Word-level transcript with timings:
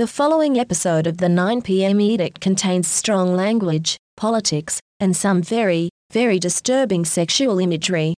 The 0.00 0.06
following 0.06 0.58
episode 0.58 1.06
of 1.06 1.18
the 1.18 1.26
9pm 1.26 2.00
edict 2.00 2.40
contains 2.40 2.88
strong 2.88 3.36
language, 3.36 3.98
politics, 4.16 4.80
and 4.98 5.14
some 5.14 5.42
very, 5.42 5.90
very 6.10 6.38
disturbing 6.38 7.04
sexual 7.04 7.58
imagery. 7.58 8.14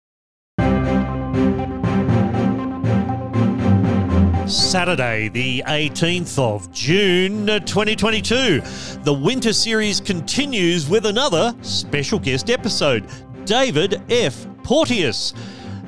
Saturday, 4.45 5.29
the 5.29 5.63
18th 5.65 6.37
of 6.37 6.71
June 6.71 7.49
uh, 7.49 7.57
2022. 7.57 8.61
The 9.01 9.13
winter 9.19 9.51
series 9.51 9.99
continues 9.99 10.87
with 10.87 11.07
another 11.07 11.55
special 11.63 12.19
guest 12.19 12.51
episode 12.51 13.09
David 13.45 14.03
F. 14.07 14.45
Porteous. 14.61 15.33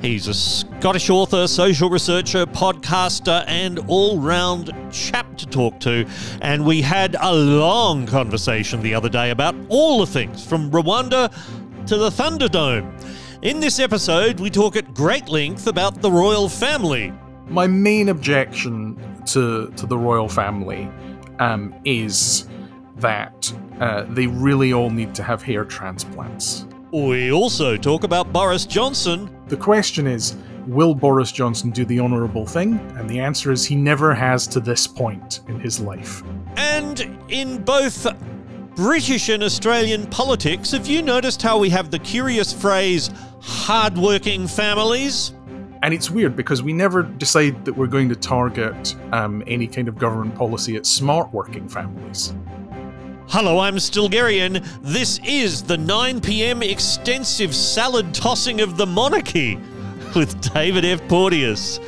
He's 0.04 0.28
a 0.28 0.34
Scottish 0.34 1.08
author, 1.08 1.46
social 1.46 1.88
researcher, 1.88 2.44
podcaster, 2.44 3.42
and 3.46 3.78
all 3.88 4.18
round 4.18 4.70
chap 4.92 5.38
to 5.38 5.46
talk 5.46 5.80
to. 5.80 6.06
And 6.42 6.66
we 6.66 6.82
had 6.82 7.16
a 7.18 7.32
long 7.32 8.06
conversation 8.06 8.82
the 8.82 8.92
other 8.92 9.08
day 9.08 9.30
about 9.30 9.54
all 9.70 10.00
the 10.00 10.06
things 10.06 10.46
from 10.46 10.70
Rwanda 10.70 11.32
to 11.86 11.96
the 11.96 12.10
Thunderdome. 12.10 13.02
In 13.40 13.60
this 13.60 13.78
episode, 13.78 14.40
we 14.40 14.50
talk 14.50 14.76
at 14.76 14.92
great 14.92 15.30
length 15.30 15.66
about 15.66 16.02
the 16.02 16.10
royal 16.10 16.50
family. 16.50 17.10
My 17.46 17.66
main 17.66 18.10
objection 18.10 19.00
to, 19.28 19.70
to 19.70 19.86
the 19.86 19.96
royal 19.96 20.28
family 20.28 20.86
um, 21.38 21.74
is 21.86 22.46
that 22.96 23.50
uh, 23.80 24.02
they 24.10 24.26
really 24.26 24.74
all 24.74 24.90
need 24.90 25.14
to 25.14 25.22
have 25.22 25.42
hair 25.42 25.64
transplants. 25.64 26.66
We 26.94 27.32
also 27.32 27.76
talk 27.76 28.04
about 28.04 28.32
Boris 28.32 28.64
Johnson. 28.64 29.28
The 29.48 29.56
question 29.56 30.06
is 30.06 30.36
Will 30.68 30.94
Boris 30.94 31.32
Johnson 31.32 31.70
do 31.70 31.84
the 31.84 31.98
honourable 31.98 32.46
thing? 32.46 32.74
And 32.96 33.10
the 33.10 33.18
answer 33.18 33.50
is 33.50 33.64
he 33.64 33.74
never 33.74 34.14
has 34.14 34.46
to 34.46 34.60
this 34.60 34.86
point 34.86 35.40
in 35.48 35.58
his 35.58 35.80
life. 35.80 36.22
And 36.56 37.18
in 37.30 37.64
both 37.64 38.06
British 38.76 39.28
and 39.28 39.42
Australian 39.42 40.06
politics, 40.06 40.70
have 40.70 40.86
you 40.86 41.02
noticed 41.02 41.42
how 41.42 41.58
we 41.58 41.68
have 41.70 41.90
the 41.90 41.98
curious 41.98 42.52
phrase 42.52 43.10
hardworking 43.40 44.46
families? 44.46 45.34
And 45.82 45.92
it's 45.92 46.12
weird 46.12 46.36
because 46.36 46.62
we 46.62 46.72
never 46.72 47.02
decide 47.02 47.64
that 47.64 47.72
we're 47.72 47.88
going 47.88 48.08
to 48.10 48.16
target 48.16 48.94
um, 49.10 49.42
any 49.48 49.66
kind 49.66 49.88
of 49.88 49.98
government 49.98 50.36
policy 50.36 50.76
at 50.76 50.86
smart 50.86 51.32
working 51.32 51.68
families. 51.68 52.34
Hello, 53.28 53.58
I'm 53.58 53.76
Stilgherrian. 53.76 54.64
This 54.82 55.18
is 55.24 55.62
the 55.62 55.76
9 55.76 56.20
pm 56.20 56.62
extensive 56.62 57.54
salad 57.54 58.14
tossing 58.14 58.60
of 58.60 58.76
the 58.76 58.86
monarchy 58.86 59.56
with 60.14 60.40
David 60.52 60.84
F. 60.84 61.06
Porteous. 61.08 61.78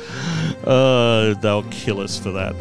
Uh, 0.65 1.35
they'll 1.41 1.63
kill 1.63 2.01
us 2.01 2.19
for 2.19 2.31
that. 2.31 2.55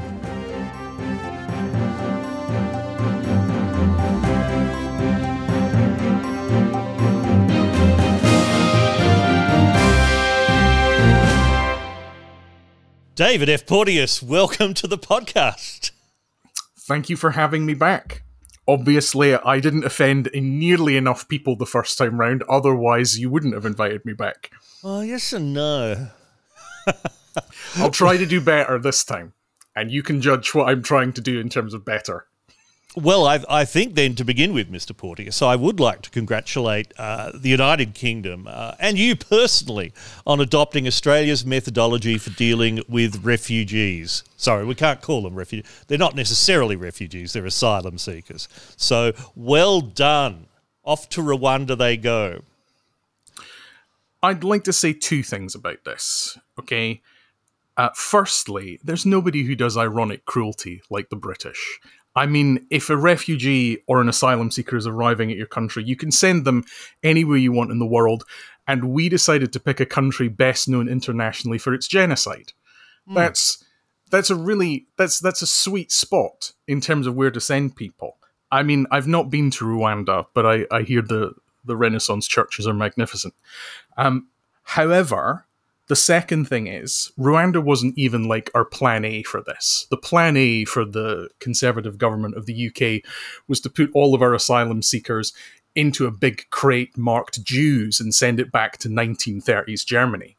David 13.17 13.49
F. 13.49 13.67
Porteous, 13.67 14.23
welcome 14.23 14.75
to 14.75 14.87
the 14.87 14.99
podcast. 14.99 15.91
Thank 16.79 17.09
you 17.09 17.17
for 17.17 17.31
having 17.31 17.65
me 17.65 17.73
back. 17.75 18.23
Obviously, 18.69 19.34
I 19.34 19.61
didn't 19.61 19.84
offend 19.84 20.28
nearly 20.34 20.97
enough 20.97 21.28
people 21.28 21.56
the 21.56 21.67
first 21.67 21.97
time 21.97 22.19
round, 22.19 22.42
otherwise, 22.48 23.19
you 23.19 23.31
wouldn't 23.31 23.55
have 23.55 23.64
invited 23.64 24.05
me 24.05 24.12
back. 24.12 24.50
Oh, 24.83 25.03
yes 25.03 25.33
and 25.33 25.53
no. 25.55 26.08
I'll 27.77 27.91
try 27.91 28.17
to 28.17 28.27
do 28.27 28.41
better 28.41 28.78
this 28.78 29.05
time, 29.05 29.34
and 29.75 29.91
you 29.91 30.03
can 30.03 30.20
judge 30.20 30.55
what 30.55 30.69
I'm 30.69 30.83
trying 30.83 31.12
to 31.14 31.20
do 31.20 31.39
in 31.39 31.48
terms 31.48 31.75
of 31.75 31.84
better. 31.84 32.27
Well, 32.98 33.27
I, 33.27 33.44
I, 33.47 33.66
think 33.66 33.94
then 33.94 34.14
to 34.14 34.25
begin 34.25 34.55
with, 34.55 34.72
Mr. 34.72 34.97
Porteous, 34.97 35.42
I 35.42 35.55
would 35.55 35.78
like 35.78 36.00
to 36.00 36.11
congratulate 36.11 36.94
uh, 36.97 37.30
the 37.34 37.50
United 37.50 37.92
Kingdom 37.92 38.47
uh, 38.48 38.72
and 38.78 38.97
you 38.97 39.14
personally 39.14 39.92
on 40.27 40.40
adopting 40.40 40.86
Australia's 40.86 41.45
methodology 41.45 42.17
for 42.17 42.30
dealing 42.30 42.80
with 42.89 43.23
refugees. 43.23 44.24
Sorry, 44.39 44.64
we 44.64 44.74
can't 44.74 45.02
call 45.02 45.20
them 45.20 45.35
refugees. 45.35 45.70
They're 45.89 45.98
not 45.98 46.17
necessarily 46.17 46.74
refugees, 46.74 47.35
they're 47.35 47.45
asylum 47.45 47.98
seekers. 47.98 48.48
So 48.79 49.12
well 49.35 49.83
done. 49.83 50.46
Off 50.83 51.11
to 51.11 51.20
Rwanda 51.20 51.77
they 51.77 51.98
go. 51.98 52.45
I'd 54.23 54.42
like 54.42 54.64
to 54.64 54.73
say 54.73 54.95
two 54.95 55.23
things 55.23 55.55
about 55.55 55.85
this, 55.85 56.39
okay? 56.58 57.02
Uh, 57.77 57.90
firstly, 57.95 58.80
there's 58.83 59.05
nobody 59.05 59.42
who 59.42 59.55
does 59.55 59.77
ironic 59.77 60.24
cruelty 60.24 60.80
like 60.89 61.11
the 61.11 61.17
British. 61.17 61.79
I 62.17 62.25
mean, 62.25 62.67
if 62.71 62.89
a 62.89 62.97
refugee 62.97 63.85
or 63.87 64.01
an 64.01 64.09
asylum 64.09 64.51
seeker 64.51 64.77
is 64.77 64.87
arriving 64.87 65.31
at 65.31 65.37
your 65.37 65.47
country, 65.47 65.85
you 65.85 65.97
can 65.97 66.11
send 66.11 66.47
them 66.47 66.65
anywhere 67.03 67.37
you 67.37 67.53
want 67.53 67.71
in 67.71 67.79
the 67.79 67.87
world. 67.87 68.25
And 68.67 68.91
we 68.93 69.09
decided 69.11 69.53
to 69.53 69.61
pick 69.61 69.79
a 69.81 69.87
country 69.87 70.29
best 70.29 70.67
known 70.67 70.89
internationally 70.89 71.59
for 71.59 71.75
its 71.75 71.87
genocide. 71.87 72.53
Mm. 73.09 73.15
That's 73.15 73.63
that's 74.11 74.31
a 74.31 74.35
really 74.35 74.87
that's 74.97 75.21
that's 75.21 75.43
a 75.43 75.47
sweet 75.47 75.93
spot 75.93 76.53
in 76.67 76.81
terms 76.81 77.07
of 77.07 77.15
where 77.15 77.31
to 77.31 77.41
send 77.41 77.77
people. 77.77 78.17
I 78.51 78.63
mean, 78.63 78.87
I've 78.91 79.09
not 79.09 79.31
been 79.31 79.51
to 79.53 79.65
Rwanda, 79.65 80.27
but 80.33 80.47
I, 80.47 80.67
I 80.71 80.83
hear 80.83 81.03
the 81.03 81.35
the 81.65 81.77
Renaissance 81.77 82.27
churches 82.27 82.67
are 82.67 82.75
magnificent. 82.75 83.35
Um, 83.97 84.29
however, 84.63 85.45
the 85.89 85.97
second 85.97 86.47
thing 86.47 86.67
is, 86.67 87.13
Rwanda 87.19 87.63
wasn't 87.63 87.97
even 87.97 88.27
like 88.27 88.51
our 88.55 88.64
plan 88.64 89.05
A 89.05 89.23
for 89.23 89.41
this. 89.41 89.86
The 89.91 89.97
plan 89.97 90.36
A 90.36 90.64
for 90.64 90.85
the 90.85 91.29
Conservative 91.39 91.97
government 91.97 92.36
of 92.36 92.47
the 92.47 92.69
UK 92.69 93.08
was 93.47 93.61
to 93.61 93.70
put 93.70 93.91
all 93.95 94.14
of 94.14 94.23
our 94.23 94.35
asylum 94.35 94.83
seekers 94.83 95.33
into 95.77 96.07
a 96.07 96.11
big 96.11 96.45
crate 96.51 96.97
marked 96.97 97.45
Jews 97.45 98.01
and 98.01 98.14
send 98.14 98.41
it 98.41 98.51
back 98.51 98.79
to 98.79 98.89
1930s 98.89 99.86
Germany. 99.86 100.36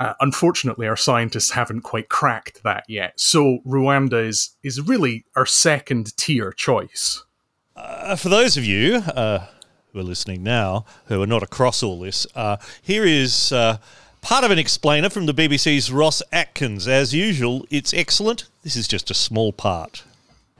Uh, 0.00 0.14
unfortunately, 0.20 0.86
our 0.86 0.96
scientists 0.96 1.52
haven't 1.52 1.82
quite 1.82 2.08
cracked 2.08 2.62
that 2.64 2.84
yet. 2.88 3.18
So 3.18 3.60
Rwanda 3.64 4.26
is 4.26 4.56
is 4.62 4.80
really 4.80 5.24
our 5.36 5.46
second 5.46 6.16
tier 6.16 6.52
choice. 6.52 7.24
Uh, 7.76 8.16
for 8.16 8.28
those 8.28 8.56
of 8.56 8.64
you 8.64 8.96
uh, 8.96 9.46
who 9.92 10.00
are 10.00 10.04
listening 10.04 10.42
now 10.42 10.84
who 11.06 11.22
are 11.22 11.26
not 11.26 11.42
across 11.44 11.82
all 11.82 12.00
this, 12.00 12.26
uh, 12.34 12.56
here 12.82 13.04
is 13.04 13.52
uh, 13.52 13.78
Part 14.24 14.42
of 14.42 14.50
an 14.50 14.58
explainer 14.58 15.10
from 15.10 15.26
the 15.26 15.34
BBC's 15.34 15.92
Ros 15.92 16.22
Atkins. 16.32 16.88
As 16.88 17.12
usual, 17.12 17.66
it's 17.68 17.92
excellent. 17.92 18.46
This 18.62 18.74
is 18.74 18.88
just 18.88 19.10
a 19.10 19.14
small 19.14 19.52
part. 19.52 20.02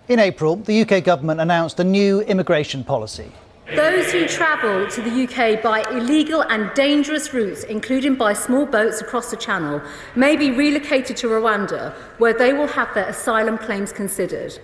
In 0.07 0.19
April, 0.19 0.57
the 0.57 0.83
UK 0.83 1.03
government 1.03 1.41
announced 1.41 1.81
a 1.81 1.85
new 1.85 2.21
immigration 2.21 2.85
policy. 2.85 3.33
Those 3.75 4.13
who 4.13 4.29
travel 4.29 4.87
to 4.91 5.01
the 5.01 5.25
UK 5.25 5.63
by 5.63 5.83
illegal 5.91 6.43
and 6.43 6.75
dangerous 6.75 7.33
routes, 7.33 7.65
including 7.65 8.17
by 8.17 8.35
small 8.35 8.67
boats 8.67 9.01
across 9.01 9.31
the 9.31 9.37
Channel, 9.39 9.81
may 10.15 10.37
be 10.37 10.51
relocated 10.51 11.17
to 11.17 11.29
Rwanda, 11.29 11.95
where 12.19 12.35
they 12.35 12.53
will 12.53 12.69
have 12.69 12.93
their 12.93 13.09
asylum 13.09 13.57
claims 13.57 13.95
considered. 13.95 14.59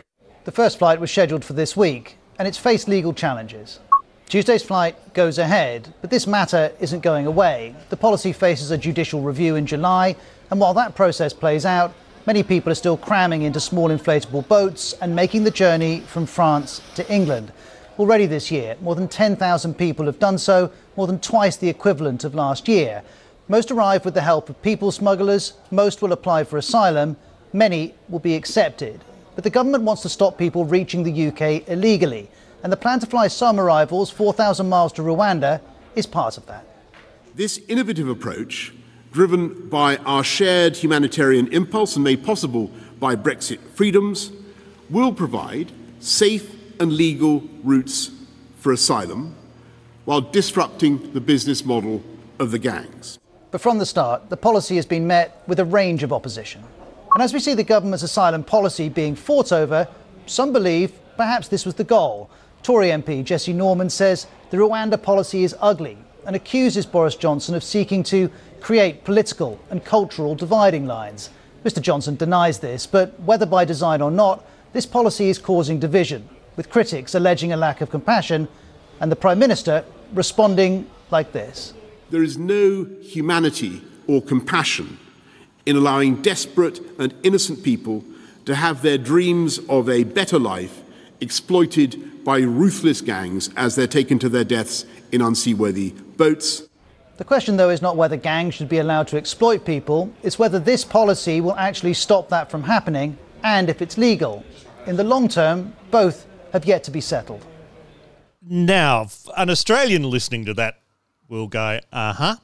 The 0.45 0.53
first 0.53 0.79
flight 0.79 1.01
was 1.01 1.11
scheduled 1.11 1.43
for 1.43 1.55
this 1.55 1.75
week, 1.75 2.19
and 2.39 2.47
it's 2.47 2.59
faced 2.59 2.87
legal 2.87 3.15
challenges. 3.15 3.81
Tuesday's 4.31 4.63
flight 4.63 4.95
goes 5.13 5.39
ahead, 5.39 5.93
but 6.01 6.09
this 6.09 6.25
matter 6.25 6.71
isn't 6.79 7.01
going 7.01 7.27
away. 7.27 7.75
The 7.89 7.97
policy 7.97 8.33
faces 8.33 8.71
a 8.71 8.79
judicial 8.79 9.23
review 9.23 9.57
in 9.57 9.67
July, 9.67 10.15
and 10.53 10.61
while 10.61 10.73
that 10.75 10.95
process 10.95 11.33
plays 11.33 11.67
out, 11.67 11.93
many 12.27 12.45
people 12.45 12.71
are 12.71 12.77
still 12.77 12.97
cramming 12.97 13.43
into 13.43 13.59
small 13.59 13.89
inflatable 13.89 14.47
boats 14.47 14.93
and 15.01 15.17
making 15.17 15.43
the 15.43 15.51
journey 15.51 15.99
from 16.03 16.27
France 16.27 16.81
to 16.95 17.13
England. 17.13 17.51
Already 17.99 18.27
this 18.27 18.53
year, 18.53 18.77
more 18.81 18.95
than 18.95 19.09
10,000 19.09 19.75
people 19.75 20.07
have 20.07 20.21
done 20.21 20.39
so, 20.39 20.71
more 20.97 21.09
than 21.09 21.19
twice 21.19 21.57
the 21.57 21.69
equivalent 21.69 22.23
of 22.23 22.33
last 22.33 22.69
year. 22.69 23.03
Most 23.49 23.73
arrive 23.73 24.05
with 24.05 24.15
the 24.15 24.21
help 24.21 24.49
of 24.49 24.63
people 24.63 24.93
smugglers, 24.93 25.55
most 25.73 26.03
will 26.03 26.13
apply 26.13 26.45
for 26.45 26.57
asylum, 26.57 27.17
many 27.53 27.97
will 28.09 28.21
be 28.21 28.37
accepted. 28.37 29.01
But 29.35 29.43
the 29.43 29.51
government 29.51 29.83
wants 29.83 30.03
to 30.03 30.09
stop 30.09 30.39
people 30.39 30.65
reaching 30.65 31.03
the 31.03 31.27
UK 31.31 31.69
illegally 31.69 32.31
and 32.63 32.73
the 32.73 32.77
plan 32.77 33.01
to 33.01 33.07
fly 33.07 33.29
some 33.29 33.59
arrivals 33.59 34.11
4,000 34.11 34.69
miles 34.69 34.93
to 34.95 35.03
Rwanda 35.03 35.61
is 35.95 36.07
part 36.07 36.37
of 36.37 36.47
that. 36.47 36.65
This 37.35 37.59
innovative 37.69 38.09
approach, 38.09 38.73
driven 39.13 39.69
by 39.69 39.97
our 39.99 40.25
shared 40.25 40.77
humanitarian 40.77 41.49
impulse 41.53 41.97
and 41.97 42.05
made 42.05 42.25
possible 42.25 42.71
by 42.99 43.17
Brexit 43.17 43.59
freedoms, 43.75 44.31
will 44.89 45.13
provide 45.13 45.73
safe 46.01 46.55
and 46.81 46.93
legal 46.93 47.43
routes 47.63 48.11
for 48.59 48.73
asylum 48.73 49.35
while 50.05 50.21
disrupting 50.21 51.13
the 51.13 51.21
business 51.21 51.65
model 51.65 52.03
of 52.39 52.51
the 52.51 52.59
gangs. 52.59 53.19
But 53.51 53.61
from 53.61 53.79
the 53.79 53.87
start, 53.87 54.31
the 54.31 54.37
policy 54.37 54.77
has 54.77 54.87
been 54.87 55.07
met 55.07 55.43
with 55.47 55.61
a 55.61 55.65
range 55.65 56.03
of 56.03 56.13
opposition. 56.13 56.63
And 57.15 57.23
as 57.23 57.33
we 57.33 57.41
see 57.41 57.55
the 57.55 57.65
government's 57.65 58.03
asylum 58.03 58.45
policy 58.45 58.89
being 58.89 59.15
fought 59.15 59.53
over, 59.53 59.89
some 60.27 60.53
believe 60.53 60.93
perhaps 61.17 61.49
this 61.49 61.67
was 61.67 61.75
the 61.75 61.85
goal 61.85 62.31
Tory 62.63 62.89
MP 62.89 63.25
Jesse 63.25 63.53
Norman 63.53 63.91
says 63.91 64.27
the 64.51 64.57
Rwanda 64.57 65.03
policy 65.03 65.45
is 65.45 65.57
ugly 65.61 65.97
and 66.27 66.37
accuses 66.37 66.87
Boris 66.87 67.17
Johnson 67.17 67.55
of 67.55 67.65
seeking 67.65 68.03
to 68.05 68.31
create 68.61 69.05
political 69.05 69.59
and 69.71 69.85
cultural 69.85 70.35
dividing 70.35 70.87
lines. 70.87 71.31
Mr. 71.65 71.81
Johnson 71.81 72.17
denies 72.17 72.59
this, 72.59 72.87
but 72.87 73.19
whether 73.21 73.47
by 73.47 73.65
design 73.65 74.01
or 74.03 74.11
not, 74.11 74.45
This 74.73 74.87
policy 74.87 75.29
is 75.31 75.39
causing 75.39 75.81
division, 75.81 76.29
with 76.55 76.71
critics 76.71 77.17
alleging 77.17 77.53
a 77.53 77.57
lack 77.57 77.81
of 77.81 77.91
compassion 77.91 78.47
and 79.01 79.11
the 79.11 79.17
Prime 79.17 79.39
Minister 79.39 79.85
responding 80.13 80.87
like 81.11 81.33
this. 81.33 81.75
There 82.11 82.23
is 82.23 82.39
no 82.39 82.87
humanity 83.03 83.83
or 84.07 84.23
compassion 84.23 84.99
in 85.67 85.77
allowing 85.77 86.23
desperate 86.23 86.81
and 87.01 87.13
innocent 87.25 87.65
people 87.65 88.05
to 88.45 88.55
have 88.55 88.83
their 88.83 88.97
dreams 88.97 89.59
of 89.69 89.89
a 89.89 90.05
better 90.05 90.39
life 90.39 90.83
exploited 91.21 92.20
by 92.31 92.39
ruthless 92.39 93.01
gangs 93.01 93.51
as 93.57 93.75
they're 93.75 93.89
taken 93.89 94.17
to 94.17 94.29
their 94.29 94.45
deaths 94.45 94.85
in 95.11 95.21
unseaworthy 95.21 95.91
boats. 96.17 96.69
The 97.17 97.25
question, 97.25 97.57
though, 97.57 97.71
is 97.71 97.83
not 97.83 97.97
whether 97.97 98.17
gangs 98.17 98.55
should 98.55 98.69
be 98.69 98.79
allowed 98.79 99.09
to 99.09 99.17
exploit 99.17 99.65
people, 99.65 100.15
it's 100.23 100.39
whether 100.39 100.61
this 100.61 100.85
policy 100.85 101.41
will 101.41 101.57
actually 101.57 101.93
stop 101.93 102.29
that 102.29 102.49
from 102.49 102.63
happening 102.63 103.19
and 103.43 103.69
if 103.69 103.83
it's 103.83 103.99
legal. 103.99 104.45
In 104.87 104.95
the 104.95 105.03
long 105.03 105.27
term, 105.27 105.73
both 105.91 106.25
have 106.53 106.65
yet 106.67 106.85
to 106.85 106.93
be 106.93 107.01
settled. 107.01 107.45
Now, 108.49 109.09
an 109.37 109.51
Australian 109.51 110.05
listening 110.09 110.45
to 110.45 110.55
that 110.55 110.83
will 111.29 111.49
go, 111.49 111.81
uh 111.93 112.13
huh. 112.13 112.37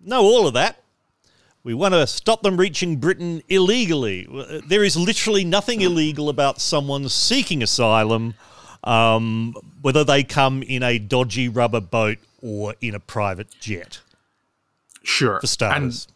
Know 0.00 0.22
all 0.22 0.48
of 0.48 0.54
that. 0.54 0.82
We 1.62 1.74
want 1.74 1.94
to 1.94 2.08
stop 2.08 2.42
them 2.42 2.56
reaching 2.56 2.96
Britain 2.96 3.40
illegally. 3.48 4.26
There 4.66 4.82
is 4.82 4.96
literally 4.96 5.44
nothing 5.44 5.80
illegal 5.82 6.28
about 6.28 6.60
someone 6.60 7.08
seeking 7.08 7.62
asylum, 7.62 8.34
um, 8.84 9.54
whether 9.82 10.04
they 10.04 10.22
come 10.22 10.62
in 10.62 10.82
a 10.82 10.98
dodgy 10.98 11.48
rubber 11.48 11.80
boat 11.80 12.18
or 12.42 12.74
in 12.80 12.94
a 12.94 13.00
private 13.00 13.50
jet. 13.60 14.00
Sure. 15.02 15.40
For 15.40 15.46
starters. 15.46 16.06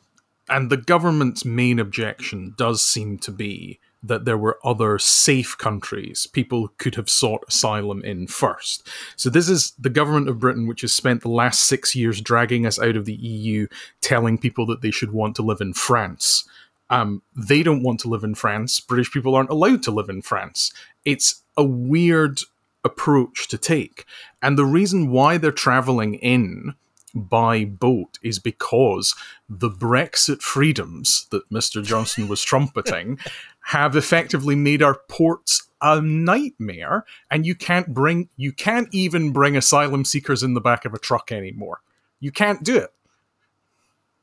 And, 0.49 0.57
and 0.57 0.71
the 0.71 0.77
government's 0.77 1.45
main 1.45 1.79
objection 1.79 2.55
does 2.57 2.83
seem 2.83 3.19
to 3.19 3.31
be 3.31 3.81
that 4.05 4.27
there 4.27 4.37
were 4.37 4.59
other 4.63 4.99
safe 4.99 5.57
countries 5.57 6.27
people 6.27 6.69
could 6.77 6.95
have 6.95 7.09
sought 7.09 7.43
asylum 7.49 8.05
in 8.05 8.27
first. 8.27 8.87
So, 9.17 9.31
this 9.31 9.49
is 9.49 9.73
the 9.79 9.91
government 9.91 10.29
of 10.29 10.39
Britain, 10.39 10.67
which 10.67 10.83
has 10.83 10.95
spent 10.95 11.23
the 11.23 11.31
last 11.31 11.61
six 11.61 11.97
years 11.97 12.21
dragging 12.21 12.67
us 12.67 12.79
out 12.79 12.97
of 12.97 13.07
the 13.07 13.15
EU, 13.15 13.67
telling 14.03 14.37
people 14.37 14.67
that 14.67 14.83
they 14.83 14.91
should 14.91 15.13
want 15.13 15.35
to 15.37 15.43
live 15.43 15.63
in 15.63 15.73
France. 15.73 16.47
Um, 16.91 17.23
they 17.35 17.63
don't 17.63 17.83
want 17.83 17.99
to 18.01 18.09
live 18.09 18.25
in 18.25 18.35
France. 18.35 18.79
British 18.79 19.11
people 19.11 19.35
aren't 19.35 19.51
allowed 19.51 19.83
to 19.85 19.91
live 19.91 20.11
in 20.11 20.21
France. 20.21 20.71
It's 21.07 21.43
a 21.57 21.65
weird 21.65 22.41
approach 22.85 23.49
to 23.49 23.59
take. 23.59 24.05
And 24.43 24.59
the 24.59 24.65
reason 24.65 25.11
why 25.11 25.39
they're 25.39 25.53
traveling 25.53 26.15
in 26.15 26.75
by 27.15 27.65
boat 27.65 28.19
is 28.23 28.39
because 28.39 29.15
the 29.49 29.71
Brexit 29.71 30.43
freedoms 30.43 31.27
that 31.31 31.49
Mr. 31.51 31.83
Johnson 31.83 32.29
was 32.29 32.43
trumpeting 32.43 33.19
have 33.67 33.97
effectively 33.97 34.55
made 34.55 34.83
our 34.83 34.99
ports 35.09 35.69
a 35.81 36.01
nightmare 36.01 37.05
and 37.31 37.47
you 37.47 37.55
can't 37.55 37.93
bring 37.93 38.29
you 38.37 38.53
can't 38.53 38.89
even 38.93 39.33
bring 39.33 39.57
asylum 39.57 40.05
seekers 40.05 40.43
in 40.43 40.55
the 40.55 40.61
back 40.61 40.85
of 40.85 40.95
a 40.95 40.99
truck 40.99 41.31
anymore. 41.31 41.81
You 42.21 42.33
can't 42.33 42.63
do 42.65 42.77
it. 42.77 42.91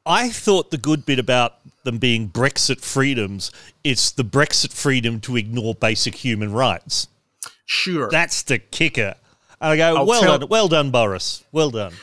I 0.06 0.30
thought 0.30 0.72
the 0.72 0.78
good 0.78 1.06
bit 1.06 1.20
about 1.20 1.58
them 1.84 2.00
being 2.00 2.30
Brexit 2.30 2.82
freedoms, 2.82 3.52
it's 3.84 4.10
the 4.12 4.24
Brexit 4.24 4.74
freedom 4.74 5.20
to 5.22 5.38
ignore 5.38 5.76
basic 5.76 6.16
human 6.16 6.52
rights. 6.52 7.08
Sure. 7.66 8.10
That's 8.10 8.44
the 8.44 8.60
kicker. 8.60 9.16
And 9.60 9.72
I 9.72 9.78
go, 9.78 9.98
I'll 9.98 10.06
well 10.06 10.22
tell- 10.22 10.40
done, 10.40 10.50
well 10.50 10.68
done, 10.68 10.92
Boris. 10.92 11.44
Well 11.52 11.72
done. 11.72 11.94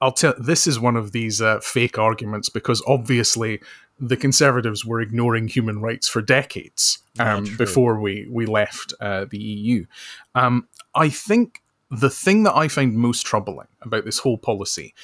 I'll 0.00 0.12
tell 0.12 0.34
this 0.38 0.66
is 0.66 0.78
one 0.78 0.96
of 0.96 1.12
these 1.12 1.40
uh, 1.40 1.60
fake 1.60 1.98
arguments 1.98 2.48
because 2.48 2.82
obviously 2.86 3.60
the 3.98 4.16
conservatives 4.16 4.84
were 4.84 5.00
ignoring 5.00 5.48
human 5.48 5.80
rights 5.80 6.08
for 6.08 6.20
decades 6.20 6.98
um, 7.18 7.46
true. 7.46 7.56
before 7.56 7.98
we 7.98 8.26
we 8.30 8.44
left 8.46 8.92
uh, 9.00 9.24
the 9.30 9.38
EU. 9.38 9.86
Um, 10.34 10.68
I 10.94 11.08
think 11.08 11.62
the 11.90 12.10
thing 12.10 12.42
that 12.42 12.56
I 12.56 12.68
find 12.68 12.94
most 12.94 13.24
troubling 13.24 13.68
about 13.82 14.04
this 14.04 14.18
whole 14.18 14.38
policy 14.38 14.94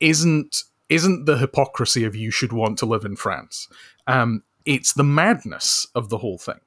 isn't 0.00 0.64
isn't 0.88 1.26
the 1.26 1.36
hypocrisy 1.36 2.04
of 2.04 2.16
you 2.16 2.30
should 2.30 2.52
want 2.52 2.78
to 2.78 2.86
live 2.86 3.04
in 3.04 3.16
France. 3.16 3.68
Um, 4.06 4.42
it's 4.64 4.92
the 4.92 5.04
madness 5.04 5.86
of 5.94 6.08
the 6.08 6.18
whole 6.18 6.38
thing. 6.38 6.60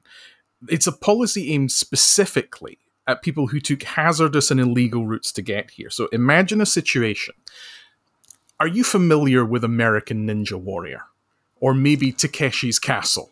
It's 0.68 0.86
a 0.86 0.92
policy 0.92 1.52
aimed 1.52 1.72
specifically 1.72 2.78
at 3.06 3.22
people 3.22 3.48
who 3.48 3.60
took 3.60 3.82
hazardous 3.82 4.50
and 4.50 4.60
illegal 4.60 5.06
routes 5.06 5.32
to 5.32 5.42
get 5.42 5.70
here. 5.72 5.90
So 5.90 6.06
imagine 6.12 6.60
a 6.60 6.66
situation. 6.66 7.34
Are 8.60 8.68
you 8.68 8.84
familiar 8.84 9.44
with 9.44 9.64
American 9.64 10.26
Ninja 10.26 10.54
Warrior? 10.60 11.02
Or 11.60 11.74
maybe 11.74 12.12
Takeshi's 12.12 12.78
Castle? 12.78 13.30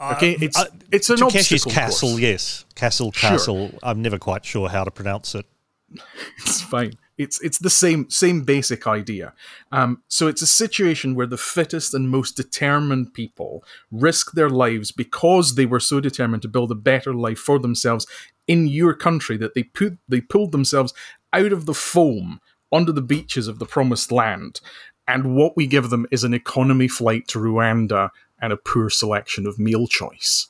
Okay, 0.00 0.36
it's 0.40 0.56
Uh, 0.58 0.66
it's 0.92 1.10
an 1.10 1.16
Takeshi's 1.18 1.52
obstacle 1.66 1.72
Castle, 1.72 2.08
course. 2.10 2.20
yes. 2.20 2.64
Castle, 2.74 3.12
Sure. 3.12 3.30
Castle. 3.30 3.78
I'm 3.82 4.00
never 4.00 4.18
quite 4.18 4.44
sure 4.44 4.68
how 4.68 4.84
to 4.84 4.90
pronounce 4.90 5.34
it. 5.34 5.46
It's 6.38 6.60
fine. 6.62 6.92
It's 7.18 7.40
it's 7.40 7.58
the 7.58 7.70
same 7.70 8.08
same 8.08 8.42
basic 8.42 8.86
idea. 8.86 9.34
Um, 9.72 10.02
so 10.08 10.28
it's 10.28 10.40
a 10.40 10.46
situation 10.46 11.14
where 11.14 11.26
the 11.26 11.36
fittest 11.36 11.92
and 11.92 12.08
most 12.08 12.36
determined 12.36 13.12
people 13.12 13.64
risk 13.90 14.32
their 14.32 14.48
lives 14.48 14.92
because 14.92 15.56
they 15.56 15.66
were 15.66 15.80
so 15.80 16.00
determined 16.00 16.42
to 16.42 16.48
build 16.48 16.70
a 16.70 16.76
better 16.76 17.12
life 17.12 17.38
for 17.38 17.58
themselves 17.58 18.06
in 18.46 18.68
your 18.68 18.94
country 18.94 19.36
that 19.36 19.54
they 19.54 19.64
put 19.64 19.98
they 20.08 20.20
pulled 20.20 20.52
themselves 20.52 20.94
out 21.32 21.52
of 21.52 21.66
the 21.66 21.74
foam 21.74 22.40
onto 22.70 22.92
the 22.92 23.02
beaches 23.02 23.48
of 23.48 23.58
the 23.58 23.66
promised 23.66 24.12
land. 24.12 24.60
And 25.08 25.34
what 25.34 25.56
we 25.56 25.66
give 25.66 25.90
them 25.90 26.06
is 26.10 26.22
an 26.22 26.34
economy 26.34 26.86
flight 26.86 27.26
to 27.28 27.38
Rwanda 27.38 28.10
and 28.40 28.52
a 28.52 28.58
poor 28.58 28.90
selection 28.90 29.46
of 29.46 29.58
meal 29.58 29.86
choice. 29.86 30.48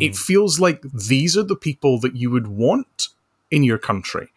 It 0.00 0.16
feels 0.16 0.60
like 0.60 0.82
these 0.82 1.36
are 1.36 1.42
the 1.42 1.56
people 1.56 1.98
that 2.00 2.14
you 2.14 2.30
would 2.30 2.46
want 2.46 3.08
in 3.50 3.64
your 3.64 3.78
country 3.78 4.30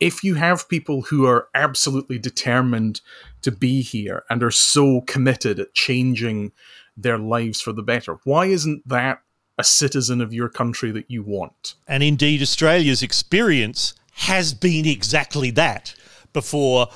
if 0.00 0.22
you 0.22 0.34
have 0.34 0.68
people 0.68 1.02
who 1.02 1.26
are 1.26 1.48
absolutely 1.54 2.18
determined 2.18 3.00
to 3.42 3.50
be 3.50 3.82
here 3.82 4.24
and 4.30 4.42
are 4.42 4.50
so 4.50 5.00
committed 5.02 5.58
at 5.58 5.74
changing 5.74 6.52
their 6.96 7.18
lives 7.18 7.60
for 7.60 7.72
the 7.72 7.82
better, 7.82 8.18
why 8.24 8.46
isn't 8.46 8.86
that 8.88 9.22
a 9.58 9.64
citizen 9.64 10.20
of 10.20 10.32
your 10.32 10.48
country 10.48 10.90
that 10.92 11.10
you 11.10 11.22
want? 11.22 11.74
And 11.86 12.02
indeed, 12.02 12.42
Australia's 12.42 13.02
experience 13.02 13.94
has 14.12 14.54
been 14.54 14.86
exactly 14.86 15.50
that 15.52 15.94
before 16.32 16.88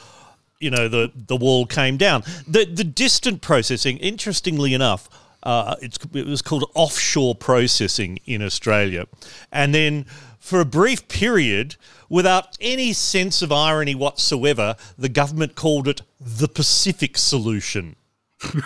you 0.59 0.71
know 0.71 0.89
the 0.89 1.11
the 1.15 1.37
wall 1.37 1.67
came 1.67 1.97
down. 1.97 2.23
The 2.47 2.65
the 2.65 2.85
distant 2.85 3.43
processing, 3.43 3.99
interestingly 3.99 4.75
enough, 4.75 5.09
uh, 5.43 5.75
it 5.81 6.27
was 6.27 6.41
called 6.41 6.71
offshore 6.75 7.35
processing 7.35 8.21
in 8.27 8.43
Australia, 8.43 9.07
and 9.51 9.75
then 9.75 10.07
for 10.43 10.61
a 10.61 10.65
brief 10.65 11.07
period, 11.09 11.77
without 12.11 12.59
any 12.61 12.93
sense 12.93 13.41
of 13.43 13.53
irony 13.53 13.95
whatsoever, 13.95 14.75
the 14.99 15.09
government 15.09 15.55
called 15.55 15.87
it 15.89 16.03
the 16.21 16.49
Pacific 16.49 17.17
solution. 17.17 17.97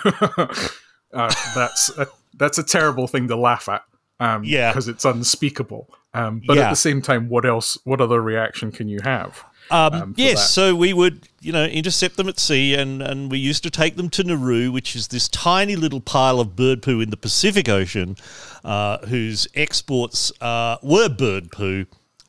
Uh, 1.13 1.33
that's 1.55 1.89
a, 1.97 2.05
that's 2.35 2.57
a 2.57 2.63
terrible 2.63 3.07
thing 3.07 3.29
to 3.29 3.35
laugh 3.35 3.69
at. 3.69 3.81
Um, 4.19 4.43
Yeah. 4.43 4.71
because 4.71 4.89
it's 4.89 5.05
unspeakable. 5.05 5.87
Um, 6.13 6.41
but 6.45 6.57
Yeah. 6.57 6.63
at 6.65 6.69
the 6.71 6.75
same 6.75 7.01
time, 7.01 7.29
what 7.29 7.45
else? 7.45 7.77
What 7.85 8.01
other 8.01 8.21
reaction 8.21 8.73
can 8.73 8.89
you 8.89 8.99
have? 9.03 9.43
Um, 9.71 9.93
um, 9.93 10.13
yes, 10.17 10.33
that. 10.39 10.47
so 10.53 10.75
we 10.75 10.91
would, 10.93 11.27
you 11.47 11.53
know, 11.53 11.63
intercept 11.63 12.17
them 12.17 12.27
at 12.27 12.41
sea, 12.41 12.75
and, 12.75 13.01
and 13.01 13.31
we 13.31 13.37
used 13.37 13.63
to 13.63 13.69
take 13.69 13.95
them 13.95 14.09
to 14.09 14.21
Nauru, 14.21 14.69
which 14.69 14.97
is 14.97 15.07
this 15.07 15.29
tiny 15.29 15.77
little 15.77 16.01
pile 16.01 16.41
of 16.41 16.57
bird 16.57 16.81
poo 16.81 16.99
in 16.99 17.09
the 17.09 17.15
Pacific 17.15 17.69
Ocean, 17.69 18.17
uh, 18.65 18.97
whose 19.07 19.47
exports 19.55 20.29
uh, 20.41 20.75
were 20.83 21.07
bird 21.07 21.49
poo 21.49 21.85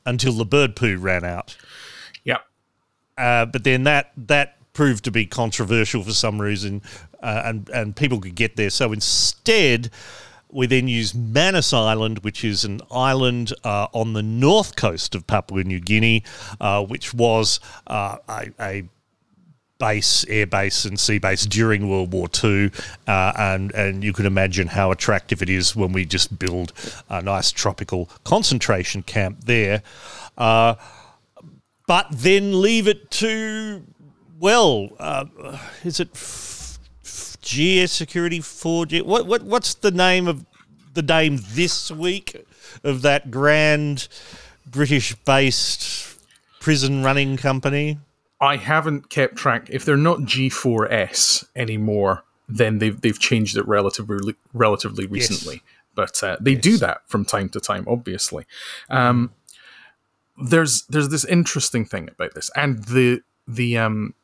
until 0.07 0.35
the 0.35 0.45
bird 0.45 0.77
poo 0.77 0.97
ran 0.99 1.25
out. 1.25 1.57
Yeah, 2.23 2.37
Uh, 3.17 3.47
but 3.47 3.65
then 3.65 3.83
that 3.83 4.13
that 4.17 4.55
proved 4.73 5.03
to 5.03 5.11
be 5.11 5.27
controversial 5.27 6.05
for 6.05 6.13
some 6.13 6.41
reason, 6.41 6.81
uh, 7.21 7.43
and 7.45 7.69
and 7.71 7.97
people 7.97 8.21
could 8.21 8.37
get 8.37 8.55
there. 8.55 8.71
So 8.71 8.93
instead, 8.93 9.91
we 10.49 10.69
then 10.69 10.87
used 10.87 11.17
Manus 11.17 11.73
Island, 11.73 12.21
which 12.21 12.45
is 12.45 12.65
an 12.65 12.83
island 12.89 13.53
uh, 13.65 13.89
on 13.93 14.13
the 14.13 14.23
north 14.23 14.77
coast 14.77 15.17
of 15.17 15.27
Papua 15.27 15.65
New 15.65 15.81
Guinea, 15.81 16.23
uh, 16.61 16.85
which 16.85 17.13
was 17.13 17.59
uh, 17.89 18.19
a, 18.29 18.51
a 18.61 18.89
base, 19.79 20.25
air 20.29 20.47
base, 20.47 20.85
and 20.85 20.99
sea 20.99 21.19
base 21.19 21.47
during 21.47 21.89
World 21.89 22.13
War 22.13 22.29
II, 22.43 22.71
uh, 23.07 23.33
and 23.37 23.73
and 23.73 24.05
you 24.05 24.13
can 24.13 24.27
imagine 24.27 24.69
how 24.69 24.91
attractive 24.91 25.43
it 25.43 25.49
is 25.49 25.75
when 25.75 25.93
we 25.93 26.05
just 26.05 26.39
build 26.39 26.73
a 27.09 27.23
nice 27.23 27.51
tropical 27.51 28.11
concentration 28.25 29.03
camp 29.03 29.45
there. 29.45 29.83
Uh, 30.37 30.75
but 31.87 32.07
then 32.11 32.61
leave 32.61 32.87
it 32.87 33.11
to 33.11 33.83
well, 34.39 34.91
uh, 34.99 35.25
is 35.85 36.01
it 36.01 36.11
f- 36.15 36.79
f- 37.03 37.37
Security 37.89 38.41
4G? 38.41 39.03
What 39.03 39.27
what 39.27 39.43
what's 39.43 39.75
the 39.75 39.91
name 39.91 40.29
of 40.29 40.45
the 40.95 41.03
name 41.03 41.41
this 41.51 41.91
week 41.91 42.45
of 42.85 43.03
that 43.03 43.31
grand 43.31 44.09
British-based 44.67 46.19
prison 46.61 47.03
running 47.03 47.37
company? 47.37 47.99
I 48.41 48.57
haven't 48.57 49.11
kept 49.11 49.37
track. 49.37 49.69
If 49.71 49.85
they're 49.85 49.97
not 49.97 50.21
G4S 50.21 51.49
anymore, 51.57 52.25
then 52.49 52.79
they've 52.79 52.99
they've 53.01 53.19
changed 53.19 53.57
it 53.57 53.67
relatively 53.67 54.35
relatively 54.53 55.07
recently. 55.07 55.63
but 55.95 56.23
uh, 56.23 56.37
they 56.41 56.55
do 56.55 56.77
that 56.79 57.01
from 57.09 57.25
time 57.25 57.49
to 57.49 57.61
time, 57.61 57.85
obviously. 57.89 58.47
Um, 58.89 59.33
there's 60.41 60.83
there's 60.83 61.09
this 61.09 61.25
interesting 61.25 61.85
thing 61.85 62.09
about 62.09 62.35
this, 62.35 62.51
and 62.55 62.85
the 62.85 63.23
the 63.49 63.77
um, 63.79 64.15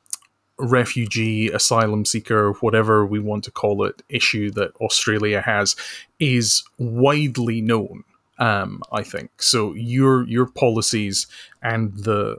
refugee, 0.59 1.49
asylum 1.49 2.05
seeker, 2.05 2.53
whatever 2.61 3.05
we 3.05 3.19
want 3.19 3.43
to 3.45 3.51
call 3.51 3.85
it, 3.85 4.03
issue 4.09 4.51
that 4.53 4.71
Australia 4.81 5.41
has 5.41 5.75
is 6.21 6.63
widely 6.79 7.61
known. 7.61 8.05
Um, 8.39 8.83
I 8.93 9.03
think 9.03 9.43
so. 9.43 9.75
Your 9.75 10.27
your 10.29 10.47
policies 10.47 11.27
and 11.63 11.93
the 11.95 12.39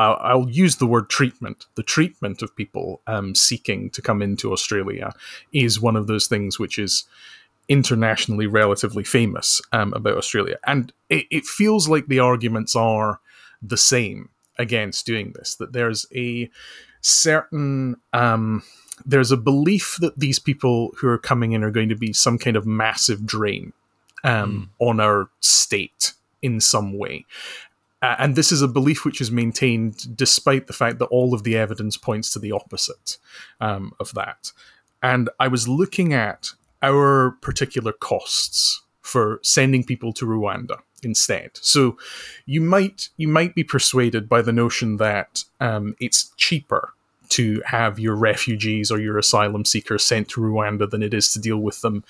I'll, 0.00 0.18
I'll 0.20 0.48
use 0.48 0.76
the 0.76 0.86
word 0.86 1.10
treatment. 1.10 1.66
The 1.74 1.82
treatment 1.82 2.42
of 2.42 2.56
people 2.56 3.00
um, 3.06 3.34
seeking 3.34 3.90
to 3.90 4.02
come 4.02 4.22
into 4.22 4.52
Australia 4.52 5.12
is 5.52 5.80
one 5.80 5.96
of 5.96 6.06
those 6.06 6.26
things 6.26 6.58
which 6.58 6.78
is 6.78 7.04
internationally 7.68 8.46
relatively 8.46 9.04
famous 9.04 9.60
um, 9.72 9.92
about 9.92 10.16
Australia, 10.16 10.56
and 10.66 10.92
it, 11.08 11.26
it 11.30 11.44
feels 11.44 11.88
like 11.88 12.06
the 12.06 12.18
arguments 12.18 12.74
are 12.74 13.20
the 13.62 13.76
same 13.76 14.30
against 14.58 15.06
doing 15.06 15.32
this. 15.36 15.54
That 15.56 15.72
there's 15.72 16.06
a 16.14 16.50
certain 17.00 17.96
um, 18.12 18.62
there's 19.04 19.30
a 19.30 19.36
belief 19.36 19.96
that 20.00 20.18
these 20.18 20.38
people 20.38 20.90
who 20.96 21.08
are 21.08 21.18
coming 21.18 21.52
in 21.52 21.62
are 21.62 21.70
going 21.70 21.88
to 21.90 21.94
be 21.94 22.12
some 22.12 22.38
kind 22.38 22.56
of 22.56 22.66
massive 22.66 23.24
drain 23.26 23.72
um, 24.24 24.70
mm. 24.80 24.88
on 24.88 25.00
our 25.00 25.28
state 25.40 26.14
in 26.42 26.60
some 26.60 26.96
way. 26.96 27.26
Uh, 28.02 28.16
and 28.18 28.34
this 28.34 28.50
is 28.50 28.62
a 28.62 28.68
belief 28.68 29.04
which 29.04 29.20
is 29.20 29.30
maintained 29.30 30.16
despite 30.16 30.66
the 30.66 30.72
fact 30.72 30.98
that 30.98 31.06
all 31.06 31.34
of 31.34 31.44
the 31.44 31.56
evidence 31.56 31.96
points 31.96 32.32
to 32.32 32.38
the 32.38 32.52
opposite 32.52 33.18
um, 33.60 33.92
of 34.00 34.14
that. 34.14 34.52
And 35.02 35.28
I 35.38 35.48
was 35.48 35.68
looking 35.68 36.12
at 36.12 36.52
our 36.82 37.32
particular 37.42 37.92
costs 37.92 38.82
for 39.02 39.40
sending 39.42 39.84
people 39.84 40.12
to 40.14 40.26
Rwanda 40.26 40.78
instead. 41.02 41.50
So 41.54 41.96
you 42.46 42.60
might 42.60 43.08
you 43.16 43.28
might 43.28 43.54
be 43.54 43.64
persuaded 43.64 44.28
by 44.28 44.42
the 44.42 44.52
notion 44.52 44.98
that 44.98 45.44
um, 45.58 45.94
it's 46.00 46.32
cheaper 46.36 46.92
to 47.30 47.62
have 47.64 47.98
your 47.98 48.14
refugees 48.14 48.90
or 48.90 48.98
your 48.98 49.16
asylum 49.16 49.64
seekers 49.64 50.02
sent 50.02 50.28
to 50.30 50.40
Rwanda 50.40 50.88
than 50.90 51.02
it 51.02 51.14
is 51.14 51.32
to 51.32 51.38
deal 51.38 51.58
with 51.58 51.80
them 51.80 52.04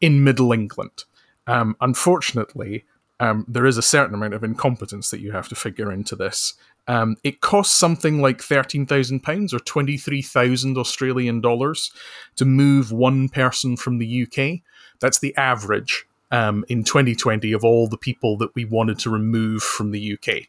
in 0.00 0.24
Middle 0.24 0.52
England. 0.52 1.04
Um, 1.46 1.76
unfortunately, 1.80 2.84
um, 3.22 3.44
there 3.46 3.66
is 3.66 3.78
a 3.78 3.82
certain 3.82 4.16
amount 4.16 4.34
of 4.34 4.42
incompetence 4.42 5.12
that 5.12 5.20
you 5.20 5.30
have 5.30 5.48
to 5.48 5.54
figure 5.54 5.92
into 5.92 6.16
this. 6.16 6.54
Um, 6.88 7.16
it 7.22 7.40
costs 7.40 7.76
something 7.76 8.20
like 8.20 8.42
thirteen 8.42 8.84
thousand 8.84 9.20
pounds 9.20 9.54
or 9.54 9.60
twenty 9.60 9.96
three 9.96 10.22
thousand 10.22 10.76
Australian 10.76 11.40
dollars 11.40 11.92
to 12.34 12.44
move 12.44 12.90
one 12.90 13.28
person 13.28 13.76
from 13.76 13.98
the 13.98 14.26
UK. 14.26 14.62
That's 14.98 15.20
the 15.20 15.36
average 15.36 16.04
um, 16.32 16.64
in 16.68 16.82
2020 16.82 17.52
of 17.52 17.64
all 17.64 17.86
the 17.86 17.96
people 17.96 18.36
that 18.38 18.52
we 18.56 18.64
wanted 18.64 18.98
to 19.00 19.10
remove 19.10 19.62
from 19.62 19.92
the 19.92 20.18
UK, 20.18 20.48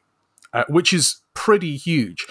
uh, 0.51 0.63
which 0.67 0.93
is 0.93 1.21
pretty 1.35 1.77
huge. 1.77 2.25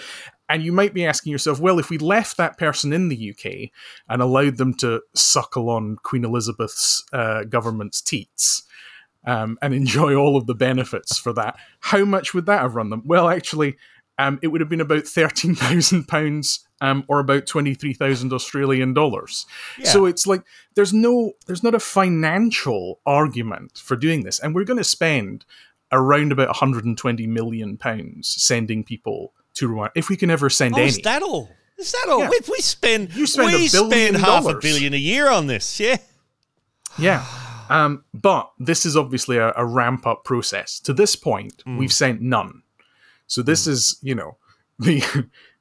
And 0.49 0.61
you 0.61 0.73
might 0.73 0.93
be 0.93 1.05
asking 1.05 1.31
yourself, 1.31 1.61
well, 1.61 1.79
if 1.79 1.89
we 1.89 1.97
left 1.97 2.35
that 2.35 2.57
person 2.57 2.91
in 2.91 3.07
the 3.07 3.31
UK 3.31 3.69
and 4.09 4.21
allowed 4.21 4.57
them 4.57 4.73
to 4.75 5.01
suckle 5.13 5.69
on 5.69 5.97
Queen 6.03 6.25
Elizabeth's 6.25 7.03
uh, 7.13 7.45
government's 7.45 8.01
teats 8.01 8.63
um, 9.25 9.57
and 9.61 9.73
enjoy 9.73 10.15
all 10.15 10.37
of 10.37 10.47
the 10.47 10.55
benefits 10.55 11.17
for 11.17 11.33
that, 11.33 11.57
how 11.79 12.05
much 12.05 12.33
would 12.33 12.45
that 12.45 12.61
have 12.61 12.75
run 12.75 12.89
them? 12.89 13.03
Well, 13.05 13.29
actually, 13.29 13.77
um, 14.17 14.39
it 14.41 14.47
would 14.47 14.61
have 14.61 14.69
been 14.69 14.81
about 14.81 15.05
thirteen 15.07 15.55
thousand 15.55 16.07
pounds, 16.07 16.67
um, 16.81 17.03
or 17.07 17.19
about 17.19 17.45
twenty 17.45 17.73
three 17.73 17.93
thousand 17.93 18.33
Australian 18.33 18.93
dollars. 18.93 19.45
Yeah. 19.79 19.85
So 19.85 20.05
it's 20.05 20.27
like 20.27 20.43
there's 20.75 20.93
no, 20.93 21.33
there's 21.47 21.63
not 21.63 21.75
a 21.75 21.79
financial 21.79 22.99
argument 23.05 23.77
for 23.77 23.95
doing 23.95 24.23
this, 24.23 24.39
and 24.39 24.53
we're 24.53 24.65
going 24.65 24.77
to 24.77 24.83
spend 24.83 25.45
around 25.91 26.31
about 26.31 26.47
120 26.47 27.27
million 27.27 27.77
pounds 27.77 28.27
sending 28.27 28.83
people 28.83 29.31
to 29.53 29.69
Rwanda 29.69 29.91
if 29.95 30.09
we 30.09 30.17
can 30.17 30.31
ever 30.31 30.49
send 30.49 30.73
oh, 30.73 30.79
any. 30.79 30.87
Is 30.87 30.97
that 31.03 31.21
all? 31.21 31.49
Is 31.77 31.91
that 31.91 32.07
all? 32.09 32.19
Yeah. 32.19 32.29
We, 32.29 32.39
we 32.49 32.59
spend 32.59 33.13
you 33.15 33.27
spend 33.27 33.53
we 33.53 33.67
spend 33.67 34.17
half 34.17 34.43
dollars. 34.43 34.55
a 34.55 34.59
billion 34.59 34.93
a 34.93 34.97
year 34.97 35.29
on 35.29 35.47
this, 35.47 35.79
yeah. 35.79 35.97
Yeah. 36.97 37.25
Um, 37.69 38.03
but 38.13 38.51
this 38.59 38.85
is 38.85 38.95
obviously 38.97 39.37
a, 39.37 39.53
a 39.55 39.65
ramp 39.65 40.05
up 40.05 40.23
process. 40.25 40.79
To 40.81 40.93
this 40.93 41.15
point, 41.15 41.63
mm. 41.65 41.77
we've 41.77 41.93
sent 41.93 42.21
none. 42.21 42.61
So 43.27 43.41
this 43.41 43.65
mm. 43.65 43.69
is, 43.69 43.97
you 44.01 44.15
know, 44.15 44.37
the 44.79 45.01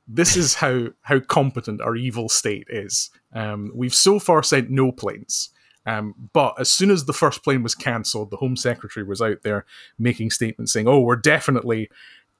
this 0.08 0.36
is 0.36 0.54
how 0.54 0.88
how 1.02 1.20
competent 1.20 1.80
our 1.80 1.96
evil 1.96 2.28
state 2.28 2.66
is. 2.68 3.10
Um, 3.32 3.70
we've 3.74 3.94
so 3.94 4.18
far 4.18 4.42
sent 4.42 4.70
no 4.70 4.92
planes. 4.92 5.50
Um, 5.84 6.14
but 6.32 6.54
as 6.60 6.70
soon 6.70 6.90
as 6.90 7.06
the 7.06 7.12
first 7.12 7.42
plane 7.42 7.62
was 7.62 7.74
cancelled, 7.74 8.30
the 8.30 8.36
Home 8.36 8.56
Secretary 8.56 9.04
was 9.04 9.20
out 9.20 9.42
there 9.42 9.64
making 9.98 10.30
statements 10.30 10.72
saying, 10.72 10.86
"Oh, 10.86 11.00
we're 11.00 11.16
definitely, 11.16 11.90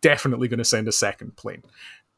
definitely 0.01 0.49
going 0.49 0.59
to 0.59 0.65
send 0.65 0.87
a 0.87 0.93
second 0.93 1.37
plane." 1.37 1.63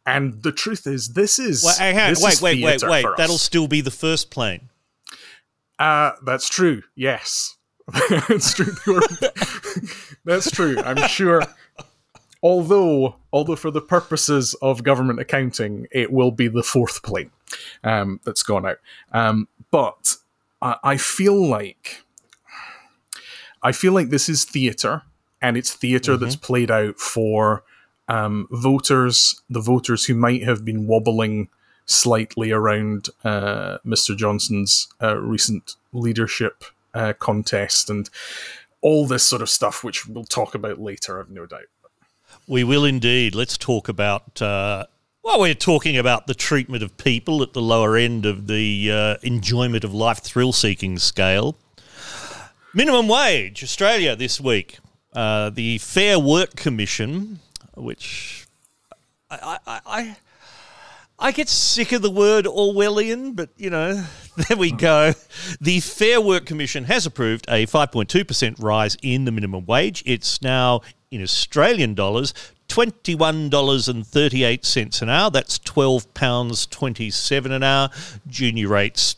And 0.07 0.43
the 0.43 0.53
truth 0.53 0.87
is, 0.87 1.15
this 1.15 1.39
is 1.39 1.65
well, 1.65 1.75
this 2.11 2.23
wait, 2.23 2.33
is 2.35 2.43
wait, 2.43 2.63
wait, 2.63 2.83
wait. 2.83 3.07
That'll 3.17 3.39
still 3.39 3.69
be 3.69 3.81
the 3.81 3.91
first 3.91 4.31
plane. 4.31 4.69
Uh, 5.79 6.13
that's 6.25 6.49
true. 6.49 6.83
Yes, 6.95 7.57
that's 8.29 8.55
true. 8.55 8.75
that's 10.25 10.51
true. 10.51 10.79
I'm 10.85 11.09
sure 11.09 11.43
although 12.45 13.17
although 13.33 13.57
for 13.57 13.73
the 13.73 13.81
purposes 13.81 14.55
of 14.63 14.85
government 14.85 15.19
accounting, 15.19 15.89
it 15.91 16.13
will 16.13 16.31
be 16.31 16.47
the 16.47 16.63
fourth 16.63 17.03
plane 17.03 17.31
um, 17.83 18.21
that's 18.25 18.45
gone 18.45 18.67
out. 18.67 18.79
Um, 19.13 19.49
but 19.73 20.17
I, 20.63 20.77
I, 20.85 20.97
feel 20.99 21.49
like 21.49 22.05
I 23.63 23.73
feel 23.73 23.93
like 23.93 24.11
this 24.11 24.29
is 24.29 24.45
theatre, 24.45 25.03
and 25.43 25.57
it's 25.57 25.73
theater 25.73 26.13
mm-hmm. 26.13 26.23
that's 26.23 26.37
played 26.37 26.71
out 26.71 26.99
for 26.99 27.65
um, 28.07 28.47
voters, 28.51 29.43
the 29.49 29.61
voters 29.61 30.05
who 30.05 30.15
might 30.15 30.45
have 30.45 30.65
been 30.65 30.87
wobbling 30.87 31.49
slightly 31.87 32.51
around 32.51 33.09
uh, 33.25 33.79
Mr. 33.85 34.17
Johnson's 34.17 34.89
uh, 35.03 35.17
recent 35.17 35.75
leadership 35.93 36.65
uh, 36.95 37.13
contest 37.19 37.91
and 37.91 38.09
all 38.81 39.07
this 39.07 39.25
sort 39.25 39.43
of 39.43 39.51
stuff, 39.51 39.83
which 39.83 40.07
we'll 40.07 40.25
talk 40.25 40.55
about 40.55 40.81
later, 40.81 41.19
I've 41.19 41.31
no 41.31 41.47
doubt. 41.47 41.67
We 42.47 42.65
will 42.65 42.85
indeed. 42.85 43.35
Let's 43.35 43.57
talk 43.57 43.89
about. 43.89 44.41
Uh, 44.41 44.87
well, 45.23 45.41
we're 45.41 45.55
talking 45.55 45.97
about 45.97 46.27
the 46.27 46.35
treatment 46.35 46.83
of 46.83 46.97
people 46.99 47.43
at 47.43 47.55
the 47.55 47.63
lower 47.63 47.97
end 47.97 48.27
of 48.27 48.47
the 48.47 48.93
uh, 48.93 49.17
enjoyment 49.23 49.83
of 49.83 49.95
life 49.95 50.19
thrill 50.19 50.53
seeking 50.53 50.99
scale. 50.99 51.57
Minimum 52.75 53.09
wage, 53.09 53.63
Australia 53.65 54.15
this 54.17 54.41
week. 54.41 54.79
Uh, 55.15 55.49
the 55.49 55.79
Fair 55.79 56.19
Work 56.19 56.57
Commission, 56.57 57.39
which 57.75 58.47
I, 59.31 59.59
I, 59.67 59.81
I, 59.87 60.17
I 61.25 61.33
get 61.33 61.49
sick 61.49 61.91
of 61.93 62.03
the 62.03 62.11
word 62.11 62.45
Orwellian, 62.45 63.35
but 63.35 63.49
you 63.57 63.71
know, 63.71 64.05
there 64.37 64.59
we 64.59 64.71
go. 64.71 65.15
The 65.59 65.81
Fair 65.81 66.21
Work 66.21 66.45
Commission 66.45 66.85
has 66.85 67.07
approved 67.07 67.47
a 67.49 67.65
5.2% 67.65 68.63
rise 68.63 68.99
in 69.01 69.25
the 69.25 69.33
minimum 69.33 69.65
wage. 69.65 70.03
It's 70.05 70.43
now 70.43 70.83
in 71.11 71.23
Australian 71.23 71.95
dollars, 71.95 72.35
$21.38 72.69 75.01
an 75.01 75.09
hour. 75.09 75.31
That's 75.31 75.59
£12.27 75.61 77.51
an 77.51 77.63
hour. 77.63 77.89
Junior 78.27 78.69
rates 78.69 79.17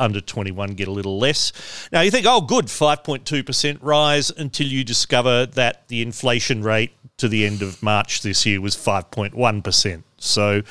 under 0.00 0.20
21 0.20 0.70
get 0.70 0.88
a 0.88 0.90
little 0.90 1.20
less. 1.20 1.52
Now 1.92 2.00
you 2.00 2.10
think, 2.10 2.26
oh, 2.28 2.40
good, 2.40 2.64
5.2% 2.64 3.78
rise 3.80 4.30
until 4.30 4.66
you 4.66 4.82
discover 4.82 5.46
that 5.46 5.86
the 5.86 6.02
inflation 6.02 6.64
rate 6.64 6.90
to 7.18 7.28
the 7.28 7.46
end 7.46 7.62
of 7.62 7.80
March 7.80 8.22
this 8.22 8.44
year 8.44 8.60
was 8.60 8.74
5.1%. 8.74 10.02
So 10.22 10.62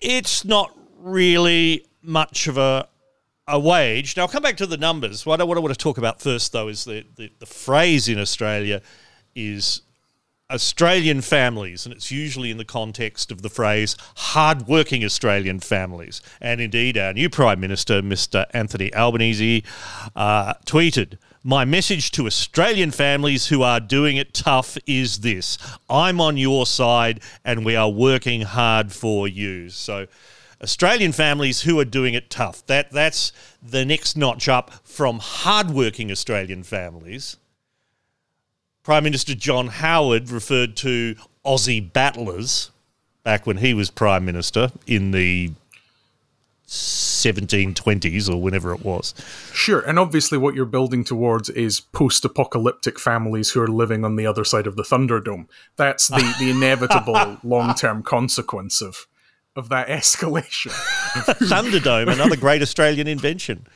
it's 0.00 0.44
not 0.44 0.76
really 0.98 1.86
much 2.02 2.46
of 2.46 2.58
a 2.58 2.88
a 3.48 3.58
wage. 3.58 4.16
Now, 4.16 4.22
I'll 4.22 4.28
come 4.28 4.42
back 4.42 4.56
to 4.58 4.66
the 4.66 4.76
numbers. 4.76 5.26
What 5.26 5.40
I, 5.40 5.44
what 5.44 5.56
I 5.56 5.60
want 5.60 5.74
to 5.74 5.78
talk 5.78 5.98
about 5.98 6.20
first, 6.20 6.52
though, 6.52 6.68
is 6.68 6.84
the, 6.84 7.04
the, 7.16 7.30
the 7.40 7.46
phrase 7.46 8.08
in 8.08 8.18
Australia 8.18 8.80
is 9.34 9.82
Australian 10.48 11.22
families, 11.22 11.84
and 11.84 11.94
it's 11.94 12.10
usually 12.10 12.50
in 12.50 12.58
the 12.58 12.64
context 12.64 13.32
of 13.32 13.42
the 13.42 13.48
phrase 13.48 13.96
hard-working 14.16 15.04
Australian 15.04 15.58
families. 15.58 16.22
And 16.40 16.60
indeed, 16.60 16.96
our 16.96 17.12
new 17.12 17.28
Prime 17.28 17.58
Minister, 17.58 18.00
Mr. 18.00 18.46
Anthony 18.54 18.94
Albanese, 18.94 19.64
uh, 20.14 20.54
tweeted, 20.64 21.18
my 21.42 21.64
message 21.64 22.10
to 22.12 22.26
Australian 22.26 22.90
families 22.90 23.48
who 23.48 23.62
are 23.62 23.80
doing 23.80 24.16
it 24.16 24.34
tough 24.34 24.78
is 24.86 25.20
this 25.20 25.58
I'm 25.88 26.20
on 26.20 26.36
your 26.36 26.66
side 26.66 27.20
and 27.44 27.64
we 27.64 27.76
are 27.76 27.90
working 27.90 28.42
hard 28.42 28.92
for 28.92 29.26
you. 29.26 29.68
So, 29.68 30.06
Australian 30.62 31.12
families 31.12 31.62
who 31.62 31.80
are 31.80 31.84
doing 31.84 32.14
it 32.14 32.30
tough. 32.30 32.64
That 32.66 32.90
that's 32.92 33.32
the 33.62 33.84
next 33.84 34.16
notch 34.16 34.48
up 34.48 34.70
from 34.84 35.18
hardworking 35.18 36.10
Australian 36.10 36.62
families 36.62 37.36
Prime 38.82 39.04
Minister 39.04 39.36
John 39.36 39.68
Howard 39.68 40.28
referred 40.30 40.76
to 40.78 41.14
Aussie 41.46 41.92
battlers 41.92 42.72
back 43.22 43.46
when 43.46 43.58
he 43.58 43.74
was 43.74 43.90
Prime 43.90 44.24
Minister 44.24 44.72
in 44.88 45.12
the 45.12 45.52
1720s 46.72 48.32
or 48.32 48.40
whenever 48.40 48.72
it 48.72 48.82
was. 48.82 49.14
Sure, 49.52 49.80
and 49.80 49.98
obviously 49.98 50.38
what 50.38 50.54
you're 50.54 50.64
building 50.64 51.04
towards 51.04 51.50
is 51.50 51.80
post-apocalyptic 51.80 52.98
families 52.98 53.50
who 53.50 53.60
are 53.60 53.68
living 53.68 54.04
on 54.04 54.16
the 54.16 54.26
other 54.26 54.44
side 54.44 54.66
of 54.66 54.76
the 54.76 54.82
Thunderdome. 54.82 55.46
That's 55.76 56.08
the, 56.08 56.34
the 56.38 56.50
inevitable 56.56 57.38
long-term 57.44 58.02
consequence 58.02 58.80
of 58.80 59.06
of 59.54 59.68
that 59.68 59.88
escalation. 59.88 60.70
Thunderdome, 61.46 62.10
another 62.10 62.36
great 62.36 62.62
Australian 62.62 63.06
invention. 63.06 63.66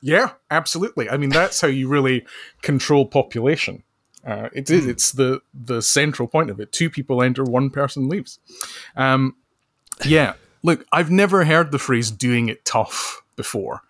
Yeah, 0.00 0.30
absolutely. 0.48 1.10
I 1.10 1.16
mean, 1.16 1.30
that's 1.30 1.60
how 1.60 1.66
you 1.66 1.88
really 1.88 2.24
control 2.62 3.04
population. 3.04 3.82
Uh, 4.24 4.48
it 4.52 4.70
is. 4.70 4.86
It's 4.86 5.10
the 5.10 5.40
the 5.52 5.82
central 5.82 6.28
point 6.28 6.50
of 6.50 6.60
it. 6.60 6.70
Two 6.70 6.88
people 6.88 7.20
enter, 7.20 7.42
one 7.42 7.70
person 7.70 8.08
leaves. 8.08 8.38
Um, 8.94 9.34
yeah. 10.04 10.34
Look, 10.62 10.84
I've 10.92 11.10
never 11.10 11.44
heard 11.44 11.72
the 11.72 11.78
phrase 11.78 12.10
"doing 12.10 12.48
it 12.48 12.64
tough" 12.64 13.22
before, 13.36 13.82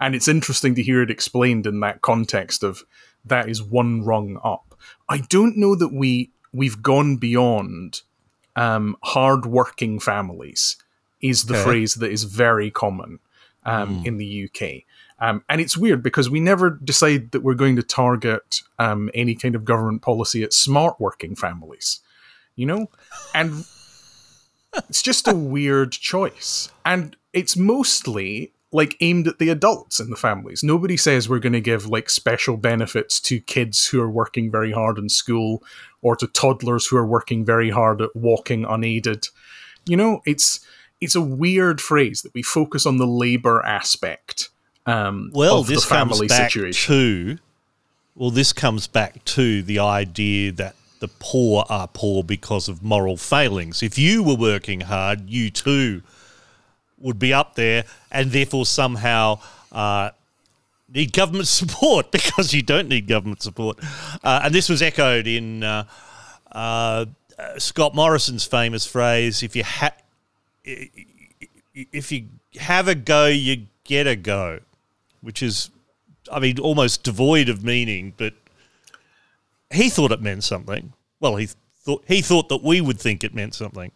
and 0.00 0.14
it's 0.14 0.28
interesting 0.28 0.74
to 0.74 0.82
hear 0.82 1.02
it 1.02 1.10
explained 1.10 1.66
in 1.66 1.80
that 1.80 2.02
context 2.02 2.62
of 2.62 2.84
that 3.24 3.48
is 3.48 3.62
one 3.62 4.02
rung 4.04 4.38
up. 4.44 4.74
I 5.08 5.18
don't 5.18 5.56
know 5.56 5.74
that 5.76 5.92
we 5.92 6.30
we've 6.52 6.82
gone 6.82 7.16
beyond 7.16 8.02
um, 8.56 8.96
hard-working 9.02 10.00
families. 10.00 10.76
Is 11.22 11.44
the 11.44 11.54
Okay. 11.54 11.64
phrase 11.64 11.94
that 11.94 12.10
is 12.12 12.24
very 12.24 12.70
common 12.70 13.20
um, 13.64 14.02
in 14.04 14.18
the 14.18 14.44
UK. 14.48 14.84
Um, 15.18 15.42
and 15.48 15.60
it's 15.62 15.76
weird 15.76 16.02
because 16.02 16.28
we 16.28 16.40
never 16.40 16.70
decide 16.70 17.30
that 17.32 17.42
we're 17.42 17.54
going 17.54 17.74
to 17.76 17.82
target 17.82 18.60
um, 18.78 19.10
any 19.14 19.34
kind 19.34 19.54
of 19.54 19.64
government 19.64 20.02
policy 20.02 20.42
at 20.42 20.52
smart 20.52 21.00
working 21.00 21.34
families, 21.34 22.00
you 22.54 22.66
know? 22.66 22.90
And 23.34 23.64
it's 24.74 25.02
just 25.02 25.28
a 25.28 25.34
weird 25.34 25.92
choice. 25.92 26.70
And 26.84 27.16
it's 27.32 27.56
mostly 27.56 28.52
like 28.72 28.96
aimed 29.00 29.28
at 29.28 29.38
the 29.38 29.48
adults 29.48 30.00
in 30.00 30.10
the 30.10 30.16
families. 30.16 30.62
Nobody 30.62 30.96
says 30.96 31.28
we're 31.28 31.38
going 31.38 31.52
to 31.52 31.60
give 31.60 31.86
like 31.86 32.10
special 32.10 32.56
benefits 32.56 33.20
to 33.20 33.40
kids 33.40 33.86
who 33.86 34.00
are 34.00 34.10
working 34.10 34.50
very 34.50 34.72
hard 34.72 34.98
in 34.98 35.08
school 35.08 35.62
or 36.02 36.16
to 36.16 36.26
toddlers 36.26 36.86
who 36.86 36.96
are 36.96 37.06
working 37.06 37.44
very 37.44 37.70
hard 37.70 38.02
at 38.02 38.14
walking 38.14 38.64
unaided. 38.64 39.28
You 39.86 39.96
know, 39.96 40.20
it's 40.26 40.60
it's 41.00 41.14
a 41.14 41.20
weird 41.20 41.80
phrase 41.80 42.22
that 42.22 42.34
we 42.34 42.42
focus 42.42 42.86
on 42.86 42.96
the 42.96 43.06
labor 43.06 43.64
aspect 43.64 44.48
um, 44.86 45.30
Well, 45.34 45.60
of 45.60 45.66
this 45.66 45.84
the 45.84 45.88
family 45.94 46.28
comes 46.28 46.38
back 46.38 46.50
situation. 46.50 46.94
to 46.94 47.38
well, 48.14 48.30
this 48.30 48.52
comes 48.52 48.86
back 48.86 49.24
to 49.26 49.62
the 49.62 49.78
idea 49.78 50.50
that 50.52 50.74
the 51.06 51.14
poor 51.20 51.64
are 51.68 51.86
poor 51.86 52.24
because 52.24 52.68
of 52.68 52.82
moral 52.82 53.16
failings. 53.16 53.80
If 53.80 53.96
you 53.96 54.24
were 54.24 54.34
working 54.34 54.80
hard, 54.80 55.30
you 55.30 55.50
too 55.50 56.02
would 56.98 57.18
be 57.18 57.32
up 57.32 57.54
there, 57.54 57.84
and 58.10 58.32
therefore 58.32 58.66
somehow 58.66 59.38
uh, 59.70 60.10
need 60.92 61.12
government 61.12 61.46
support 61.60 62.10
because 62.10 62.52
you 62.52 62.62
don't 62.62 62.88
need 62.88 63.06
government 63.06 63.40
support. 63.40 63.78
Uh, 64.24 64.40
and 64.42 64.52
this 64.52 64.68
was 64.68 64.82
echoed 64.82 65.28
in 65.28 65.62
uh, 65.62 65.84
uh, 66.50 67.06
uh, 67.38 67.58
Scott 67.58 67.94
Morrison's 67.94 68.44
famous 68.44 68.84
phrase: 68.84 69.44
"If 69.44 69.54
you 69.54 69.62
ha- 69.62 69.94
if 70.64 72.10
you 72.10 72.26
have 72.58 72.88
a 72.88 72.96
go, 72.96 73.26
you 73.26 73.66
get 73.84 74.08
a 74.08 74.16
go," 74.16 74.58
which 75.20 75.40
is, 75.40 75.70
I 76.32 76.40
mean, 76.40 76.58
almost 76.58 77.04
devoid 77.04 77.48
of 77.48 77.62
meaning, 77.62 78.12
but 78.16 78.34
he 79.70 79.88
thought 79.88 80.10
it 80.10 80.20
meant 80.20 80.42
something. 80.42 80.94
Well, 81.20 81.36
he 81.36 81.46
thought 81.46 82.04
he 82.06 82.20
thought 82.20 82.48
that 82.48 82.62
we 82.62 82.80
would 82.80 83.00
think 83.00 83.24
it 83.24 83.34
meant 83.34 83.54
something. 83.54 83.92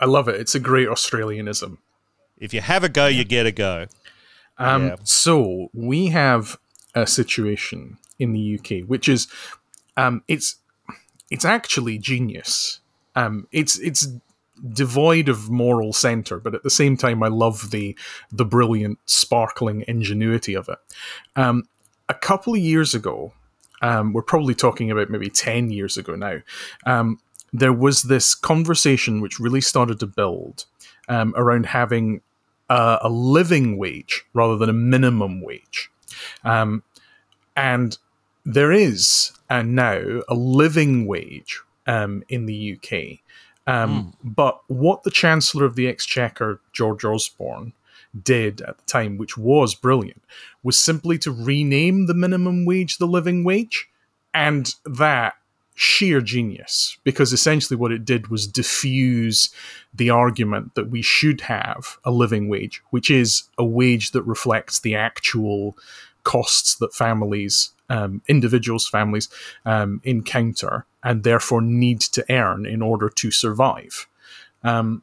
I 0.00 0.06
love 0.06 0.28
it. 0.28 0.40
It's 0.40 0.54
a 0.54 0.60
great 0.60 0.88
Australianism. 0.88 1.78
If 2.38 2.52
you 2.52 2.60
have 2.60 2.84
a 2.84 2.88
go, 2.88 3.06
you 3.06 3.24
get 3.24 3.46
a 3.46 3.52
go. 3.52 3.86
Um, 4.58 4.88
Yeah. 4.88 4.96
So 5.04 5.68
we 5.72 6.08
have 6.08 6.58
a 6.94 7.06
situation 7.06 7.98
in 8.18 8.32
the 8.32 8.58
UK, 8.58 8.88
which 8.88 9.08
is 9.08 9.28
um, 9.96 10.22
it's 10.28 10.56
it's 11.30 11.44
actually 11.44 11.98
genius. 11.98 12.80
Um, 13.16 13.46
it's 13.52 13.78
it's 13.78 14.08
devoid 14.72 15.28
of 15.28 15.50
moral 15.50 15.92
center, 15.92 16.38
but 16.38 16.54
at 16.54 16.62
the 16.62 16.70
same 16.70 16.96
time, 16.96 17.22
I 17.22 17.28
love 17.28 17.70
the 17.70 17.96
the 18.30 18.44
brilliant, 18.44 18.98
sparkling 19.06 19.84
ingenuity 19.86 20.54
of 20.54 20.68
it. 20.68 20.78
Um, 21.36 21.64
a 22.08 22.14
couple 22.14 22.54
of 22.54 22.60
years 22.60 22.94
ago, 22.94 23.32
um, 23.84 24.14
we're 24.14 24.22
probably 24.22 24.54
talking 24.54 24.90
about 24.90 25.10
maybe 25.10 25.28
ten 25.28 25.70
years 25.70 25.98
ago 25.98 26.14
now. 26.16 26.40
Um, 26.86 27.20
there 27.52 27.72
was 27.72 28.04
this 28.04 28.34
conversation 28.34 29.20
which 29.20 29.38
really 29.38 29.60
started 29.60 30.00
to 30.00 30.06
build 30.06 30.64
um, 31.08 31.34
around 31.36 31.66
having 31.66 32.22
uh, 32.70 32.98
a 33.02 33.10
living 33.10 33.76
wage 33.76 34.24
rather 34.32 34.56
than 34.56 34.70
a 34.70 34.72
minimum 34.72 35.42
wage. 35.42 35.90
Um, 36.44 36.82
and 37.54 37.98
there 38.44 38.72
is 38.72 39.32
uh, 39.50 39.62
now 39.62 40.22
a 40.28 40.34
living 40.34 41.06
wage 41.06 41.60
um, 41.86 42.24
in 42.28 42.46
the 42.46 42.78
UK. 42.78 43.20
Um, 43.66 44.14
But 44.24 44.60
what 44.68 45.02
the 45.02 45.10
Chancellor 45.10 45.66
of 45.66 45.76
the 45.76 45.88
Exchequer, 45.88 46.60
George 46.72 47.04
Osborne, 47.04 47.74
did 48.22 48.60
at 48.62 48.78
the 48.78 48.84
time, 48.84 49.18
which 49.18 49.36
was 49.36 49.74
brilliant, 49.74 50.22
was 50.62 50.78
simply 50.78 51.18
to 51.18 51.32
rename 51.32 52.06
the 52.06 52.14
minimum 52.14 52.64
wage 52.64 52.98
the 52.98 53.06
living 53.06 53.44
wage. 53.44 53.88
And 54.32 54.74
that 54.84 55.34
sheer 55.76 56.20
genius 56.20 56.96
because 57.02 57.32
essentially 57.32 57.76
what 57.76 57.90
it 57.90 58.04
did 58.04 58.28
was 58.28 58.46
diffuse 58.46 59.50
the 59.92 60.08
argument 60.10 60.74
that 60.74 60.88
we 60.88 61.02
should 61.02 61.42
have 61.42 61.98
a 62.04 62.10
living 62.10 62.48
wage, 62.48 62.82
which 62.90 63.10
is 63.10 63.44
a 63.58 63.64
wage 63.64 64.12
that 64.12 64.22
reflects 64.22 64.80
the 64.80 64.94
actual 64.94 65.76
costs 66.22 66.76
that 66.76 66.94
families, 66.94 67.70
um, 67.90 68.22
individuals' 68.28 68.88
families, 68.88 69.28
um, 69.66 70.00
encounter 70.04 70.86
and 71.02 71.22
therefore 71.22 71.60
need 71.60 72.00
to 72.00 72.24
earn 72.32 72.66
in 72.66 72.80
order 72.80 73.08
to 73.08 73.30
survive. 73.30 74.06
Um, 74.62 75.02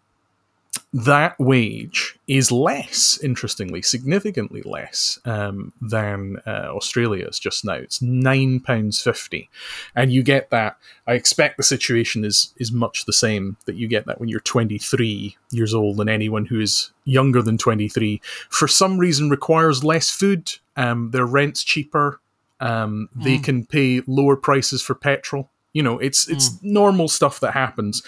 that 0.93 1.39
wage 1.39 2.17
is 2.27 2.51
less, 2.51 3.17
interestingly, 3.23 3.81
significantly 3.81 4.61
less 4.63 5.19
um, 5.25 5.71
than 5.81 6.37
uh, 6.45 6.67
Australia's 6.69 7.39
just 7.39 7.63
now. 7.63 7.73
It's 7.73 8.01
nine 8.01 8.59
pounds 8.59 9.01
fifty, 9.01 9.49
and 9.95 10.11
you 10.11 10.21
get 10.21 10.49
that. 10.49 10.77
I 11.07 11.13
expect 11.13 11.57
the 11.57 11.63
situation 11.63 12.25
is 12.25 12.53
is 12.57 12.71
much 12.71 13.05
the 13.05 13.13
same. 13.13 13.57
That 13.65 13.75
you 13.75 13.87
get 13.87 14.05
that 14.05 14.19
when 14.19 14.29
you're 14.29 14.41
23 14.41 15.37
years 15.51 15.73
old, 15.73 15.99
and 16.01 16.09
anyone 16.09 16.45
who 16.45 16.59
is 16.59 16.91
younger 17.05 17.41
than 17.41 17.57
23, 17.57 18.21
for 18.49 18.67
some 18.67 18.97
reason, 18.97 19.29
requires 19.29 19.83
less 19.83 20.09
food. 20.09 20.51
Um, 20.75 21.11
their 21.11 21.25
rent's 21.25 21.63
cheaper. 21.63 22.19
Um, 22.59 23.09
They 23.15 23.37
can 23.39 23.65
pay 23.65 24.01
lower 24.07 24.35
prices 24.35 24.81
for 24.81 24.93
petrol. 24.93 25.49
You 25.73 25.83
know, 25.83 25.99
it's 25.99 26.27
it's 26.27 26.61
normal 26.61 27.07
stuff 27.07 27.39
that 27.39 27.53
happens. 27.53 28.03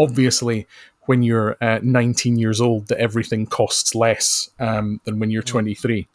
Obviously, 0.00 0.66
when 1.06 1.22
you're 1.22 1.56
uh, 1.60 1.78
19 1.82 2.38
years 2.38 2.60
old 2.60 2.88
that 2.88 2.98
everything 2.98 3.46
costs 3.46 3.94
less 3.94 4.50
um, 4.58 5.00
than 5.04 5.18
when 5.18 5.30
you're 5.30 5.42
23. 5.42 6.06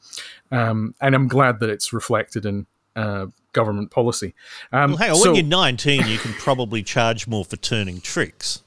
Um, 0.52 0.95
and 0.99 1.13
I'm 1.15 1.28
glad 1.28 1.60
that 1.60 1.69
it's 1.69 1.93
reflected 1.93 2.45
in 2.45 2.65
uh, 2.95 3.28
government 3.54 3.91
policy. 3.91 4.34
Um, 4.71 4.91
Well, 4.91 4.97
hang 4.97 5.10
on. 5.12 5.15
so 5.17 5.32
when 5.32 5.36
you're 5.36 5.45
19, 5.45 6.08
you 6.08 6.17
can 6.17 6.34
probably 6.34 6.82
charge 6.84 7.28
more 7.28 7.45
for 7.45 7.56
turning 7.58 8.02
tricks. 8.02 8.63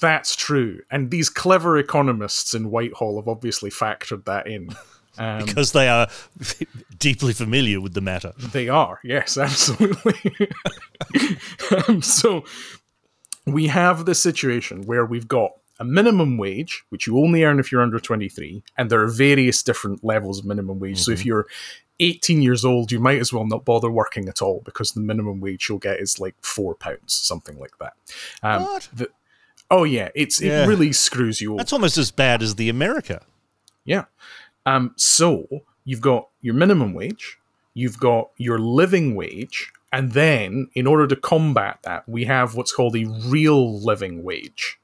that's 0.00 0.34
true. 0.36 0.80
And 0.90 1.10
these 1.10 1.28
clever 1.30 1.78
economists 1.78 2.52
in 2.54 2.70
Whitehall 2.70 3.16
have 3.16 3.28
obviously 3.28 3.70
factored 3.70 4.24
that 4.24 4.46
in. 4.46 4.70
Um, 5.16 5.44
because 5.46 5.70
they 5.70 5.86
are 5.88 6.08
deeply 6.98 7.32
familiar 7.34 7.80
with 7.80 7.94
the 7.94 8.00
matter. 8.00 8.32
They 8.36 8.68
are, 8.68 8.98
yes, 9.04 9.38
absolutely. 9.48 10.50
um, 11.86 12.02
so 12.02 12.42
we 13.46 13.66
have 13.68 14.04
this 14.06 14.20
situation 14.22 14.82
where 14.82 15.04
we've 15.04 15.28
got 15.28 15.52
a 15.80 15.84
minimum 15.84 16.38
wage, 16.38 16.84
which 16.90 17.06
you 17.06 17.18
only 17.18 17.42
earn 17.44 17.58
if 17.58 17.70
you're 17.72 17.82
under 17.82 17.98
23, 17.98 18.62
and 18.78 18.90
there 18.90 19.02
are 19.02 19.08
various 19.08 19.62
different 19.62 20.04
levels 20.04 20.38
of 20.38 20.44
minimum 20.44 20.78
wage. 20.78 21.00
So 21.00 21.10
if 21.10 21.26
you're 21.26 21.46
18 22.00 22.42
years 22.42 22.64
old, 22.64 22.92
you 22.92 23.00
might 23.00 23.18
as 23.18 23.32
well 23.32 23.46
not 23.46 23.64
bother 23.64 23.90
working 23.90 24.28
at 24.28 24.40
all 24.40 24.62
because 24.64 24.92
the 24.92 25.00
minimum 25.00 25.40
wage 25.40 25.68
you'll 25.68 25.78
get 25.78 26.00
is 26.00 26.20
like 26.20 26.34
four 26.40 26.74
pounds, 26.74 27.12
something 27.12 27.58
like 27.58 27.76
that. 27.80 27.94
Um, 28.42 28.62
What? 28.62 28.88
the- 28.92 29.10
oh 29.70 29.84
yeah, 29.84 30.08
it's 30.14 30.40
Yeah. 30.40 30.64
it 30.64 30.68
really 30.68 30.92
screws 30.92 31.40
you 31.40 31.52
over. 31.54 31.58
That's 31.58 31.72
almost 31.72 31.98
as 31.98 32.10
bad 32.10 32.42
as 32.42 32.54
the 32.54 32.68
America. 32.68 33.22
Yeah. 33.84 34.04
Um, 34.66 34.92
so 34.96 35.46
you've 35.84 36.00
got 36.00 36.28
your 36.40 36.54
minimum 36.54 36.94
wage, 36.94 37.38
you've 37.74 37.98
got 37.98 38.30
your 38.38 38.58
living 38.58 39.14
wage, 39.16 39.72
and 39.94 40.10
then 40.10 40.68
in 40.74 40.88
order 40.88 41.06
to 41.06 41.14
combat 41.14 41.78
that, 41.84 42.08
we 42.08 42.24
have 42.24 42.56
what's 42.56 42.72
called 42.72 42.96
a 42.96 43.06
real 43.26 43.78
living 43.80 44.24
wage. 44.24 44.76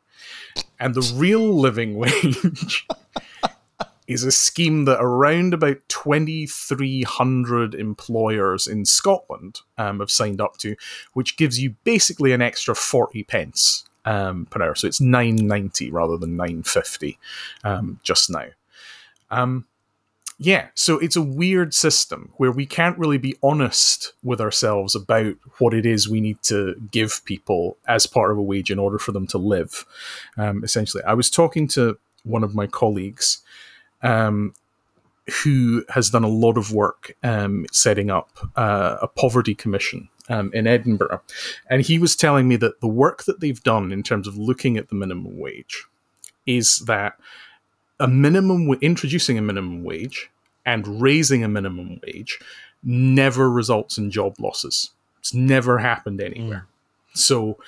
And 0.78 0.94
the 0.94 1.12
real 1.16 1.52
living 1.52 1.96
wage 1.98 2.86
is 4.06 4.22
a 4.22 4.30
scheme 4.30 4.84
that 4.84 4.98
around 5.00 5.52
about 5.52 5.78
2,300 5.88 7.74
employers 7.74 8.68
in 8.68 8.84
Scotland 8.84 9.58
um, 9.78 9.98
have 9.98 10.12
signed 10.12 10.40
up 10.40 10.58
to, 10.58 10.76
which 11.14 11.36
gives 11.36 11.58
you 11.58 11.74
basically 11.82 12.30
an 12.30 12.40
extra 12.40 12.76
40 12.76 13.24
pence 13.24 13.88
um, 14.04 14.46
per 14.46 14.62
hour. 14.62 14.76
So 14.76 14.86
it's 14.86 15.00
990 15.00 15.90
rather 15.90 16.18
than 16.18 16.36
950 16.36 17.18
um, 17.64 17.98
just 18.04 18.30
now. 18.30 18.46
Yeah, 20.42 20.68
so 20.74 20.98
it's 20.98 21.16
a 21.16 21.22
weird 21.22 21.74
system 21.74 22.32
where 22.38 22.50
we 22.50 22.64
can't 22.64 22.96
really 22.96 23.18
be 23.18 23.36
honest 23.42 24.14
with 24.22 24.40
ourselves 24.40 24.94
about 24.94 25.34
what 25.58 25.74
it 25.74 25.84
is 25.84 26.08
we 26.08 26.22
need 26.22 26.42
to 26.44 26.76
give 26.90 27.22
people 27.26 27.76
as 27.86 28.06
part 28.06 28.32
of 28.32 28.38
a 28.38 28.42
wage 28.42 28.70
in 28.70 28.78
order 28.78 28.98
for 28.98 29.12
them 29.12 29.26
to 29.26 29.36
live. 29.36 29.84
Um, 30.38 30.64
essentially, 30.64 31.02
I 31.04 31.12
was 31.12 31.28
talking 31.28 31.68
to 31.68 31.98
one 32.22 32.42
of 32.42 32.54
my 32.54 32.66
colleagues 32.66 33.42
um, 34.02 34.54
who 35.42 35.84
has 35.90 36.08
done 36.08 36.24
a 36.24 36.28
lot 36.28 36.56
of 36.56 36.72
work 36.72 37.14
um, 37.22 37.66
setting 37.70 38.10
up 38.10 38.30
uh, 38.56 38.96
a 39.02 39.08
poverty 39.08 39.54
commission 39.54 40.08
um, 40.30 40.50
in 40.54 40.66
Edinburgh. 40.66 41.20
And 41.68 41.82
he 41.82 41.98
was 41.98 42.16
telling 42.16 42.48
me 42.48 42.56
that 42.56 42.80
the 42.80 42.88
work 42.88 43.24
that 43.24 43.40
they've 43.40 43.62
done 43.62 43.92
in 43.92 44.02
terms 44.02 44.26
of 44.26 44.38
looking 44.38 44.78
at 44.78 44.88
the 44.88 44.94
minimum 44.94 45.38
wage 45.38 45.84
is 46.46 46.78
that 46.86 47.18
a 48.00 48.08
minimum 48.08 48.72
introducing 48.80 49.38
a 49.38 49.42
minimum 49.42 49.84
wage 49.84 50.30
and 50.66 51.00
raising 51.00 51.44
a 51.44 51.48
minimum 51.48 52.00
wage 52.04 52.38
never 52.82 53.50
results 53.50 53.98
in 53.98 54.10
job 54.10 54.34
losses. 54.40 54.90
It's 55.20 55.34
never 55.34 55.78
happened 55.78 56.20
anywhere. 56.20 56.66
Mm. 57.14 57.18
So 57.18 57.58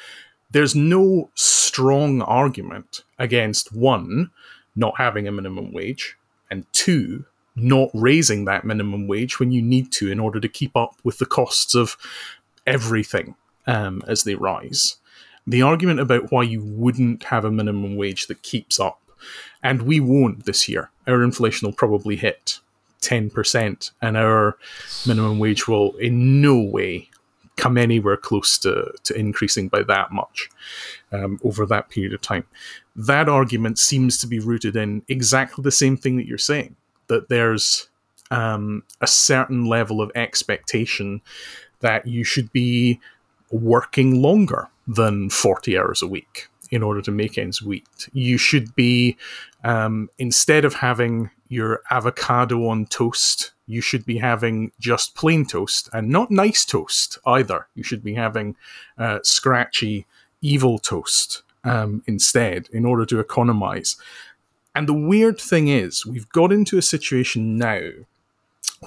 there's 0.50 0.74
no 0.74 1.30
strong 1.34 2.22
argument 2.22 3.02
against 3.18 3.72
one 3.72 4.30
not 4.74 4.94
having 4.96 5.28
a 5.28 5.32
minimum 5.32 5.72
wage 5.72 6.16
and 6.50 6.66
two 6.72 7.24
not 7.54 7.90
raising 7.92 8.46
that 8.46 8.64
minimum 8.64 9.06
wage 9.06 9.38
when 9.38 9.52
you 9.52 9.60
need 9.60 9.92
to 9.92 10.10
in 10.10 10.18
order 10.18 10.40
to 10.40 10.48
keep 10.48 10.74
up 10.74 10.96
with 11.04 11.18
the 11.18 11.26
costs 11.26 11.74
of 11.74 11.98
everything 12.66 13.34
um, 13.66 14.02
as 14.06 14.24
they 14.24 14.34
rise. 14.34 14.96
The 15.46 15.60
argument 15.60 16.00
about 16.00 16.32
why 16.32 16.44
you 16.44 16.62
wouldn't 16.62 17.24
have 17.24 17.44
a 17.44 17.50
minimum 17.50 17.96
wage 17.96 18.28
that 18.28 18.42
keeps 18.42 18.80
up 18.80 19.01
and 19.62 19.82
we 19.82 20.00
won't 20.00 20.44
this 20.44 20.68
year. 20.68 20.90
Our 21.06 21.22
inflation 21.22 21.66
will 21.66 21.74
probably 21.74 22.16
hit 22.16 22.60
10%, 23.02 23.90
and 24.00 24.16
our 24.16 24.56
minimum 25.06 25.38
wage 25.38 25.68
will 25.68 25.96
in 25.96 26.40
no 26.40 26.58
way 26.58 27.08
come 27.56 27.76
anywhere 27.76 28.16
close 28.16 28.56
to, 28.58 28.92
to 29.04 29.14
increasing 29.14 29.68
by 29.68 29.82
that 29.82 30.10
much 30.10 30.48
um, 31.12 31.38
over 31.44 31.66
that 31.66 31.90
period 31.90 32.14
of 32.14 32.20
time. 32.20 32.44
That 32.96 33.28
argument 33.28 33.78
seems 33.78 34.18
to 34.18 34.26
be 34.26 34.38
rooted 34.38 34.76
in 34.76 35.02
exactly 35.08 35.62
the 35.62 35.70
same 35.70 35.96
thing 35.96 36.16
that 36.16 36.26
you're 36.26 36.38
saying 36.38 36.76
that 37.08 37.28
there's 37.28 37.88
um, 38.30 38.84
a 39.00 39.06
certain 39.06 39.66
level 39.66 40.00
of 40.00 40.10
expectation 40.14 41.20
that 41.80 42.06
you 42.06 42.24
should 42.24 42.50
be 42.52 43.00
working 43.50 44.22
longer 44.22 44.68
than 44.86 45.28
40 45.28 45.76
hours 45.76 46.00
a 46.00 46.06
week 46.06 46.48
in 46.72 46.82
order 46.82 47.02
to 47.02 47.12
make 47.12 47.36
ends 47.36 47.62
meet. 47.62 48.08
You 48.12 48.38
should 48.38 48.74
be, 48.74 49.16
um, 49.62 50.08
instead 50.18 50.64
of 50.64 50.74
having 50.74 51.30
your 51.48 51.82
avocado 51.90 52.66
on 52.66 52.86
toast, 52.86 53.52
you 53.66 53.82
should 53.82 54.06
be 54.06 54.16
having 54.16 54.72
just 54.80 55.14
plain 55.14 55.44
toast 55.44 55.90
and 55.92 56.08
not 56.08 56.30
nice 56.30 56.64
toast 56.64 57.18
either. 57.26 57.68
You 57.74 57.84
should 57.84 58.02
be 58.02 58.14
having 58.14 58.56
uh, 58.96 59.18
scratchy, 59.22 60.06
evil 60.40 60.78
toast 60.78 61.42
um, 61.62 62.02
instead 62.06 62.68
in 62.72 62.86
order 62.86 63.04
to 63.04 63.20
economize. 63.20 63.96
And 64.74 64.88
the 64.88 64.94
weird 64.94 65.38
thing 65.38 65.68
is, 65.68 66.06
we've 66.06 66.28
got 66.30 66.52
into 66.52 66.78
a 66.78 66.82
situation 66.82 67.58
now 67.58 67.90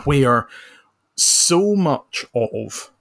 where 0.06 0.48
so 1.16 1.76
much 1.76 2.26
of 2.34 2.92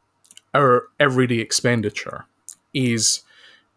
our 0.53 0.89
everyday 1.01 1.39
expenditure 1.39 2.27
is 2.75 3.23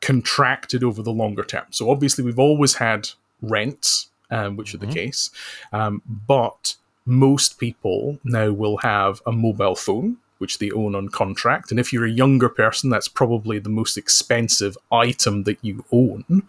contracted 0.02 0.84
over 0.84 1.02
the 1.02 1.12
longer 1.12 1.44
term. 1.44 1.66
So 1.72 1.90
obviously, 1.90 2.24
we've 2.24 2.40
always 2.40 2.76
had 2.76 3.10
rents, 3.42 4.10
um, 4.32 4.56
which 4.56 4.70
mm-hmm. 4.70 4.78
are 4.78 4.80
the 4.80 4.86
mm-hmm. 4.88 4.94
case, 4.94 5.32
um, 5.74 6.02
but 6.28 6.76
most 7.06 7.60
people 7.60 8.20
now 8.24 8.52
will 8.52 8.78
have 8.78 9.22
a 9.26 9.32
mobile 9.32 9.76
phone. 9.76 10.18
Which 10.40 10.60
they 10.60 10.70
own 10.70 10.94
on 10.94 11.10
contract. 11.10 11.72
And 11.72 11.80
if 11.80 11.92
you're 11.92 12.06
a 12.06 12.12
younger 12.12 12.48
person, 12.48 12.92
that's 12.92 13.08
probably 13.08 13.58
the 13.58 13.70
most 13.70 13.98
expensive 13.98 14.78
item 14.92 15.46
that 15.46 15.58
you 15.64 15.84
own 15.92 16.44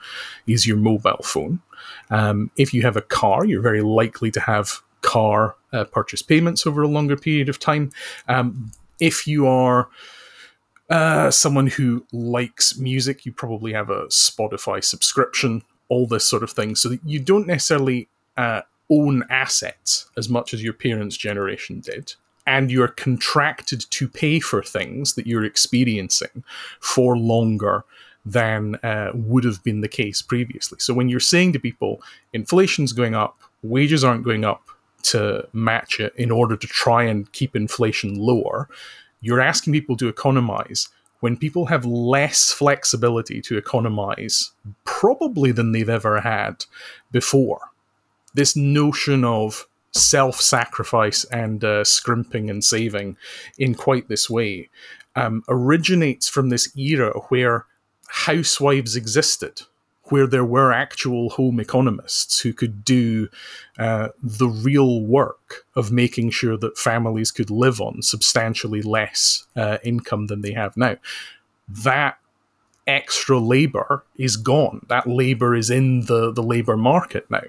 is 0.46 0.66
your 0.66 0.76
mobile 0.76 1.22
phone. 1.24 1.62
Um, 2.10 2.50
if 2.56 2.74
you 2.74 2.82
have 2.82 2.98
a 2.98 3.00
car, 3.00 3.46
you're 3.46 3.62
very 3.62 3.80
likely 3.80 4.30
to 4.32 4.40
have 4.40 4.82
car 5.00 5.56
uh, 5.72 5.84
purchase 5.84 6.20
payments 6.20 6.66
over 6.66 6.82
a 6.82 6.86
longer 6.86 7.16
period 7.16 7.48
of 7.48 7.58
time. 7.58 7.90
Um, 8.28 8.72
if 9.00 9.26
you 9.26 9.46
are 9.46 9.88
uh, 10.90 11.30
someone 11.30 11.66
who 11.66 12.06
likes 12.12 12.78
music, 12.78 13.26
you 13.26 13.32
probably 13.32 13.72
have 13.72 13.90
a 13.90 14.06
Spotify 14.06 14.82
subscription, 14.82 15.62
all 15.88 16.06
this 16.06 16.24
sort 16.24 16.42
of 16.42 16.50
thing. 16.50 16.74
So 16.74 16.96
you 17.04 17.20
don't 17.20 17.46
necessarily 17.46 18.08
uh, 18.36 18.62
own 18.90 19.24
assets 19.28 20.08
as 20.16 20.28
much 20.28 20.54
as 20.54 20.62
your 20.62 20.72
parents' 20.72 21.16
generation 21.16 21.80
did. 21.80 22.14
And 22.46 22.70
you're 22.70 22.88
contracted 22.88 23.84
to 23.90 24.08
pay 24.08 24.40
for 24.40 24.62
things 24.62 25.14
that 25.14 25.26
you're 25.26 25.44
experiencing 25.44 26.44
for 26.80 27.16
longer 27.18 27.84
than 28.24 28.76
uh, 28.76 29.10
would 29.14 29.44
have 29.44 29.62
been 29.62 29.82
the 29.82 29.88
case 29.88 30.22
previously. 30.22 30.78
So 30.80 30.94
when 30.94 31.10
you're 31.10 31.20
saying 31.20 31.52
to 31.52 31.58
people, 31.58 32.02
inflation's 32.32 32.92
going 32.92 33.14
up, 33.14 33.38
wages 33.62 34.02
aren't 34.04 34.24
going 34.24 34.44
up 34.44 34.62
to 35.04 35.46
match 35.52 36.00
it 36.00 36.14
in 36.16 36.30
order 36.30 36.56
to 36.56 36.66
try 36.66 37.02
and 37.04 37.30
keep 37.32 37.54
inflation 37.54 38.14
lower, 38.14 38.68
you're 39.20 39.40
asking 39.40 39.72
people 39.72 39.96
to 39.96 40.08
economize 40.08 40.88
when 41.20 41.36
people 41.36 41.66
have 41.66 41.84
less 41.84 42.52
flexibility 42.52 43.40
to 43.42 43.58
economize, 43.58 44.52
probably 44.84 45.50
than 45.50 45.72
they've 45.72 45.88
ever 45.88 46.20
had 46.20 46.64
before. 47.10 47.70
This 48.34 48.54
notion 48.54 49.24
of 49.24 49.66
self 49.92 50.40
sacrifice 50.40 51.24
and 51.24 51.64
uh, 51.64 51.82
scrimping 51.82 52.50
and 52.50 52.62
saving 52.62 53.16
in 53.58 53.74
quite 53.74 54.08
this 54.08 54.30
way 54.30 54.68
um, 55.16 55.42
originates 55.48 56.28
from 56.28 56.50
this 56.50 56.76
era 56.76 57.12
where 57.28 57.66
housewives 58.08 58.94
existed 58.94 59.62
where 60.10 60.26
there 60.26 60.44
were 60.44 60.72
actual 60.72 61.30
home 61.30 61.60
economists 61.60 62.40
who 62.40 62.52
could 62.52 62.84
do 62.84 63.28
uh, 63.78 64.08
the 64.22 64.48
real 64.48 65.02
work 65.02 65.66
of 65.76 65.92
making 65.92 66.30
sure 66.30 66.56
that 66.56 66.78
families 66.78 67.30
could 67.30 67.50
live 67.50 67.80
on 67.80 68.02
substantially 68.02 68.82
less 68.82 69.46
uh, 69.56 69.78
income 69.84 70.26
than 70.26 70.42
they 70.42 70.52
have 70.52 70.76
now. 70.76 70.96
That 71.68 72.18
extra 72.86 73.38
labor 73.38 74.04
is 74.16 74.36
gone. 74.36 74.84
That 74.88 75.06
labor 75.06 75.54
is 75.54 75.70
in 75.70 76.06
the, 76.06 76.32
the 76.32 76.42
labor 76.42 76.76
market 76.76 77.30
now, 77.30 77.42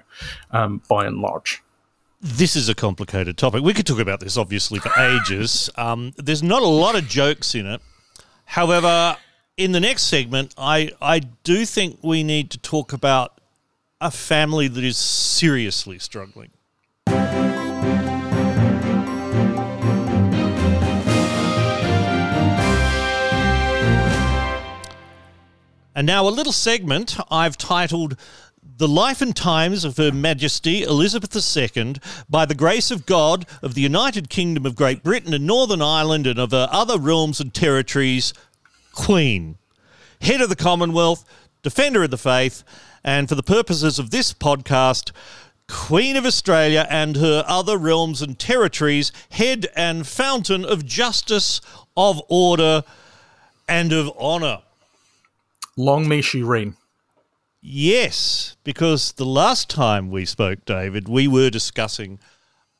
um, 0.50 0.82
by 0.88 1.06
and 1.06 1.18
large. 1.18 1.62
This 2.20 2.54
is 2.54 2.68
a 2.68 2.74
complicated 2.74 3.38
topic. 3.38 3.62
We 3.62 3.72
could 3.72 3.86
talk 3.86 3.98
about 3.98 4.20
this 4.20 4.36
obviously 4.36 4.78
for 4.78 4.92
ages. 5.00 5.70
Um, 5.76 6.12
there's 6.16 6.42
not 6.42 6.62
a 6.62 6.66
lot 6.66 6.94
of 6.94 7.08
jokes 7.08 7.54
in 7.54 7.66
it. 7.66 7.80
However, 8.44 9.16
in 9.60 9.72
the 9.72 9.80
next 9.80 10.04
segment, 10.04 10.54
I, 10.56 10.90
I 11.02 11.18
do 11.18 11.66
think 11.66 11.98
we 12.02 12.22
need 12.22 12.50
to 12.52 12.58
talk 12.58 12.94
about 12.94 13.42
a 14.00 14.10
family 14.10 14.68
that 14.68 14.82
is 14.82 14.96
seriously 14.96 15.98
struggling. 15.98 16.48
And 25.94 26.06
now 26.06 26.26
a 26.26 26.30
little 26.30 26.54
segment 26.54 27.18
I've 27.30 27.58
titled 27.58 28.16
The 28.78 28.88
Life 28.88 29.20
and 29.20 29.36
Times 29.36 29.84
of 29.84 29.98
Her 29.98 30.10
Majesty 30.10 30.84
Elizabeth 30.84 31.36
II 31.36 31.96
by 32.30 32.46
the 32.46 32.54
grace 32.54 32.90
of 32.90 33.04
God 33.04 33.44
of 33.60 33.74
the 33.74 33.82
United 33.82 34.30
Kingdom 34.30 34.64
of 34.64 34.74
Great 34.74 35.02
Britain 35.02 35.34
and 35.34 35.46
Northern 35.46 35.82
Ireland 35.82 36.26
and 36.26 36.38
of 36.38 36.52
her 36.52 36.66
other 36.72 36.98
realms 36.98 37.40
and 37.40 37.52
territories 37.52 38.32
Queen, 39.00 39.56
head 40.20 40.42
of 40.42 40.50
the 40.50 40.54
Commonwealth, 40.56 41.24
defender 41.62 42.02
of 42.02 42.10
the 42.10 42.18
faith, 42.18 42.62
and 43.02 43.30
for 43.30 43.34
the 43.34 43.42
purposes 43.42 43.98
of 43.98 44.10
this 44.10 44.34
podcast, 44.34 45.10
Queen 45.68 46.16
of 46.16 46.26
Australia 46.26 46.86
and 46.90 47.16
her 47.16 47.42
other 47.46 47.78
realms 47.78 48.20
and 48.20 48.38
territories, 48.38 49.10
head 49.30 49.68
and 49.74 50.06
fountain 50.06 50.66
of 50.66 50.84
justice, 50.84 51.62
of 51.96 52.20
order, 52.28 52.84
and 53.66 53.90
of 53.90 54.10
honour. 54.18 54.58
Long 55.78 56.06
may 56.06 56.20
she 56.20 56.42
reign. 56.42 56.76
Yes, 57.62 58.56
because 58.64 59.12
the 59.12 59.24
last 59.24 59.70
time 59.70 60.10
we 60.10 60.26
spoke, 60.26 60.66
David, 60.66 61.08
we 61.08 61.26
were 61.26 61.48
discussing 61.48 62.18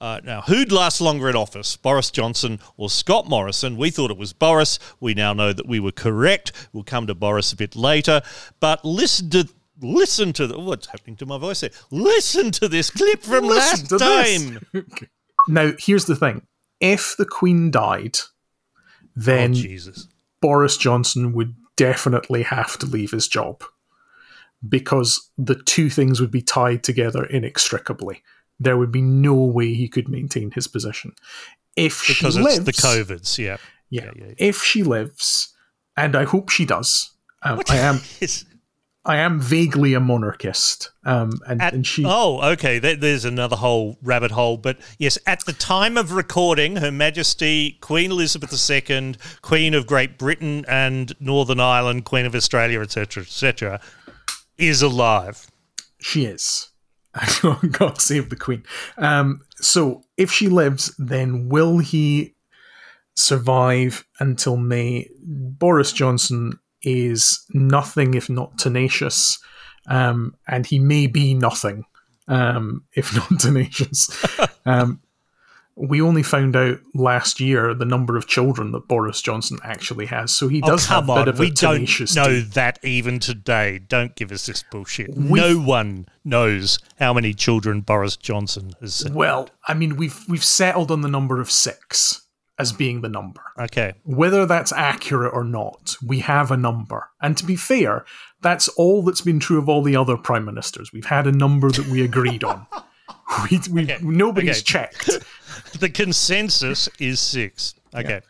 uh, 0.00 0.20
now, 0.24 0.40
who'd 0.40 0.72
last 0.72 1.00
longer 1.00 1.28
in 1.28 1.36
office, 1.36 1.76
Boris 1.76 2.10
Johnson 2.10 2.58
or 2.78 2.88
Scott 2.88 3.28
Morrison? 3.28 3.76
We 3.76 3.90
thought 3.90 4.10
it 4.10 4.16
was 4.16 4.32
Boris. 4.32 4.78
We 4.98 5.12
now 5.12 5.34
know 5.34 5.52
that 5.52 5.66
we 5.66 5.78
were 5.78 5.92
correct. 5.92 6.52
We'll 6.72 6.84
come 6.84 7.06
to 7.06 7.14
Boris 7.14 7.52
a 7.52 7.56
bit 7.56 7.76
later. 7.76 8.22
But 8.60 8.82
listen 8.82 9.28
to 9.30 9.48
listen 9.82 10.32
to 10.34 10.46
the, 10.46 10.58
what's 10.58 10.86
happening 10.86 11.16
to 11.16 11.26
my 11.26 11.36
voice 11.36 11.60
there. 11.60 11.70
Listen 11.90 12.50
to 12.52 12.68
this 12.68 12.90
clip 12.90 13.22
from 13.22 13.44
listen 13.46 13.98
last 13.98 14.02
time. 14.02 14.66
now, 15.48 15.72
here's 15.78 16.06
the 16.06 16.16
thing: 16.16 16.46
if 16.80 17.14
the 17.18 17.26
Queen 17.26 17.70
died, 17.70 18.18
then 19.14 19.54
oh, 19.54 19.92
Boris 20.40 20.78
Johnson 20.78 21.34
would 21.34 21.54
definitely 21.76 22.42
have 22.42 22.78
to 22.78 22.86
leave 22.86 23.10
his 23.10 23.28
job 23.28 23.62
because 24.66 25.30
the 25.36 25.56
two 25.56 25.90
things 25.90 26.20
would 26.20 26.30
be 26.30 26.42
tied 26.42 26.82
together 26.82 27.24
inextricably 27.24 28.22
there 28.61 28.77
would 28.77 28.92
be 28.92 29.03
no 29.03 29.35
way 29.35 29.75
he 29.75 29.88
could 29.88 30.09
maintain 30.09 30.51
his 30.53 30.68
position. 30.68 31.12
If 31.77 32.07
because 32.07 32.35
she 32.35 32.40
it's 32.40 32.59
lives, 32.59 32.64
the 32.64 32.73
COVIDs. 32.73 33.38
Yeah. 33.38 33.57
yeah, 33.88 34.11
yeah, 34.14 34.27
yeah. 34.29 34.35
if 34.38 34.62
she 34.62 34.83
lives, 34.83 35.55
and 35.96 36.14
I 36.14 36.25
hope 36.25 36.51
she 36.51 36.64
does. 36.66 37.11
Um, 37.42 37.61
I 37.68 37.79
am 37.79 37.96
It's- 38.20 38.44
I 39.03 39.16
am 39.16 39.40
vaguely 39.40 39.94
a 39.94 40.01
monarchist, 40.01 40.90
um, 41.07 41.33
and, 41.46 41.62
At- 41.62 41.73
and 41.73 41.87
she 41.87 42.05
oh, 42.07 42.38
okay. 42.53 42.79
There's 42.79 43.25
another 43.25 43.57
whole 43.57 43.96
rabbit 44.03 44.31
hole. 44.31 44.59
But 44.59 44.77
yes, 44.99 45.16
at 45.27 45.42
the 45.46 45.55
time 45.55 45.96
of 45.96 46.12
recording, 46.12 46.77
Her 46.77 46.92
Majesty 46.92 47.79
Queen 47.81 48.11
Elizabeth 48.11 48.53
II, 48.70 49.14
Queen 49.40 49.73
of 49.73 49.87
Great 49.87 50.18
Britain 50.18 50.66
and 50.68 51.14
Northern 51.18 51.61
Ireland, 51.61 52.05
Queen 52.05 52.27
of 52.27 52.35
Australia, 52.35 52.81
etc., 52.83 53.23
etc., 53.23 53.81
is 54.59 54.83
alive. 54.83 55.46
She 56.03 56.27
is. 56.27 56.68
God 57.70 58.01
save 58.01 58.31
the 58.31 58.37
Queen. 58.37 58.64
Um, 58.99 59.42
so, 59.57 60.03
if 60.16 60.31
she 60.31 60.49
lives, 60.49 60.94
then 60.99 61.49
will 61.49 61.79
he 61.79 62.35
survive 63.14 64.05
until 64.18 64.57
May? 64.57 65.09
Boris 65.23 65.92
Johnson 65.92 66.59
is 66.83 67.44
nothing 67.53 68.14
if 68.14 68.31
not 68.31 68.59
tenacious, 68.59 69.38
um, 69.88 70.37
and 70.46 70.66
he 70.66 70.79
may 70.79 71.07
be 71.07 71.35
nothing 71.35 71.85
um, 72.29 72.85
if 72.94 73.14
not 73.14 73.29
tenacious. 73.40 74.11
we 75.80 76.00
only 76.02 76.22
found 76.22 76.54
out 76.56 76.78
last 76.94 77.40
year 77.40 77.72
the 77.74 77.84
number 77.84 78.16
of 78.16 78.26
children 78.26 78.72
that 78.72 78.86
Boris 78.86 79.22
Johnson 79.22 79.58
actually 79.64 80.06
has, 80.06 80.30
so 80.32 80.48
he 80.48 80.60
Oh, 80.62 80.66
does 80.68 80.86
have 80.86 81.06
come 81.06 81.10
a 81.10 81.14
bit 81.20 81.22
on. 81.22 81.28
of 81.28 81.38
We 81.38 81.48
a 81.48 81.50
don't 81.50 82.14
know 82.14 82.40
that 82.40 82.78
even 82.84 83.18
today. 83.18 83.78
Don't 83.78 84.14
give 84.14 84.30
us 84.32 84.46
this 84.46 84.62
bullshit. 84.70 85.16
no 85.16 85.58
one 85.58 86.06
knows 86.24 86.78
how 86.98 87.14
many 87.14 87.32
children 87.34 87.80
Boris 87.80 88.16
Johnson 88.16 88.72
has. 88.80 89.06
Well, 89.10 89.48
I 89.66 89.74
mean, 89.74 89.96
we've 89.96 90.18
we've 90.28 90.44
settled 90.44 90.90
on 90.90 91.00
the 91.00 91.08
number 91.08 91.40
of 91.40 91.50
six 91.50 92.26
as 92.58 92.72
being 92.74 93.00
the 93.00 93.08
number. 93.08 93.40
Okay. 93.58 93.94
Whether 94.04 94.44
that's 94.44 94.70
accurate 94.72 95.32
or 95.32 95.44
not, 95.44 95.96
we 96.06 96.18
have 96.18 96.50
a 96.50 96.58
number. 96.58 97.08
And 97.22 97.34
to 97.38 97.46
be 97.46 97.56
fair, 97.56 98.04
that's 98.42 98.68
all 98.68 99.02
that's 99.02 99.22
been 99.22 99.40
true 99.40 99.58
of 99.58 99.66
all 99.68 99.82
the 99.82 99.96
other 99.96 100.18
prime 100.18 100.44
ministers. 100.44 100.92
We've 100.92 101.06
had 101.06 101.26
a 101.26 101.32
number 101.32 101.70
that 101.70 101.86
we 101.86 102.02
agreed 102.04 102.44
on. 102.44 102.66
We, 103.48 103.60
we, 103.70 103.82
Okay, 103.84 103.98
Nobody's 104.02 104.58
okay. 104.58 104.88
checked. 104.90 105.24
The 105.78 105.88
consensus 105.88 106.88
is 106.98 107.20
six. 107.20 107.74
Okay. 107.94 108.20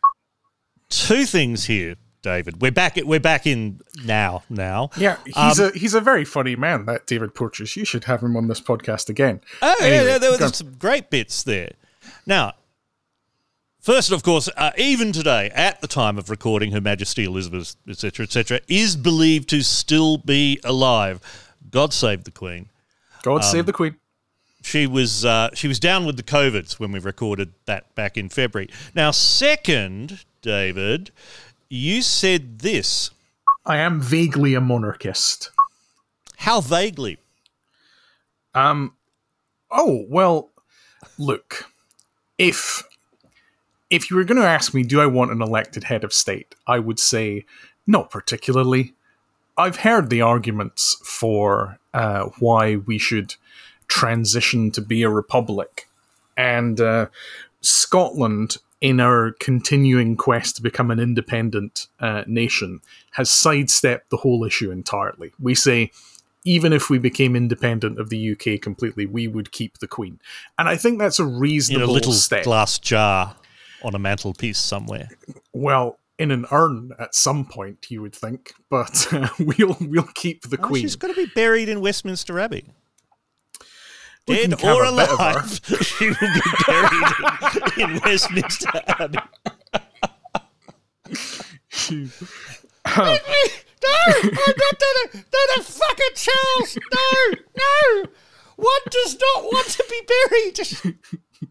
Two 0.88 1.24
things 1.24 1.64
here, 1.66 1.96
David. 2.22 2.60
We're 2.60 2.72
back. 2.72 2.96
We're 2.96 3.20
back 3.20 3.46
in 3.46 3.80
now. 4.04 4.42
Now. 4.50 4.90
Yeah, 4.96 5.16
he's 5.24 5.58
a 5.58 5.70
he's 5.70 5.94
a 5.94 6.00
very 6.00 6.24
funny 6.24 6.56
man. 6.56 6.86
That 6.86 7.06
David 7.06 7.34
Porteous. 7.34 7.76
You 7.76 7.84
should 7.84 8.04
have 8.04 8.22
him 8.22 8.36
on 8.36 8.48
this 8.48 8.60
podcast 8.60 9.08
again. 9.08 9.40
Oh, 9.62 9.74
yeah, 9.80 9.86
Anyway, 9.86 10.06
yeah, 10.06 10.18
there 10.18 10.30
were 10.32 10.48
some 10.48 10.74
great 10.78 11.10
bits 11.10 11.42
there. 11.42 11.72
Now, 12.26 12.54
first, 13.80 14.10
of 14.10 14.22
course, 14.22 14.48
uh, 14.56 14.72
even 14.76 15.12
today, 15.12 15.50
at 15.54 15.80
the 15.80 15.86
time 15.86 16.18
of 16.18 16.28
recording, 16.28 16.72
Her 16.72 16.80
Majesty 16.80 17.24
Elizabeth, 17.24 17.76
etc., 17.88 18.24
etc., 18.24 18.60
is 18.68 18.96
believed 18.96 19.48
to 19.50 19.62
still 19.62 20.18
be 20.18 20.60
alive. 20.64 21.20
God 21.70 21.92
save 21.92 22.24
the 22.24 22.30
Queen. 22.32 22.68
God 23.22 23.36
um, 23.36 23.42
save 23.42 23.66
the 23.66 23.72
Queen. 23.72 23.96
She 24.62 24.86
was 24.86 25.24
uh, 25.24 25.50
she 25.54 25.68
was 25.68 25.80
down 25.80 26.04
with 26.04 26.16
the 26.16 26.22
COVIDs 26.22 26.78
when 26.78 26.92
we 26.92 26.98
recorded 26.98 27.52
that 27.64 27.94
back 27.94 28.16
in 28.16 28.28
February. 28.28 28.68
Now, 28.94 29.10
second, 29.10 30.24
David, 30.42 31.10
you 31.68 32.02
said 32.02 32.60
this. 32.60 33.10
I 33.64 33.78
am 33.78 34.00
vaguely 34.00 34.54
a 34.54 34.60
monarchist. 34.60 35.50
How 36.38 36.60
vaguely? 36.60 37.18
Um, 38.54 38.94
oh 39.70 40.04
well, 40.08 40.50
look, 41.18 41.70
if 42.38 42.82
if 43.90 44.10
you 44.10 44.16
were 44.16 44.24
going 44.24 44.40
to 44.40 44.46
ask 44.46 44.72
me, 44.72 44.82
do 44.82 45.00
I 45.00 45.06
want 45.06 45.32
an 45.32 45.42
elected 45.42 45.84
head 45.84 46.04
of 46.04 46.12
state? 46.12 46.54
I 46.66 46.78
would 46.78 46.98
say 46.98 47.44
not 47.86 48.10
particularly. 48.10 48.94
I've 49.58 49.76
heard 49.76 50.10
the 50.10 50.22
arguments 50.22 50.96
for 51.04 51.78
uh, 51.92 52.30
why 52.38 52.76
we 52.76 52.98
should 52.98 53.34
transition 53.90 54.70
to 54.70 54.80
be 54.80 55.02
a 55.02 55.10
republic, 55.10 55.88
and 56.36 56.80
uh, 56.80 57.06
Scotland, 57.60 58.56
in 58.80 59.00
our 59.00 59.32
continuing 59.40 60.16
quest 60.16 60.56
to 60.56 60.62
become 60.62 60.90
an 60.90 60.98
independent 60.98 61.86
uh, 62.00 62.24
nation, 62.26 62.80
has 63.12 63.30
sidestepped 63.30 64.08
the 64.10 64.16
whole 64.16 64.44
issue 64.44 64.70
entirely. 64.70 65.32
We 65.38 65.54
say 65.54 65.90
even 66.44 66.72
if 66.72 66.88
we 66.88 66.96
became 66.98 67.36
independent 67.36 68.00
of 68.00 68.08
the 68.08 68.32
UK 68.32 68.62
completely, 68.62 69.04
we 69.04 69.28
would 69.28 69.52
keep 69.52 69.76
the 69.78 69.86
Queen. 69.86 70.18
And 70.58 70.66
I 70.70 70.76
think 70.76 70.98
that's 70.98 71.18
a 71.18 71.24
In 71.24 71.38
reasonable 71.38 71.90
a 71.90 71.92
little 71.92 72.12
step. 72.14 72.44
glass 72.44 72.78
jar 72.78 73.36
on 73.82 73.94
a 73.94 73.98
mantelpiece 73.98 74.58
somewhere. 74.58 75.08
well, 75.52 75.98
in 76.18 76.30
an 76.30 76.46
urn 76.50 76.92
at 76.98 77.14
some 77.14 77.44
point, 77.46 77.90
you 77.90 78.00
would 78.02 78.14
think, 78.14 78.52
but 78.70 79.06
uh, 79.12 79.28
we'll 79.38 79.76
we'll 79.80 80.08
keep 80.14 80.42
the 80.48 80.58
Oh, 80.58 80.66
Queen. 80.68 80.82
She's 80.82 80.96
going 80.96 81.12
to 81.14 81.26
be 81.26 81.30
buried 81.34 81.68
in 81.68 81.80
Westminster 81.82 82.38
Abbey. 82.40 82.64
Dead 84.34 84.64
or 84.64 84.84
a 84.84 84.90
alive, 84.90 85.60
she 85.82 86.08
will 86.08 86.14
be 86.14 86.40
buried 86.66 87.78
in, 87.78 87.90
in 87.90 88.00
Westminster 88.00 88.68
Abbey. 88.86 89.18
No, 93.82 93.94
I'm 93.96 94.54
not. 94.56 94.76
No, 95.14 95.40
no, 95.56 95.62
fucking 95.62 96.14
Charles. 96.14 96.78
No, 96.92 97.34
no. 97.56 98.04
One 98.56 98.80
does 98.90 99.16
not 99.18 99.44
want 99.44 99.68
to 99.68 99.84
be 99.88 100.00
buried. 100.06 100.58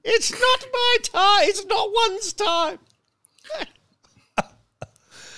It's 0.04 0.32
not 0.32 0.66
my 0.72 0.98
time. 1.04 1.50
It's 1.50 1.66
not 1.66 1.90
one's 1.92 2.34
time. 2.34 2.80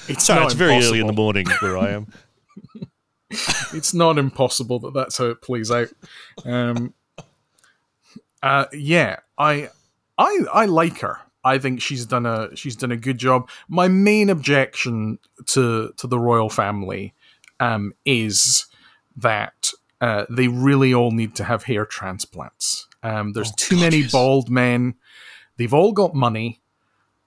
It's 0.08 0.26
Sorry, 0.26 0.44
it's 0.46 0.54
very 0.54 0.84
early 0.84 1.00
in 1.00 1.08
the 1.08 1.14
morning 1.14 1.46
where 1.62 1.78
I 1.78 1.92
am. 1.92 2.08
It's 3.74 3.94
not 3.94 4.18
impossible 4.18 4.80
that 4.80 4.94
that's 4.94 5.18
how 5.18 5.28
it 5.28 5.42
plays 5.42 5.72
out. 5.72 5.88
Um, 6.44 6.94
uh, 8.44 8.66
yeah, 8.74 9.18
I, 9.38 9.70
I, 10.18 10.40
I 10.54 10.66
like 10.66 11.00
her. 11.00 11.20
I 11.44 11.58
think 11.58 11.82
she's 11.82 12.06
done 12.06 12.26
a 12.28 12.56
she's 12.56 12.76
done 12.76 12.92
a 12.92 12.98
good 12.98 13.18
job. 13.18 13.50
My 13.68 13.88
main 13.88 14.30
objection 14.30 15.18
to 15.48 15.92
to 15.98 16.08
the 16.08 16.20
royal 16.20 16.50
family 16.50 17.14
um, 17.60 17.94
is 18.06 18.68
that 19.18 19.72
uh, 20.02 20.26
they 20.30 20.48
really 20.48 20.94
all 20.94 21.12
need 21.12 21.36
to 21.36 21.44
have 21.44 21.64
hair 21.64 21.86
transplants. 21.86 22.88
Um, 23.04 23.34
there's 23.34 23.50
Oh, 23.50 23.56
too 23.58 23.76
God, 23.76 23.82
many 23.82 23.98
yes. 23.98 24.12
bald 24.12 24.50
men. 24.52 24.96
They've 25.58 25.74
all 25.74 25.94
got 25.94 26.14
money. 26.14 26.62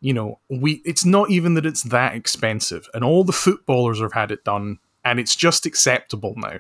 You 0.00 0.12
know, 0.12 0.38
we. 0.48 0.82
It's 0.84 1.04
not 1.04 1.30
even 1.30 1.54
that 1.54 1.66
it's 1.66 1.82
that 1.84 2.14
expensive, 2.14 2.88
and 2.94 3.02
all 3.02 3.24
the 3.24 3.32
footballers 3.32 4.00
have 4.00 4.12
had 4.12 4.30
it 4.30 4.44
done, 4.44 4.78
and 5.04 5.18
it's 5.18 5.34
just 5.34 5.66
acceptable 5.66 6.34
now. 6.36 6.58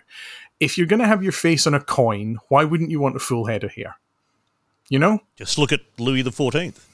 If 0.58 0.76
you're 0.76 0.86
going 0.88 1.00
to 1.00 1.06
have 1.06 1.22
your 1.22 1.32
face 1.32 1.66
on 1.66 1.74
a 1.74 1.80
coin, 1.80 2.38
why 2.48 2.64
wouldn't 2.64 2.90
you 2.90 3.00
want 3.00 3.16
a 3.16 3.20
full 3.20 3.46
head 3.46 3.62
of 3.62 3.72
hair? 3.74 3.96
You 4.90 4.98
know, 4.98 5.20
Just 5.36 5.58
look 5.58 5.72
at 5.72 5.80
Louis 5.98 6.22
the 6.22 6.32
Fourteenth. 6.32 6.86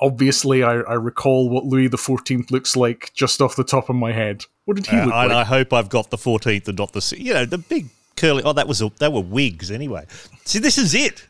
obviously, 0.00 0.62
I, 0.62 0.74
I 0.80 0.94
recall 0.94 1.48
what 1.48 1.64
Louis 1.64 1.88
the 1.88 1.96
Fourteenth 1.96 2.50
looks 2.50 2.76
like 2.76 3.12
just 3.14 3.40
off 3.40 3.56
the 3.56 3.64
top 3.64 3.88
of 3.88 3.96
my 3.96 4.12
head. 4.12 4.44
What 4.64 4.76
did 4.76 4.86
he 4.86 4.96
look 4.96 5.14
Uh, 5.14 5.18
and 5.20 5.32
I 5.32 5.36
like? 5.38 5.46
hope 5.46 5.72
I've 5.72 5.88
got 5.88 6.10
the 6.10 6.18
fourteenth 6.18 6.68
and 6.68 6.76
not 6.78 6.92
the 6.92 7.14
you 7.18 7.32
know 7.32 7.44
the 7.44 7.58
big 7.58 7.86
curly. 8.16 8.42
Oh, 8.44 8.52
that 8.52 8.66
was 8.68 8.82
a, 8.82 8.90
they 8.98 9.08
were 9.08 9.20
wigs 9.20 9.70
anyway. 9.70 10.06
See, 10.44 10.58
this 10.58 10.76
is 10.78 10.94
it. 10.94 11.26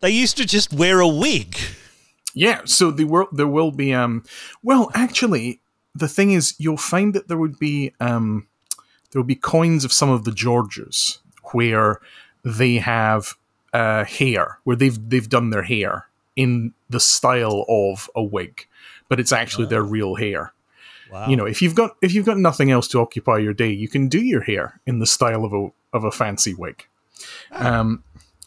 They 0.00 0.10
used 0.10 0.36
to 0.36 0.46
just 0.46 0.72
wear 0.72 1.00
a 1.00 1.08
wig. 1.08 1.56
Yeah, 2.34 2.60
so 2.64 2.90
there 2.90 3.06
will 3.06 3.28
there 3.32 3.48
will 3.48 3.70
be 3.72 3.92
um 3.94 4.22
well 4.62 4.90
actually 4.94 5.60
the 5.94 6.08
thing 6.08 6.30
is 6.32 6.54
you'll 6.58 6.76
find 6.76 7.14
that 7.14 7.26
there 7.28 7.38
would 7.38 7.58
be 7.58 7.92
um 8.00 8.46
there 9.10 9.20
will 9.20 9.26
be 9.26 9.34
coins 9.34 9.84
of 9.84 9.92
some 9.92 10.10
of 10.10 10.24
the 10.24 10.30
Georges 10.30 11.18
where 11.52 12.00
they 12.44 12.76
have 12.76 13.34
uh 13.72 14.04
hair 14.04 14.58
where 14.64 14.76
they've 14.76 15.10
they've 15.10 15.28
done 15.28 15.50
their 15.50 15.62
hair 15.62 16.06
in 16.36 16.72
the 16.88 17.00
style 17.00 17.64
of 17.68 18.10
a 18.14 18.22
wig 18.22 18.66
but 19.10 19.20
it's 19.20 19.32
actually 19.32 19.66
their 19.66 19.82
real 19.82 20.14
hair. 20.14 20.54
Wow. 21.12 21.28
You 21.28 21.36
know, 21.36 21.44
if 21.44 21.60
you've 21.60 21.74
got 21.74 21.96
if 22.00 22.14
you've 22.14 22.24
got 22.24 22.38
nothing 22.38 22.70
else 22.70 22.88
to 22.88 23.00
occupy 23.00 23.38
your 23.38 23.52
day, 23.52 23.70
you 23.70 23.88
can 23.88 24.08
do 24.08 24.20
your 24.20 24.42
hair 24.42 24.80
in 24.86 25.00
the 25.00 25.06
style 25.06 25.44
of 25.44 25.52
a 25.52 25.68
of 25.92 26.04
a 26.04 26.12
fancy 26.12 26.54
wig. 26.54 26.86
Um, 27.52 28.04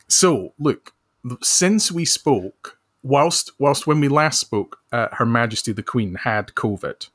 so 0.08 0.54
look, 0.58 0.94
since 1.42 1.92
we 1.92 2.06
spoke, 2.06 2.80
whilst 3.04 3.52
whilst 3.60 3.86
when 3.86 4.00
we 4.00 4.08
last 4.08 4.40
spoke, 4.40 4.80
uh, 4.94 5.10
Her 5.12 5.26
Majesty 5.26 5.74
the 5.74 5.84
Queen 5.84 6.16
had 6.16 6.48
COVID. 6.56 7.10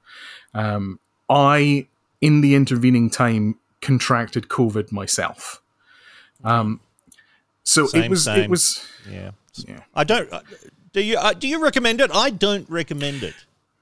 Um, 0.55 1.01
I, 1.31 1.87
in 2.21 2.41
the 2.43 2.55
intervening 2.55 3.11
time, 3.11 3.57
contracted 3.81 4.49
COVID 4.49 4.93
myself. 4.93 5.63
Um, 6.45 6.81
so 7.65 7.87
Same, 7.87 8.05
it 8.05 8.11
was 8.11 8.25
same. 8.25 8.41
it 8.45 8.51
was 8.51 8.87
yeah. 9.11 9.31
Yeah. 9.67 9.81
I 9.95 10.05
don't. 10.05 10.33
uh, 10.33 10.41
Do 10.93 11.03
you 11.03 11.19
uh, 11.19 11.33
do 11.33 11.49
you 11.49 11.63
recommend 11.63 12.01
it? 12.01 12.11
I 12.15 12.31
don't 12.31 12.69
recommend 12.71 13.23
it. 13.23 13.35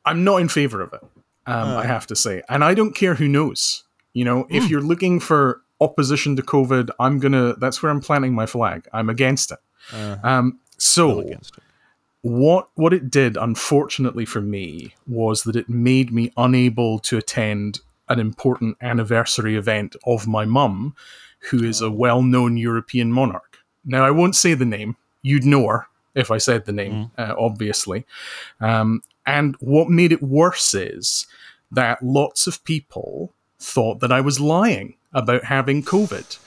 I'm 0.04 0.24
not 0.24 0.40
in 0.40 0.48
favor 0.48 0.80
of 0.80 0.92
it. 0.92 1.00
Um, 1.46 1.68
I 1.76 1.84
have 1.86 2.06
to 2.08 2.16
say, 2.16 2.42
and 2.48 2.64
I 2.64 2.74
don't 2.74 2.94
care 2.94 3.14
who 3.14 3.28
knows. 3.28 3.84
You 4.14 4.24
know, 4.24 4.46
if 4.50 4.68
you're 4.70 4.80
looking 4.80 5.20
for 5.20 5.60
opposition 5.80 6.36
to 6.36 6.42
COVID. 6.42 6.90
I'm 6.98 7.18
gonna. 7.18 7.54
That's 7.56 7.82
where 7.82 7.92
I'm 7.92 8.00
planting 8.00 8.34
my 8.34 8.46
flag. 8.46 8.88
I'm 8.92 9.08
against 9.10 9.52
it. 9.52 9.58
um, 10.24 10.58
so 10.78 11.20
against 11.20 11.56
it. 11.56 11.62
what 12.22 12.68
what 12.74 12.92
it 12.92 13.10
did, 13.10 13.36
unfortunately 13.36 14.24
for 14.24 14.40
me, 14.40 14.94
was 15.06 15.42
that 15.44 15.56
it 15.56 15.68
made 15.68 16.12
me 16.12 16.32
unable 16.36 16.98
to 17.00 17.18
attend 17.18 17.80
an 18.08 18.18
important 18.18 18.76
anniversary 18.80 19.56
event 19.56 19.96
of 20.06 20.26
my 20.26 20.44
mum, 20.44 20.94
who 21.50 21.62
is 21.62 21.80
a 21.80 21.90
well-known 21.90 22.56
European 22.56 23.12
monarch. 23.12 23.58
Now, 23.84 24.04
I 24.04 24.10
won't 24.10 24.36
say 24.36 24.54
the 24.54 24.64
name. 24.64 24.96
You'd 25.22 25.44
know 25.44 25.66
her 25.68 25.86
if 26.14 26.30
I 26.30 26.38
said 26.38 26.64
the 26.64 26.72
name, 26.72 27.10
uh, 27.18 27.34
obviously. 27.38 28.06
Um, 28.60 29.02
and 29.26 29.56
what 29.60 29.90
made 29.90 30.12
it 30.12 30.22
worse 30.22 30.72
is 30.74 31.26
that 31.70 32.02
lots 32.02 32.46
of 32.46 32.64
people 32.64 33.32
thought 33.58 34.00
that 34.00 34.12
I 34.12 34.20
was 34.20 34.40
lying 34.40 34.94
about 35.12 35.44
having 35.44 35.82
COVID 35.82 36.38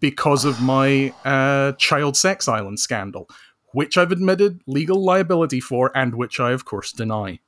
because 0.00 0.44
of 0.44 0.62
my 0.62 1.12
uh, 1.24 1.72
child 1.72 2.16
sex 2.16 2.48
island 2.48 2.80
scandal, 2.80 3.28
which 3.72 3.96
I've 3.96 4.12
admitted 4.12 4.60
legal 4.66 5.02
liability 5.02 5.60
for 5.60 5.90
and 5.96 6.14
which 6.14 6.38
I, 6.38 6.52
of 6.52 6.64
course, 6.64 6.92
deny. 6.92 7.40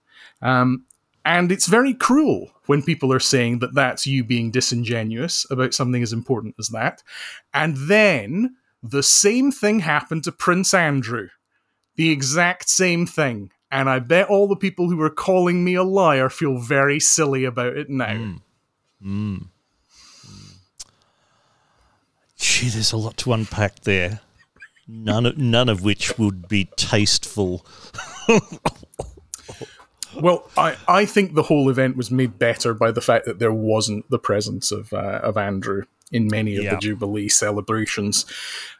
Um, 0.42 0.84
and 1.24 1.52
it's 1.52 1.66
very 1.66 1.94
cruel 1.94 2.50
when 2.66 2.82
people 2.82 3.12
are 3.12 3.20
saying 3.20 3.58
that 3.58 3.74
that's 3.74 4.06
you 4.06 4.24
being 4.24 4.50
disingenuous 4.50 5.46
about 5.50 5.74
something 5.74 6.02
as 6.02 6.12
important 6.12 6.54
as 6.58 6.68
that. 6.68 7.02
And 7.52 7.76
then 7.76 8.56
the 8.82 9.02
same 9.02 9.52
thing 9.52 9.80
happened 9.80 10.24
to 10.24 10.32
Prince 10.32 10.72
Andrew. 10.72 11.28
The 11.96 12.10
exact 12.10 12.68
same 12.68 13.06
thing. 13.06 13.50
And 13.70 13.88
I 13.88 13.98
bet 13.98 14.28
all 14.28 14.48
the 14.48 14.56
people 14.56 14.88
who 14.88 14.96
were 14.96 15.10
calling 15.10 15.62
me 15.62 15.74
a 15.74 15.82
liar 15.82 16.28
feel 16.28 16.58
very 16.58 16.98
silly 16.98 17.44
about 17.44 17.76
it 17.76 17.90
now. 17.90 18.16
Hmm. 18.16 18.36
Hmm. 19.02 19.36
Gee, 22.38 22.68
there's 22.68 22.92
a 22.92 22.96
lot 22.96 23.16
to 23.18 23.32
unpack 23.32 23.80
there. 23.80 24.20
None 24.88 25.26
of, 25.26 25.38
none 25.38 25.68
of 25.68 25.84
which 25.84 26.18
would 26.18 26.48
be 26.48 26.68
tasteful. 26.76 27.64
Well, 30.20 30.48
I, 30.56 30.76
I 30.88 31.04
think 31.04 31.34
the 31.34 31.42
whole 31.44 31.68
event 31.70 31.96
was 31.96 32.10
made 32.10 32.38
better 32.38 32.74
by 32.74 32.90
the 32.90 33.00
fact 33.00 33.26
that 33.26 33.38
there 33.38 33.52
wasn't 33.52 34.08
the 34.10 34.18
presence 34.18 34.72
of 34.72 34.92
uh, 34.92 35.20
of 35.22 35.36
Andrew 35.36 35.82
in 36.12 36.26
many 36.26 36.56
of 36.56 36.64
Yeah. 36.64 36.74
the 36.74 36.80
Jubilee 36.80 37.28
celebrations. 37.28 38.26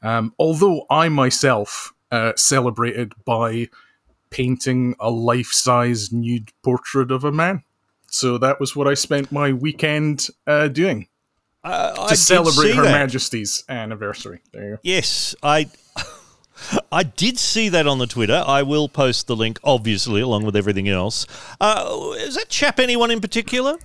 Um, 0.03 0.35
although 0.39 0.87
I 0.91 1.09
myself 1.09 1.93
uh, 2.11 2.33
celebrated 2.37 3.13
by 3.25 3.69
painting 4.31 4.95
a 5.01 5.11
life 5.11 5.53
size 5.53 6.13
nude 6.13 6.51
portrait 6.63 7.11
of 7.11 7.25
a 7.25 7.33
man. 7.33 7.63
So 8.09 8.39
that 8.39 8.59
was 8.59 8.75
what 8.75 8.89
I 8.89 8.95
spent 8.95 9.31
my 9.31 9.53
weekend 9.53 10.27
uh, 10.47 10.67
doing 10.69 11.07
I, 11.63 11.91
I 11.91 11.95
to 12.05 12.09
did 12.11 12.17
celebrate 12.17 12.75
Her 12.75 12.83
that. 12.83 12.91
Majesty's 12.93 13.63
anniversary. 13.69 14.41
There 14.53 14.65
you 14.65 14.71
go. 14.75 14.81
Yes, 14.83 15.35
I 15.43 15.69
I 16.93 17.03
did 17.03 17.39
see 17.39 17.69
that 17.69 17.87
on 17.87 17.99
the 17.99 18.07
Twitter. 18.07 18.43
I 18.47 18.63
will 18.63 18.89
post 18.89 19.27
the 19.27 19.37
link, 19.37 19.59
obviously, 19.65 20.21
along 20.21 20.45
with 20.45 20.57
everything 20.57 20.89
else. 20.89 21.27
Uh, 21.61 22.13
is 22.19 22.35
that 22.35 22.49
chap 22.49 22.79
anyone 22.79 23.11
in 23.11 23.21
particular? 23.21 23.79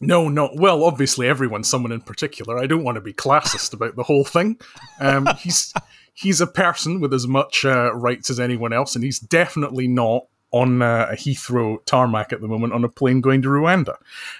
No, 0.00 0.28
no. 0.28 0.50
Well, 0.54 0.84
obviously, 0.84 1.26
everyone's 1.26 1.68
someone 1.68 1.92
in 1.92 2.00
particular. 2.00 2.58
I 2.58 2.66
don't 2.66 2.84
want 2.84 2.96
to 2.96 3.00
be 3.00 3.12
classist 3.12 3.72
about 3.72 3.96
the 3.96 4.02
whole 4.02 4.24
thing. 4.24 4.58
Um, 5.00 5.26
he's 5.38 5.72
he's 6.12 6.40
a 6.40 6.46
person 6.46 7.00
with 7.00 7.14
as 7.14 7.26
much 7.26 7.64
uh, 7.64 7.94
rights 7.94 8.30
as 8.30 8.38
anyone 8.38 8.72
else, 8.72 8.94
and 8.94 9.04
he's 9.04 9.18
definitely 9.18 9.88
not 9.88 10.26
on 10.52 10.82
uh, 10.82 11.08
a 11.10 11.16
Heathrow 11.16 11.84
tarmac 11.86 12.32
at 12.32 12.40
the 12.40 12.48
moment 12.48 12.72
on 12.72 12.84
a 12.84 12.88
plane 12.88 13.20
going 13.20 13.42
to 13.42 13.48
Rwanda. 13.48 13.96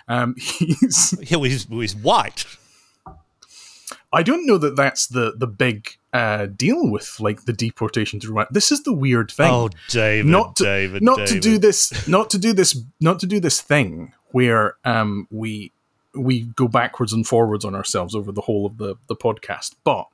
Um, 0.08 0.34
he's. 0.38 1.18
He 1.20 1.36
was, 1.36 1.68
was 1.68 1.96
white. 1.96 2.44
I 4.12 4.22
don't 4.22 4.46
know 4.46 4.58
that 4.58 4.76
that's 4.76 5.06
the 5.06 5.34
the 5.36 5.46
big 5.46 5.96
uh, 6.16 6.46
deal 6.46 6.90
with 6.90 7.20
like 7.20 7.44
the 7.44 7.52
deportation 7.52 8.18
to 8.20 8.28
Rwanda. 8.28 8.48
This 8.50 8.72
is 8.72 8.82
the 8.84 8.92
weird 8.94 9.30
thing. 9.30 9.52
Oh, 9.52 9.68
David, 9.90 10.30
not 10.30 10.56
to, 10.56 10.64
David, 10.64 11.02
not 11.02 11.18
David. 11.18 11.28
to 11.28 11.40
do 11.40 11.58
this 11.58 12.08
not 12.08 12.30
to 12.30 12.38
do 12.38 12.54
this 12.54 12.80
not 13.00 13.20
to 13.20 13.26
do 13.26 13.38
this 13.38 13.60
thing 13.60 14.14
where 14.28 14.76
um 14.86 15.28
we 15.30 15.72
we 16.14 16.44
go 16.44 16.68
backwards 16.68 17.12
and 17.12 17.26
forwards 17.26 17.66
on 17.66 17.74
ourselves 17.74 18.14
over 18.14 18.32
the 18.32 18.40
whole 18.40 18.64
of 18.64 18.78
the 18.78 18.96
the 19.08 19.16
podcast 19.16 19.74
but 19.84 20.06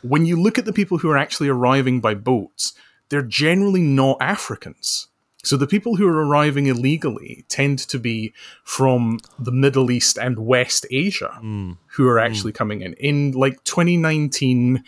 when 0.00 0.24
you 0.24 0.40
look 0.40 0.58
at 0.58 0.64
the 0.64 0.72
people 0.72 0.96
who 0.96 1.10
are 1.10 1.18
actually 1.18 1.48
arriving 1.48 2.00
by 2.00 2.14
boats 2.14 2.72
they're 3.10 3.20
generally 3.20 3.82
not 3.82 4.16
africans 4.22 5.08
so 5.44 5.56
the 5.56 5.66
people 5.66 5.96
who 5.96 6.06
are 6.06 6.24
arriving 6.24 6.66
illegally 6.66 7.44
tend 7.48 7.78
to 7.78 7.98
be 7.98 8.32
from 8.64 9.20
the 9.38 9.52
middle 9.52 9.90
east 9.90 10.18
and 10.18 10.38
west 10.38 10.86
asia 10.90 11.40
who 11.96 12.08
are 12.08 12.18
actually 12.18 12.52
coming 12.52 12.82
in 12.82 12.94
in 12.94 13.32
like 13.32 13.62
2019 13.64 14.82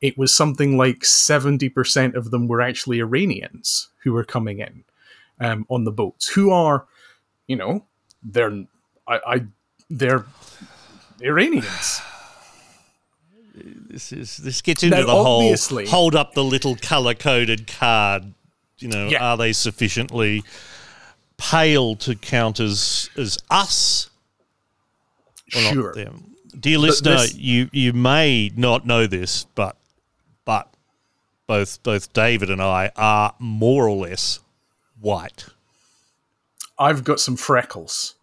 it 0.00 0.16
was 0.16 0.34
something 0.34 0.76
like 0.76 1.00
70% 1.00 2.14
of 2.14 2.30
them 2.30 2.48
were 2.48 2.60
actually 2.60 3.00
Iranians 3.00 3.88
who 4.02 4.12
were 4.12 4.24
coming 4.24 4.60
in 4.60 4.84
um, 5.38 5.66
on 5.68 5.84
the 5.84 5.92
boats, 5.92 6.28
who 6.28 6.50
are, 6.50 6.86
you 7.46 7.56
know, 7.56 7.86
they're, 8.22 8.64
I, 9.06 9.20
I 9.26 9.44
they're 9.88 10.26
Iranians. 11.22 12.00
This 13.62 14.12
is 14.12 14.36
this 14.36 14.62
gets 14.62 14.84
into 14.84 14.96
Now, 14.96 15.06
the 15.06 15.12
whole 15.12 15.56
hold 15.88 16.14
up 16.14 16.34
the 16.34 16.44
little 16.44 16.76
color 16.76 17.12
coded 17.12 17.66
card. 17.66 18.32
You 18.80 18.88
know, 18.88 19.08
Yeah. 19.08 19.24
are 19.24 19.36
they 19.36 19.52
sufficiently 19.52 20.42
pale 21.36 21.96
to 21.96 22.14
count 22.14 22.60
as 22.60 23.10
as 23.16 23.38
us? 23.50 24.08
or 25.54 25.62
not 25.62 25.72
Sure. 25.72 25.92
them? 25.94 26.36
Dear 26.58 26.78
listener, 26.78 27.16
this- 27.18 27.34
you 27.34 27.68
you 27.72 27.92
may 27.92 28.52
not 28.56 28.86
know 28.86 29.06
this, 29.06 29.46
but 29.54 29.76
but 30.44 30.72
both 31.46 31.82
both 31.82 32.12
David 32.12 32.50
and 32.50 32.62
I 32.62 32.92
are 32.96 33.34
more 33.40 33.88
or 33.88 34.06
less 34.06 34.38
white. 35.00 35.46
I've 36.78 37.02
got 37.04 37.18
some 37.20 37.36
freckles. 37.36 38.14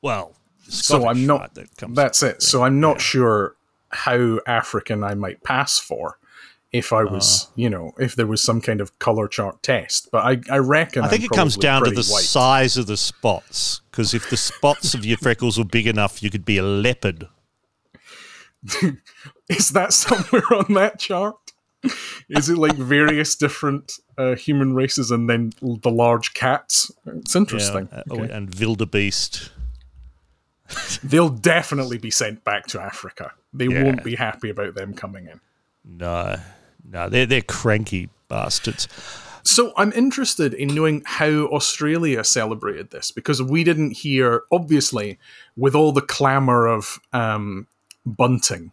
Well, 0.00 0.34
so 0.68 1.08
I'm 1.08 1.26
not. 1.26 1.54
that 1.54 1.68
that's 1.88 2.22
it. 2.22 2.42
So 2.42 2.62
I'm 2.62 2.78
not 2.80 3.00
sure 3.00 3.56
how 3.90 4.38
African 4.46 5.02
I 5.04 5.14
might 5.14 5.42
pass 5.42 5.78
for 5.78 6.18
if 6.72 6.92
I 6.92 7.04
was, 7.04 7.46
Uh. 7.48 7.52
you 7.56 7.70
know, 7.70 7.92
if 7.98 8.16
there 8.16 8.26
was 8.26 8.42
some 8.42 8.60
kind 8.60 8.80
of 8.80 8.98
color 8.98 9.28
chart 9.28 9.62
test. 9.62 10.08
But 10.10 10.24
I, 10.24 10.40
I 10.54 10.58
reckon 10.58 11.04
I 11.04 11.08
think 11.08 11.22
I'm 11.22 11.26
it 11.26 11.30
comes 11.36 11.56
down 11.56 11.84
to 11.84 11.90
the 11.90 11.96
white. 11.96 12.22
size 12.24 12.76
of 12.76 12.86
the 12.86 12.96
spots. 12.96 13.80
Because 13.90 14.14
if 14.14 14.30
the 14.30 14.36
spots 14.38 14.94
of 14.94 15.04
your 15.04 15.18
freckles 15.18 15.58
were 15.58 15.64
big 15.66 15.86
enough, 15.86 16.22
you 16.22 16.30
could 16.30 16.44
be 16.46 16.56
a 16.56 16.62
leopard. 16.62 17.28
Is 19.48 19.70
that 19.70 19.92
somewhere 19.92 20.44
on 20.54 20.72
that 20.74 20.98
chart? 20.98 21.36
Is 22.30 22.48
it 22.48 22.56
like 22.58 22.76
various 22.76 23.34
different 23.34 23.92
uh, 24.16 24.36
human 24.36 24.72
races 24.74 25.10
and 25.10 25.28
then 25.28 25.52
the 25.60 25.90
large 25.90 26.32
cats? 26.32 26.90
It's 27.06 27.34
interesting. 27.34 27.88
Yeah, 27.92 27.98
uh, 28.10 28.14
Okay. 28.14 28.32
And 28.32 28.54
wildebeest. 28.54 29.50
They'll 31.02 31.28
definitely 31.28 31.98
be 31.98 32.10
sent 32.10 32.44
back 32.44 32.66
to 32.68 32.80
Africa. 32.80 33.32
They 33.52 33.66
Yeah. 33.66 33.82
won't 33.82 34.04
be 34.04 34.14
happy 34.14 34.48
about 34.48 34.74
them 34.74 34.94
coming 34.94 35.26
in. 35.26 35.40
No, 35.84 36.36
no, 36.88 37.08
they're 37.08 37.26
they're 37.26 37.40
cranky 37.42 38.08
bastards. 38.28 38.88
So 39.44 39.72
I'm 39.76 39.92
interested 39.92 40.54
in 40.54 40.72
knowing 40.72 41.02
how 41.04 41.46
Australia 41.48 42.22
celebrated 42.22 42.90
this 42.90 43.10
because 43.10 43.42
we 43.42 43.64
didn't 43.64 43.90
hear, 43.96 44.42
obviously, 44.52 45.18
with 45.56 45.74
all 45.74 45.90
the 45.90 46.00
clamour 46.00 46.66
of 46.66 47.00
um, 47.12 47.66
bunting, 48.06 48.70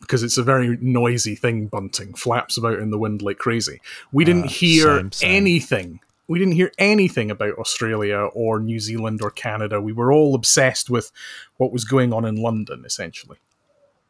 because 0.00 0.22
it's 0.22 0.38
a 0.38 0.44
very 0.44 0.78
noisy 0.80 1.34
thing, 1.34 1.66
bunting, 1.66 2.14
flaps 2.14 2.56
about 2.56 2.78
in 2.78 2.90
the 2.90 2.98
wind 2.98 3.22
like 3.22 3.38
crazy. 3.38 3.80
We 4.12 4.24
didn't 4.24 4.46
hear 4.50 4.88
Ah, 4.88 4.96
same, 4.98 5.12
same. 5.12 5.30
anything. 5.36 6.00
We 6.28 6.38
didn't 6.38 6.54
hear 6.54 6.70
anything 6.78 7.30
about 7.30 7.58
Australia 7.58 8.18
or 8.34 8.60
New 8.60 8.78
Zealand 8.78 9.20
or 9.20 9.30
Canada. 9.32 9.80
We 9.80 9.92
were 9.92 10.12
all 10.12 10.36
obsessed 10.36 10.88
with 10.88 11.10
what 11.56 11.72
was 11.72 11.84
going 11.84 12.12
on 12.12 12.24
in 12.24 12.36
London, 12.36 12.84
essentially. 12.86 13.38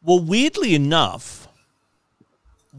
Well, 0.02 0.20
weirdly 0.20 0.74
enough, 0.74 1.48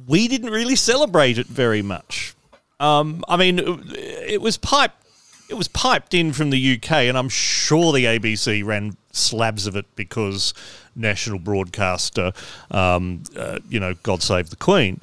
we 0.08 0.28
didn't 0.28 0.50
really 0.50 0.76
celebrate 0.76 1.38
it 1.38 1.48
very 1.48 1.82
much. 1.82 2.36
Um, 2.80 3.24
I 3.28 3.38
mean, 3.38 3.60
it 3.96 4.42
was 4.42 4.58
piped. 4.58 5.04
It 5.48 5.54
was 5.54 5.68
piped 5.68 6.14
in 6.14 6.34
from 6.34 6.50
the 6.50 6.76
UK, 6.76 6.92
and 6.92 7.18
I'm 7.18 7.30
sure 7.30 7.94
the 7.94 8.06
ABC 8.06 8.66
ran 8.66 8.98
slabs 9.12 9.68
of 9.68 9.76
it 9.76 9.86
because 9.96 10.54
national 10.96 11.40
broadcaster, 11.40 12.34
um, 12.72 13.24
uh, 13.38 13.60
you 13.70 13.80
know, 13.80 13.94
God 14.02 14.24
save 14.24 14.50
the 14.50 14.56
Queen. 14.56 15.02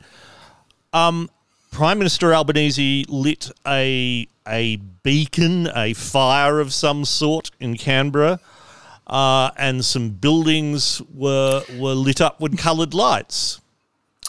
Um, 0.92 1.30
Prime 1.70 1.96
Minister 1.98 2.34
Albanese 2.34 3.06
lit 3.08 3.50
a 3.66 4.28
a 4.46 4.76
beacon, 4.76 5.68
a 5.74 5.94
fire 5.94 6.60
of 6.60 6.74
some 6.74 7.04
sort 7.04 7.50
in 7.60 7.76
Canberra, 7.76 8.40
uh, 9.06 9.50
and 9.56 9.82
some 9.84 10.10
buildings 10.10 11.00
were 11.14 11.64
were 11.78 11.94
lit 11.94 12.20
up 12.20 12.40
with 12.40 12.58
coloured 12.58 12.92
lights. 12.92 13.61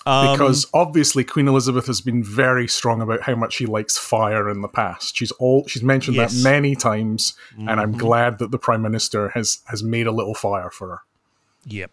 Um, 0.05 0.33
because 0.35 0.65
obviously 0.73 1.23
Queen 1.23 1.47
Elizabeth 1.47 1.87
has 1.87 2.01
been 2.01 2.23
very 2.23 2.67
strong 2.67 3.01
about 3.01 3.21
how 3.21 3.35
much 3.35 3.53
she 3.53 3.65
likes 3.65 3.97
fire 3.97 4.49
in 4.49 4.61
the 4.61 4.67
past. 4.67 5.15
She's 5.15 5.31
all 5.31 5.65
she's 5.67 5.83
mentioned 5.83 6.17
Yes. 6.17 6.33
that 6.33 6.43
many 6.43 6.75
times, 6.75 7.33
and 7.57 7.67
Mm-hmm. 7.69 7.79
I'm 7.79 7.97
glad 7.97 8.39
that 8.39 8.51
the 8.51 8.57
Prime 8.57 8.81
Minister 8.81 9.29
has 9.29 9.59
has 9.65 9.81
made 9.83 10.05
a 10.07 10.11
little 10.11 10.35
fire 10.35 10.69
for 10.69 10.87
her. 10.89 10.99
Yep. 11.67 11.91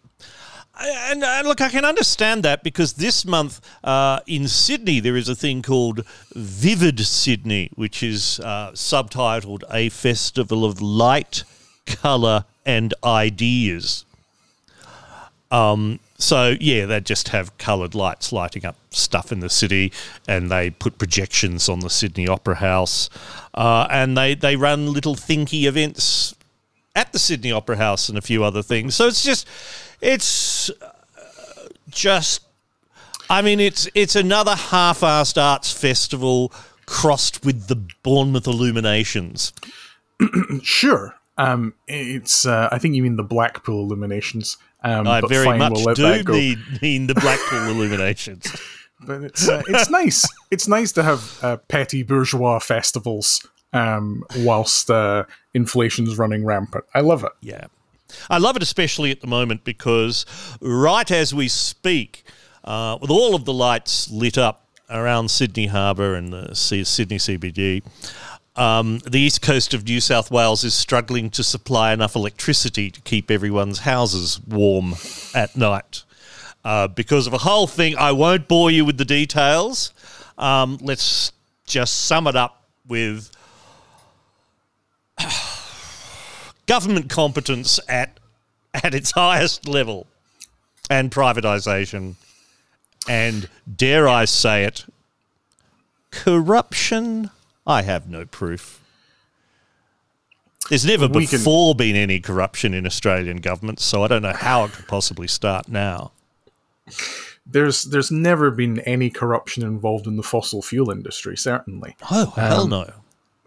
And, 0.83 1.23
and, 1.23 1.47
look, 1.47 1.61
I 1.61 1.69
can 1.69 1.85
understand 1.85 2.43
that 2.43 2.63
because 2.63 2.93
this 2.93 3.23
month 3.23 3.61
uh, 3.83 4.21
in 4.25 4.47
Sydney 4.47 4.99
there 4.99 5.15
is 5.15 5.29
a 5.29 5.35
thing 5.35 5.61
called 5.61 6.03
Vivid 6.33 6.99
Sydney, 7.01 7.69
which 7.75 8.01
is 8.01 8.39
uh, 8.39 8.71
subtitled 8.71 9.63
A 9.71 9.89
Festival 9.89 10.65
of 10.65 10.81
Light, 10.81 11.43
Colour 11.85 12.45
and 12.65 12.93
Ideas. 13.03 14.05
Um, 15.51 15.99
so 16.21 16.55
yeah, 16.59 16.85
they 16.85 16.99
just 17.01 17.29
have 17.29 17.57
coloured 17.57 17.95
lights 17.95 18.31
lighting 18.31 18.65
up 18.65 18.75
stuff 18.91 19.31
in 19.31 19.39
the 19.39 19.49
city, 19.49 19.91
and 20.27 20.51
they 20.51 20.69
put 20.69 20.97
projections 20.97 21.67
on 21.67 21.79
the 21.79 21.89
Sydney 21.89 22.27
Opera 22.27 22.55
House, 22.55 23.09
uh, 23.53 23.87
and 23.89 24.17
they 24.17 24.35
they 24.35 24.55
run 24.55 24.93
little 24.93 25.15
thinky 25.15 25.63
events 25.63 26.35
at 26.95 27.11
the 27.13 27.19
Sydney 27.19 27.51
Opera 27.51 27.77
House 27.77 28.09
and 28.09 28.17
a 28.17 28.21
few 28.21 28.43
other 28.43 28.61
things. 28.61 28.95
So 28.95 29.07
it's 29.07 29.23
just 29.23 29.47
it's 30.01 30.69
uh, 30.69 30.91
just 31.89 32.43
I 33.29 33.41
mean 33.41 33.59
it's 33.59 33.87
it's 33.95 34.15
another 34.15 34.55
half-assed 34.55 35.41
arts 35.41 35.71
festival 35.71 36.51
crossed 36.85 37.45
with 37.45 37.67
the 37.67 37.81
Bournemouth 38.03 38.47
Illuminations. 38.47 39.53
sure. 40.61 41.15
Um, 41.37 41.73
it's 41.87 42.45
uh, 42.45 42.69
I 42.71 42.77
think 42.77 42.95
you 42.95 43.03
mean 43.03 43.15
the 43.15 43.23
Blackpool 43.23 43.83
Illuminations. 43.83 44.57
Um, 44.83 45.07
I 45.07 45.21
very 45.21 45.57
much 45.57 45.83
do 45.95 46.23
mean, 46.23 46.63
mean 46.81 47.07
the 47.07 47.13
Blackpool 47.15 47.69
Illuminations. 47.69 48.51
but 49.05 49.23
it's 49.23 49.47
uh, 49.47 49.61
it's 49.67 49.89
nice. 49.89 50.27
It's 50.49 50.67
nice 50.67 50.91
to 50.93 51.03
have 51.03 51.39
uh, 51.43 51.57
petty 51.67 52.03
bourgeois 52.03 52.59
festivals 52.59 53.45
um, 53.73 54.23
whilst 54.37 54.89
uh, 54.89 55.25
inflation's 55.53 56.17
running 56.17 56.45
rampant. 56.45 56.85
I 56.93 57.01
love 57.01 57.23
it. 57.23 57.31
Yeah, 57.41 57.67
I 58.29 58.37
love 58.37 58.55
it 58.55 58.63
especially 58.63 59.11
at 59.11 59.21
the 59.21 59.27
moment 59.27 59.63
because 59.63 60.25
right 60.61 61.09
as 61.09 61.33
we 61.33 61.47
speak, 61.47 62.23
uh, 62.63 62.97
with 63.01 63.11
all 63.11 63.35
of 63.35 63.45
the 63.45 63.53
lights 63.53 64.09
lit 64.09 64.37
up 64.37 64.65
around 64.89 65.31
Sydney 65.31 65.67
Harbour 65.67 66.15
and 66.15 66.33
the 66.33 66.53
Sydney 66.53 67.17
CBD, 67.17 67.83
um, 68.55 68.99
the 68.99 69.19
east 69.19 69.41
coast 69.41 69.73
of 69.73 69.85
New 69.85 70.01
South 70.01 70.29
Wales 70.29 70.63
is 70.63 70.73
struggling 70.73 71.29
to 71.31 71.43
supply 71.43 71.93
enough 71.93 72.15
electricity 72.15 72.89
to 72.91 73.01
keep 73.01 73.31
everyone's 73.31 73.79
houses 73.79 74.39
warm 74.47 74.95
at 75.33 75.55
night. 75.55 76.03
Uh, 76.63 76.87
because 76.87 77.27
of 77.27 77.33
a 77.33 77.39
whole 77.39 77.65
thing, 77.67 77.97
I 77.97 78.11
won't 78.11 78.47
bore 78.47 78.69
you 78.69 78.85
with 78.85 78.97
the 78.97 79.05
details. 79.05 79.93
Um, 80.37 80.77
let's 80.81 81.31
just 81.65 82.05
sum 82.05 82.27
it 82.27 82.35
up 82.35 82.63
with 82.87 83.31
government 86.67 87.09
competence 87.09 87.79
at 87.87 88.17
at 88.73 88.93
its 88.93 89.11
highest 89.11 89.67
level 89.67 90.07
and 90.89 91.11
privatisation 91.11 92.15
and 93.07 93.49
dare 93.75 94.07
I 94.07 94.25
say 94.25 94.63
it, 94.63 94.85
corruption 96.11 97.31
I 97.71 97.81
have 97.81 98.09
no 98.09 98.25
proof. 98.25 98.79
There's 100.69 100.85
never 100.85 101.07
we 101.07 101.27
before 101.27 101.73
can... 101.73 101.77
been 101.77 101.95
any 101.95 102.19
corruption 102.19 102.73
in 102.73 102.85
Australian 102.85 103.37
governments, 103.37 103.83
so 103.83 104.03
I 104.03 104.07
don't 104.07 104.21
know 104.21 104.33
how 104.33 104.65
it 104.65 104.71
could 104.71 104.87
possibly 104.87 105.27
start 105.27 105.67
now. 105.67 106.11
There's 107.45 107.83
there's 107.83 108.11
never 108.11 108.51
been 108.51 108.79
any 108.81 109.09
corruption 109.09 109.63
involved 109.63 110.07
in 110.07 110.15
the 110.15 110.23
fossil 110.23 110.61
fuel 110.61 110.91
industry, 110.91 111.35
certainly. 111.35 111.95
Oh 112.09 112.33
hell 112.35 112.61
um, 112.61 112.69
no! 112.69 112.93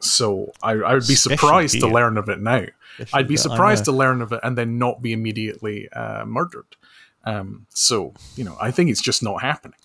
So 0.00 0.52
I, 0.62 0.72
I 0.72 0.94
would 0.94 1.06
be 1.06 1.14
Especially 1.14 1.36
surprised 1.36 1.74
here. 1.74 1.82
to 1.82 1.88
learn 1.88 2.18
of 2.18 2.28
it 2.28 2.40
now. 2.40 2.66
Especially 2.98 3.18
I'd 3.18 3.28
be 3.28 3.36
surprised 3.36 3.84
to 3.86 3.92
learn 3.92 4.20
of 4.20 4.32
it 4.32 4.40
and 4.42 4.58
then 4.58 4.78
not 4.78 5.00
be 5.00 5.12
immediately 5.12 5.88
uh, 5.90 6.24
murdered. 6.24 6.76
Um, 7.24 7.66
so 7.70 8.12
you 8.36 8.44
know, 8.44 8.56
I 8.60 8.70
think 8.70 8.90
it's 8.90 9.00
just 9.00 9.22
not 9.22 9.40
happening. 9.40 9.78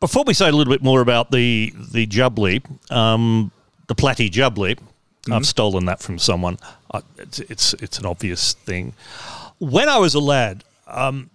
Before 0.00 0.24
we 0.26 0.34
say 0.34 0.48
a 0.48 0.52
little 0.52 0.72
bit 0.72 0.82
more 0.82 1.00
about 1.00 1.30
the 1.30 1.72
the 1.92 2.06
jubbly, 2.06 2.62
um, 2.90 3.52
the 3.86 3.94
platy 3.94 4.30
jubbly, 4.30 4.76
mm-hmm. 4.76 5.32
I've 5.32 5.46
stolen 5.46 5.86
that 5.86 6.00
from 6.00 6.18
someone. 6.18 6.58
Uh, 6.90 7.00
it's, 7.18 7.40
it's, 7.40 7.74
it's 7.74 7.98
an 7.98 8.06
obvious 8.06 8.52
thing. 8.52 8.94
When 9.58 9.88
I 9.88 9.98
was 9.98 10.14
a 10.14 10.20
lad, 10.20 10.64
um, 10.86 11.30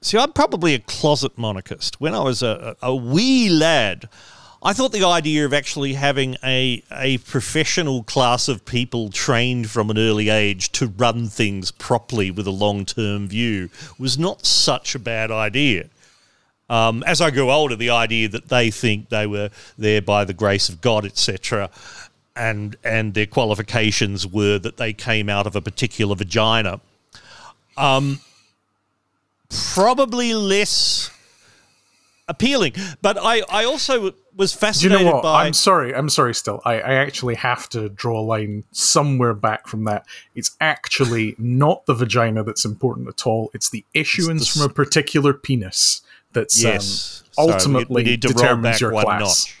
see, 0.00 0.18
I'm 0.18 0.32
probably 0.32 0.74
a 0.74 0.78
closet 0.78 1.36
monarchist. 1.36 2.00
When 2.00 2.14
I 2.14 2.20
was 2.20 2.42
a, 2.42 2.76
a, 2.82 2.88
a 2.88 2.94
wee 2.94 3.48
lad, 3.48 4.08
I 4.64 4.72
thought 4.72 4.92
the 4.92 5.04
idea 5.04 5.44
of 5.44 5.52
actually 5.52 5.94
having 5.94 6.36
a, 6.44 6.84
a 6.92 7.18
professional 7.18 8.04
class 8.04 8.46
of 8.46 8.64
people 8.64 9.10
trained 9.10 9.68
from 9.68 9.90
an 9.90 9.98
early 9.98 10.28
age 10.28 10.70
to 10.72 10.86
run 10.86 11.26
things 11.26 11.72
properly 11.72 12.30
with 12.30 12.46
a 12.46 12.52
long 12.52 12.84
term 12.84 13.26
view 13.26 13.70
was 13.98 14.16
not 14.18 14.46
such 14.46 14.94
a 14.94 15.00
bad 15.00 15.32
idea. 15.32 15.88
Um, 16.72 17.02
as 17.06 17.20
I 17.20 17.30
grew 17.30 17.50
older, 17.50 17.76
the 17.76 17.90
idea 17.90 18.30
that 18.30 18.48
they 18.48 18.70
think 18.70 19.10
they 19.10 19.26
were 19.26 19.50
there 19.76 20.00
by 20.00 20.24
the 20.24 20.32
grace 20.32 20.70
of 20.70 20.80
God, 20.80 21.04
etc., 21.04 21.68
and 22.34 22.76
and 22.82 23.12
their 23.12 23.26
qualifications 23.26 24.26
were 24.26 24.58
that 24.58 24.78
they 24.78 24.94
came 24.94 25.28
out 25.28 25.46
of 25.46 25.54
a 25.54 25.60
particular 25.60 26.16
vagina, 26.16 26.80
um, 27.76 28.20
probably 29.74 30.32
less 30.32 31.10
appealing. 32.26 32.72
But 33.02 33.18
I, 33.20 33.42
I 33.50 33.64
also 33.66 34.14
was 34.34 34.54
fascinated 34.54 35.00
Do 35.00 35.04
you 35.04 35.10
know 35.10 35.16
what? 35.16 35.24
by. 35.24 35.44
I'm 35.44 35.52
sorry. 35.52 35.94
I'm 35.94 36.08
sorry. 36.08 36.34
Still, 36.34 36.62
I, 36.64 36.80
I 36.80 36.94
actually 36.94 37.34
have 37.34 37.68
to 37.70 37.90
draw 37.90 38.18
a 38.18 38.24
line 38.24 38.64
somewhere 38.72 39.34
back 39.34 39.68
from 39.68 39.84
that. 39.84 40.06
It's 40.34 40.56
actually 40.58 41.34
not 41.36 41.84
the 41.84 41.92
vagina 41.92 42.42
that's 42.42 42.64
important 42.64 43.08
at 43.08 43.26
all. 43.26 43.50
It's 43.52 43.68
the 43.68 43.84
issuance 43.92 44.40
it's 44.40 44.54
the, 44.54 44.60
from 44.60 44.70
a 44.70 44.72
particular 44.72 45.34
penis 45.34 46.00
that's 46.32 46.62
yes. 46.62 47.22
um, 47.38 47.50
ultimately 47.50 48.04
we, 48.04 48.10
we 48.10 48.16
determines 48.16 48.80
your 48.80 48.92
class. 48.92 49.20
Notch. 49.20 49.58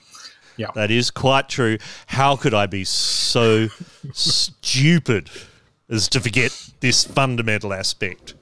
Yeah, 0.56 0.70
that 0.74 0.90
is 0.90 1.10
quite 1.10 1.48
true. 1.48 1.78
How 2.06 2.36
could 2.36 2.54
I 2.54 2.66
be 2.66 2.84
so 2.84 3.68
stupid 4.12 5.30
as 5.88 6.08
to 6.08 6.20
forget 6.20 6.70
this 6.80 7.04
fundamental 7.04 7.72
aspect 7.72 8.34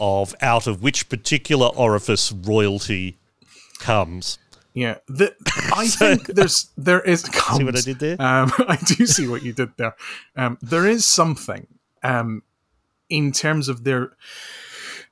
of 0.00 0.34
out 0.40 0.66
of 0.66 0.82
which 0.82 1.08
particular 1.08 1.68
orifice 1.68 2.32
royalty 2.32 3.16
comes? 3.78 4.38
Yeah, 4.74 4.98
the, 5.08 5.34
I 5.74 5.86
so, 5.88 6.14
think 6.14 6.26
there's 6.28 6.70
there 6.76 7.00
is. 7.00 7.24
Comes, 7.24 7.58
see 7.58 7.64
what 7.64 7.76
I 7.76 7.80
did 7.80 7.98
there? 7.98 8.16
Um, 8.20 8.52
I 8.68 8.76
do 8.76 9.06
see 9.06 9.26
what 9.26 9.42
you 9.42 9.52
did 9.52 9.70
there. 9.76 9.96
Um, 10.36 10.58
there 10.62 10.86
is 10.86 11.04
something 11.04 11.66
um, 12.02 12.42
in 13.08 13.32
terms 13.32 13.68
of 13.68 13.84
their. 13.84 14.12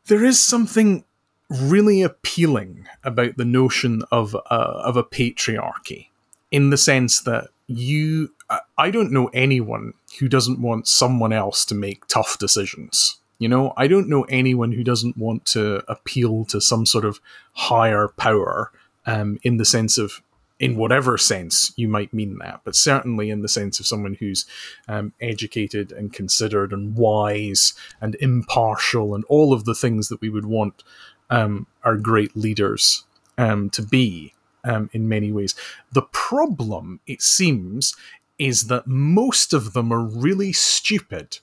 There 0.07 0.24
is 0.24 0.38
something 0.38 1.04
really 1.49 2.03
appealing 2.03 2.86
about 3.05 3.36
the 3.36 3.44
notion 3.44 4.03
of 4.11 4.34
uh, 4.34 4.38
of 4.49 4.97
a 4.97 5.05
patriarchy 5.05 6.09
in 6.51 6.70
the 6.70 6.76
sense 6.76 7.20
that 7.20 7.49
you 7.66 8.32
I 8.78 8.90
don't 8.90 9.12
know 9.12 9.26
anyone 9.28 9.94
who 10.18 10.28
doesn't 10.28 10.61
want 10.61 10.86
someone 10.86 11.32
else 11.32 11.64
to 11.66 11.74
make 11.74 12.07
tough 12.07 12.38
decisions. 12.38 13.18
You 13.38 13.49
know, 13.49 13.74
I 13.76 13.86
don't 13.86 14.09
know 14.09 14.22
anyone 14.24 14.72
who 14.72 14.82
doesn't 14.82 15.16
want 15.16 15.44
to 15.47 15.82
appeal 15.90 16.44
to 16.47 16.61
some 16.61 16.86
sort 16.86 17.05
of 17.05 17.20
higher 17.53 18.09
power 18.09 18.70
um, 19.05 19.38
in 19.42 19.59
the 19.59 19.64
sense 19.64 19.99
of 19.99 20.22
in 20.59 20.76
whatever 20.76 21.18
sense 21.18 21.72
you 21.76 21.86
might 21.86 22.14
mean 22.14 22.38
that, 22.38 22.61
but 22.64 22.74
certainly 22.74 23.28
in 23.28 23.42
the 23.42 23.49
sense 23.49 23.78
of 23.78 23.86
someone 23.86 24.14
who's 24.14 24.47
um, 24.88 25.12
educated 25.20 25.92
and 25.92 26.14
considered 26.14 26.72
and 26.72 26.97
wise 26.97 27.74
and 28.01 28.14
impartial 28.20 29.14
and 29.14 29.24
all 29.26 29.53
of 29.53 29.66
the 29.66 29.74
things 29.74 30.09
that 30.09 30.20
we 30.22 30.30
would 30.30 30.47
want 30.47 30.82
um, 31.31 31.66
are 31.83 31.97
great 31.97 32.37
leaders 32.37 33.05
um, 33.39 33.70
to 33.70 33.83
be 33.83 34.35
um, 34.64 34.91
in 34.93 35.09
many 35.09 35.33
ways. 35.33 35.55
The 35.93 36.03
problem, 36.03 37.01
it 37.07 37.22
seems, 37.22 37.95
is 38.39 38.66
that 38.66 38.87
most 38.87 39.55
of 39.55 39.72
them 39.72 39.93
are 39.93 40.03
really 40.03 40.53
stupid, 40.53 41.39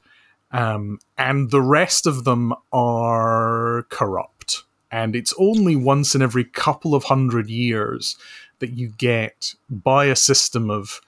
um, 0.52 1.00
and 1.18 1.50
the 1.50 1.62
rest 1.62 2.06
of 2.06 2.24
them 2.24 2.54
are 2.72 3.86
corrupt. 3.90 4.64
And 4.92 5.16
it's 5.16 5.34
only 5.40 5.76
once 5.76 6.14
in 6.14 6.22
every 6.22 6.44
couple 6.44 6.94
of 6.94 7.06
hundred 7.06 7.50
years 7.50 8.16
that 8.60 8.78
you 8.78 8.94
get, 8.98 9.56
by 9.70 10.06
a 10.06 10.16
system 10.16 10.70
of, 10.70 11.02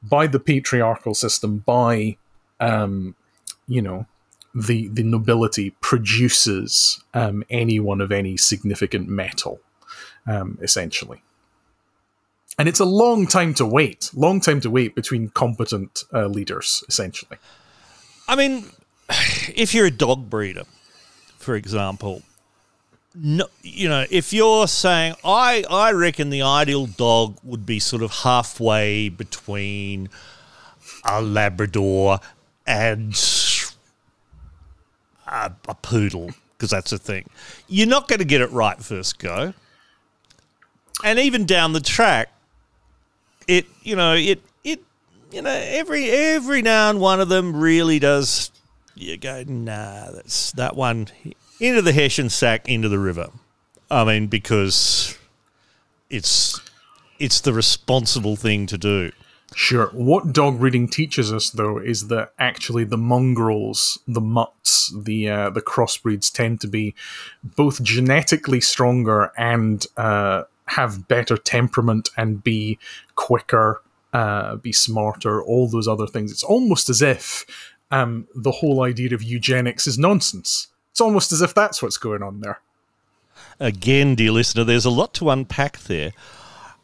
by 0.00 0.28
the 0.28 0.38
patriarchal 0.38 1.14
system, 1.14 1.58
by, 1.58 2.16
um, 2.60 3.16
you 3.66 3.82
know, 3.82 4.06
the 4.66 4.88
the 4.88 5.02
nobility 5.02 5.70
produces 5.80 7.02
um, 7.14 7.44
anyone 7.50 8.00
of 8.00 8.12
any 8.12 8.36
significant 8.36 9.08
mettle, 9.08 9.60
um, 10.26 10.58
essentially. 10.62 11.22
And 12.58 12.68
it's 12.68 12.80
a 12.80 12.84
long 12.84 13.26
time 13.26 13.54
to 13.54 13.66
wait, 13.66 14.10
long 14.14 14.40
time 14.40 14.60
to 14.62 14.70
wait 14.70 14.94
between 14.94 15.28
competent 15.28 16.02
uh, 16.12 16.26
leaders, 16.26 16.82
essentially. 16.88 17.38
I 18.26 18.34
mean, 18.34 18.66
if 19.54 19.74
you're 19.74 19.86
a 19.86 19.90
dog 19.90 20.28
breeder, 20.28 20.64
for 21.36 21.54
example, 21.54 22.22
no, 23.14 23.46
you 23.62 23.88
know, 23.88 24.04
if 24.10 24.32
you're 24.32 24.68
saying, 24.68 25.14
I, 25.24 25.64
I 25.70 25.92
reckon 25.92 26.30
the 26.30 26.42
ideal 26.42 26.86
dog 26.86 27.38
would 27.42 27.64
be 27.64 27.80
sort 27.80 28.02
of 28.02 28.10
halfway 28.10 29.08
between 29.08 30.08
a 31.04 31.22
Labrador 31.22 32.20
and 32.66 33.16
a, 35.28 35.52
a 35.68 35.74
poodle 35.74 36.30
because 36.56 36.70
that's 36.70 36.92
a 36.92 36.98
thing. 36.98 37.28
You're 37.68 37.86
not 37.86 38.08
going 38.08 38.18
to 38.18 38.24
get 38.24 38.40
it 38.40 38.50
right 38.50 38.82
first 38.82 39.18
go, 39.18 39.54
and 41.04 41.18
even 41.18 41.46
down 41.46 41.72
the 41.72 41.80
track, 41.80 42.30
it 43.46 43.66
you 43.82 43.96
know 43.96 44.14
it 44.14 44.42
it 44.64 44.80
you 45.30 45.42
know 45.42 45.50
every 45.50 46.10
every 46.10 46.62
now 46.62 46.90
and 46.90 47.00
one 47.00 47.20
of 47.20 47.28
them 47.28 47.56
really 47.56 47.98
does. 47.98 48.50
You 48.94 49.16
go 49.16 49.44
nah, 49.46 50.10
that's 50.10 50.52
that 50.52 50.74
one 50.74 51.08
into 51.60 51.82
the 51.82 51.92
Hessian 51.92 52.30
sack 52.30 52.68
into 52.68 52.88
the 52.88 52.98
river. 52.98 53.28
I 53.90 54.04
mean 54.04 54.26
because 54.26 55.16
it's 56.10 56.60
it's 57.18 57.40
the 57.40 57.52
responsible 57.52 58.36
thing 58.36 58.66
to 58.66 58.78
do. 58.78 59.12
Sure. 59.54 59.86
What 59.88 60.32
dog 60.32 60.58
breeding 60.58 60.88
teaches 60.88 61.32
us, 61.32 61.50
though, 61.50 61.78
is 61.78 62.08
that 62.08 62.32
actually 62.38 62.84
the 62.84 62.98
mongrels, 62.98 63.98
the 64.06 64.20
mutts, 64.20 64.92
the 64.94 65.28
uh, 65.28 65.50
the 65.50 65.62
crossbreeds 65.62 66.30
tend 66.30 66.60
to 66.60 66.68
be 66.68 66.94
both 67.42 67.82
genetically 67.82 68.60
stronger 68.60 69.32
and 69.38 69.86
uh, 69.96 70.44
have 70.66 71.08
better 71.08 71.36
temperament 71.36 72.10
and 72.16 72.44
be 72.44 72.78
quicker, 73.14 73.82
uh, 74.12 74.56
be 74.56 74.72
smarter, 74.72 75.42
all 75.42 75.66
those 75.66 75.88
other 75.88 76.06
things. 76.06 76.30
It's 76.30 76.44
almost 76.44 76.90
as 76.90 77.00
if 77.00 77.46
um, 77.90 78.28
the 78.34 78.52
whole 78.52 78.82
idea 78.82 79.14
of 79.14 79.22
eugenics 79.22 79.86
is 79.86 79.98
nonsense. 79.98 80.68
It's 80.90 81.00
almost 81.00 81.32
as 81.32 81.40
if 81.40 81.54
that's 81.54 81.82
what's 81.82 81.96
going 81.96 82.22
on 82.22 82.40
there. 82.40 82.60
Again, 83.60 84.14
dear 84.14 84.32
listener, 84.32 84.64
there's 84.64 84.84
a 84.84 84.90
lot 84.90 85.14
to 85.14 85.30
unpack 85.30 85.78
there 85.80 86.12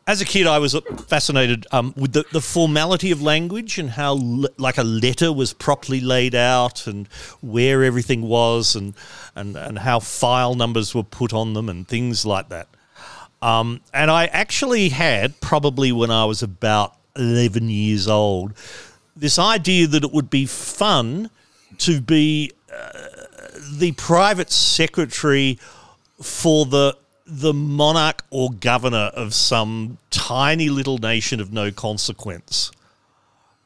as 0.07 0.21
a 0.21 0.25
kid, 0.25 0.47
I 0.47 0.59
was 0.59 0.77
fascinated 1.09 1.67
um, 1.73 1.95
with 1.97 2.13
the, 2.13 2.25
the 2.31 2.41
formality 2.41 3.11
of 3.11 3.23
language 3.23 3.79
and 3.79 3.91
how, 3.91 4.15
like, 4.59 4.77
a 4.77 4.83
letter 4.83 5.33
was 5.33 5.55
properly 5.55 6.01
laid 6.01 6.35
out 6.35 6.87
and 6.87 7.07
where 7.41 7.83
everything 7.83 8.23
was 8.23 8.77
and, 8.77 8.95
and, 9.35 9.57
and 9.57 9.79
how 9.79 10.01
file 10.01 10.55
numbers 10.55 10.95
were 10.95 11.05
put 11.05 11.33
on 11.33 11.55
them 11.55 11.71
and 11.71 11.89
things 11.89 12.27
like 12.27 12.51
that. 12.51 12.69
Um, 13.41 13.81
and 13.95 14.11
I 14.11 14.27
actually 14.27 14.91
had, 14.91 15.41
probably 15.41 15.91
when 15.91 16.11
I 16.11 16.27
was 16.27 16.43
about 16.43 16.97
11 17.17 17.71
years 17.71 18.07
old, 18.07 18.53
this 19.17 19.39
idea 19.39 19.87
that 19.87 20.05
it 20.05 20.13
would 20.13 20.29
be 20.29 20.45
fun 20.45 21.31
to 21.79 22.01
be 22.01 22.53
uh, 22.71 22.93
the 23.73 23.93
private 23.93 24.51
secretary 24.51 25.59
for 26.21 26.67
the 26.67 26.97
the 27.27 27.55
monarch 27.55 28.25
or 28.31 28.51
governor 28.53 29.11
of 29.15 29.33
some 29.35 29.99
tiny 30.11 30.69
little 30.69 30.99
nation 30.99 31.41
of 31.41 31.53
no 31.53 31.71
consequence 31.71 32.71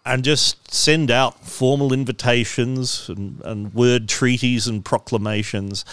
and 0.08 0.24
just 0.24 0.72
send 0.72 1.10
out 1.10 1.44
formal 1.44 1.92
invitations 1.92 3.10
and, 3.10 3.42
and 3.44 3.74
word 3.74 4.08
treaties 4.08 4.66
and 4.66 4.82
proclamations. 4.82 5.84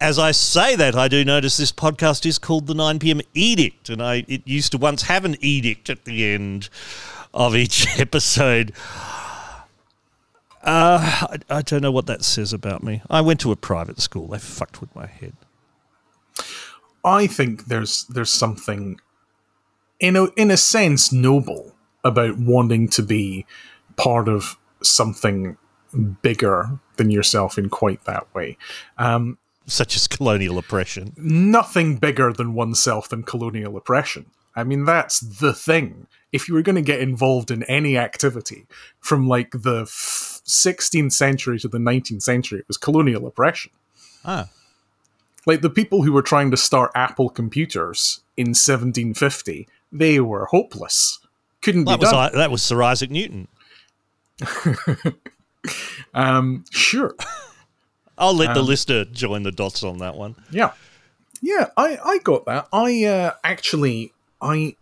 As 0.00 0.18
I 0.18 0.32
say 0.32 0.74
that, 0.74 0.96
I 0.96 1.06
do 1.06 1.24
notice 1.24 1.56
this 1.56 1.70
podcast 1.70 2.26
is 2.26 2.38
called 2.38 2.66
the 2.66 2.74
9 2.74 2.98
p.m. 2.98 3.20
Edict, 3.34 3.88
and 3.90 4.02
I 4.02 4.24
it 4.28 4.42
used 4.44 4.72
to 4.72 4.78
once 4.78 5.02
have 5.02 5.24
an 5.24 5.36
edict 5.40 5.88
at 5.88 6.04
the 6.04 6.24
end 6.24 6.68
of 7.32 7.54
each 7.54 7.86
episode. 8.00 8.72
Uh, 10.62 11.26
I, 11.30 11.38
I 11.48 11.62
don't 11.62 11.82
know 11.82 11.92
what 11.92 12.06
that 12.06 12.24
says 12.24 12.52
about 12.52 12.82
me. 12.82 13.02
I 13.08 13.20
went 13.20 13.40
to 13.40 13.52
a 13.52 13.56
private 13.56 14.00
school. 14.00 14.26
They 14.26 14.38
fucked 14.38 14.80
with 14.80 14.94
my 14.96 15.06
head. 15.06 15.34
I 17.04 17.26
think 17.26 17.66
there's 17.66 18.04
there's 18.04 18.30
something 18.30 19.00
in 20.00 20.16
a 20.16 20.26
in 20.36 20.50
a 20.50 20.56
sense 20.56 21.12
noble 21.12 21.74
about 22.04 22.38
wanting 22.38 22.88
to 22.88 23.02
be 23.02 23.46
part 23.96 24.28
of 24.28 24.56
something 24.82 25.56
bigger 26.22 26.78
than 26.96 27.10
yourself 27.10 27.58
in 27.58 27.68
quite 27.68 28.04
that 28.04 28.32
way. 28.34 28.56
Um, 28.98 29.38
Such 29.66 29.96
as 29.96 30.06
colonial 30.06 30.58
oppression. 30.58 31.12
Nothing 31.16 31.96
bigger 31.96 32.32
than 32.32 32.54
oneself 32.54 33.08
than 33.08 33.22
colonial 33.22 33.76
oppression. 33.76 34.26
I 34.54 34.64
mean, 34.64 34.84
that's 34.84 35.20
the 35.20 35.52
thing. 35.52 36.06
If 36.32 36.48
you 36.48 36.54
were 36.54 36.62
going 36.62 36.76
to 36.76 36.82
get 36.82 37.00
involved 37.00 37.50
in 37.50 37.62
any 37.64 37.96
activity 37.96 38.66
from 39.00 39.28
like 39.28 39.50
the 39.52 39.82
f- 39.82 40.40
16th 40.46 41.12
century 41.12 41.58
to 41.60 41.68
the 41.68 41.78
19th 41.78 42.22
century, 42.22 42.60
it 42.60 42.68
was 42.68 42.76
colonial 42.76 43.26
oppression. 43.26 43.70
Ah. 44.24 44.48
Like 45.48 45.62
the 45.62 45.70
people 45.70 46.02
who 46.02 46.12
were 46.12 46.20
trying 46.20 46.50
to 46.50 46.58
start 46.58 46.92
Apple 46.94 47.30
computers 47.30 48.20
in 48.36 48.48
1750, 48.48 49.66
they 49.90 50.20
were 50.20 50.44
hopeless. 50.44 51.20
Couldn't 51.62 51.86
that 51.86 51.98
be 51.98 52.04
was, 52.04 52.10
done. 52.12 52.32
that 52.34 52.50
was 52.50 52.62
Sir 52.62 52.82
Isaac 52.82 53.10
Newton. 53.10 53.48
um, 56.14 56.66
sure. 56.70 57.16
I'll 58.18 58.34
let 58.34 58.52
the 58.52 58.60
Um, 58.60 58.66
listener 58.66 59.06
join 59.06 59.42
the 59.42 59.50
dots 59.50 59.82
on 59.82 59.96
that 59.98 60.16
one. 60.16 60.36
Yeah, 60.50 60.72
yeah. 61.40 61.68
I 61.78 61.98
I 62.04 62.18
got 62.18 62.44
that. 62.44 62.68
I 62.70 63.04
uh, 63.06 63.32
actually 63.42 64.12
I 64.42 64.76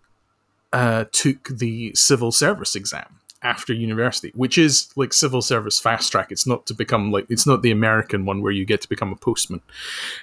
uh, 0.73 1.05
took 1.13 1.47
the 1.47 1.95
civil 1.95 2.33
service 2.33 2.75
exam 2.75 3.16
after 3.43 3.73
university, 3.73 4.33
which 4.35 4.59
is 4.59 4.89
like 4.97 5.13
civil 5.13 5.43
service 5.43 5.79
fast 5.79 6.11
track. 6.11 6.31
It's 6.31 6.47
not 6.47 6.67
to 6.67 6.75
become 6.75 7.11
like 7.11 7.27
it's 7.29 7.47
not 7.47 7.63
the 7.63 7.71
American 7.71 8.25
one 8.25 8.43
where 8.43 8.53
you 8.53 8.65
get 8.65 8.81
to 8.83 8.89
become 8.89 9.13
a 9.13 9.17
postman. 9.17 9.63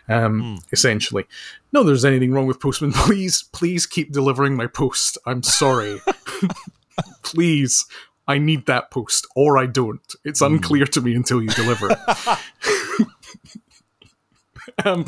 Um, 0.09 0.59
Essentially, 0.71 1.25
no, 1.71 1.83
there's 1.83 2.05
anything 2.05 2.31
wrong 2.31 2.47
with 2.47 2.59
postman. 2.59 2.91
Please, 2.93 3.43
please 3.51 3.85
keep 3.85 4.11
delivering 4.11 4.55
my 4.55 4.67
post. 4.67 5.17
I'm 5.25 5.43
sorry. 5.43 5.99
please. 7.23 7.85
I 8.25 8.37
need 8.37 8.67
that 8.67 8.89
post, 8.89 9.27
or 9.35 9.57
I 9.57 9.65
don't. 9.65 10.15
It's 10.23 10.41
unclear 10.41 10.85
to 10.85 11.01
me 11.01 11.13
until 11.13 11.41
you 11.41 11.49
deliver 11.49 11.89
it. 11.91 11.99
um, 14.85 15.03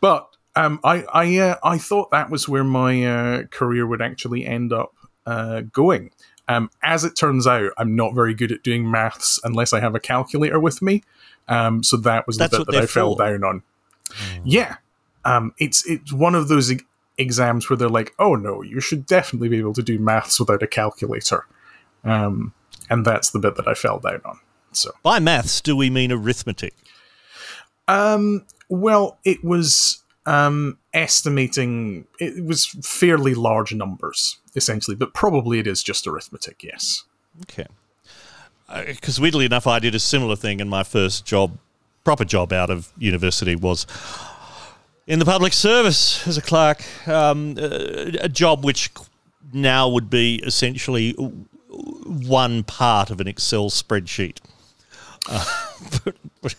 but 0.00 0.28
um, 0.56 0.80
I 0.82 1.04
I 1.12 1.38
uh, 1.38 1.56
I 1.62 1.76
thought 1.76 2.10
that 2.12 2.30
was 2.30 2.48
where 2.48 2.64
my 2.64 3.04
uh, 3.04 3.42
career 3.50 3.86
would 3.86 4.00
actually 4.00 4.46
end 4.46 4.72
up 4.72 4.94
uh, 5.26 5.60
going. 5.72 6.10
Um, 6.48 6.70
as 6.82 7.04
it 7.04 7.16
turns 7.16 7.46
out, 7.46 7.72
I'm 7.78 7.96
not 7.96 8.14
very 8.14 8.34
good 8.34 8.52
at 8.52 8.62
doing 8.62 8.90
maths 8.90 9.40
unless 9.44 9.72
I 9.72 9.80
have 9.80 9.94
a 9.94 10.00
calculator 10.00 10.60
with 10.60 10.82
me. 10.82 11.02
Um, 11.48 11.82
so 11.82 11.96
that 11.98 12.26
was 12.26 12.36
That's 12.36 12.52
the 12.52 12.64
bit 12.64 12.72
that 12.72 12.82
I 12.82 12.86
fell 12.86 13.16
for. 13.16 13.24
down 13.24 13.44
on. 13.44 13.62
Yeah, 14.44 14.76
um, 15.24 15.54
it's 15.58 15.86
it's 15.86 16.12
one 16.12 16.34
of 16.34 16.48
those 16.48 16.70
e- 16.72 16.80
exams 17.18 17.68
where 17.68 17.76
they're 17.76 17.88
like, 17.88 18.14
"Oh 18.18 18.34
no, 18.34 18.62
you 18.62 18.80
should 18.80 19.06
definitely 19.06 19.48
be 19.48 19.58
able 19.58 19.74
to 19.74 19.82
do 19.82 19.98
maths 19.98 20.38
without 20.38 20.62
a 20.62 20.66
calculator," 20.66 21.46
um, 22.04 22.52
and 22.90 23.04
that's 23.04 23.30
the 23.30 23.38
bit 23.38 23.56
that 23.56 23.66
I 23.66 23.74
fell 23.74 23.98
down 23.98 24.20
on. 24.24 24.38
So 24.72 24.92
By 25.02 25.18
maths, 25.20 25.60
do 25.60 25.76
we 25.76 25.88
mean 25.90 26.12
arithmetic? 26.12 26.74
Um, 27.88 28.44
well, 28.68 29.18
it 29.24 29.44
was 29.44 30.02
um, 30.26 30.78
estimating. 30.92 32.06
It 32.18 32.44
was 32.44 32.66
fairly 32.66 33.34
large 33.34 33.74
numbers, 33.74 34.38
essentially, 34.54 34.96
but 34.96 35.14
probably 35.14 35.58
it 35.58 35.66
is 35.66 35.82
just 35.82 36.06
arithmetic. 36.06 36.62
Yes. 36.62 37.04
Okay. 37.42 37.66
Because 38.86 39.20
weirdly 39.20 39.44
enough, 39.44 39.66
I 39.66 39.78
did 39.78 39.94
a 39.94 39.98
similar 39.98 40.36
thing, 40.36 40.60
in 40.60 40.68
my 40.68 40.82
first 40.82 41.24
job, 41.24 41.58
proper 42.02 42.24
job 42.24 42.52
out 42.52 42.70
of 42.70 42.92
university, 42.98 43.54
was 43.54 43.86
in 45.06 45.18
the 45.18 45.24
public 45.24 45.52
service 45.52 46.26
as 46.26 46.38
a 46.38 46.42
clerk. 46.42 46.82
Um, 47.06 47.56
a, 47.58 48.24
a 48.24 48.28
job 48.28 48.64
which 48.64 48.90
now 49.52 49.88
would 49.88 50.10
be 50.10 50.36
essentially 50.44 51.12
one 51.68 52.62
part 52.64 53.10
of 53.10 53.20
an 53.20 53.28
Excel 53.28 53.70
spreadsheet. 53.70 54.38
Uh, 55.28 55.44
but, 56.02 56.16
but 56.42 56.54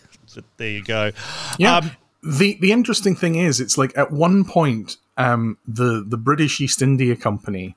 there 0.56 0.70
you 0.70 0.84
go. 0.84 1.12
Yeah. 1.58 1.76
Um, 1.76 1.90
the 2.22 2.58
the 2.60 2.72
interesting 2.72 3.14
thing 3.14 3.36
is, 3.36 3.60
it's 3.60 3.78
like 3.78 3.96
at 3.96 4.10
one 4.10 4.44
point, 4.44 4.96
um, 5.16 5.58
the 5.66 6.04
the 6.06 6.16
British 6.16 6.60
East 6.60 6.82
India 6.82 7.14
Company 7.14 7.76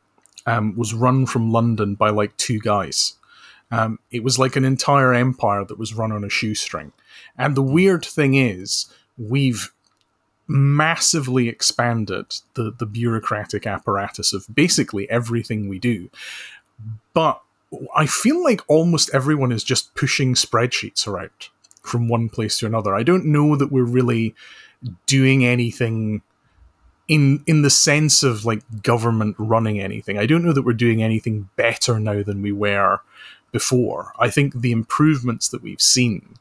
um, 0.50 0.76
was 0.76 0.94
run 0.94 1.26
from 1.28 1.52
London 1.52 1.94
by 1.94 2.10
like 2.10 2.36
two 2.38 2.60
guys. 2.60 3.14
Um, 3.72 4.00
it 4.10 4.24
was 4.24 4.40
like 4.40 4.56
an 4.56 4.66
entire 4.66 5.14
empire 5.14 5.64
that 5.64 5.78
was 5.78 5.94
run 5.94 6.12
on 6.12 6.24
a 6.24 6.30
shoestring. 6.30 6.92
And 7.38 7.56
the 7.56 7.62
weird 7.62 8.04
thing 8.04 8.34
is, 8.34 8.92
we've 9.18 9.72
massively 10.48 11.48
expanded 11.48 12.26
the, 12.56 12.74
the 12.80 12.88
bureaucratic 12.88 13.68
apparatus 13.68 14.34
of 14.34 14.48
basically 14.54 15.08
everything 15.10 15.70
we 15.70 15.78
do. 15.78 16.10
But 17.14 17.40
I 17.96 18.08
feel 18.08 18.44
like 18.44 18.62
almost 18.68 19.12
everyone 19.14 19.52
is 19.52 19.64
just 19.64 19.94
pushing 19.94 20.34
spreadsheets 20.34 21.08
around 21.08 21.50
from 21.84 22.08
one 22.08 22.28
place 22.28 22.58
to 22.58 22.66
another. 22.66 22.96
I 22.96 23.04
don't 23.04 23.26
know 23.26 23.56
that 23.56 23.72
we're 23.72 23.84
really 23.84 24.34
doing 25.06 25.46
anything 25.46 26.24
in 27.10 27.44
in 27.48 27.64
the 27.64 27.70
sense 27.70 28.24
of 28.24 28.46
like 28.46 28.62
government 28.82 29.36
running 29.38 29.82
anything. 29.82 30.18
I 30.18 30.26
don't 30.26 30.46
know 30.46 30.54
that 30.54 30.62
we're 30.62 30.74
doing 30.74 31.04
anything 31.04 31.50
better 31.58 32.00
now 32.00 32.24
than 32.24 32.42
we 32.42 32.54
were 32.54 33.02
before. 33.52 34.14
I 34.20 34.30
think 34.30 34.54
the 34.54 34.72
improvements 34.72 35.50
that 35.50 35.64
we've 35.64 35.82
seen 35.82 36.36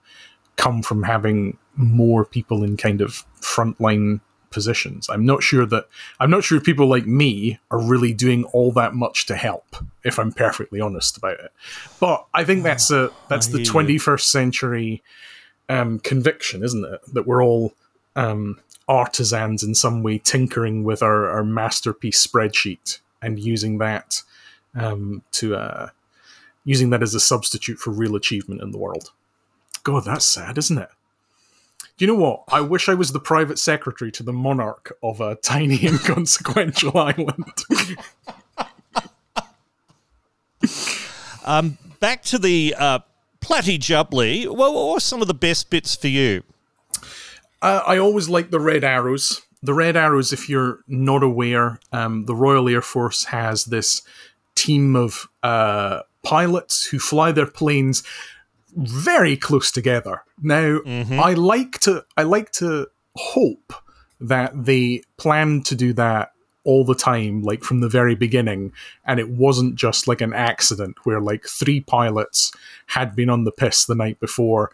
come 0.57 0.83
from 0.83 1.05
having 1.05 1.57
more 1.75 2.25
people 2.25 2.63
in 2.63 2.77
kind 2.77 3.01
of 3.01 3.25
frontline 3.41 4.21
positions. 4.51 5.09
I'm 5.09 5.25
not 5.25 5.43
sure 5.43 5.65
that 5.67 5.89
I'm 6.21 6.31
not 6.31 6.45
sure 6.45 6.59
if 6.59 6.65
people 6.65 6.87
like 6.87 7.07
me 7.07 7.59
are 7.71 7.81
really 7.81 8.13
doing 8.13 8.45
all 8.45 8.71
that 8.73 8.95
much 8.95 9.27
to 9.27 9.37
help, 9.37 9.77
if 10.05 10.19
I'm 10.19 10.33
perfectly 10.33 10.81
honest 10.81 11.17
about 11.17 11.41
it. 11.41 11.53
But 11.99 12.27
I 12.35 12.45
think 12.45 12.63
that's 12.63 12.91
a 12.91 13.11
that's 13.29 13.49
the 13.49 13.59
21st 13.59 14.21
century 14.21 15.03
um, 15.71 15.99
conviction, 16.01 16.63
isn't 16.63 16.85
it? 16.85 17.01
That 17.15 17.27
we're 17.27 17.43
all 17.43 17.73
um, 18.17 18.61
artisans 18.89 19.63
in 19.63 19.75
some 19.75 20.03
way, 20.03 20.19
tinkering 20.19 20.83
with 20.83 21.03
our, 21.03 21.29
our 21.29 21.45
masterpiece 21.45 22.27
spreadsheet 22.27 22.99
and 23.21 23.39
using 23.39 23.79
that 23.79 24.23
um, 24.75 25.23
to 25.33 25.57
uh, 25.57 25.91
using 26.65 26.91
that 26.91 27.03
as 27.03 27.15
a 27.15 27.21
substitute 27.21 27.79
for 27.79 27.91
real 27.91 28.17
achievement 28.17 28.63
in 28.63 28.71
the 28.73 28.79
world. 28.79 29.13
God, 29.85 30.05
that's 30.05 30.27
sad, 30.27 30.59
isn't 30.59 30.79
it? 30.79 30.91
Do 31.97 32.05
you 32.05 32.07
know 32.07 32.19
what? 32.19 32.45
I 32.49 32.61
wish 32.61 32.89
I 32.89 32.95
was 32.95 33.13
the 33.13 33.21
private 33.21 33.59
secretary 33.59 34.13
to 34.13 34.23
the 34.23 34.33
monarch 34.33 34.93
of 35.03 35.21
a 35.21 35.35
tiny 35.43 35.85
inconsequential 35.85 36.97
island. 36.97 37.65
um, 41.45 41.79
back 42.01 42.23
to 42.25 42.39
the 42.39 42.75
uh, 42.79 43.01
Platty 43.41 43.79
Jubbly. 43.79 44.47
Well, 44.47 44.75
what 44.75 44.95
were 44.95 45.01
some 45.01 45.23
of 45.23 45.29
the 45.29 45.35
best 45.35 45.71
bits 45.71 45.97
for 45.97 46.09
you? 46.09 46.43
Uh, 47.61 47.83
I 47.87 47.99
always 47.99 48.29
like 48.29 48.51
the 48.51 48.61
red 48.61 48.85
arrows. 48.85 49.43
The 49.63 49.75
red 49.75 49.97
arrows, 49.97 50.33
if 50.33 50.49
you're 50.49 50.81
not 50.87 51.23
aware, 51.23 51.81
um, 51.93 52.27
the 52.27 52.35
Royal 52.35 52.69
Air 52.69 52.83
Force 52.83 53.25
has 53.25 53.65
this 53.65 54.03
team 54.55 54.95
of 54.95 55.29
uh, 55.43 56.03
pilots 56.23 56.85
who 56.87 56.99
fly 56.99 57.33
their 57.33 57.47
planes 57.47 58.03
very 58.77 59.37
close 59.37 59.73
together. 59.73 60.23
Now, 60.41 60.79
mm-hmm. 60.79 61.19
I 61.19 61.33
like 61.35 61.81
to 61.81 62.05
I 62.17 62.23
like 62.23 62.53
to 62.53 62.89
hope 63.17 63.73
that 64.21 64.53
they 64.55 65.03
plan 65.17 65.63
to 65.63 65.75
do 65.75 65.93
that 65.95 66.33
all 66.65 66.85
the 66.85 66.95
time, 66.95 67.43
like 67.43 67.65
from 67.65 67.81
the 67.81 67.89
very 67.89 68.15
beginning, 68.15 68.73
and 69.07 69.19
it 69.19 69.31
wasn't 69.31 69.75
just 69.75 70.07
like 70.07 70.21
an 70.21 70.35
accident 70.35 70.97
where 71.05 71.21
like 71.21 71.47
three 71.47 71.81
pilots 71.81 72.53
had 72.87 73.17
been 73.17 73.31
on 73.31 73.45
the 73.45 73.53
piss 73.53 73.87
the 73.87 73.95
night 73.95 74.21
before 74.21 74.71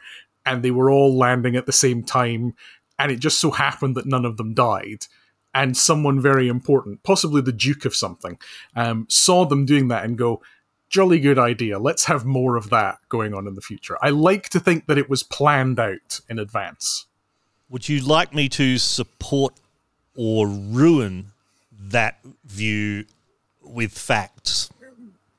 and 0.47 0.63
they 0.63 0.71
were 0.71 0.91
all 0.91 1.17
landing 1.17 1.57
at 1.57 1.67
the 1.67 1.73
same 1.73 2.03
time, 2.03 2.55
and 2.99 3.11
it 3.11 3.19
just 3.19 3.41
so 3.41 3.51
happened 3.51 3.97
that 3.97 4.07
none 4.07 4.25
of 4.25 4.37
them 4.37 4.55
died. 4.55 5.07
And 5.55 5.77
someone 5.77 6.21
very 6.21 6.49
important, 6.49 7.03
possibly 7.05 7.41
the 7.41 7.53
Duke 7.53 7.85
of 7.85 7.95
something, 7.95 8.39
um, 8.75 9.07
saw 9.09 9.45
them 9.45 9.65
doing 9.65 9.89
that 9.89 10.05
and 10.05 10.19
go, 10.19 10.43
jolly 10.89 11.19
good 11.19 11.39
idea. 11.39 11.79
Let's 11.79 12.05
have 12.05 12.25
more 12.25 12.57
of 12.57 12.71
that 12.71 12.99
going 13.09 13.35
on 13.35 13.47
in 13.47 13.55
the 13.55 13.61
future. 13.61 13.97
I 14.03 14.11
like 14.11 14.49
to 14.51 14.61
think 14.61 14.87
that 14.87 14.99
it 14.99 15.09
was 15.09 15.23
planned 15.23 15.79
out 15.79 16.21
in 16.29 16.39
advance. 16.39 17.07
Would 17.69 17.89
you 17.89 18.01
like 18.01 18.35
me 18.35 18.49
to 18.51 18.79
support 18.79 19.55
or 20.17 20.47
ruin 20.47 21.33
that 21.73 22.19
view 22.45 23.05
with 23.63 23.93
facts? 23.93 24.71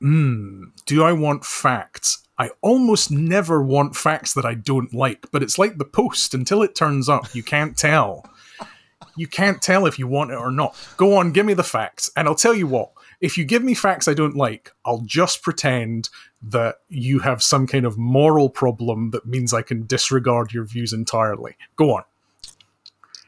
Mm, 0.02 0.72
do 0.84 1.02
I 1.02 1.12
want 1.12 1.44
facts? 1.44 2.25
I 2.38 2.50
almost 2.60 3.10
never 3.10 3.62
want 3.62 3.96
facts 3.96 4.34
that 4.34 4.44
I 4.44 4.54
don't 4.54 4.92
like, 4.92 5.26
but 5.32 5.42
it's 5.42 5.58
like 5.58 5.78
the 5.78 5.84
post 5.84 6.34
until 6.34 6.62
it 6.62 6.74
turns 6.74 7.08
up, 7.08 7.34
you 7.34 7.42
can't 7.42 7.76
tell. 7.76 8.28
You 9.16 9.26
can't 9.26 9.62
tell 9.62 9.86
if 9.86 9.98
you 9.98 10.06
want 10.06 10.30
it 10.30 10.38
or 10.38 10.50
not. 10.50 10.76
Go 10.96 11.16
on, 11.16 11.32
give 11.32 11.46
me 11.46 11.54
the 11.54 11.62
facts, 11.62 12.10
and 12.16 12.28
I'll 12.28 12.34
tell 12.34 12.54
you 12.54 12.66
what 12.66 12.92
if 13.20 13.38
you 13.38 13.44
give 13.44 13.62
me 13.62 13.74
facts 13.74 14.08
I 14.08 14.14
don't 14.14 14.36
like, 14.36 14.72
I'll 14.84 15.02
just 15.06 15.42
pretend 15.42 16.08
that 16.42 16.76
you 16.88 17.20
have 17.20 17.42
some 17.42 17.66
kind 17.66 17.86
of 17.86 17.96
moral 17.96 18.50
problem 18.50 19.10
that 19.10 19.26
means 19.26 19.54
I 19.54 19.62
can 19.62 19.86
disregard 19.86 20.52
your 20.52 20.64
views 20.64 20.92
entirely. 20.92 21.56
Go 21.76 21.94
on. 21.94 22.04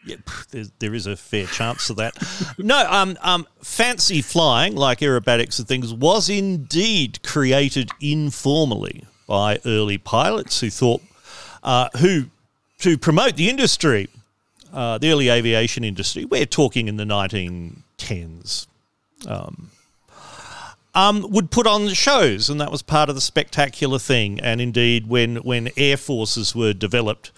Yep, 0.08 0.30
there, 0.50 0.64
there 0.78 0.94
is 0.94 1.06
a 1.06 1.16
fair 1.16 1.46
chance 1.46 1.90
of 1.90 1.96
that. 1.96 2.14
no, 2.58 2.90
um, 2.90 3.18
um, 3.20 3.46
fancy 3.62 4.22
flying, 4.22 4.74
like 4.74 5.00
aerobatics 5.00 5.58
and 5.58 5.68
things, 5.68 5.92
was 5.92 6.30
indeed 6.30 7.22
created 7.22 7.90
informally 8.00 9.04
by 9.26 9.60
early 9.66 9.98
pilots 9.98 10.60
who 10.60 10.70
thought, 10.70 11.02
uh, 11.62 11.90
who, 11.98 12.24
to 12.78 12.96
promote 12.96 13.36
the 13.36 13.50
industry, 13.50 14.08
uh, 14.72 14.96
the 14.96 15.10
early 15.10 15.28
aviation 15.28 15.84
industry. 15.84 16.24
We're 16.24 16.46
talking 16.46 16.88
in 16.88 16.96
the 16.96 17.04
1910s. 17.04 18.66
Um, 19.26 19.70
um, 20.94 21.26
would 21.30 21.50
put 21.50 21.66
on 21.66 21.88
shows, 21.90 22.48
and 22.48 22.60
that 22.60 22.72
was 22.72 22.82
part 22.82 23.08
of 23.08 23.14
the 23.14 23.20
spectacular 23.20 23.98
thing. 23.98 24.40
And 24.40 24.60
indeed, 24.60 25.08
when 25.08 25.36
when 25.36 25.70
air 25.76 25.96
forces 25.96 26.54
were 26.54 26.72
developed, 26.72 27.30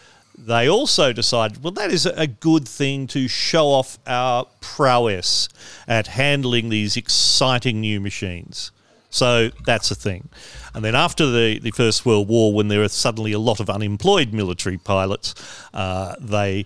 they 0.47 0.69
also 0.69 1.13
decided, 1.13 1.63
well, 1.63 1.73
that 1.73 1.91
is 1.91 2.07
a 2.07 2.27
good 2.27 2.67
thing 2.67 3.07
to 3.09 3.29
show 3.29 3.67
off 3.67 3.99
our 4.07 4.47
prowess 4.61 5.49
at 5.87 6.07
handling 6.09 6.71
these 6.71 6.97
exciting 6.97 7.81
new 7.81 8.01
machines. 8.01 8.73
So 9.11 9.51
that's 9.67 9.91
a 9.91 9.95
thing. 9.95 10.29
And 10.75 10.85
then 10.85 10.95
after 10.95 11.27
the, 11.27 11.59
the 11.59 11.73
First 11.73 12.07
World 12.07 12.29
War, 12.29 12.53
when 12.53 12.69
there 12.69 12.81
were 12.81 12.89
suddenly 12.89 13.33
a 13.33 13.39
lot 13.39 13.61
of 13.61 13.69
unemployed 13.69 14.33
military 14.33 14.79
pilots, 14.79 15.35
uh, 15.75 16.15
they 16.21 16.65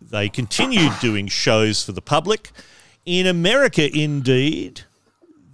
they 0.00 0.28
continued 0.28 0.92
doing 1.00 1.28
shows 1.28 1.84
for 1.84 1.92
the 1.92 2.02
public. 2.02 2.50
In 3.06 3.26
America, 3.26 3.88
indeed, 3.96 4.82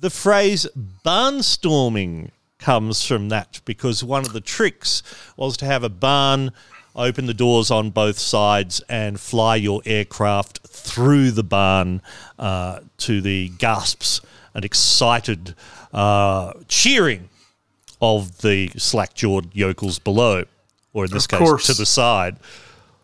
the 0.00 0.10
phrase 0.10 0.66
barnstorming 1.04 2.30
comes 2.58 3.04
from 3.04 3.28
that 3.28 3.60
because 3.64 4.02
one 4.02 4.24
of 4.24 4.32
the 4.32 4.40
tricks 4.40 5.02
was 5.36 5.56
to 5.58 5.64
have 5.64 5.84
a 5.84 5.88
barn 5.88 6.52
open 6.99 7.26
the 7.26 7.34
doors 7.34 7.70
on 7.70 7.90
both 7.90 8.18
sides 8.18 8.82
and 8.88 9.18
fly 9.18 9.57
your 9.57 9.80
aircraft 9.84 10.66
through 10.66 11.30
the 11.30 11.42
barn 11.42 12.03
uh, 12.38 12.80
to 12.99 13.20
the 13.20 13.51
gasps 13.59 14.20
and 14.55 14.64
excited 14.64 15.55
uh, 15.92 16.53
cheering 16.68 17.28
of 18.01 18.38
the 18.42 18.68
slack 18.76 19.14
jawed 19.14 19.55
yokels 19.55 19.99
below, 19.99 20.44
or 20.92 21.05
in 21.05 21.11
this 21.11 21.24
of 21.24 21.30
case, 21.30 21.38
course. 21.38 21.66
to 21.66 21.74
the 21.74 21.86
side 21.86 22.36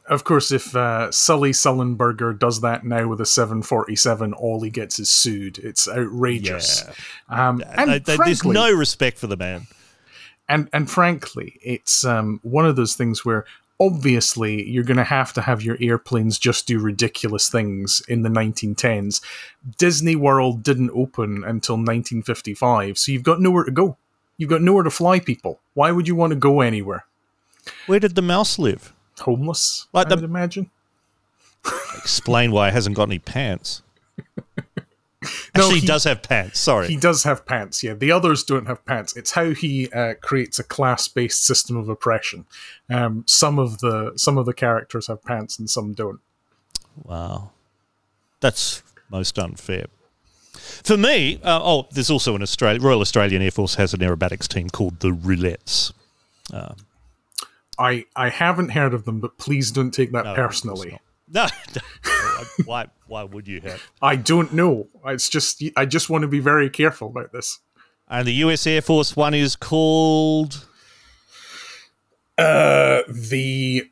of 0.06 0.24
course, 0.24 0.52
if 0.52 0.76
uh, 0.76 1.10
Sully 1.10 1.52
Sullenberger 1.52 2.38
does 2.38 2.60
that 2.60 2.84
now 2.84 3.08
with 3.08 3.20
a 3.20 3.26
747, 3.26 4.34
all 4.34 4.62
he 4.62 4.70
gets 4.70 4.98
is 4.98 5.10
sued. 5.10 5.58
It's 5.58 5.88
outrageous. 5.88 6.84
Yeah. 7.30 7.48
Um, 7.48 7.62
and 7.74 7.90
they, 7.90 7.98
they, 8.00 8.16
frankly, 8.16 8.24
there's 8.26 8.44
no 8.44 8.72
respect 8.72 9.18
for 9.18 9.28
the 9.28 9.36
man. 9.36 9.66
And 10.46 10.68
and 10.74 10.90
frankly, 10.90 11.58
it's 11.62 12.04
um, 12.04 12.38
one 12.42 12.66
of 12.66 12.76
those 12.76 12.94
things 12.94 13.24
where 13.24 13.46
obviously 13.80 14.68
you're 14.68 14.84
going 14.84 14.96
to 14.96 15.04
have 15.04 15.32
to 15.32 15.42
have 15.42 15.62
your 15.62 15.76
airplanes 15.80 16.38
just 16.38 16.66
do 16.66 16.78
ridiculous 16.78 17.48
things 17.48 18.02
in 18.08 18.22
the 18.22 18.28
1910s. 18.28 19.20
Disney 19.78 20.16
World 20.16 20.62
didn't 20.62 20.90
open 20.94 21.44
until 21.44 21.76
1955, 21.76 22.98
so 22.98 23.12
you've 23.12 23.22
got 23.22 23.40
nowhere 23.40 23.64
to 23.64 23.70
go. 23.70 23.96
You've 24.36 24.50
got 24.50 24.62
nowhere 24.62 24.82
to 24.82 24.90
fly 24.90 25.20
people. 25.20 25.60
Why 25.74 25.92
would 25.92 26.08
you 26.08 26.14
want 26.14 26.32
to 26.32 26.36
go 26.36 26.60
anywhere? 26.60 27.04
Where 27.86 28.00
did 28.00 28.14
the 28.14 28.22
mouse 28.22 28.58
live? 28.58 28.92
homeless. 29.20 29.86
Like 29.92 30.10
I 30.10 30.16
the, 30.16 30.24
imagine. 30.24 30.70
Explain 31.96 32.52
why 32.52 32.68
he 32.68 32.74
hasn't 32.74 32.96
got 32.96 33.08
any 33.08 33.18
pants. 33.18 33.82
no, 35.56 35.64
Actually, 35.64 35.80
he, 35.80 35.86
does 35.86 36.04
have 36.04 36.22
pants. 36.22 36.58
Sorry, 36.60 36.88
he 36.88 36.96
does 36.96 37.22
have 37.24 37.44
pants. 37.46 37.82
Yeah, 37.82 37.94
the 37.94 38.12
others 38.12 38.44
don't 38.44 38.66
have 38.66 38.84
pants. 38.84 39.16
It's 39.16 39.32
how 39.32 39.50
he 39.50 39.90
uh, 39.92 40.14
creates 40.20 40.58
a 40.58 40.64
class-based 40.64 41.44
system 41.44 41.76
of 41.76 41.88
oppression. 41.88 42.46
Um, 42.90 43.24
some 43.26 43.58
of 43.58 43.78
the 43.78 44.12
some 44.16 44.38
of 44.38 44.46
the 44.46 44.54
characters 44.54 45.06
have 45.08 45.22
pants 45.24 45.58
and 45.58 45.68
some 45.68 45.92
don't. 45.92 46.20
Wow, 47.02 47.50
that's 48.40 48.82
most 49.10 49.38
unfair. 49.38 49.86
For 50.54 50.96
me, 50.96 51.40
uh, 51.42 51.60
oh, 51.62 51.88
there's 51.90 52.10
also 52.10 52.34
an 52.36 52.42
Australia, 52.42 52.80
Royal 52.80 53.00
Australian 53.00 53.42
Air 53.42 53.50
Force 53.50 53.74
has 53.74 53.92
an 53.92 54.00
aerobatics 54.00 54.46
team 54.46 54.70
called 54.70 55.00
the 55.00 55.10
Roulettes. 55.10 55.92
Um, 56.52 56.76
I 57.78 58.04
I 58.14 58.28
haven't 58.28 58.70
heard 58.70 58.94
of 58.94 59.04
them, 59.04 59.20
but 59.20 59.38
please 59.38 59.70
don't 59.70 59.90
take 59.90 60.12
that 60.12 60.24
no, 60.24 60.34
personally. 60.34 60.98
No, 62.04 62.44
why 62.64 62.86
why 63.06 63.24
would 63.24 63.48
you 63.48 63.60
have? 63.62 63.82
I 64.00 64.14
don't 64.16 64.52
know. 64.52 64.88
It's 65.06 65.28
just 65.28 65.62
I 65.76 65.84
just 65.84 66.08
want 66.08 66.22
to 66.22 66.28
be 66.28 66.38
very 66.38 66.70
careful 66.70 67.08
about 67.08 67.32
this. 67.32 67.58
And 68.08 68.28
the 68.28 68.32
U.S. 68.34 68.66
Air 68.66 68.82
Force 68.82 69.16
one 69.16 69.34
is 69.34 69.56
called 69.56 70.66
uh 72.38 73.02
the 73.08 73.88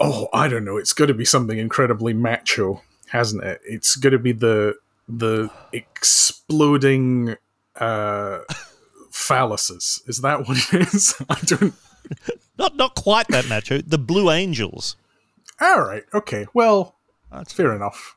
oh 0.00 0.28
I 0.34 0.48
don't 0.48 0.64
know. 0.64 0.76
It's 0.76 0.92
got 0.92 1.06
to 1.06 1.14
be 1.14 1.24
something 1.24 1.58
incredibly 1.58 2.12
macho, 2.12 2.82
hasn't 3.08 3.42
it? 3.44 3.60
It's 3.64 3.96
got 3.96 4.10
to 4.10 4.18
be 4.18 4.32
the 4.32 4.74
the 5.08 5.48
exploding 5.72 7.36
uh 7.76 8.40
phalluses. 9.10 10.06
Is 10.08 10.20
that 10.20 10.46
what 10.46 10.58
it 10.74 10.94
is? 10.94 11.14
I 11.30 11.38
don't. 11.44 11.74
not 12.58 12.76
not 12.76 12.94
quite 12.94 13.28
that 13.28 13.48
macho. 13.48 13.78
The 13.78 13.98
Blue 13.98 14.30
Angels. 14.30 14.96
All 15.62 15.80
right. 15.80 16.02
Okay. 16.12 16.46
Well, 16.52 16.96
that's 17.30 17.52
fair 17.52 17.74
enough. 17.74 18.16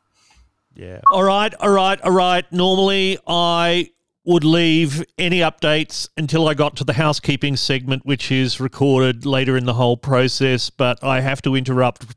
Yeah. 0.73 1.01
All 1.11 1.23
right. 1.23 1.53
All 1.59 1.69
right. 1.69 2.01
All 2.01 2.11
right. 2.11 2.51
Normally, 2.51 3.19
I 3.27 3.91
would 4.25 4.43
leave 4.43 5.05
any 5.19 5.39
updates 5.39 6.09
until 6.17 6.47
I 6.47 6.55
got 6.55 6.75
to 6.77 6.83
the 6.83 6.93
housekeeping 6.93 7.55
segment, 7.55 8.03
which 8.05 8.31
is 8.31 8.59
recorded 8.59 9.27
later 9.27 9.55
in 9.55 9.65
the 9.65 9.75
whole 9.75 9.95
process. 9.95 10.71
But 10.71 11.03
I 11.03 11.21
have 11.21 11.43
to 11.43 11.55
interrupt 11.55 12.15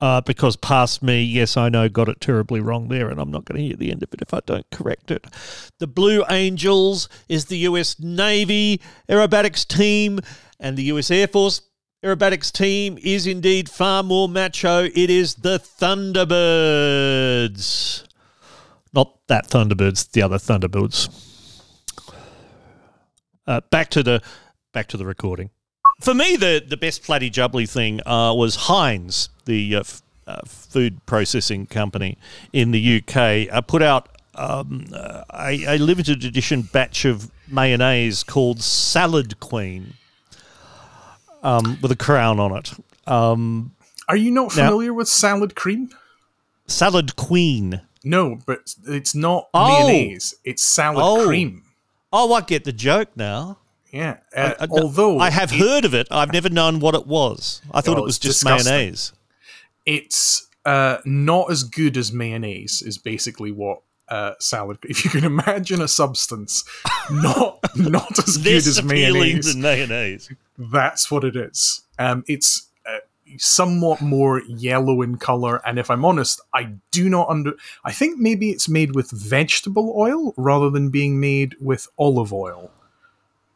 uh, 0.00 0.22
because 0.22 0.56
past 0.56 1.02
me, 1.02 1.22
yes, 1.22 1.58
I 1.58 1.68
know, 1.68 1.90
got 1.90 2.08
it 2.08 2.20
terribly 2.22 2.60
wrong 2.60 2.88
there, 2.88 3.10
and 3.10 3.20
I'm 3.20 3.30
not 3.30 3.44
going 3.44 3.60
to 3.60 3.66
hear 3.66 3.76
the 3.76 3.90
end 3.90 4.02
of 4.02 4.14
it 4.14 4.22
if 4.22 4.32
I 4.32 4.40
don't 4.46 4.68
correct 4.70 5.10
it. 5.10 5.26
The 5.78 5.86
Blue 5.86 6.24
Angels 6.30 7.10
is 7.28 7.44
the 7.44 7.58
US 7.58 8.00
Navy 8.00 8.80
aerobatics 9.10 9.68
team 9.68 10.20
and 10.58 10.78
the 10.78 10.84
US 10.84 11.10
Air 11.10 11.26
Force 11.26 11.60
Aerobatics 12.02 12.50
team 12.50 12.98
is 13.02 13.26
indeed 13.26 13.68
far 13.68 14.02
more 14.02 14.26
macho. 14.26 14.84
It 14.84 15.10
is 15.10 15.34
the 15.34 15.58
Thunderbirds. 15.58 18.04
Not 18.94 19.18
that 19.26 19.48
Thunderbirds, 19.48 20.10
the 20.12 20.22
other 20.22 20.38
Thunderbirds. 20.38 21.10
Uh, 23.46 23.60
back 23.68 23.90
to 23.90 24.02
the 24.02 24.22
back 24.72 24.88
to 24.88 24.96
the 24.96 25.04
recording. 25.04 25.50
For 26.00 26.14
me, 26.14 26.36
the 26.36 26.64
the 26.66 26.78
best 26.78 27.02
platty 27.02 27.30
jubbly 27.30 27.68
thing 27.68 28.00
uh, 28.06 28.32
was 28.32 28.56
Heinz, 28.56 29.28
the 29.44 29.76
uh, 29.76 29.80
f- 29.80 30.00
uh, 30.26 30.40
food 30.46 31.04
processing 31.04 31.66
company 31.66 32.16
in 32.50 32.70
the 32.70 33.02
UK, 33.02 33.46
uh, 33.52 33.60
put 33.60 33.82
out 33.82 34.08
um, 34.36 34.86
uh, 34.94 35.24
a, 35.34 35.76
a 35.76 35.78
limited 35.78 36.24
edition 36.24 36.62
batch 36.62 37.04
of 37.04 37.30
mayonnaise 37.46 38.22
called 38.22 38.62
Salad 38.62 39.38
Queen 39.38 39.98
um, 41.42 41.78
with 41.82 41.90
a 41.92 41.96
crown 41.96 42.38
on 42.40 42.56
it. 42.56 42.72
Um, 43.06 43.72
Are 44.08 44.16
you 44.16 44.30
not 44.30 44.56
Now- 44.56 44.66
familiar 44.68 44.92
with 44.94 45.08
salad 45.08 45.54
cream? 45.54 45.90
Salad 46.66 47.16
Queen. 47.16 47.80
No, 48.04 48.38
but 48.46 48.74
it's 48.86 49.14
not 49.14 49.48
Oh. 49.52 49.86
mayonnaise. 49.88 50.34
It's 50.44 50.62
salad 50.62 51.02
Oh. 51.04 51.26
cream. 51.26 51.62
Oh, 52.12 52.32
I 52.32 52.40
get 52.40 52.64
the 52.64 52.72
joke 52.72 53.08
now. 53.16 53.58
Yeah. 53.92 54.18
Uh, 54.36 54.54
I- 54.60 54.64
I- 54.64 54.68
although 54.70 55.18
I 55.18 55.30
have 55.30 55.52
it- 55.52 55.58
heard 55.58 55.84
of 55.84 55.94
it, 55.94 56.06
I've 56.10 56.32
never 56.32 56.48
known 56.48 56.80
what 56.80 56.94
it 56.94 57.06
was. 57.06 57.60
I 57.72 57.80
thought 57.80 57.94
Well, 57.96 58.04
it 58.04 58.06
was 58.06 58.18
just 58.18 58.40
disgusting. 58.40 58.72
mayonnaise. 58.72 59.12
it's 59.86 60.46
uh, 60.66 60.98
not 61.06 61.50
as 61.50 61.64
good 61.64 61.96
as 61.96 62.12
mayonnaise. 62.12 62.82
Is 62.82 62.98
basically 62.98 63.50
what 63.50 63.80
uh, 64.10 64.32
salad. 64.38 64.78
If 64.82 65.04
you 65.04 65.10
can 65.10 65.24
imagine 65.24 65.80
a 65.80 65.88
substance 65.88 66.64
not 67.10 67.60
not 67.76 68.18
as 68.18 68.36
good 68.36 68.56
as 68.56 68.82
mayonnaise, 68.82 69.56
mayonnaise. 69.56 70.30
that's 70.58 71.10
what 71.10 71.24
it 71.24 71.36
is. 71.36 71.82
Um, 71.98 72.24
it's 72.26 72.68
uh, 72.86 72.98
somewhat 73.38 74.00
more 74.00 74.42
yellow 74.42 75.02
in 75.02 75.16
color, 75.16 75.60
and 75.66 75.78
if 75.78 75.90
I'm 75.90 76.04
honest, 76.04 76.40
I 76.54 76.74
do 76.90 77.08
not 77.08 77.28
under. 77.28 77.52
I 77.84 77.92
think 77.92 78.18
maybe 78.18 78.50
it's 78.50 78.68
made 78.68 78.94
with 78.94 79.10
vegetable 79.10 79.94
oil 79.96 80.34
rather 80.36 80.70
than 80.70 80.90
being 80.90 81.20
made 81.20 81.56
with 81.60 81.88
olive 81.98 82.32
oil. 82.32 82.70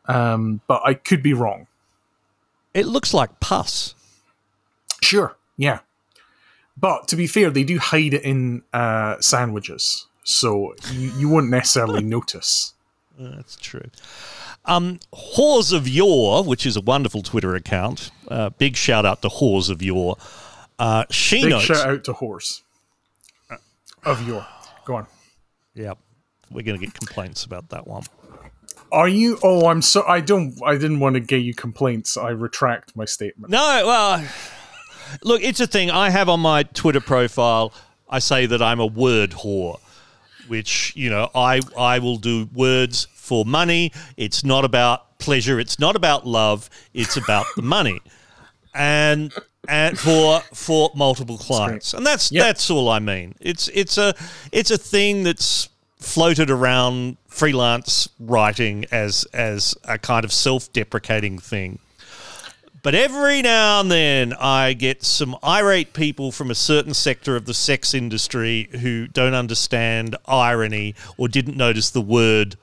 Um, 0.06 0.60
but 0.66 0.82
I 0.84 0.94
could 0.94 1.22
be 1.22 1.32
wrong. 1.32 1.66
It 2.74 2.86
looks 2.86 3.14
like 3.14 3.40
pus. 3.40 3.94
Sure, 5.00 5.36
yeah. 5.56 5.80
But 6.76 7.08
to 7.08 7.16
be 7.16 7.26
fair, 7.26 7.50
they 7.50 7.64
do 7.64 7.78
hide 7.78 8.14
it 8.14 8.22
in 8.22 8.62
uh, 8.72 9.20
sandwiches, 9.20 10.06
so 10.24 10.74
you, 10.92 11.12
you 11.18 11.28
won't 11.28 11.48
necessarily 11.50 12.02
notice. 12.16 12.72
That's 13.18 13.54
true. 13.56 13.88
Um, 14.64 14.98
Whores 15.14 15.72
of 15.72 15.86
Yore, 15.86 16.42
which 16.42 16.66
is 16.66 16.76
a 16.76 16.80
wonderful 16.80 17.22
Twitter 17.22 17.54
account. 17.54 18.10
Uh, 18.26 18.50
big 18.50 18.76
shout 18.76 19.06
out 19.06 19.22
to 19.22 19.28
Whores 19.28 19.70
of 19.70 19.80
Yore. 19.82 20.16
Uh, 20.78 21.04
she 21.10 21.42
Big 21.42 21.50
notes. 21.50 21.64
shout 21.66 21.88
out 21.88 22.04
to 22.04 22.12
horse 22.14 22.62
of 24.04 24.26
your. 24.26 24.44
Go 24.84 24.96
on. 24.96 25.06
Yeah, 25.74 25.94
we're 26.50 26.62
going 26.62 26.78
to 26.78 26.84
get 26.84 26.94
complaints 26.94 27.44
about 27.44 27.68
that 27.70 27.86
one. 27.86 28.02
Are 28.90 29.08
you? 29.08 29.38
Oh, 29.42 29.68
I'm 29.68 29.82
so. 29.82 30.04
I 30.06 30.20
don't. 30.20 30.54
I 30.64 30.72
didn't 30.72 30.98
want 31.00 31.14
to 31.14 31.20
get 31.20 31.38
you 31.38 31.54
complaints. 31.54 32.16
I 32.16 32.30
retract 32.30 32.96
my 32.96 33.04
statement. 33.04 33.50
No, 33.50 33.82
well, 33.86 34.24
look, 35.22 35.42
it's 35.42 35.60
a 35.60 35.66
thing 35.66 35.90
I 35.90 36.10
have 36.10 36.28
on 36.28 36.40
my 36.40 36.62
Twitter 36.64 37.00
profile. 37.00 37.72
I 38.08 38.18
say 38.18 38.46
that 38.46 38.62
I'm 38.62 38.80
a 38.80 38.86
word 38.86 39.30
whore, 39.30 39.80
which 40.48 40.92
you 40.96 41.10
know 41.10 41.30
I 41.34 41.60
I 41.78 41.98
will 41.98 42.16
do 42.16 42.48
words 42.54 43.06
for 43.14 43.44
money. 43.44 43.92
It's 44.16 44.44
not 44.44 44.64
about 44.64 45.18
pleasure. 45.18 45.58
It's 45.58 45.78
not 45.78 45.96
about 45.96 46.26
love. 46.26 46.68
It's 46.92 47.16
about 47.16 47.46
the 47.56 47.62
money, 47.62 48.00
and 48.74 49.32
and 49.68 49.98
for 49.98 50.40
for 50.52 50.90
multiple 50.94 51.38
clients, 51.38 51.94
and 51.94 52.06
that's 52.06 52.30
Yep. 52.30 52.44
that's 52.44 52.70
all 52.70 52.88
I 52.88 52.98
mean. 52.98 53.34
It's 53.40 53.68
it's 53.68 53.98
a 53.98 54.14
it's 54.52 54.70
a 54.70 54.78
thing 54.78 55.22
that's 55.22 55.68
floated 55.98 56.50
around 56.50 57.16
freelance 57.28 58.08
writing 58.20 58.84
as 58.92 59.24
as 59.32 59.74
a 59.84 59.98
kind 59.98 60.24
of 60.24 60.32
self-deprecating 60.32 61.38
thing. 61.38 61.78
But 62.84 62.94
every 62.94 63.40
now 63.40 63.80
and 63.80 63.90
then, 63.90 64.34
I 64.34 64.74
get 64.74 65.02
some 65.02 65.38
irate 65.42 65.94
people 65.94 66.30
from 66.30 66.50
a 66.50 66.54
certain 66.54 66.92
sector 66.92 67.34
of 67.34 67.46
the 67.46 67.54
sex 67.54 67.94
industry 67.94 68.68
who 68.72 69.06
don't 69.08 69.32
understand 69.32 70.16
irony 70.26 70.94
or 71.16 71.28
didn't 71.28 71.56
notice 71.56 71.88
the 71.88 72.02
word 72.02 72.56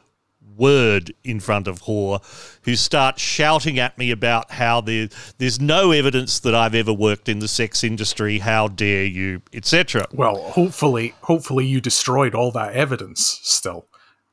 word 0.56 1.12
in 1.24 1.40
front 1.40 1.68
of 1.68 1.82
whore, 1.84 2.22
who 2.66 2.76
start 2.76 3.18
shouting 3.18 3.80
at 3.80 3.98
me 3.98 4.12
about 4.12 4.52
how 4.52 4.80
there, 4.80 5.10
there's 5.40 5.60
no 5.60 5.92
evidence 5.92 6.40
that 6.42 6.54
I've 6.54 6.76
ever 6.76 6.94
worked 6.94 7.28
in 7.28 7.40
the 7.40 7.48
sex 7.48 7.84
industry. 7.84 8.38
How 8.38 8.68
dare 8.68 9.06
you, 9.06 9.42
etc. 9.54 10.06
Well, 10.14 10.36
hopefully, 10.52 11.16
hopefully 11.22 11.66
you 11.66 11.82
destroyed 11.82 12.36
all 12.36 12.52
that 12.52 12.74
evidence. 12.74 13.40
Still, 13.42 13.88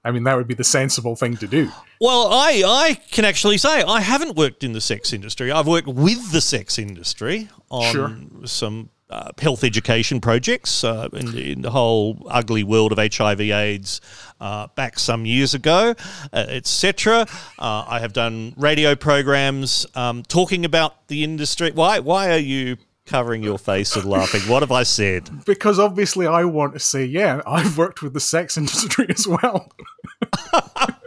I 0.08 0.10
mean 0.10 0.24
that 0.24 0.36
would 0.36 0.48
be 0.48 0.54
the 0.54 0.64
sensible 0.64 1.16
thing 1.16 1.36
to 1.36 1.46
do. 1.46 1.70
Well, 2.00 2.28
I, 2.32 2.62
I 2.66 2.94
can 3.10 3.24
actually 3.26 3.58
say 3.58 3.82
I 3.82 4.00
haven't 4.00 4.36
worked 4.36 4.64
in 4.64 4.72
the 4.72 4.80
sex 4.80 5.12
industry. 5.12 5.52
I've 5.52 5.66
worked 5.66 5.86
with 5.88 6.32
the 6.32 6.40
sex 6.40 6.78
industry 6.78 7.48
on 7.68 7.92
Sure. 7.92 8.16
some 8.46 8.88
uh, 9.10 9.30
health 9.38 9.64
education 9.64 10.20
projects 10.20 10.84
uh, 10.84 11.08
in, 11.12 11.32
the, 11.32 11.52
in 11.52 11.62
the 11.62 11.70
whole 11.70 12.26
ugly 12.30 12.62
world 12.64 12.92
of 12.92 12.98
HIV/AIDS 12.98 14.00
uh, 14.40 14.66
back 14.76 14.98
some 14.98 15.26
years 15.26 15.52
ago, 15.54 15.94
uh, 16.32 16.36
etc. 16.48 17.26
Uh, 17.58 17.84
I 17.88 18.00
have 18.00 18.12
done 18.12 18.54
radio 18.56 18.94
programs 18.94 19.86
um, 19.94 20.22
talking 20.22 20.64
about 20.64 21.08
the 21.08 21.22
industry. 21.24 21.70
Why? 21.72 21.98
Why 22.00 22.30
are 22.30 22.38
you 22.38 22.76
covering 23.06 23.42
your 23.42 23.58
face 23.58 23.96
and 23.96 24.04
laughing? 24.04 24.42
What 24.42 24.62
have 24.62 24.70
I 24.72 24.82
said? 24.82 25.30
Because 25.46 25.78
obviously, 25.78 26.26
I 26.26 26.44
want 26.44 26.74
to 26.74 26.78
say, 26.78 27.06
yeah, 27.06 27.40
I've 27.46 27.78
worked 27.78 28.02
with 28.02 28.12
the 28.12 28.20
sex 28.20 28.56
industry 28.62 29.06
as 29.08 29.26
well. 29.26 29.72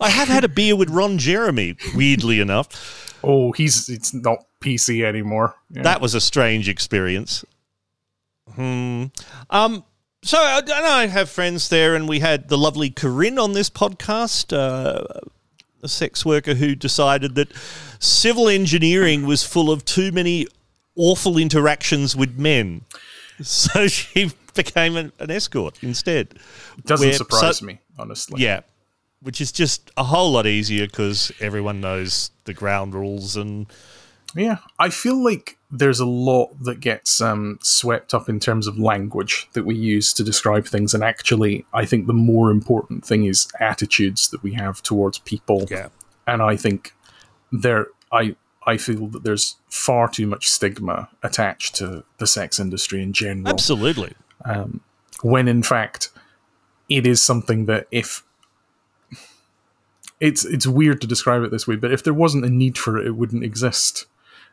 I 0.00 0.08
have 0.08 0.28
had 0.28 0.44
a 0.44 0.48
beer 0.48 0.74
with 0.76 0.88
Ron 0.90 1.18
Jeremy. 1.18 1.76
Weirdly 1.94 2.40
enough. 2.40 3.18
Oh, 3.22 3.52
he's 3.52 3.88
it's 3.88 4.14
not 4.14 4.46
PC 4.60 5.04
anymore. 5.04 5.54
Yeah. 5.70 5.82
That 5.82 6.00
was 6.00 6.14
a 6.14 6.20
strange 6.20 6.68
experience. 6.68 7.44
Hmm. 8.54 9.06
Um. 9.50 9.84
So 10.22 10.38
I, 10.38 10.58
and 10.58 10.70
I 10.70 11.06
have 11.06 11.30
friends 11.30 11.68
there, 11.68 11.94
and 11.94 12.08
we 12.08 12.20
had 12.20 12.48
the 12.48 12.58
lovely 12.58 12.90
Corinne 12.90 13.38
on 13.38 13.54
this 13.54 13.70
podcast, 13.70 14.54
uh, 14.54 15.02
a 15.82 15.88
sex 15.88 16.26
worker 16.26 16.54
who 16.54 16.74
decided 16.74 17.34
that 17.36 17.52
civil 17.98 18.48
engineering 18.48 19.26
was 19.26 19.44
full 19.44 19.70
of 19.70 19.84
too 19.86 20.12
many 20.12 20.46
awful 20.94 21.38
interactions 21.38 22.14
with 22.14 22.38
men, 22.38 22.82
so 23.42 23.86
she 23.86 24.30
became 24.54 24.96
an, 24.96 25.12
an 25.18 25.30
escort 25.30 25.82
instead. 25.82 26.34
doesn't 26.84 27.08
where- 27.08 27.16
surprise 27.16 27.58
so- 27.58 27.66
me, 27.66 27.80
honestly. 27.98 28.42
Yeah, 28.42 28.60
which 29.20 29.40
is 29.40 29.52
just 29.52 29.90
a 29.96 30.04
whole 30.04 30.32
lot 30.32 30.46
easier 30.46 30.86
because 30.86 31.32
everyone 31.40 31.80
knows 31.80 32.30
the 32.44 32.54
ground 32.54 32.94
rules 32.94 33.36
and 33.36 33.66
Yeah, 34.34 34.58
I 34.78 34.88
feel 34.90 35.22
like 35.22 35.56
there's 35.72 36.00
a 36.00 36.06
lot 36.06 36.50
that 36.64 36.80
gets 36.80 37.20
um, 37.20 37.58
swept 37.62 38.14
up 38.14 38.28
in 38.28 38.40
terms 38.40 38.66
of 38.66 38.78
language 38.78 39.48
that 39.52 39.64
we 39.64 39.74
use 39.76 40.12
to 40.14 40.24
describe 40.24 40.66
things, 40.66 40.94
and 40.94 41.02
actually, 41.04 41.64
I 41.72 41.84
think 41.84 42.06
the 42.06 42.12
more 42.12 42.50
important 42.50 43.04
thing 43.04 43.24
is 43.24 43.48
attitudes 43.60 44.30
that 44.30 44.42
we 44.42 44.54
have 44.54 44.82
towards 44.82 45.18
people. 45.20 45.66
yeah. 45.70 45.88
and 46.26 46.42
I 46.42 46.56
think 46.56 46.92
there, 47.52 47.86
I 48.12 48.36
I 48.66 48.76
feel 48.76 49.06
that 49.08 49.22
there's 49.24 49.56
far 49.68 50.08
too 50.08 50.26
much 50.26 50.48
stigma 50.48 51.08
attached 51.22 51.74
to 51.76 52.04
the 52.18 52.26
sex 52.26 52.60
industry 52.60 53.02
in 53.02 53.12
general 53.12 53.48
Absolutely. 53.48 54.12
When 55.22 55.48
in 55.48 55.62
fact 55.62 56.10
it 56.88 57.06
is 57.06 57.22
something 57.22 57.66
that 57.66 57.86
if 57.90 58.24
it's 60.18 60.44
it's 60.44 60.66
weird 60.66 61.00
to 61.00 61.06
describe 61.06 61.42
it 61.42 61.50
this 61.50 61.66
way, 61.66 61.76
but 61.76 61.92
if 61.92 62.04
there 62.04 62.14
wasn't 62.14 62.44
a 62.44 62.50
need 62.50 62.76
for 62.76 62.98
it, 62.98 63.06
it 63.06 63.16
wouldn't 63.16 63.44
exist. 63.44 64.06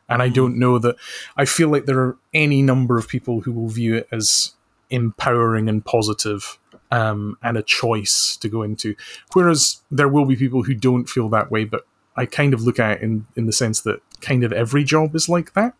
And 0.10 0.22
I 0.22 0.30
don't 0.30 0.58
know 0.58 0.80
that 0.80 0.96
I 1.36 1.44
feel 1.44 1.68
like 1.68 1.86
there 1.86 2.00
are 2.00 2.18
any 2.34 2.62
number 2.62 2.98
of 2.98 3.10
people 3.10 3.42
who 3.42 3.52
will 3.52 3.68
view 3.68 3.96
it 3.96 4.08
as 4.12 4.54
empowering 4.90 5.68
and 5.68 5.84
positive 5.84 6.58
um, 6.92 7.38
and 7.44 7.58
a 7.58 7.64
choice 7.64 8.38
to 8.38 8.48
go 8.48 8.62
into. 8.62 8.96
Whereas 9.34 9.82
there 9.92 10.08
will 10.08 10.26
be 10.26 10.38
people 10.38 10.64
who 10.64 10.74
don't 10.74 11.10
feel 11.10 11.28
that 11.30 11.52
way, 11.52 11.66
but 11.66 11.86
I 12.16 12.26
kind 12.26 12.54
of 12.54 12.62
look 12.62 12.80
at 12.80 12.98
it 12.98 13.02
in, 13.02 13.28
in 13.36 13.46
the 13.48 13.52
sense 13.52 13.82
that 13.82 14.00
kind 14.22 14.46
of 14.46 14.54
every 14.54 14.86
job 14.86 15.14
is 15.14 15.28
like 15.28 15.54
that 15.54 15.76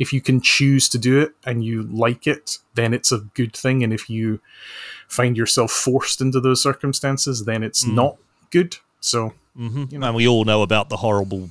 if 0.00 0.12
you 0.12 0.20
can 0.20 0.40
choose 0.40 0.88
to 0.88 0.98
do 0.98 1.20
it 1.20 1.32
and 1.44 1.62
you 1.64 1.82
like 1.84 2.26
it, 2.26 2.58
then 2.74 2.92
it's 2.92 3.12
a 3.12 3.18
good 3.34 3.54
thing. 3.54 3.84
And 3.84 3.92
if 3.92 4.08
you 4.10 4.40
find 5.06 5.36
yourself 5.36 5.70
forced 5.70 6.20
into 6.20 6.40
those 6.40 6.60
circumstances, 6.62 7.44
then 7.44 7.62
it's 7.62 7.84
not 7.86 8.16
good. 8.50 8.78
So, 9.00 9.34
And 9.56 10.14
we 10.14 10.26
all 10.26 10.44
know 10.44 10.62
about 10.62 10.88
the 10.88 10.96
horrible 10.96 11.50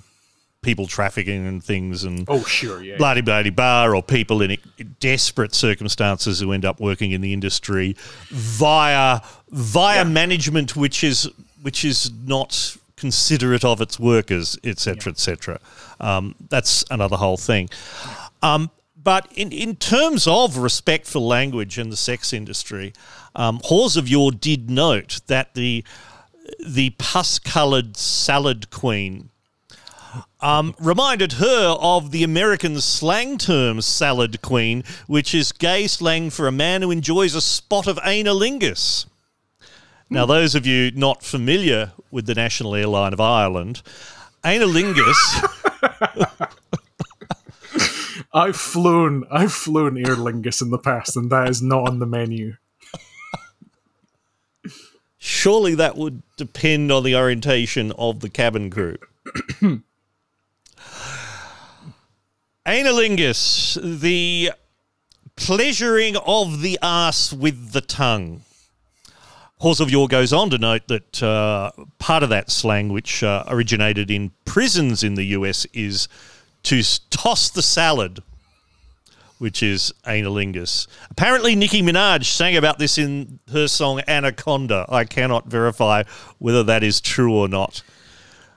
people 0.62 0.88
trafficking 0.88 1.47
and 1.47 1.64
things 1.64 2.04
and 2.04 2.26
oh, 2.28 2.43
sure, 2.43 2.84
yeah. 2.84 2.97
bloody 2.97 3.22
bloody 3.22 3.50
bar 3.52 3.95
or 3.95 4.04
people 4.04 4.41
in 4.41 4.58
desperate 5.00 5.54
circumstances 5.56 6.39
who 6.41 6.52
end 6.52 6.66
up 6.66 6.82
working 6.82 7.12
in 7.12 7.22
the 7.22 7.32
industry 7.32 7.95
via 8.30 9.22
via 9.52 9.97
Yeah. 9.97 10.04
management 10.04 10.76
which 10.76 11.02
is 11.04 11.30
which 11.62 11.86
is 11.86 12.12
not 12.26 12.76
considerate 12.97 13.64
of 13.64 13.80
its 13.80 13.97
workers, 14.00 14.58
etc., 14.64 15.12
etc. 15.12 15.60
Um, 16.02 16.36
that's 16.50 16.84
another 16.91 17.16
whole 17.16 17.38
thing. 17.38 17.70
Um, 18.42 18.72
but 19.02 19.32
in, 19.36 19.52
in 19.52 19.76
terms 19.76 20.28
of 20.28 20.58
respect 20.58 21.08
for 21.08 21.20
language 21.20 21.78
and 21.78 21.92
the 21.92 21.98
sex 21.98 22.34
industry, 22.34 22.94
um, 23.36 23.60
Whores 23.60 23.96
of 23.98 24.10
Yore 24.10 24.32
did 24.32 24.70
note 24.70 25.22
that 25.28 25.54
the 25.54 25.84
the 26.66 26.90
pus-coloured 26.98 27.96
salad 27.96 28.72
queen 28.72 29.30
um, 30.42 30.74
reminded 30.80 31.34
her 31.34 31.78
of 31.80 32.12
the 32.12 32.24
American 32.24 32.82
slang 32.82 33.38
term 33.38 33.82
salad 33.82 34.42
queen, 34.42 34.84
which 35.08 35.36
is 35.36 35.52
gay 35.52 35.88
slang 35.88 36.30
for 36.30 36.48
a 36.48 36.52
man 36.52 36.82
who 36.82 36.92
enjoys 36.92 37.36
a 37.36 37.42
spot 37.42 37.88
of 37.88 37.98
analingus. 37.98 39.06
Now, 40.10 40.26
those 40.26 40.56
of 40.56 40.66
you 40.66 40.92
not 40.92 41.24
familiar 41.24 41.92
with 42.10 42.26
the 42.26 42.34
national 42.34 42.74
airline 42.74 43.14
of 43.14 43.22
Ireland, 43.22 43.84
analingus. 44.44 45.16
I've 48.32 48.56
flown, 48.56 49.26
I've 49.32 49.54
flown 49.54 49.98
Aer 49.98 50.16
Lingus 50.16 50.62
in 50.62 50.70
the 50.70 50.78
past, 50.78 51.18
and 51.18 51.32
that 51.32 51.50
is 51.50 51.62
not 51.62 51.88
on 51.88 52.00
the 52.00 52.06
menu. 52.06 52.56
Surely 55.18 55.76
that 55.76 55.98
would 55.98 56.22
depend 56.38 56.92
on 56.92 57.04
the 57.04 57.16
orientation 57.16 57.92
of 57.98 58.20
the 58.20 58.30
cabin 58.30 58.70
crew. 58.70 58.98
Analingus, 62.66 64.00
the 64.00 64.52
pleasuring 65.36 66.16
of 66.18 66.62
the 66.62 66.78
ass 66.82 67.34
with 67.34 67.72
the 67.72 67.82
tongue. 67.82 68.44
Whores 69.62 69.82
of 69.82 69.90
Yore 69.90 70.08
goes 70.08 70.32
on 70.32 70.50
to 70.52 70.58
note 70.58 70.88
that 70.88 71.22
uh, 71.22 71.72
part 71.98 72.24
of 72.24 72.30
that 72.30 72.50
slang, 72.50 72.90
which 72.90 73.24
uh, 73.24 73.44
originated 73.48 74.10
in 74.10 74.32
prisons 74.46 75.04
in 75.04 75.16
the 75.16 75.26
US, 75.26 75.66
is 75.74 76.08
to 76.64 76.82
toss 77.10 77.49
the 77.49 77.62
salad, 77.62 78.22
which 79.38 79.64
is 79.64 79.93
analingus. 80.05 80.88
Apparently, 81.10 81.55
Nicki 81.55 81.82
Minaj 81.82 82.26
sang 82.26 82.55
about 82.55 82.80
this 82.80 82.97
in 82.97 83.39
her 83.51 83.68
song 83.68 84.01
Anaconda. 84.07 84.86
I 84.89 85.05
cannot 85.05 85.47
verify 85.47 86.03
whether 86.38 86.64
that 86.64 86.84
is 86.84 86.99
true 87.01 87.34
or 87.34 87.47
not. 87.47 87.82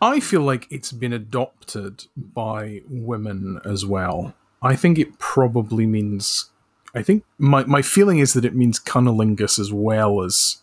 I 0.00 0.18
feel 0.18 0.40
like 0.40 0.66
it's 0.68 0.90
been 0.90 1.12
adopted 1.12 2.06
by 2.16 2.82
women 2.88 3.60
as 3.64 3.86
well. 3.86 4.34
I 4.60 4.74
think 4.74 4.98
it 4.98 5.18
probably 5.18 5.86
means. 5.86 6.50
I 6.94 7.02
think 7.02 7.24
my, 7.38 7.64
my 7.64 7.82
feeling 7.82 8.18
is 8.18 8.32
that 8.34 8.44
it 8.44 8.54
means 8.54 8.78
cunnilingus 8.78 9.58
as 9.58 9.72
well 9.72 10.22
as 10.22 10.58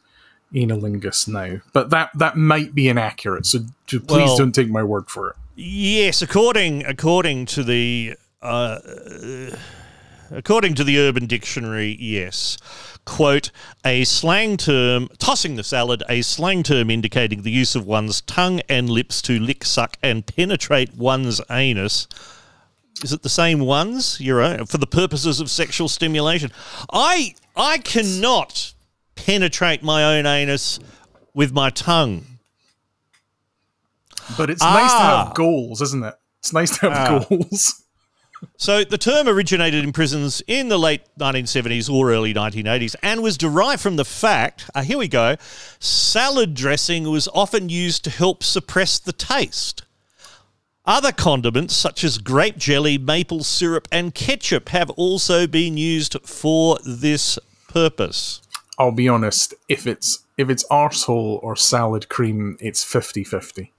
analingus 0.54 1.28
now, 1.28 1.62
but 1.74 1.90
that 1.90 2.12
that 2.16 2.36
might 2.36 2.76
be 2.76 2.90
inaccurate. 2.90 3.46
So, 3.46 3.60
please 3.88 4.04
well, 4.10 4.38
don't 4.38 4.54
take 4.54 4.70
my 4.70 4.84
word 4.84 5.10
for 5.10 5.30
it. 5.30 5.36
Yes, 5.62 6.22
according 6.22 6.86
according 6.86 7.46
to 7.48 7.66
the 7.66 8.16
uh, 8.42 8.80
according 10.32 10.76
to 10.76 10.86
the 10.86 10.98
Urban 11.00 11.26
Dictionary, 11.26 11.98
yes. 12.00 12.58
Quote, 13.04 13.52
a 13.84 14.06
slang 14.06 14.56
term, 14.56 15.10
tossing 15.18 15.58
the 15.58 15.64
salad, 15.66 16.02
a 16.08 16.22
slang 16.22 16.64
term 16.64 16.90
indicating 16.90 17.42
the 17.42 17.52
use 17.52 17.76
of 17.76 17.86
one's 17.86 18.22
tongue 18.22 18.62
and 18.70 18.90
lips 18.90 19.22
to 19.24 19.38
lick, 19.38 19.66
suck, 19.66 19.98
and 20.02 20.26
penetrate 20.26 20.96
one's 20.96 21.42
anus. 21.52 22.08
Is 23.04 23.12
it 23.12 23.24
the 23.24 23.28
same 23.28 23.60
ones? 23.60 24.22
Your 24.22 24.42
own 24.42 24.66
for 24.66 24.78
the 24.78 24.88
purposes 24.88 25.42
of 25.42 25.52
sexual 25.52 25.90
stimulation. 25.90 26.54
I 26.94 27.36
I 27.58 27.80
cannot 27.80 28.74
penetrate 29.16 29.84
my 29.84 30.06
own 30.06 30.26
anus 30.26 30.80
with 31.34 31.52
my 31.52 31.70
tongue. 31.70 32.39
But 34.38 34.50
it's 34.50 34.62
ah. 34.62 34.74
nice 34.74 34.92
to 34.92 35.00
have 35.00 35.28
ah. 35.28 35.34
goals, 35.34 35.82
isn't 35.82 36.04
it? 36.04 36.16
It's 36.40 36.54
nice 36.54 36.78
to 36.80 36.90
have 36.90 36.94
ah. 36.94 37.26
goals. 37.30 37.84
So 38.58 38.84
the 38.84 38.98
term 38.98 39.28
originated 39.28 39.84
in 39.84 39.92
prisons 39.92 40.42
in 40.48 40.70
the 40.70 40.78
late 40.78 41.02
1970s 41.20 41.90
or 41.90 42.12
early 42.12 42.34
1980s 42.34 42.96
and 43.04 43.22
was 43.22 43.38
derived 43.38 43.82
from 43.82 43.98
the 43.98 44.06
fact, 44.06 44.70
uh, 44.74 44.82
here 44.82 44.98
we 44.98 45.08
go, 45.08 45.36
salad 45.80 46.54
dressing 46.54 47.10
was 47.10 47.28
often 47.34 47.68
used 47.70 48.04
to 48.06 48.10
help 48.10 48.44
suppress 48.44 48.98
the 49.00 49.12
taste. 49.12 49.84
Other 50.86 51.12
condiments 51.12 51.76
such 51.76 52.04
as 52.04 52.18
grape 52.18 52.58
jelly, 52.58 52.98
maple 52.98 53.44
syrup, 53.44 53.88
and 53.92 54.16
ketchup 54.16 54.70
have 54.70 54.90
also 54.92 55.46
been 55.46 55.78
used 55.78 56.16
for 56.24 56.80
this 56.86 57.38
purpose. 57.68 58.42
I'll 58.80 58.92
be 58.92 59.10
honest, 59.10 59.54
if 59.68 59.86
it's 59.86 60.26
if 60.38 60.50
it's 60.50 60.66
arsehole 60.70 61.44
or 61.44 61.58
salad 61.58 62.08
cream, 62.08 62.56
it's 62.62 62.84
50-50. 62.84 63.72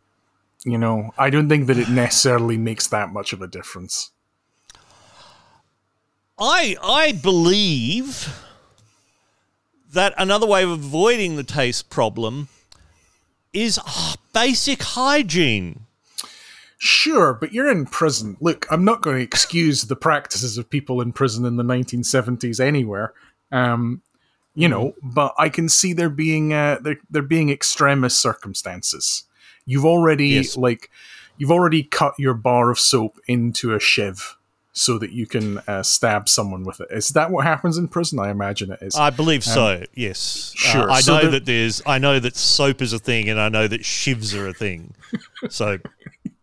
You 0.64 0.76
know, 0.76 1.12
I 1.16 1.30
don't 1.30 1.48
think 1.48 1.66
that 1.68 1.78
it 1.78 1.88
necessarily 1.88 2.58
makes 2.58 2.86
that 2.88 3.12
much 3.12 3.32
of 3.32 3.40
a 3.40 3.46
difference. 3.46 4.10
I 6.38 6.76
I 6.82 7.12
believe 7.12 8.44
that 9.92 10.14
another 10.16 10.46
way 10.46 10.62
of 10.62 10.70
avoiding 10.70 11.36
the 11.36 11.44
taste 11.44 11.90
problem 11.90 12.48
is 13.52 13.78
basic 14.32 14.82
hygiene. 14.82 15.86
Sure, 16.78 17.34
but 17.34 17.52
you're 17.52 17.70
in 17.70 17.84
prison. 17.84 18.36
Look, 18.40 18.66
I'm 18.70 18.84
not 18.84 19.02
going 19.02 19.16
to 19.16 19.22
excuse 19.22 19.82
the 19.82 19.96
practices 19.96 20.56
of 20.56 20.70
people 20.70 21.02
in 21.02 21.12
prison 21.12 21.44
in 21.44 21.56
the 21.56 21.62
1970s 21.62 22.58
anywhere. 22.58 23.12
Um, 23.52 24.00
you 24.54 24.68
know, 24.68 24.90
mm-hmm. 24.90 25.10
but 25.10 25.34
I 25.36 25.50
can 25.50 25.68
see 25.68 25.92
there 25.92 26.08
being 26.08 26.52
uh, 26.52 26.78
there 26.82 26.96
there 27.10 27.22
being 27.22 27.50
extremist 27.50 28.20
circumstances. 28.20 29.24
You've 29.66 29.84
already 29.84 30.28
yes. 30.28 30.56
like 30.56 30.90
you've 31.38 31.50
already 31.50 31.82
cut 31.82 32.14
your 32.18 32.34
bar 32.34 32.70
of 32.70 32.78
soap 32.78 33.18
into 33.26 33.74
a 33.74 33.80
shiv 33.80 34.36
so 34.72 34.98
that 34.98 35.12
you 35.12 35.26
can 35.26 35.58
uh, 35.66 35.82
stab 35.82 36.28
someone 36.28 36.64
with 36.64 36.80
it. 36.80 36.88
Is 36.90 37.08
that 37.10 37.30
what 37.30 37.44
happens 37.44 37.76
in 37.76 37.88
prison? 37.88 38.18
I 38.18 38.30
imagine 38.30 38.70
it 38.70 38.78
is. 38.80 38.94
I 38.94 39.10
believe 39.10 39.46
um, 39.48 39.54
so. 39.54 39.84
Yes. 39.94 40.54
Uh, 40.56 40.60
sure. 40.60 40.90
Uh, 40.90 40.94
I 40.94 41.00
so 41.00 41.20
know 41.20 41.30
that 41.30 41.44
there's. 41.44 41.82
I 41.86 41.98
know 41.98 42.18
that 42.20 42.36
soap 42.36 42.82
is 42.82 42.92
a 42.92 42.98
thing, 42.98 43.28
and 43.28 43.40
I 43.40 43.48
know 43.48 43.66
that 43.66 43.82
shivs 43.82 44.36
are 44.38 44.48
a 44.48 44.54
thing. 44.54 44.94
So. 45.48 45.78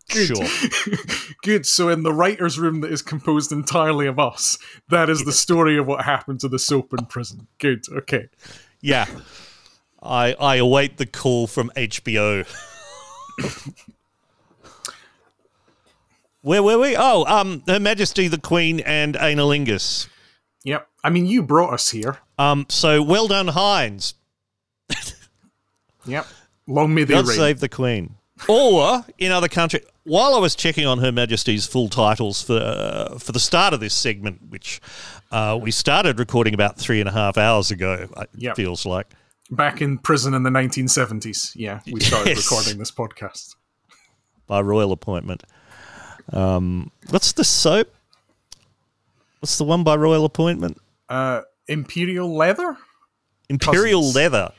Good. 0.10 0.38
Sure. 0.38 0.96
Good. 1.44 1.66
So, 1.66 1.90
in 1.90 2.04
the 2.04 2.14
writer's 2.14 2.58
room 2.58 2.80
that 2.80 2.94
is 2.94 3.02
composed 3.02 3.52
entirely 3.52 4.08
of 4.08 4.20
us, 4.20 4.58
that 4.88 5.10
is 5.10 5.20
yeah. 5.20 5.26
the 5.26 5.32
story 5.34 5.78
of 5.78 5.86
what 5.86 6.06
happened 6.06 6.40
to 6.42 6.48
the 6.48 6.60
soap 6.60 6.94
in 6.98 7.08
prison. 7.08 7.48
Good. 7.60 7.84
Okay. 7.92 8.30
Yeah. 8.80 9.06
I 10.02 10.34
I 10.40 10.56
await 10.56 10.96
the 10.96 11.08
call 11.08 11.46
from 11.46 11.72
HBO. 11.76 12.48
Where 16.42 16.64
were 16.64 16.80
we? 16.80 16.96
Oh, 16.96 17.26
um, 17.26 17.64
Her 17.68 17.80
Majesty 17.80 18.28
the 18.28 18.38
Queen 18.40 18.80
and 18.80 19.16
Analingus. 19.16 20.08
Yep. 20.64 20.88
I 21.04 21.10
mean, 21.10 21.26
you 21.26 21.44
brought 21.44 21.74
us 21.74 21.90
here. 21.90 22.20
Um, 22.40 22.66
so 22.70 23.02
well 23.02 23.28
done, 23.28 23.50
Heinz. 23.50 24.14
yep. 26.06 26.26
Long 26.68 26.94
may 26.94 27.04
they 27.04 27.16
God 27.16 27.28
reign. 27.28 27.38
save 27.38 27.60
the 27.60 27.70
Queen. 27.70 28.16
Or 28.48 29.04
in 29.18 29.32
other 29.32 29.48
countries, 29.48 29.84
while 30.04 30.36
I 30.36 30.40
was 30.40 30.56
checking 30.56 30.86
on 30.86 31.00
Her 31.00 31.12
Majesty's 31.12 31.66
full 31.66 31.90
titles 31.90 32.42
for 32.42 32.58
uh, 32.58 33.18
for 33.18 33.32
the 33.32 33.40
start 33.40 33.74
of 33.74 33.80
this 33.80 33.94
segment, 33.94 34.42
which 34.50 34.80
uh, 35.32 35.58
we 35.62 35.72
started 35.72 36.20
recording 36.20 36.54
about 36.54 36.78
three 36.78 37.00
and 37.00 37.10
a 37.10 37.12
half 37.12 37.38
hours 37.38 37.72
ago, 37.72 38.08
it 38.16 38.30
yep. 38.36 38.56
feels 38.56 38.86
like 38.86 39.08
back 39.50 39.82
in 39.82 39.98
prison 39.98 40.34
in 40.34 40.44
the 40.44 40.50
1970s. 40.50 41.52
Yeah, 41.56 41.82
we 41.92 42.00
started 42.00 42.30
yes. 42.30 42.46
recording 42.46 42.80
this 42.80 42.92
podcast 42.92 43.56
by 44.48 44.62
royal 44.62 44.92
appointment. 44.92 45.44
Um, 46.32 46.92
what's 47.10 47.32
the 47.34 47.44
soap? 47.44 47.94
What's 49.40 49.58
the 49.58 49.64
one 49.64 49.84
by 49.84 49.96
royal 49.96 50.26
appointment? 50.26 50.78
Uh, 51.08 51.42
Imperial 51.68 52.36
Leather. 52.36 52.78
Imperial 53.50 54.02
Cousins. 54.02 54.16
Leather. 54.16 54.52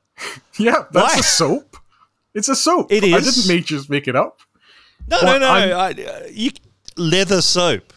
yeah, 0.58 0.84
that's 0.90 1.14
Why? 1.14 1.18
a 1.18 1.22
soap. 1.22 1.76
It's 2.34 2.48
a 2.48 2.56
soap. 2.56 2.92
It 2.92 3.04
is. 3.04 3.14
I 3.14 3.20
didn't 3.20 3.48
make 3.48 3.66
just 3.66 3.90
make 3.90 4.06
it 4.06 4.16
up. 4.16 4.40
No, 5.08 5.20
no, 5.22 5.38
no. 5.38 5.48
I, 5.48 5.90
uh, 5.90 6.26
you, 6.30 6.50
leather 6.96 7.40
soap. 7.40 7.92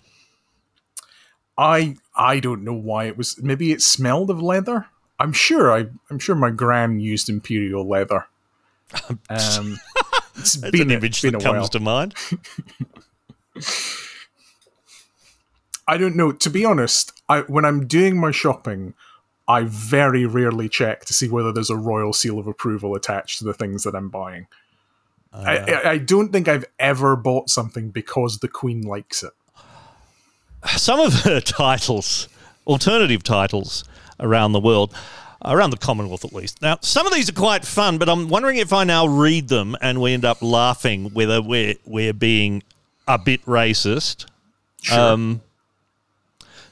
I 1.58 1.96
I 2.16 2.40
don't 2.40 2.64
know 2.64 2.74
why 2.74 3.06
it 3.06 3.18
was. 3.18 3.42
Maybe 3.42 3.72
it 3.72 3.82
smelled 3.82 4.30
of 4.30 4.42
leather. 4.42 4.88
I'm 5.22 5.34
sure. 5.34 5.72
I 5.72 5.86
I'm 6.10 6.18
sure 6.18 6.36
my 6.36 6.50
gran 6.50 7.00
used 7.00 7.30
imperial 7.30 7.88
leather. 7.88 8.26
Um, 9.30 9.80
it's 10.36 10.54
That's 10.54 10.72
been 10.72 10.90
an 10.90 10.92
image 10.92 11.22
that 11.22 11.34
comes 11.34 11.44
while. 11.44 11.68
to 11.68 11.80
mind. 11.80 12.16
I 15.88 15.98
don't 15.98 16.16
know. 16.16 16.32
To 16.32 16.50
be 16.50 16.66
honest, 16.66 17.22
I 17.30 17.42
when 17.42 17.66
I'm 17.66 17.86
doing 17.86 18.20
my 18.20 18.32
shopping, 18.32 18.96
I 19.48 19.66
very 19.66 20.26
rarely 20.26 20.68
check 20.68 21.06
to 21.06 21.14
see 21.14 21.30
whether 21.30 21.52
there's 21.52 21.70
a 21.70 21.78
royal 21.78 22.14
seal 22.14 22.40
of 22.40 22.48
approval 22.48 22.96
attached 22.96 23.38
to 23.40 23.46
the 23.46 23.54
things 23.54 23.84
that 23.84 23.94
I'm 23.94 24.10
buying. 24.10 24.48
Uh, 25.32 25.38
I, 25.38 25.90
I 25.92 25.98
don't 26.00 26.32
think 26.32 26.48
I've 26.48 26.66
ever 26.80 27.16
bought 27.16 27.50
something 27.50 27.90
because 27.92 28.40
the 28.40 28.48
Queen 28.48 28.82
likes 28.82 29.22
it. 29.22 29.34
Some 30.78 31.00
of 31.00 31.14
her 31.22 31.40
titles, 31.42 32.28
alternative 32.66 33.22
titles 33.22 33.84
around 34.22 34.54
the 34.54 34.60
world, 34.60 34.94
around 35.44 35.72
the 35.72 35.78
Commonwealth 35.78 36.24
at 36.24 36.34
least. 36.34 36.62
Now, 36.62 36.78
some 36.82 37.06
of 37.06 37.14
these 37.14 37.30
are 37.30 37.34
quite 37.34 37.66
fun, 37.66 37.98
but 37.98 38.08
I'm 38.08 38.30
wondering 38.30 38.58
if 38.58 38.72
I 38.72 38.84
now 38.84 39.08
read 39.08 39.48
them 39.48 39.76
and 39.82 40.02
we 40.02 40.14
end 40.14 40.26
up 40.26 40.42
laughing 40.42 41.06
whether 41.14 41.42
we're 41.42 41.76
we're 41.86 42.14
being 42.14 42.64
a 43.08 43.18
bit 43.18 43.44
racist. 43.46 44.26
Sure. 44.82 45.00
Um, 45.00 45.42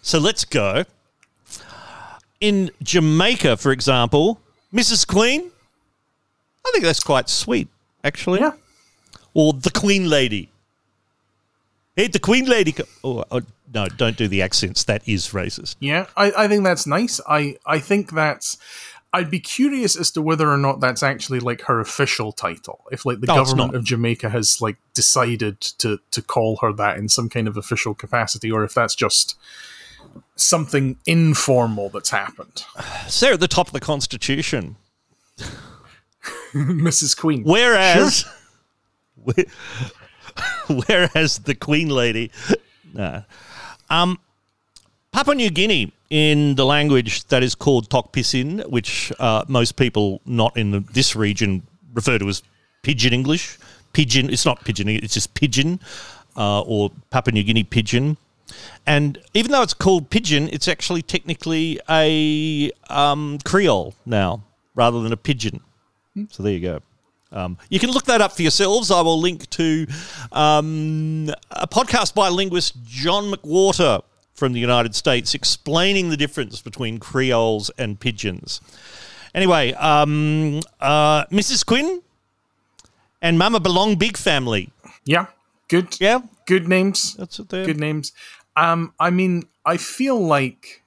so 0.02 0.20
let's 0.20 0.45
go. 0.45 0.86
In 2.39 2.72
Jamaica, 2.82 3.58
for 3.58 3.72
example, 3.72 4.39
Mrs. 4.74 5.06
Queen. 5.06 5.52
I 6.66 6.72
think 6.72 6.84
that's 6.84 7.00
quite 7.00 7.30
sweet, 7.30 7.68
actually. 8.04 8.39
yeah. 8.41 8.52
Or 9.34 9.54
the 9.54 9.72
Queen 9.72 10.10
Lady. 10.10 10.50
Hey, 11.95 12.08
the 12.08 12.20
Queen 12.20 12.45
Lady. 12.45 12.74
Oh, 13.04 13.24
oh, 13.32 13.41
no, 13.74 13.88
don't 13.88 14.17
do 14.17 14.28
the 14.28 14.41
accents. 14.41 14.84
That 14.84 15.07
is 15.07 15.28
racist. 15.30 15.76
Yeah, 15.80 16.07
I, 16.17 16.32
I 16.38 16.47
think 16.47 16.63
that's 16.63 16.88
nice. 16.88 17.20
I, 17.28 17.57
I 17.65 17.80
think 17.80 18.11
that's. 18.11 18.57
I'd 19.11 19.32
be 19.32 19.39
curious 19.39 19.95
as 19.99 20.11
to 20.11 20.22
whether 20.22 20.47
or 20.51 20.57
not 20.57 20.82
that's 20.82 21.01
actually 21.01 21.39
like 21.39 21.61
her 21.61 21.80
official 21.80 22.32
title. 22.32 22.84
If 22.91 23.05
like 23.05 23.22
the 23.22 23.28
No, 23.28 23.36
government 23.36 23.74
of 23.76 23.84
Jamaica 23.84 24.30
has 24.30 24.59
like 24.61 24.78
decided 24.93 25.61
to 25.80 25.99
to 26.11 26.22
call 26.22 26.57
her 26.57 26.72
that 26.74 26.97
in 26.97 27.09
some 27.09 27.28
kind 27.28 27.47
of 27.47 27.57
official 27.57 27.95
capacity, 27.95 28.51
or 28.51 28.63
if 28.63 28.74
that's 28.76 28.93
just 28.95 29.36
something 30.36 30.97
informal 31.05 31.89
that's 31.89 32.11
happened. 32.11 32.63
At 32.78 33.39
the 33.39 33.47
top 33.47 33.67
of 33.67 33.74
the 33.74 33.80
Constitution. 33.80 34.76
Mrs. 36.53 37.17
Queen. 37.17 37.43
Whereas, 37.43 38.26
whe- 39.15 39.49
whereas 40.88 41.39
the 41.39 41.55
Queen 41.55 41.89
Lady, 41.89 42.32
nah. 42.93 43.22
Um, 43.89 44.19
Papua 45.11 45.35
New 45.35 45.49
Guinea 45.49 45.91
in 46.09 46.55
the 46.55 46.65
language 46.65 47.25
that 47.25 47.43
is 47.43 47.55
called 47.55 47.89
Tok 47.89 48.11
Pisin, 48.11 48.59
which 48.69 49.11
uh, 49.19 49.43
most 49.47 49.75
people 49.75 50.21
not 50.25 50.55
in 50.57 50.71
the, 50.71 50.79
this 50.79 51.15
region 51.15 51.63
refer 51.93 52.17
to 52.17 52.27
as 52.29 52.43
Pidgin 52.83 53.13
English. 53.13 53.57
Pidgin, 53.93 54.29
it's 54.31 54.45
not 54.45 54.63
Pidgin, 54.63 54.87
it's 54.87 55.13
just 55.13 55.33
Pidgin 55.33 55.79
uh, 56.37 56.61
or 56.61 56.91
Papua 57.09 57.33
New 57.33 57.43
Guinea 57.43 57.63
Pidgin. 57.63 58.17
And 58.85 59.19
even 59.33 59.51
though 59.51 59.61
it's 59.61 59.73
called 59.73 60.09
Pidgin, 60.09 60.49
it's 60.51 60.67
actually 60.67 61.01
technically 61.01 61.79
a 61.89 62.71
um, 62.89 63.37
Creole 63.45 63.93
now 64.05 64.43
rather 64.75 65.01
than 65.01 65.11
a 65.11 65.17
Pidgin. 65.17 65.61
So 66.29 66.43
there 66.43 66.53
you 66.53 66.59
go. 66.59 66.81
Um, 67.32 67.57
you 67.69 67.80
can 67.80 67.91
look 67.91 68.05
that 68.05 68.21
up 68.21 68.32
for 68.32 68.41
yourselves. 68.41 68.89
I 68.89 69.01
will 69.01 69.19
link 69.19 69.49
to 69.51 69.86
um, 70.32 71.30
a 71.51 71.67
podcast 71.67 72.15
by 72.15 72.30
linguist 72.30 72.75
John 72.86 73.32
McWhorter 73.32 74.01
from 74.34 74.53
the 74.53 74.59
United 74.59 74.95
States 74.95 75.34
explaining 75.34 76.09
the 76.09 76.17
difference 76.17 76.61
between 76.61 76.97
Creoles 76.97 77.69
and 77.77 77.99
Pidgins. 77.99 78.61
Anyway, 79.36 79.73
um, 79.73 80.61
uh, 80.80 81.25
Mrs. 81.25 81.65
Kwin 81.65 82.01
and 83.21 83.38
Mama 83.38 83.59
Belong 83.59 83.95
Big 83.95 84.17
Family. 84.17 84.71
Yeah, 85.05 85.27
good. 85.67 85.99
Yeah, 85.99 86.21
good 86.47 86.67
names. 86.67 87.15
that's 87.15 87.38
what 87.38 87.49
they're. 87.49 87.65
good 87.65 87.80
names. 87.80 88.11
Um, 88.55 88.93
I 88.99 89.09
mean, 89.11 89.43
I 89.65 89.77
feel 89.77 90.19
like 90.19 90.84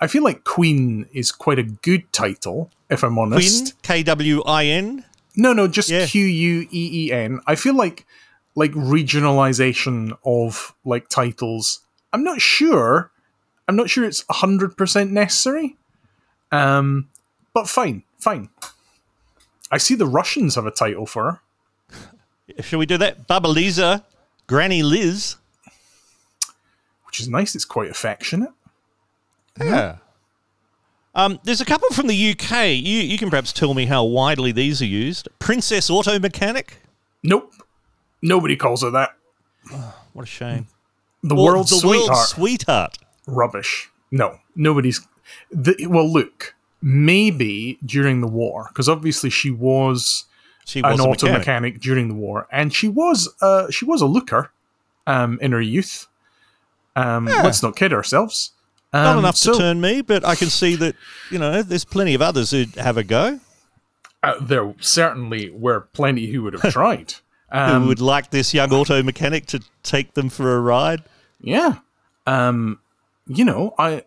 I 0.00 0.06
feel 0.06 0.22
like 0.22 0.44
Queen 0.44 1.06
is 1.12 1.30
quite 1.30 1.58
a 1.58 1.62
good 1.62 2.10
title, 2.12 2.70
if 2.88 3.02
I'm 3.02 3.18
honest. 3.18 3.80
K 3.82 4.02
W 4.02 4.42
I 4.44 4.64
N. 4.66 5.04
No, 5.36 5.52
no, 5.52 5.66
just 5.66 5.90
Yeah. 5.90 6.06
Q 6.06 6.24
U 6.24 6.68
E 6.70 7.06
E 7.08 7.12
N. 7.12 7.40
I 7.46 7.54
feel 7.54 7.74
like 7.74 8.06
like 8.54 8.70
regionalization 8.72 10.16
of 10.24 10.74
like 10.84 11.08
titles. 11.08 11.80
I'm 12.12 12.22
not 12.22 12.40
sure. 12.40 13.10
I'm 13.66 13.76
not 13.76 13.90
sure 13.90 14.04
it's 14.04 14.24
hundred 14.30 14.76
percent 14.76 15.10
necessary. 15.10 15.76
Um, 16.52 17.08
but 17.52 17.68
fine, 17.68 18.04
fine. 18.18 18.48
I 19.70 19.78
see 19.78 19.94
the 19.96 20.06
Russians 20.06 20.54
have 20.54 20.66
a 20.66 20.70
title 20.70 21.06
for 21.06 21.40
her. 21.90 22.00
Shall 22.62 22.78
we 22.78 22.86
do 22.86 22.98
that? 22.98 23.26
Baba 23.26 23.48
Lisa, 23.48 24.04
Granny 24.46 24.82
Liz. 24.84 25.36
which 27.06 27.18
is 27.18 27.28
nice. 27.28 27.54
It's 27.56 27.64
quite 27.64 27.90
affectionate. 27.90 28.52
Yeah. 29.58 29.96
Um, 31.14 31.38
there's 31.44 31.60
a 31.60 31.64
couple 31.64 31.88
from 31.90 32.06
the 32.08 32.30
UK. 32.32 32.66
You, 32.68 32.98
you 33.00 33.18
can 33.18 33.30
perhaps 33.30 33.52
tell 33.52 33.72
me 33.74 33.86
how 33.86 34.04
widely 34.04 34.50
these 34.52 34.82
are 34.82 34.86
used. 34.86 35.28
Princess 35.38 35.88
Auto 35.88 36.18
Mechanic. 36.18 36.78
Nope, 37.22 37.52
nobody 38.22 38.56
calls 38.56 38.82
her 38.82 38.90
that. 38.90 39.10
What 40.12 40.22
a 40.22 40.26
shame. 40.26 40.68
The 41.24 41.34
Or 41.34 41.44
world's 41.54 41.70
the 41.70 41.76
sweetheart. 41.78 42.08
world's 42.10 42.28
sweetheart. 42.28 42.98
rubbish. 43.26 43.90
No, 44.12 44.38
nobody's. 44.54 45.00
The, 45.50 45.86
well, 45.88 46.08
look, 46.08 46.54
maybe 46.80 47.78
during 47.84 48.20
the 48.20 48.28
war, 48.28 48.66
because 48.68 48.88
obviously 48.88 49.28
she 49.30 49.50
was 49.50 50.24
She 50.66 50.82
was 50.82 51.00
an 51.00 51.06
auto 51.06 51.26
mechanic. 51.26 51.38
mechanic. 51.38 51.80
during 51.80 52.08
the 52.08 52.14
war, 52.14 52.46
and 52.52 52.72
she 52.72 52.86
was 52.86 53.28
uh, 53.42 53.70
she 53.72 53.84
was 53.84 54.02
a 54.02 54.06
looker 54.06 54.52
um, 55.08 55.38
in 55.42 55.50
her 55.50 55.60
youth. 55.60 56.06
Um, 56.94 57.24
Let's 57.24 57.60
not 57.62 57.74
kid 57.74 57.92
ourselves. 57.92 58.52
Not 58.94 59.06
Um, 59.14 59.18
enough 59.18 59.36
so, 59.36 59.52
to 59.52 59.58
turn 59.58 59.80
me, 59.80 60.00
but 60.02 60.24
I 60.24 60.34
can 60.36 60.48
see 60.48 60.76
that 60.76 60.94
you 61.30 61.38
know 61.38 61.62
there's 61.62 61.84
plenty 61.84 62.14
of 62.14 62.22
others 62.22 62.50
who 62.52 62.64
have 62.76 62.96
a 62.96 63.02
go 63.04 63.40
Uh, 64.22 64.34
there 64.40 64.74
certainly 64.80 65.50
were 65.50 65.80
plenty 65.92 66.26
who 66.32 66.42
would 66.44 66.54
have 66.54 66.72
tried. 66.72 67.14
who 67.52 67.58
Um, 67.58 67.86
would 67.88 68.00
like 68.00 68.30
this 68.30 68.54
young 68.54 68.72
auto 68.72 69.02
mechanic 69.02 69.46
to 69.46 69.60
take 69.82 70.14
them 70.14 70.28
for 70.30 70.56
a 70.56 70.60
ride. 70.60 71.02
Yeah. 71.40 71.74
Um, 72.26 72.78
you 73.26 73.44
know, 73.44 73.74
I, 73.78 74.04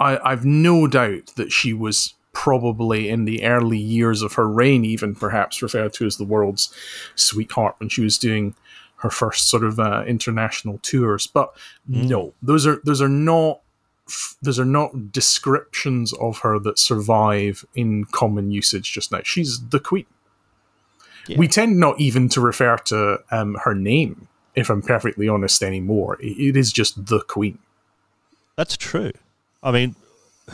I, 0.00 0.18
I've 0.32 0.44
no 0.44 0.86
doubt 0.88 1.32
that 1.36 1.52
she 1.52 1.72
was 1.72 2.14
probably 2.32 3.08
in 3.08 3.24
the 3.24 3.44
early 3.44 3.78
years 3.78 4.22
of 4.22 4.32
her 4.34 4.48
reign, 4.48 4.84
even 4.84 5.14
perhaps 5.14 5.62
referred 5.62 5.92
to 5.94 6.06
as 6.06 6.16
the 6.16 6.24
world's 6.24 6.72
sweetheart 7.14 7.76
when 7.78 7.88
she 7.88 8.00
was 8.02 8.18
doing 8.18 8.54
her 8.96 9.10
first 9.10 9.48
sort 9.48 9.62
of 9.64 9.78
uh, 9.78 10.02
international 10.06 10.78
tours. 10.82 11.26
But 11.28 11.54
no, 11.86 12.32
those 12.42 12.66
are 12.66 12.80
those 12.84 13.00
are 13.02 13.08
not 13.08 13.58
f- 13.58 13.62
those 14.42 14.58
are 14.58 14.64
not 14.64 15.12
descriptions 15.12 16.12
of 16.14 16.38
her 16.40 16.58
that 16.60 16.78
survive 16.78 17.64
in 17.74 18.04
common 18.06 18.50
usage 18.50 18.92
just 18.92 19.12
now. 19.12 19.20
She's 19.24 19.68
the 19.68 19.80
queen. 19.80 20.06
We 21.36 21.46
tend 21.46 21.78
not 21.78 22.00
even 22.00 22.28
to 22.30 22.40
refer 22.40 22.76
to 22.76 23.20
um, 23.30 23.56
her 23.62 23.74
name, 23.74 24.26
if 24.56 24.68
I'm 24.68 24.82
perfectly 24.82 25.28
honest, 25.28 25.62
anymore. 25.62 26.18
It 26.20 26.56
is 26.56 26.72
just 26.72 27.06
the 27.06 27.20
queen. 27.20 27.58
That's 28.56 28.76
true. 28.76 29.12
I 29.62 29.70
mean, 29.70 29.94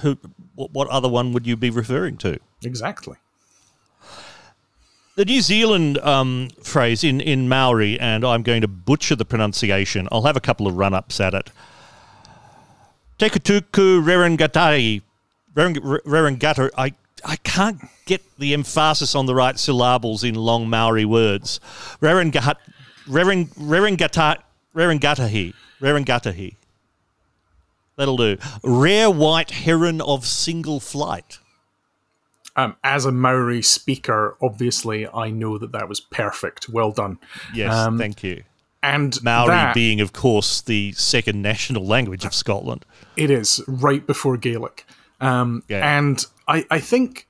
who? 0.00 0.18
What, 0.54 0.72
what 0.72 0.88
other 0.88 1.08
one 1.08 1.32
would 1.32 1.46
you 1.46 1.56
be 1.56 1.70
referring 1.70 2.18
to? 2.18 2.38
Exactly. 2.62 3.16
The 5.14 5.24
New 5.24 5.40
Zealand 5.40 5.98
um, 5.98 6.50
phrase 6.62 7.02
in, 7.02 7.20
in 7.20 7.48
Maori, 7.48 7.98
and 7.98 8.24
I'm 8.24 8.42
going 8.42 8.60
to 8.60 8.68
butcher 8.68 9.16
the 9.16 9.24
pronunciation. 9.24 10.06
I'll 10.12 10.22
have 10.22 10.36
a 10.36 10.40
couple 10.40 10.68
of 10.68 10.76
run 10.76 10.94
ups 10.94 11.18
at 11.20 11.34
it. 11.34 11.50
Tekatuku 13.18 14.02
Rerengatai. 14.02 15.02
Reren- 15.54 16.00
Rerengata. 16.04 16.70
I, 16.78 16.92
I 17.24 17.36
can't 17.36 17.80
get 18.06 18.22
the 18.38 18.54
emphasis 18.54 19.14
on 19.14 19.26
the 19.26 19.34
right 19.34 19.58
syllables 19.58 20.22
in 20.22 20.34
long 20.34 20.68
Maori 20.70 21.04
words. 21.04 21.58
Rerengat, 22.00 22.56
Reren, 23.08 23.48
Rerengata, 23.56 24.38
Rerengatahi. 24.74 25.52
Rerengatahi. 25.80 26.54
That'll 27.96 28.16
do. 28.16 28.36
Rare 28.62 29.10
white 29.10 29.50
heron 29.50 30.00
of 30.00 30.24
single 30.24 30.78
flight. 30.78 31.38
Um, 32.54 32.76
as 32.84 33.04
a 33.04 33.12
Maori 33.12 33.62
speaker, 33.62 34.36
obviously, 34.40 35.08
I 35.08 35.30
know 35.30 35.58
that 35.58 35.72
that 35.72 35.88
was 35.88 36.00
perfect. 36.00 36.68
Well 36.68 36.92
done. 36.92 37.18
Yes, 37.54 37.72
Um, 37.74 37.98
thank 37.98 38.22
you. 38.22 38.44
And 38.82 39.22
Maori 39.22 39.48
that- 39.48 39.74
being, 39.74 40.00
of 40.00 40.12
course, 40.12 40.60
the 40.60 40.92
second 40.92 41.42
national 41.42 41.84
language 41.84 42.24
of 42.24 42.34
Scotland. 42.34 42.84
It 43.16 43.30
is 43.30 43.60
right 43.66 44.06
before 44.06 44.36
Gaelic. 44.36 44.86
Um, 45.20 45.62
Yeah. 45.68 45.98
And 45.98 46.24
I, 46.46 46.64
I 46.70 46.78
think 46.78 47.26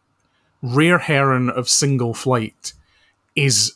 Rare 0.62 0.99
Heron 0.99 1.49
of 1.51 1.68
Single 1.68 2.14
Flight 2.14 2.72
is. 3.34 3.74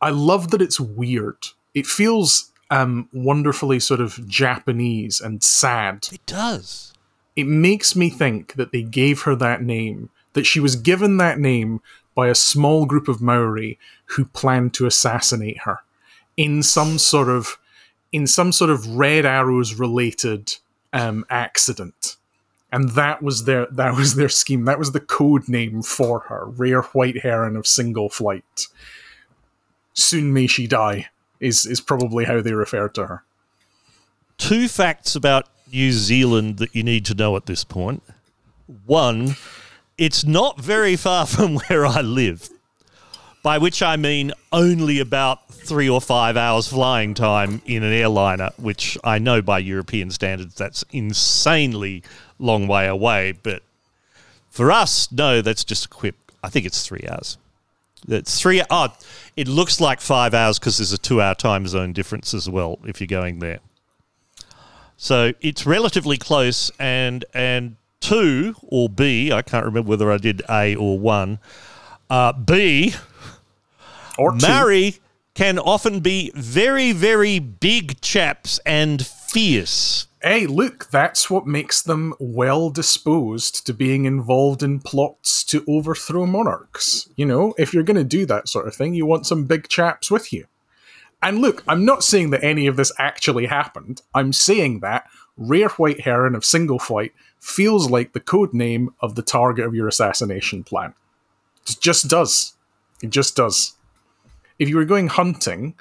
I 0.00 0.10
love 0.10 0.50
that 0.50 0.62
it's 0.62 0.80
weird. 0.80 1.36
It 1.74 1.86
feels 1.86 2.50
um, 2.70 3.08
wonderfully 3.12 3.78
sort 3.78 4.00
of 4.00 4.26
Japanese 4.26 5.20
and 5.20 5.42
sad. 5.42 6.08
It 6.10 6.24
does. 6.26 6.92
It 7.36 7.46
makes 7.46 7.94
me 7.94 8.10
think 8.10 8.54
that 8.54 8.72
they 8.72 8.82
gave 8.82 9.22
her 9.22 9.36
that 9.36 9.62
name, 9.62 10.10
that 10.32 10.44
she 10.44 10.58
was 10.58 10.74
given 10.76 11.18
that 11.18 11.38
name 11.38 11.80
by 12.14 12.28
a 12.28 12.34
small 12.34 12.84
group 12.84 13.06
of 13.06 13.20
Maori 13.22 13.78
who 14.06 14.24
planned 14.24 14.74
to 14.74 14.86
assassinate 14.86 15.58
her 15.60 15.80
in 16.36 16.62
some 16.62 16.98
sort 16.98 17.28
of 17.28 17.58
in 18.12 18.26
some 18.26 18.52
sort 18.52 18.70
of 18.70 18.86
red 18.86 19.24
arrows 19.24 19.74
related 19.74 20.54
um, 20.92 21.24
accident. 21.30 22.16
And 22.70 22.90
that 22.90 23.22
was 23.22 23.44
their 23.44 23.66
that 23.66 23.94
was 23.96 24.14
their 24.14 24.28
scheme. 24.28 24.64
That 24.64 24.78
was 24.78 24.92
the 24.92 25.00
code 25.00 25.48
name 25.48 25.82
for 25.82 26.20
her. 26.20 26.46
Rare 26.46 26.82
white 26.82 27.22
heron 27.22 27.56
of 27.56 27.66
single 27.66 28.08
flight. 28.08 28.66
Soon 29.92 30.32
may 30.32 30.46
she 30.46 30.66
die 30.66 31.08
is 31.38 31.66
is 31.66 31.80
probably 31.80 32.24
how 32.24 32.40
they 32.40 32.54
referred 32.54 32.94
to 32.94 33.06
her. 33.06 33.24
Two 34.38 34.68
facts 34.68 35.14
about 35.14 35.48
New 35.70 35.92
Zealand 35.92 36.58
that 36.58 36.74
you 36.74 36.82
need 36.82 37.04
to 37.06 37.14
know 37.14 37.36
at 37.36 37.46
this. 37.46 37.64
One, 38.86 39.36
It's 39.98 40.24
not 40.24 40.60
very 40.60 40.96
far 40.96 41.26
from 41.34 41.56
where 41.56 41.86
I 41.86 42.00
live, 42.00 42.48
by 43.42 43.58
which 43.58 43.82
I 43.82 43.96
mean 43.96 44.32
only 44.52 45.00
about 45.00 45.48
three 45.50 45.88
or 45.88 46.00
five 46.00 46.36
hours 46.36 46.68
flying 46.68 47.14
time 47.14 47.60
in 47.66 47.82
an 47.82 47.92
airliner, 47.92 48.50
which 48.56 48.96
I 49.02 49.18
know 49.18 49.42
by 49.42 49.58
European 49.58 50.10
standards 50.10 50.54
that's 50.54 50.84
insanely 50.92 52.02
long 52.38 52.68
way 52.68 52.86
away. 52.86 53.32
But 53.32 53.62
for 54.50 54.70
us, 54.70 55.10
no, 55.10 55.42
that's 55.42 55.64
just 55.64 55.86
a 55.86 55.88
quick. 55.88 56.14
I 56.44 56.48
think 56.48 56.66
it's 56.66 56.86
three 56.86 57.06
hours. 57.08 57.36
It's 58.08 58.40
three. 58.40 58.62
Oh, 58.70 58.88
it 59.36 59.48
looks 59.48 59.80
like 59.80 60.00
five 60.00 60.34
hours 60.34 60.58
because 60.58 60.78
there's 60.78 60.92
a 60.92 60.98
two-hour 60.98 61.36
time 61.36 61.66
zone 61.66 61.92
difference 61.92 62.34
as 62.34 62.48
well 62.48 62.78
if 62.84 63.00
you're 63.00 63.06
going 63.06 63.38
there. 63.38 63.60
So 64.96 65.32
it's 65.40 65.66
relatively 65.66 66.16
close, 66.16 66.70
and 66.78 67.24
and 67.34 67.76
two 68.00 68.54
or 68.62 68.88
B, 68.88 69.32
I 69.32 69.42
can't 69.42 69.64
remember 69.64 69.88
whether 69.88 70.12
I 70.12 70.18
did 70.18 70.42
A 70.48 70.74
or 70.74 70.98
one. 70.98 71.38
Uh, 72.10 72.32
B, 72.32 72.94
Or 74.18 74.32
can 75.34 75.58
often 75.58 76.00
be 76.00 76.30
very, 76.34 76.92
very 76.92 77.38
big 77.38 78.00
chaps 78.00 78.60
and 78.66 79.04
fierce. 79.04 80.06
Hey, 80.22 80.46
look, 80.46 80.88
that's 80.90 81.30
what 81.30 81.46
makes 81.46 81.82
them 81.82 82.14
well 82.20 82.70
disposed 82.70 83.66
to 83.66 83.74
being 83.74 84.04
involved 84.04 84.62
in 84.62 84.78
plots 84.78 85.42
to 85.44 85.64
overthrow 85.66 86.26
monarchs. 86.26 87.08
You 87.16 87.26
know, 87.26 87.54
if 87.58 87.74
you're 87.74 87.82
going 87.82 87.96
to 87.96 88.04
do 88.04 88.26
that 88.26 88.48
sort 88.48 88.68
of 88.68 88.74
thing, 88.74 88.94
you 88.94 89.06
want 89.06 89.26
some 89.26 89.46
big 89.46 89.68
chaps 89.68 90.10
with 90.10 90.32
you. 90.32 90.46
And 91.22 91.38
look, 91.38 91.64
I'm 91.66 91.84
not 91.84 92.04
saying 92.04 92.30
that 92.30 92.44
any 92.44 92.66
of 92.66 92.76
this 92.76 92.92
actually 92.98 93.46
happened. 93.46 94.02
I'm 94.14 94.32
saying 94.32 94.80
that 94.80 95.06
Rare 95.36 95.70
White 95.70 96.00
Heron 96.00 96.34
of 96.34 96.44
Single 96.44 96.78
Flight 96.78 97.12
feels 97.40 97.90
like 97.90 98.12
the 98.12 98.20
code 98.20 98.52
name 98.52 98.94
of 99.00 99.14
the 99.14 99.22
target 99.22 99.64
of 99.64 99.74
your 99.74 99.88
assassination 99.88 100.62
plan. 100.62 100.94
It 101.68 101.78
just 101.80 102.08
does. 102.08 102.54
It 103.02 103.10
just 103.10 103.34
does. 103.34 103.74
If 104.62 104.68
you 104.68 104.76
were 104.76 104.84
going 104.84 105.08
hunting, 105.08 105.74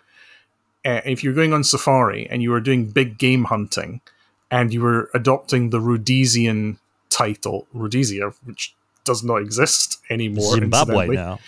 uh, 0.84 1.02
if 1.06 1.24
you're 1.24 1.36
going 1.36 1.54
on 1.54 1.64
safari 1.64 2.28
and 2.30 2.42
you 2.42 2.50
were 2.50 2.60
doing 2.60 2.88
big 2.88 3.20
game 3.20 3.44
hunting, 3.44 4.02
and 4.50 4.74
you 4.74 4.82
were 4.82 5.10
adopting 5.14 5.70
the 5.70 5.80
Rhodesian 5.80 6.80
title, 7.10 7.68
Rhodesia, 7.74 8.34
which 8.44 8.76
does 9.04 9.24
not 9.24 9.38
exist 9.38 10.00
anymore. 10.10 10.56
Zimbabwe 10.56 11.08
now. 11.10 11.40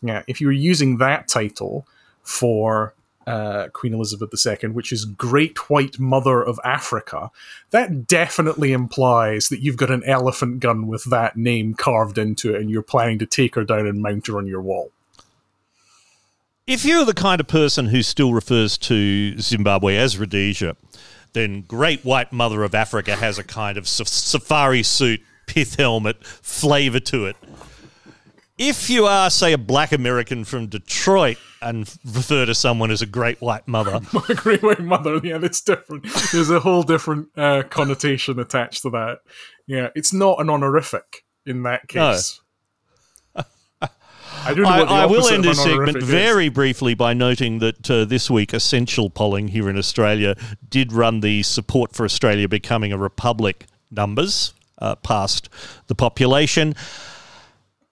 Yeah, 0.00 0.22
if 0.26 0.40
you 0.40 0.46
were 0.46 0.52
using 0.52 0.96
that 0.98 1.28
title 1.28 1.86
for 2.22 2.94
uh, 3.26 3.68
Queen 3.74 3.92
Elizabeth 3.92 4.30
II, 4.46 4.70
which 4.70 4.90
is 4.90 5.04
Great 5.04 5.68
White 5.68 5.98
Mother 5.98 6.42
of 6.42 6.58
Africa, 6.64 7.30
that 7.70 8.06
definitely 8.06 8.72
implies 8.72 9.50
that 9.50 9.60
you've 9.60 9.76
got 9.76 9.90
an 9.90 10.02
elephant 10.04 10.60
gun 10.60 10.86
with 10.86 11.04
that 11.04 11.36
name 11.36 11.74
carved 11.74 12.16
into 12.16 12.54
it 12.54 12.60
and 12.60 12.70
you're 12.70 12.82
planning 12.82 13.18
to 13.18 13.26
take 13.26 13.54
her 13.54 13.64
down 13.64 13.86
and 13.86 14.00
mount 14.00 14.28
her 14.28 14.38
on 14.38 14.46
your 14.46 14.62
wall. 14.62 14.90
If 16.68 16.84
you're 16.84 17.06
the 17.06 17.14
kind 17.14 17.40
of 17.40 17.48
person 17.48 17.86
who 17.86 18.02
still 18.02 18.34
refers 18.34 18.76
to 18.76 19.38
Zimbabwe 19.38 19.96
as 19.96 20.18
Rhodesia, 20.18 20.76
then 21.32 21.62
Great 21.62 22.04
White 22.04 22.30
Mother 22.30 22.62
of 22.62 22.74
Africa 22.74 23.16
has 23.16 23.38
a 23.38 23.42
kind 23.42 23.78
of 23.78 23.88
sa- 23.88 24.04
safari 24.04 24.82
suit, 24.82 25.22
pith 25.46 25.76
helmet 25.76 26.22
flavour 26.26 27.00
to 27.00 27.24
it. 27.24 27.36
If 28.58 28.90
you 28.90 29.06
are, 29.06 29.30
say, 29.30 29.54
a 29.54 29.58
black 29.58 29.92
American 29.92 30.44
from 30.44 30.66
Detroit 30.66 31.38
and 31.62 31.88
refer 32.04 32.44
to 32.44 32.54
someone 32.54 32.90
as 32.90 33.00
a 33.00 33.06
Great 33.06 33.40
White 33.40 33.66
Mother, 33.66 34.00
Great 34.36 34.62
White 34.62 34.80
Mother, 34.80 35.22
yeah, 35.24 35.38
that's 35.38 35.62
different. 35.62 36.04
There's 36.32 36.50
a 36.50 36.60
whole 36.60 36.82
different 36.82 37.28
uh, 37.34 37.62
connotation 37.70 38.38
attached 38.38 38.82
to 38.82 38.90
that. 38.90 39.20
Yeah, 39.66 39.88
it's 39.94 40.12
not 40.12 40.38
an 40.38 40.50
honorific 40.50 41.24
in 41.46 41.62
that 41.62 41.88
No. 41.94 42.18
I 44.44 44.52
I, 44.52 45.02
I 45.02 45.06
will 45.06 45.26
end 45.28 45.44
this 45.44 45.58
segment 45.58 45.80
honorific 45.80 46.02
is. 46.02 46.08
very 46.08 46.48
briefly 46.48 46.94
by 46.94 47.14
noting 47.14 47.58
that 47.58 47.90
uh, 47.90 48.04
this 48.04 48.30
week, 48.30 48.54
Essential 48.54 49.10
Polling 49.10 49.48
here 49.48 49.68
in 49.68 49.76
Australia 49.76 50.34
did 50.68 50.92
run 50.92 51.20
the 51.20 51.42
support 51.42 51.94
for 51.94 52.04
Australia 52.04 52.48
becoming 52.48 52.92
a 52.92 52.98
republic 52.98 53.66
numbers 53.90 54.54
uh, 54.78 54.94
past 54.96 55.48
the 55.86 55.94
population. 55.94 56.74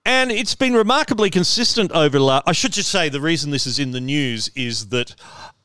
And 0.05 0.31
it's 0.31 0.55
been 0.55 0.75
remarkably 0.75 1.31
consistent 1.31 1.91
over. 1.91 2.21
La- 2.21 2.43
I 2.47 2.53
should 2.53 2.73
just 2.73 2.91
say 2.91 3.09
the 3.09 3.21
reason 3.21 3.51
this 3.51 3.67
is 3.67 3.79
in 3.79 3.91
the 3.91 4.01
news 4.01 4.51
is 4.55 4.89
that 4.91 5.17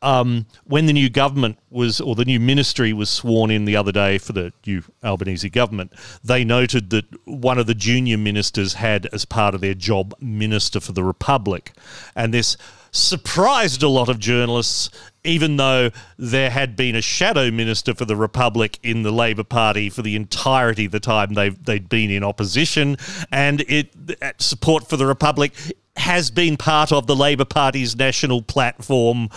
um, 0.02 0.46
when 0.66 0.86
the 0.86 0.94
new 0.94 1.10
government 1.10 1.58
was, 1.70 2.02
or 2.02 2.16
the 2.16 2.26
new 2.26 2.40
ministry 2.40 2.94
was 2.94 3.10
sworn 3.10 3.52
in 3.52 3.66
the 3.66 3.76
other 3.76 3.92
day 3.92 4.18
for 4.18 4.34
the 4.34 4.52
new 4.66 4.84
Albanese 5.04 5.50
government, 5.50 5.94
they 6.24 6.44
noted 6.44 6.90
that 6.90 7.06
one 7.26 7.58
of 7.58 7.68
the 7.68 7.76
junior 7.76 8.18
ministers 8.18 8.74
had, 8.74 9.08
as 9.14 9.26
part 9.26 9.56
of 9.56 9.62
their 9.62 9.74
job, 9.74 10.14
Minister 10.20 10.80
for 10.80 10.92
the 10.92 11.04
Republic. 11.04 11.74
And 12.16 12.34
this 12.34 12.58
surprised 12.92 13.84
a 13.84 13.88
lot 13.88 14.10
of 14.10 14.20
journalists, 14.20 14.90
even 15.24 15.58
though 15.58 15.92
there 16.18 16.50
had 16.50 16.76
been 16.76 16.96
a 16.96 17.02
shadow 17.02 17.50
minister 17.50 17.94
for 17.94 18.06
the 18.06 18.16
Republic 18.16 18.80
in 18.84 19.04
the 19.04 19.12
Labor 19.12 19.44
Party 19.44 19.90
for 19.90 20.02
the 20.02 20.16
entirety 20.16 20.86
of 20.86 20.92
the 20.92 21.00
time 21.00 21.34
they 21.34 21.50
they'd 21.50 21.88
been 21.88 22.10
in 22.10 22.24
opposition, 22.24 22.98
and 23.32 23.62
it 23.62 23.94
support 24.40 24.90
for 24.90 24.98
the 24.98 25.06
Republic 25.06 25.54
has 25.96 26.32
been 26.32 26.58
part 26.58 26.92
of 26.92 27.08
the 27.08 27.16
Labor 27.16 27.46
Party's 27.46 27.96
national 27.96 28.42
platform. 28.42 29.30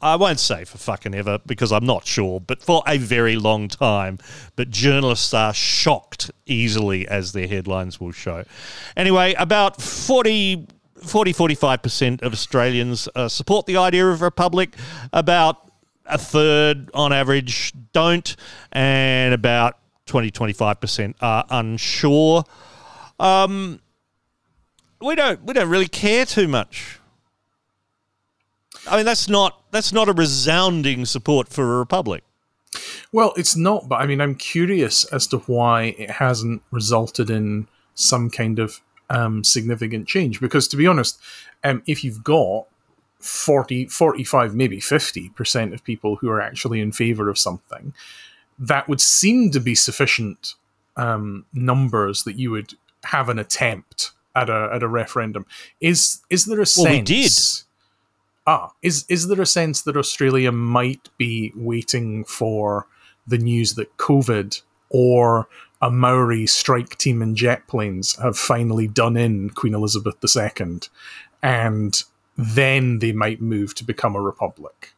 I- 0.00 0.16
won't 0.16 0.40
say 0.40 0.64
for 0.64 0.78
fucking 0.78 1.14
ever 1.14 1.38
because 1.46 1.72
I'm 1.72 1.84
not 1.86 2.06
sure, 2.06 2.40
but 2.40 2.62
for 2.62 2.82
a 2.86 2.98
very 2.98 3.36
long 3.36 3.68
time. 3.68 4.18
But 4.56 4.70
journalists 4.70 5.34
are 5.34 5.52
shocked 5.54 6.30
easily, 6.46 7.06
as 7.08 7.32
their 7.32 7.48
headlines 7.48 8.00
will 8.00 8.12
show. 8.12 8.44
Anyway, 8.96 9.34
about 9.34 9.80
40, 9.80 10.66
40 11.02 11.32
45% 11.32 12.22
of 12.22 12.32
Australians 12.32 13.08
uh, 13.14 13.28
support 13.28 13.66
the 13.66 13.76
idea 13.76 14.06
of 14.08 14.22
a 14.22 14.24
republic. 14.24 14.74
About 15.12 15.72
a 16.06 16.18
third 16.18 16.90
on 16.94 17.12
average 17.12 17.72
don't, 17.92 18.36
and 18.72 19.34
about 19.34 19.78
20 20.06 20.30
25% 20.30 21.14
are 21.20 21.44
unsure. 21.50 22.44
Um, 23.20 23.80
we 25.00 25.14
don't 25.14 25.42
we 25.44 25.54
don't 25.54 25.68
really 25.68 25.88
care 25.88 26.24
too 26.24 26.48
much. 26.48 26.98
I 28.88 28.96
mean, 28.96 29.06
that's 29.06 29.28
not 29.28 29.62
that's 29.70 29.92
not 29.92 30.08
a 30.08 30.12
resounding 30.12 31.04
support 31.04 31.48
for 31.48 31.74
a 31.74 31.78
republic. 31.78 32.24
Well, 33.12 33.34
it's 33.36 33.54
not, 33.54 33.88
but 33.88 33.96
I 33.96 34.06
mean, 34.06 34.20
I'm 34.20 34.34
curious 34.34 35.04
as 35.06 35.26
to 35.28 35.38
why 35.38 35.94
it 35.98 36.10
hasn't 36.10 36.62
resulted 36.70 37.28
in 37.28 37.68
some 37.94 38.30
kind 38.30 38.58
of 38.58 38.80
um, 39.10 39.44
significant 39.44 40.08
change. 40.08 40.40
Because 40.40 40.66
to 40.68 40.76
be 40.76 40.86
honest, 40.86 41.20
um, 41.64 41.82
if 41.86 42.02
you've 42.02 42.24
got 42.24 42.66
40, 43.20 43.86
45, 43.86 44.54
maybe 44.54 44.78
50% 44.78 45.74
of 45.74 45.84
people 45.84 46.16
who 46.16 46.30
are 46.30 46.40
actually 46.40 46.80
in 46.80 46.92
favor 46.92 47.28
of 47.28 47.38
something, 47.38 47.92
that 48.58 48.88
would 48.88 49.00
seem 49.00 49.50
to 49.50 49.60
be 49.60 49.74
sufficient 49.74 50.54
um, 50.96 51.44
numbers 51.52 52.24
that 52.24 52.36
you 52.36 52.50
would 52.50 52.74
have 53.04 53.28
an 53.28 53.38
attempt 53.38 54.12
at 54.34 54.48
a 54.48 54.70
at 54.72 54.82
a 54.82 54.88
referendum. 54.88 55.44
Is 55.80 56.22
is 56.30 56.46
there 56.46 56.60
a 56.60 56.66
sense? 56.66 56.84
Well, 56.84 56.94
we 56.94 57.02
did. 57.02 57.32
Ah, 58.46 58.72
is 58.82 59.04
is 59.08 59.28
there 59.28 59.40
a 59.40 59.46
sense 59.46 59.82
that 59.82 59.96
Australia 59.96 60.50
might 60.50 61.08
be 61.16 61.52
waiting 61.54 62.24
for 62.24 62.86
the 63.26 63.38
news 63.38 63.74
that 63.74 63.96
COVID 63.98 64.60
or 64.90 65.48
a 65.80 65.90
Maori 65.90 66.46
strike 66.46 66.96
team 66.96 67.22
in 67.22 67.34
jet 67.34 67.66
planes 67.66 68.16
have 68.16 68.38
finally 68.38 68.86
done 68.86 69.16
in 69.16 69.50
Queen 69.50 69.74
Elizabeth 69.74 70.16
II, 70.24 70.80
and 71.42 72.04
then 72.36 73.00
they 73.00 73.12
might 73.12 73.40
move 73.40 73.74
to 73.74 73.84
become 73.84 74.14
a 74.14 74.20
republic? 74.20 74.92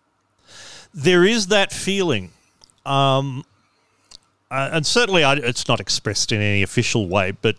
There 0.92 1.24
is 1.24 1.48
that 1.48 1.72
feeling, 1.72 2.30
um, 2.86 3.44
uh, 4.50 4.70
and 4.72 4.86
certainly 4.86 5.24
I, 5.24 5.34
it's 5.34 5.66
not 5.66 5.80
expressed 5.80 6.32
in 6.32 6.40
any 6.40 6.62
official 6.62 7.08
way. 7.08 7.32
But 7.32 7.56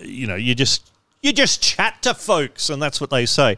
you 0.00 0.26
know, 0.26 0.36
you 0.36 0.54
just 0.54 0.90
you 1.22 1.32
just 1.32 1.62
chat 1.62 2.02
to 2.02 2.14
folks, 2.14 2.70
and 2.70 2.80
that's 2.80 3.00
what 3.00 3.10
they 3.10 3.26
say. 3.26 3.56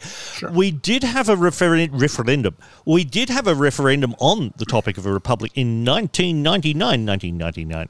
We 0.51 0.71
did 0.71 1.03
have 1.03 1.29
a 1.29 1.37
referen- 1.37 1.91
referendum. 1.93 2.57
We 2.87 3.05
did 3.05 3.29
have 3.29 3.47
a 3.47 3.55
referendum 3.55 4.15
on 4.19 4.55
the 4.57 4.65
topic 4.65 4.97
of 4.97 5.05
a 5.05 5.13
republic 5.13 5.53
in 5.55 5.85
1999, 5.85 7.07
1999, 7.07 7.89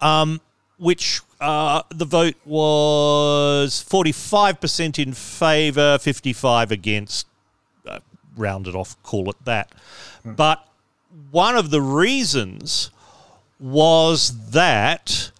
um, 0.00 0.40
which 0.76 1.20
uh, 1.40 1.82
the 1.88 2.04
vote 2.04 2.34
was 2.44 3.84
45% 3.88 4.98
in 4.98 5.14
favour, 5.14 5.98
55 5.98 6.70
against, 6.70 7.26
uh, 7.86 8.00
rounded 8.36 8.74
off, 8.74 9.02
call 9.02 9.30
it 9.30 9.36
that. 9.44 9.72
But 10.24 10.66
one 11.30 11.56
of 11.56 11.70
the 11.70 11.80
reasons 11.80 12.90
was 13.58 14.50
that 14.50 15.30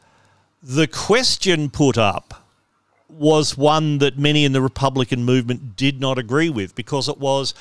the 0.63 0.87
question 0.87 1.69
put 1.69 1.99
up 1.99 2.42
was 3.13 3.57
one 3.57 3.99
that 3.99 4.19
many 4.19 4.45
in 4.45 4.53
the 4.53 4.63
Republican 4.63 5.25
movement 5.25 5.77
did 5.77 6.01
not 6.01 6.19
agree 6.19 6.51
with 6.51 6.75
because 6.75 7.09
it 7.09 7.19
was 7.19 7.55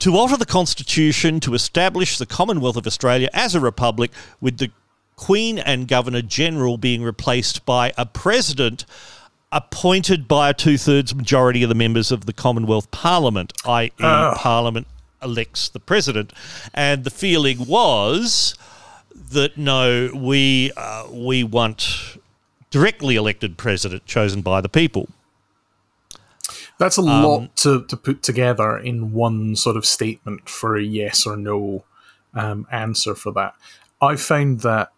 to 0.00 0.16
alter 0.16 0.36
the 0.36 0.46
Constitution 0.46 1.38
to 1.40 1.54
establish 1.54 2.18
the 2.18 2.26
Commonwealth 2.26 2.76
of 2.76 2.86
Australia 2.86 3.28
as 3.32 3.54
a 3.54 3.60
republic 3.60 4.10
with 4.40 4.58
the 4.58 4.70
Queen 5.16 5.58
and 5.58 5.86
Governor 5.86 6.22
General 6.22 6.76
being 6.76 7.02
replaced 7.02 7.64
by 7.64 7.92
a 7.96 8.04
president 8.04 8.84
appointed 9.52 10.26
by 10.26 10.50
a 10.50 10.54
two 10.54 10.76
thirds 10.78 11.14
majority 11.14 11.62
of 11.62 11.68
the 11.68 11.74
members 11.74 12.10
of 12.10 12.26
the 12.26 12.32
Commonwealth 12.32 12.90
Parliament, 12.90 13.52
i.e., 13.66 13.92
Ah. 14.00 14.34
Parliament 14.36 14.86
elects 15.22 15.68
the 15.68 15.78
president. 15.78 16.32
And 16.74 17.04
the 17.04 17.10
feeling 17.10 17.66
was 17.66 18.54
that 19.30 19.56
no, 19.56 20.10
we 20.14 20.72
uh, 20.76 21.06
we 21.10 21.44
want 21.44 22.16
directly 22.72 23.14
elected 23.14 23.56
president 23.56 24.04
chosen 24.06 24.42
by 24.42 24.60
the 24.60 24.68
people. 24.68 25.08
That's 26.78 26.98
a 26.98 27.02
Um, 27.02 27.22
lot 27.22 27.56
to, 27.58 27.84
to 27.84 27.96
put 27.96 28.22
together 28.22 28.76
in 28.76 29.12
one 29.12 29.54
sort 29.54 29.76
of 29.76 29.86
statement 29.86 30.48
for 30.48 30.76
a 30.76 30.82
yes 30.82 31.26
or 31.26 31.36
no 31.36 31.84
um, 32.34 32.66
answer 32.72 33.14
for 33.14 33.32
that. 33.34 33.54
I 34.00 34.16
found 34.16 34.60
that 34.60 34.90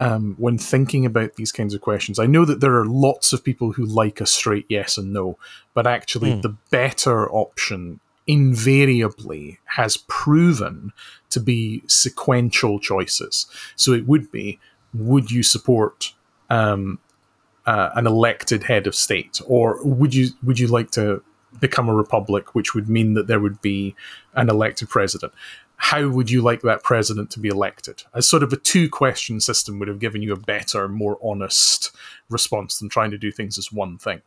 um, 0.00 0.34
when 0.36 0.58
thinking 0.58 1.06
about 1.06 1.36
these 1.36 1.52
kinds 1.52 1.74
of 1.74 1.80
questions, 1.80 2.18
I 2.18 2.26
know 2.26 2.44
that 2.44 2.60
there 2.60 2.74
are 2.74 2.84
lots 2.84 3.32
of 3.32 3.44
people 3.44 3.72
who 3.72 3.84
like 3.84 4.20
a 4.20 4.26
straight 4.26 4.66
yes 4.68 4.98
and 4.98 5.12
no, 5.12 5.38
but 5.74 5.86
actually, 5.86 6.40
the 6.40 6.56
better 6.70 7.30
option 7.30 8.00
invariably 8.26 9.58
has 9.76 9.96
proven 10.08 10.92
to 11.30 11.40
be 11.40 11.82
sequential 11.86 12.80
choices. 12.80 13.46
So 13.76 13.92
it 13.92 14.06
would 14.06 14.30
be 14.32 14.58
would 14.92 15.30
you 15.30 15.42
support 15.42 16.12
um, 16.50 16.98
uh, 17.66 17.90
an 17.94 18.06
elected 18.06 18.64
head 18.64 18.86
of 18.86 18.94
state, 18.94 19.40
or 19.46 19.78
would 19.84 20.14
you 20.14 20.28
would 20.42 20.58
you 20.58 20.66
like 20.68 20.90
to 20.92 21.22
become 21.60 21.88
a 21.88 21.94
republic, 21.94 22.54
which 22.54 22.74
would 22.74 22.88
mean 22.88 23.14
that 23.14 23.26
there 23.26 23.38
would 23.40 23.60
be 23.60 23.94
an 24.34 24.48
elected 24.48 24.88
president? 24.88 25.32
How 25.76 26.08
would 26.08 26.30
you 26.30 26.42
like 26.42 26.62
that 26.62 26.82
president 26.84 27.30
to 27.32 27.40
be 27.40 27.48
elected? 27.48 28.04
As 28.14 28.28
sort 28.28 28.42
of 28.44 28.52
a 28.52 28.56
two 28.56 28.88
question 28.88 29.40
system 29.40 29.78
would 29.78 29.88
have 29.88 29.98
given 29.98 30.22
you 30.22 30.32
a 30.32 30.36
better, 30.36 30.88
more 30.88 31.18
honest 31.22 31.90
response 32.30 32.78
than 32.78 32.88
trying 32.88 33.10
to 33.10 33.18
do 33.18 33.32
things 33.32 33.58
as 33.58 33.72
one 33.72 33.98
thing. 33.98 34.22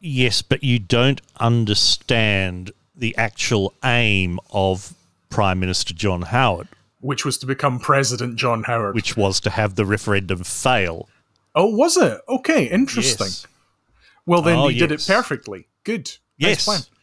Yes, 0.00 0.42
but 0.42 0.62
you 0.62 0.78
don't 0.78 1.20
understand 1.40 2.72
the 2.94 3.16
actual 3.16 3.72
aim 3.84 4.38
of 4.50 4.94
Prime 5.30 5.58
Minister 5.60 5.94
John 5.94 6.22
Howard, 6.22 6.68
Which 7.00 7.24
was 7.24 7.38
to 7.38 7.46
become 7.46 7.78
President 7.80 8.36
John 8.36 8.64
Howard. 8.64 8.94
which 8.94 9.16
was 9.16 9.40
to 9.40 9.50
have 9.50 9.76
the 9.76 9.86
referendum 9.86 10.44
fail. 10.44 11.08
Oh, 11.54 11.74
was 11.74 11.96
it? 11.96 12.20
Okay, 12.28 12.64
interesting. 12.66 13.26
Yes. 13.26 13.46
Well, 14.26 14.42
then 14.42 14.58
Oh, 14.58 14.68
he 14.68 14.78
did 14.78 14.92
it 14.92 15.04
perfectly. 15.06 15.66
Good. 15.84 16.10
Yes. 16.38 16.66
Nice. 16.66 16.88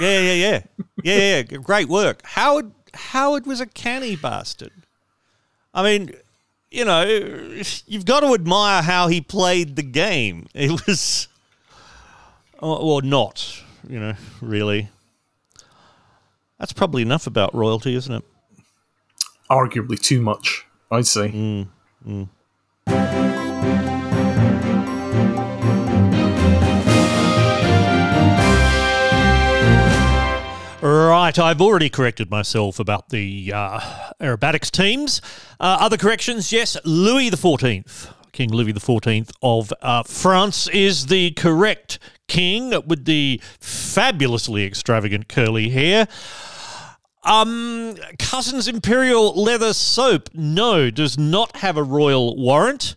Yeah, 0.00 0.18
yeah, 0.20 0.32
yeah, 0.32 0.62
yeah, 1.04 1.16
yeah, 1.16 1.42
yeah. 1.48 1.56
Great 1.58 1.88
work. 1.88 2.20
Howard 2.24 2.72
Howard 2.94 3.46
was 3.46 3.60
a 3.60 3.66
canny 3.66 4.16
bastard. 4.16 4.72
I 5.72 5.84
mean, 5.84 6.10
you 6.72 6.84
know, 6.84 7.04
you've 7.86 8.04
got 8.04 8.20
to 8.20 8.34
admire 8.34 8.82
how 8.82 9.06
he 9.06 9.20
played 9.20 9.76
the 9.76 9.84
game. 9.84 10.48
It 10.54 10.84
was, 10.86 11.28
or, 12.58 12.76
or 12.76 13.02
not, 13.02 13.62
you 13.88 14.00
know, 14.00 14.14
really. 14.40 14.88
That's 16.58 16.72
probably 16.72 17.02
enough 17.02 17.28
about 17.28 17.54
royalty, 17.54 17.94
isn't 17.94 18.12
it? 18.12 18.24
Arguably 19.48 20.00
too 20.00 20.20
much, 20.20 20.66
I'd 20.90 21.06
say. 21.06 21.28
Mm. 21.28 22.28
Right, 30.84 31.38
I've 31.38 31.62
already 31.62 31.88
corrected 31.88 32.30
myself 32.30 32.78
about 32.78 33.08
the 33.08 33.50
uh, 33.54 33.80
aerobatics 34.20 34.70
teams. 34.70 35.22
Uh, 35.58 35.78
other 35.80 35.96
corrections, 35.96 36.52
yes, 36.52 36.76
Louis 36.84 37.30
Fourteenth, 37.30 38.12
King 38.32 38.52
Louis 38.52 38.74
Fourteenth 38.74 39.32
of 39.40 39.72
uh, 39.80 40.02
France, 40.02 40.68
is 40.68 41.06
the 41.06 41.30
correct 41.30 41.98
king 42.28 42.74
with 42.86 43.06
the 43.06 43.40
fabulously 43.58 44.66
extravagant 44.66 45.26
curly 45.26 45.70
hair. 45.70 46.06
Um, 47.22 47.94
Cussons 48.18 48.68
Imperial 48.68 49.32
Leather 49.42 49.72
Soap, 49.72 50.28
no, 50.34 50.90
does 50.90 51.16
not 51.16 51.56
have 51.56 51.78
a 51.78 51.82
royal 51.82 52.36
warrant. 52.36 52.94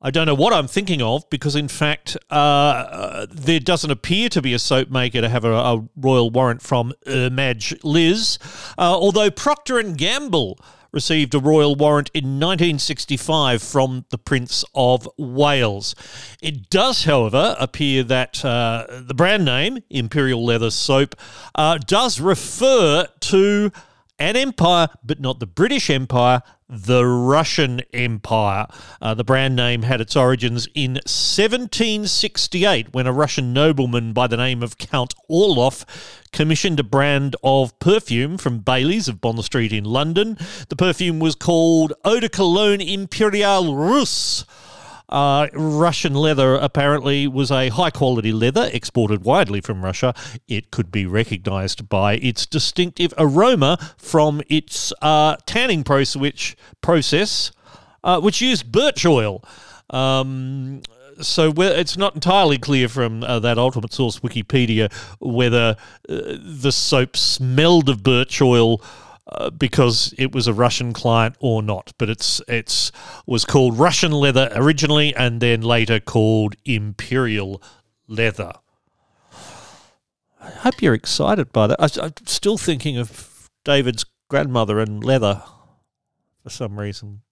I 0.00 0.12
don't 0.12 0.26
know 0.26 0.34
what 0.34 0.52
I'm 0.52 0.68
thinking 0.68 1.02
of 1.02 1.28
because, 1.28 1.56
in 1.56 1.66
fact, 1.66 2.16
uh, 2.30 2.34
uh, 2.34 3.26
there 3.30 3.58
doesn't 3.58 3.90
appear 3.90 4.28
to 4.28 4.40
be 4.40 4.54
a 4.54 4.58
soap 4.58 4.90
maker 4.90 5.20
to 5.20 5.28
have 5.28 5.44
a, 5.44 5.52
a 5.52 5.88
royal 5.96 6.30
warrant 6.30 6.62
from 6.62 6.92
Ermage 7.06 7.76
Liz. 7.82 8.38
Uh, 8.78 8.96
although 8.96 9.30
Procter 9.30 9.78
and 9.78 9.98
Gamble 9.98 10.60
received 10.92 11.34
a 11.34 11.40
royal 11.40 11.74
warrant 11.74 12.10
in 12.14 12.24
1965 12.40 13.62
from 13.62 14.04
the 14.10 14.18
Prince 14.18 14.64
of 14.74 15.08
Wales. 15.18 15.94
It 16.40 16.70
does, 16.70 17.04
however, 17.04 17.56
appear 17.58 18.02
that 18.04 18.44
uh, 18.44 18.86
the 18.88 19.14
brand 19.14 19.44
name 19.44 19.80
Imperial 19.90 20.44
Leather 20.44 20.70
Soap 20.70 21.14
uh, 21.54 21.78
does 21.78 22.20
refer 22.20 23.06
to 23.20 23.72
an 24.18 24.36
empire, 24.36 24.88
but 25.04 25.20
not 25.20 25.40
the 25.40 25.46
British 25.46 25.90
Empire, 25.90 26.42
the 26.68 27.04
Russian 27.06 27.80
Empire. 27.92 28.66
Uh, 29.00 29.14
the 29.14 29.24
brand 29.24 29.56
name 29.56 29.82
had 29.82 30.00
its 30.00 30.14
origins 30.14 30.68
in 30.74 30.94
1768 30.94 32.92
when 32.92 33.06
a 33.06 33.12
Russian 33.12 33.52
nobleman 33.52 34.12
by 34.12 34.26
the 34.26 34.36
name 34.36 34.62
of 34.62 34.76
Count 34.76 35.14
Orloff 35.30 35.84
commissioned 36.32 36.78
a 36.78 36.84
brand 36.84 37.36
of 37.42 37.78
perfume 37.78 38.36
from 38.36 38.58
Bayley's 38.60 39.08
of 39.08 39.20
Bond 39.20 39.42
Street 39.44 39.72
in 39.72 39.84
London. 39.84 40.36
The 40.68 40.76
perfume 40.76 41.18
was 41.20 41.34
called 41.34 41.94
Eau 42.04 42.20
de 42.20 42.28
Cologne 42.28 42.82
Imperial 42.82 43.74
Russe. 43.74 44.44
Uh, 45.08 45.48
Russian 45.54 46.14
leather 46.14 46.54
apparently 46.56 47.26
was 47.26 47.50
a 47.50 47.70
high 47.70 47.90
quality 47.90 48.32
leather 48.32 48.68
exported 48.72 49.24
widely 49.24 49.60
from 49.60 49.82
Russia. 49.82 50.14
It 50.46 50.70
could 50.70 50.92
be 50.92 51.06
recognized 51.06 51.88
by 51.88 52.14
its 52.14 52.44
distinctive 52.44 53.14
aroma 53.16 53.78
from 53.96 54.42
its 54.48 54.92
uh, 55.00 55.36
tanning 55.46 55.82
process, 55.82 56.16
which, 56.16 56.56
process 56.82 57.52
uh, 58.04 58.20
which 58.20 58.40
used 58.40 58.70
birch 58.70 59.06
oil. 59.06 59.42
Um, 59.90 60.82
so 61.20 61.52
it's 61.56 61.96
not 61.96 62.14
entirely 62.14 62.58
clear 62.58 62.88
from 62.88 63.24
uh, 63.24 63.40
that 63.40 63.58
ultimate 63.58 63.92
source, 63.92 64.20
Wikipedia, 64.20 64.92
whether 65.20 65.76
uh, 66.08 66.36
the 66.40 66.70
soap 66.70 67.16
smelled 67.16 67.88
of 67.88 68.02
birch 68.02 68.40
oil 68.40 68.80
uh, 69.28 69.50
because 69.50 70.14
it 70.16 70.32
was 70.32 70.46
a 70.46 70.54
Russian 70.54 70.92
client 70.92 71.36
or 71.40 71.62
not. 71.62 71.92
But 71.98 72.10
it's 72.10 72.40
it's 72.48 72.90
was 73.26 73.44
called 73.44 73.78
Russian 73.78 74.12
leather 74.12 74.50
originally, 74.54 75.14
and 75.14 75.40
then 75.40 75.60
later 75.62 76.00
called 76.00 76.56
Imperial 76.64 77.62
leather. 78.06 78.52
I 80.40 80.50
hope 80.50 80.80
you're 80.80 80.94
excited 80.94 81.52
by 81.52 81.66
that. 81.66 81.80
I, 81.80 82.04
I'm 82.04 82.12
still 82.26 82.58
thinking 82.58 82.96
of 82.96 83.50
David's 83.64 84.06
grandmother 84.28 84.78
and 84.78 85.04
leather 85.04 85.42
for 86.42 86.50
some 86.50 86.78
reason. 86.78 87.22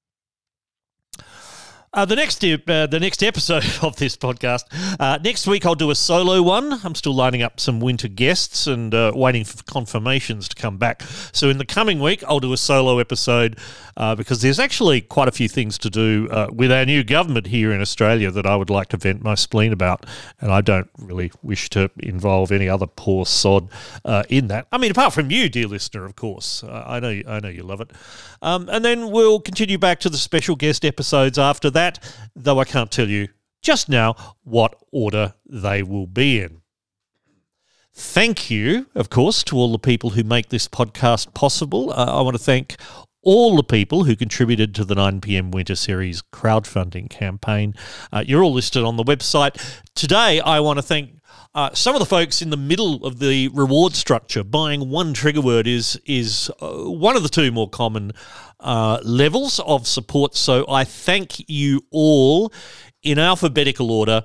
Uh, 1.97 2.05
the 2.05 2.15
next 2.15 2.45
uh, 2.45 2.87
the 2.87 2.99
next 3.01 3.23
episode 3.23 3.65
of 3.83 3.97
this 3.97 4.19
podcast 4.19 4.65
uh, 5.01 5.19
next 5.25 5.47
week 5.47 5.65
I'll 5.65 5.75
do 5.75 5.91
a 5.91 5.95
solo 5.95 6.43
one. 6.43 6.79
I'm 6.85 6.95
still 6.95 7.15
lining 7.15 7.41
up 7.41 7.59
some 7.59 7.81
winter 7.81 8.07
guests 8.07 8.67
and 8.67 8.95
uh, 8.95 9.13
waiting 9.15 9.45
for 9.45 9.63
confirmations 9.63 10.47
to 10.49 10.57
come 10.57 10.77
back. 10.77 11.03
So 11.33 11.49
in 11.49 11.57
the 11.57 11.65
coming 11.65 11.99
week 11.99 12.23
I'll 12.29 12.39
do 12.39 12.53
a 12.53 12.59
solo 12.59 12.99
episode 12.99 13.59
uh, 13.97 14.15
because 14.15 14.43
there's 14.43 14.59
actually 14.59 15.01
quite 15.01 15.27
a 15.27 15.33
few 15.33 15.49
things 15.49 15.79
to 15.79 15.89
do 15.89 16.29
uh, 16.31 16.49
with 16.53 16.71
our 16.71 16.85
new 16.85 17.03
government 17.03 17.47
here 17.47 17.73
in 17.73 17.81
Australia 17.81 18.31
that 18.31 18.45
I 18.45 18.57
would 18.57 18.69
like 18.69 18.89
to 18.91 18.99
vent 18.99 19.23
my 19.23 19.35
spleen 19.35 19.73
about, 19.73 20.05
and 20.39 20.53
I 20.53 20.61
don't 20.61 20.91
really 20.99 21.33
wish 21.43 21.71
to 21.71 21.91
involve 22.01 22.53
any 22.53 22.69
other 22.69 22.87
poor 22.87 23.25
sod 23.25 23.71
in 24.29 24.49
that. 24.49 24.67
I 24.71 24.77
mean, 24.77 24.91
apart 24.91 25.15
from 25.15 25.31
you, 25.31 25.49
dear 25.49 25.67
listener, 25.67 26.05
of 26.05 26.15
course. 26.15 26.63
I 26.63 27.01
know 27.01 27.23
I 27.27 27.41
know 27.41 27.49
you 27.49 27.63
love 27.63 27.81
it. 27.81 27.91
Um, 28.43 28.69
and 28.71 28.85
then 28.85 29.11
we'll 29.11 29.41
continue 29.41 29.79
back 29.79 30.01
to 30.01 30.11
the 30.11 30.19
special 30.19 30.57
guest 30.57 30.85
episodes 30.85 31.39
after 31.39 31.71
that, 31.71 31.86
though 32.35 32.59
I 32.59 32.65
can't 32.65 32.91
tell 32.91 33.09
you 33.09 33.29
just 33.63 33.89
now 33.89 34.15
what 34.45 34.75
order 34.93 35.35
they 35.45 35.83
will 35.83 36.07
be 36.07 36.41
in. 36.41 36.61
Thank 37.93 38.51
you, 38.51 38.87
of 38.95 39.09
course, 39.09 39.43
to 39.45 39.57
all 39.57 39.73
the 39.73 39.79
people 39.79 40.11
who 40.11 40.23
make 40.23 40.51
this 40.51 40.69
podcast 40.69 41.33
possible. 41.33 41.91
Uh, 41.91 42.19
I 42.19 42.21
want 42.21 42.37
to 42.37 42.43
thank 42.43 42.77
all 43.23 43.57
the 43.57 43.65
people 43.65 44.05
who 44.05 44.15
contributed 44.15 44.75
to 44.75 44.85
the 44.85 44.95
9pm 44.95 45.51
Winter 45.53 45.75
Series 45.75 46.23
crowdfunding 46.33 47.11
campaign. 47.11 47.75
Uh, 48.13 48.23
you're 48.25 48.45
all 48.45 48.53
listed 48.53 48.85
on 48.85 48.97
the 48.97 49.03
website. 49.03 49.61
Today, 49.97 50.41
I 50.41 50.61
want 50.61 50.79
to 50.79 50.83
thank 50.83 51.16
uh, 51.57 51.73
some 51.73 51.95
of 51.95 52.01
the 52.01 52.07
folks 52.07 52.43
in 52.43 52.51
the 52.51 52.57
middle 52.57 53.05
of 53.07 53.19
the 53.19 53.49
reward 53.49 53.95
structure. 53.95 54.45
Buying 54.45 54.91
one 54.91 55.15
trigger 55.15 55.41
word 55.41 55.67
is 55.67 55.99
is 56.05 56.51
uh, 56.61 56.69
one 56.85 57.17
of 57.17 57.23
the 57.23 57.31
two 57.31 57.51
more 57.51 57.69
common 57.69 58.13
uh, 58.61 59.01
levels 59.03 59.59
of 59.61 59.89
support. 59.89 60.37
So 60.37 60.67
I 60.69 60.85
thank 60.85 61.49
you 61.49 61.81
all 61.91 62.53
in 63.03 63.19
alphabetical 63.19 63.91
order. 63.91 64.25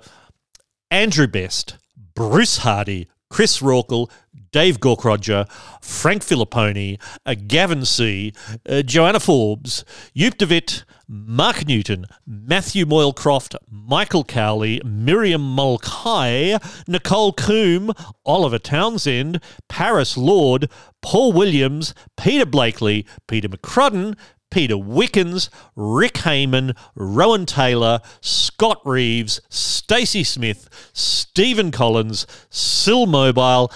Andrew 0.92 1.26
Best, 1.26 1.78
Bruce 2.16 2.58
Hardy, 2.58 3.08
Chris 3.30 3.62
Rorkel, 3.62 4.12
Dave 4.52 4.82
Gorkrodger, 4.82 5.50
Frank 5.82 6.24
Filipponi, 6.24 7.02
uh, 7.26 7.36
Gavin 7.48 7.86
C., 7.86 8.34
uh, 8.68 8.82
Joanna 8.82 9.22
Forbes, 9.22 9.86
Yoop 10.14 10.32
DeVitt, 10.32 10.84
Mark 11.14 11.68
Newton, 11.68 12.06
Matthew 12.26 12.86
Moylecroft, 12.86 13.58
Michael 13.70 14.24
Cowley, 14.24 14.82
Miriam 14.86 15.42
Mulcahy, 15.42 16.56
Nicole 16.88 17.34
Coombe, 17.34 17.92
Oliver 18.26 18.58
Townsend, 18.58 19.42
Paris 19.68 20.16
Lord, 20.16 20.70
Paul 21.02 21.34
Williams, 21.34 21.94
Peter 22.16 22.46
Blakely, 22.46 23.06
Peter 23.28 23.50
McCrudden, 23.50 24.18
Peter 24.52 24.78
Wickens, 24.78 25.50
Rick 25.76 26.14
Heyman, 26.14 26.78
Rowan 26.96 27.46
Taylor, 27.46 28.00
Scott 28.22 28.80
Reeves, 28.86 29.42
Stacey 29.50 30.24
Smith, 30.24 30.70
Stephen 30.94 31.72
Collins, 31.72 32.26
Sil 32.56 33.04
Mobile, 33.06 33.70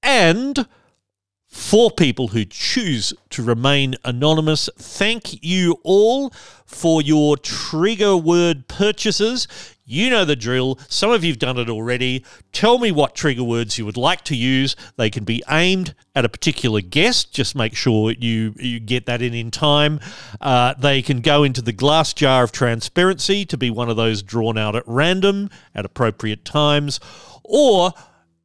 and 0.00 0.64
for 1.58 1.90
people 1.90 2.28
who 2.28 2.44
choose 2.44 3.12
to 3.28 3.42
remain 3.42 3.96
anonymous. 4.04 4.70
Thank 4.78 5.44
you 5.44 5.76
all 5.82 6.30
for 6.64 7.02
your 7.02 7.36
trigger 7.36 8.16
word 8.16 8.68
purchases. 8.68 9.48
You 9.84 10.08
know 10.08 10.24
the 10.24 10.36
drill. 10.36 10.78
Some 10.88 11.10
of 11.10 11.24
you've 11.24 11.40
done 11.40 11.58
it 11.58 11.68
already. 11.68 12.24
Tell 12.52 12.78
me 12.78 12.92
what 12.92 13.16
trigger 13.16 13.42
words 13.42 13.76
you 13.76 13.84
would 13.84 13.96
like 13.96 14.22
to 14.24 14.36
use. 14.36 14.76
They 14.96 15.10
can 15.10 15.24
be 15.24 15.42
aimed 15.50 15.94
at 16.14 16.24
a 16.24 16.28
particular 16.28 16.80
guest. 16.80 17.34
Just 17.34 17.56
make 17.56 17.74
sure 17.74 18.12
you, 18.12 18.54
you 18.56 18.78
get 18.78 19.06
that 19.06 19.20
in 19.20 19.34
in 19.34 19.50
time. 19.50 19.98
Uh, 20.40 20.74
they 20.74 21.02
can 21.02 21.20
go 21.20 21.42
into 21.42 21.60
the 21.60 21.72
glass 21.72 22.14
jar 22.14 22.44
of 22.44 22.52
transparency 22.52 23.44
to 23.44 23.58
be 23.58 23.68
one 23.68 23.90
of 23.90 23.96
those 23.96 24.22
drawn 24.22 24.56
out 24.56 24.76
at 24.76 24.84
random 24.86 25.50
at 25.74 25.84
appropriate 25.84 26.44
times. 26.44 27.00
Or 27.42 27.92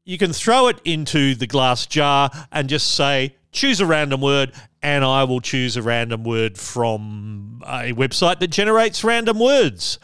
you 0.06 0.18
can 0.18 0.34
throw 0.34 0.68
it 0.68 0.80
into 0.84 1.36
the 1.36 1.48
glass 1.48 1.86
jar 1.86 2.30
and 2.52 2.68
just 2.68 2.94
say, 2.96 3.36
choose 3.52 3.80
a 3.80 3.86
random 3.86 4.22
word, 4.22 4.54
and 4.82 5.06
I 5.06 5.24
will 5.24 5.40
choose 5.40 5.78
a 5.78 5.82
random 5.82 6.24
word 6.24 6.58
from 6.58 7.62
a 7.66 7.94
website 7.94 8.40
that 8.40 8.50
generates 8.50 9.04
random 9.04 9.40
words. 9.40 10.00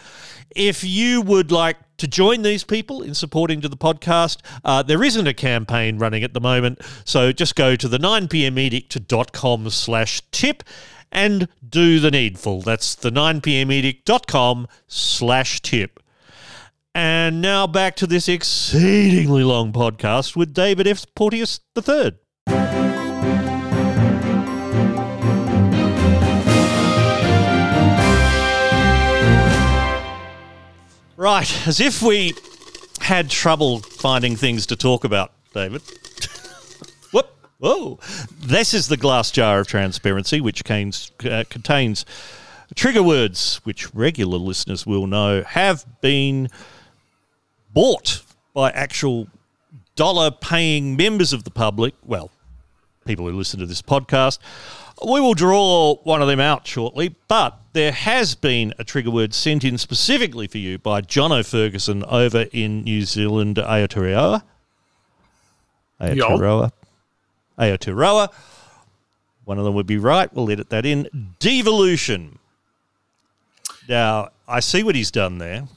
If 0.55 0.83
you 0.83 1.21
would 1.21 1.51
like 1.51 1.77
to 1.97 2.07
join 2.07 2.41
these 2.41 2.63
people 2.63 3.03
in 3.03 3.13
supporting 3.13 3.59
to 3.61 3.67
the 3.67 3.77
podcast, 3.77 4.37
uh, 4.63 4.83
there 4.83 5.03
isn't 5.03 5.27
a 5.27 5.33
campaign 5.33 5.99
running 5.99 6.23
at 6.23 6.33
the 6.33 6.39
moment, 6.39 6.81
so 7.03 7.31
just 7.31 7.55
go 7.55 7.75
to 7.75 7.87
the 7.87 7.97
9pmedict.com 7.97 9.69
slash 9.69 10.21
tip 10.31 10.63
and 11.11 11.47
do 11.67 11.99
the 11.99 12.11
needful. 12.11 12.61
That's 12.61 12.95
the 12.95 13.11
9pmedict.com 13.11 14.67
slash 14.87 15.61
tip. 15.61 15.99
And 16.95 17.41
now 17.41 17.67
back 17.67 17.95
to 17.97 18.07
this 18.07 18.27
exceedingly 18.27 19.43
long 19.43 19.71
podcast 19.71 20.35
with 20.35 20.53
David 20.53 20.87
F. 20.87 21.05
Porteous 21.15 21.59
III. 21.77 22.13
Right, 31.15 31.67
as 31.67 31.79
if 31.79 32.01
we 32.01 32.33
had 33.01 33.29
trouble 33.29 33.79
finding 33.79 34.35
things 34.35 34.65
to 34.67 34.75
talk 34.75 35.03
about, 35.03 35.33
David. 35.53 35.81
Whoop! 37.11 37.29
Whoa! 37.59 37.99
This 38.39 38.73
is 38.73 38.87
the 38.87 38.97
glass 38.97 39.29
jar 39.29 39.59
of 39.59 39.67
transparency, 39.67 40.41
which 40.41 40.63
contains, 40.63 41.11
uh, 41.25 41.43
contains 41.49 42.05
trigger 42.73 43.03
words, 43.03 43.59
which 43.63 43.93
regular 43.93 44.37
listeners 44.37 44.87
will 44.87 45.07
know 45.07 45.43
have 45.43 45.85
been 46.01 46.49
bought 47.79 48.23
by 48.53 48.69
actual 48.71 49.25
dollar 49.95 50.29
paying 50.29 50.97
members 50.97 51.31
of 51.31 51.45
the 51.45 51.49
public, 51.49 51.93
well, 52.05 52.29
people 53.05 53.25
who 53.25 53.31
listen 53.31 53.57
to 53.57 53.65
this 53.65 53.81
podcast. 53.81 54.37
We 55.07 55.21
will 55.21 55.33
draw 55.33 55.95
one 56.03 56.21
of 56.21 56.27
them 56.27 56.41
out 56.41 56.67
shortly, 56.67 57.15
but 57.29 57.57
there 57.71 57.93
has 57.93 58.35
been 58.35 58.73
a 58.77 58.83
trigger 58.83 59.11
word 59.11 59.33
sent 59.33 59.63
in 59.63 59.77
specifically 59.77 60.45
for 60.45 60.57
you 60.57 60.77
by 60.77 60.99
John 60.99 61.31
O'Ferguson 61.31 62.03
over 62.11 62.47
in 62.51 62.83
New 62.83 63.03
Zealand, 63.03 63.55
Aotearoa. 63.55 64.43
Aotearoa. 66.01 66.73
Aotearoa. 67.57 68.27
One 69.45 69.57
of 69.57 69.63
them 69.63 69.73
would 69.75 69.87
be 69.87 69.97
right. 69.97 70.33
We'll 70.33 70.51
edit 70.51 70.69
that 70.71 70.85
in. 70.85 71.07
Devolution. 71.39 72.39
Now, 73.87 74.31
I 74.49 74.59
see 74.59 74.83
what 74.83 74.95
he's 74.95 75.11
done 75.11 75.37
there. 75.37 75.69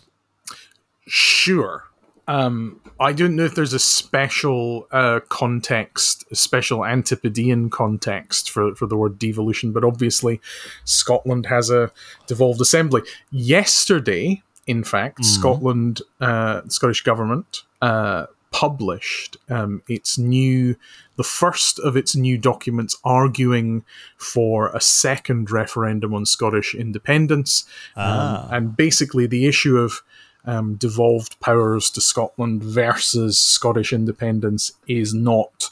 Sure. 1.06 1.84
Um, 2.32 2.80
I 2.98 3.12
don't 3.12 3.36
know 3.36 3.44
if 3.44 3.54
there's 3.54 3.74
a 3.74 3.78
special 3.78 4.88
uh, 4.90 5.20
context, 5.28 6.24
a 6.30 6.34
special 6.34 6.82
Antipodean 6.82 7.68
context 7.68 8.48
for, 8.48 8.74
for 8.74 8.86
the 8.86 8.96
word 8.96 9.18
devolution, 9.18 9.70
but 9.70 9.84
obviously 9.84 10.40
Scotland 10.84 11.44
has 11.46 11.68
a 11.68 11.90
devolved 12.26 12.62
assembly. 12.62 13.02
Yesterday, 13.30 14.42
in 14.66 14.82
fact, 14.82 15.18
mm. 15.20 15.24
Scotland, 15.26 16.00
uh, 16.22 16.62
Scottish 16.68 17.02
government, 17.02 17.64
uh, 17.82 18.26
published 18.50 19.36
um, 19.50 19.82
its 19.86 20.16
new, 20.16 20.76
the 21.16 21.24
first 21.24 21.78
of 21.80 21.98
its 21.98 22.16
new 22.16 22.38
documents 22.38 22.96
arguing 23.04 23.84
for 24.16 24.70
a 24.74 24.80
second 24.80 25.50
referendum 25.50 26.14
on 26.14 26.24
Scottish 26.24 26.74
independence. 26.74 27.66
Ah. 27.94 28.46
Um, 28.46 28.54
and 28.54 28.76
basically, 28.76 29.26
the 29.26 29.44
issue 29.44 29.76
of 29.76 30.02
um, 30.44 30.74
devolved 30.74 31.39
powers 31.40 31.90
to 31.90 32.01
Scotland 32.01 32.62
versus 32.62 33.39
Scottish 33.39 33.93
independence 33.93 34.73
is 34.86 35.14
not 35.14 35.70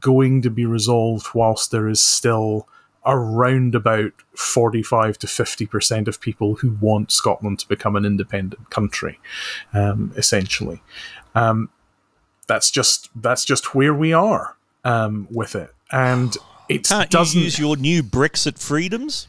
going 0.00 0.42
to 0.42 0.50
be 0.50 0.66
resolved 0.66 1.28
whilst 1.34 1.70
there 1.70 1.88
is 1.88 2.00
still 2.00 2.68
around 3.04 3.74
about 3.74 4.12
45 4.36 5.18
to 5.18 5.26
50% 5.26 6.08
of 6.08 6.20
people 6.20 6.54
who 6.56 6.76
want 6.80 7.10
Scotland 7.10 7.58
to 7.58 7.68
become 7.68 7.96
an 7.96 8.04
independent 8.04 8.70
country, 8.70 9.18
um, 9.72 10.12
essentially. 10.16 10.82
Um, 11.34 11.70
that's 12.46 12.70
just 12.70 13.08
that's 13.16 13.44
just 13.44 13.74
where 13.74 13.94
we 13.94 14.12
are 14.12 14.56
um, 14.84 15.26
with 15.30 15.54
it, 15.54 15.72
and 15.90 16.36
it 16.68 16.84
doesn't 16.84 17.38
You 17.38 17.44
use 17.44 17.58
your 17.58 17.76
new 17.76 18.02
Brexit 18.02 18.58
freedoms. 18.58 19.28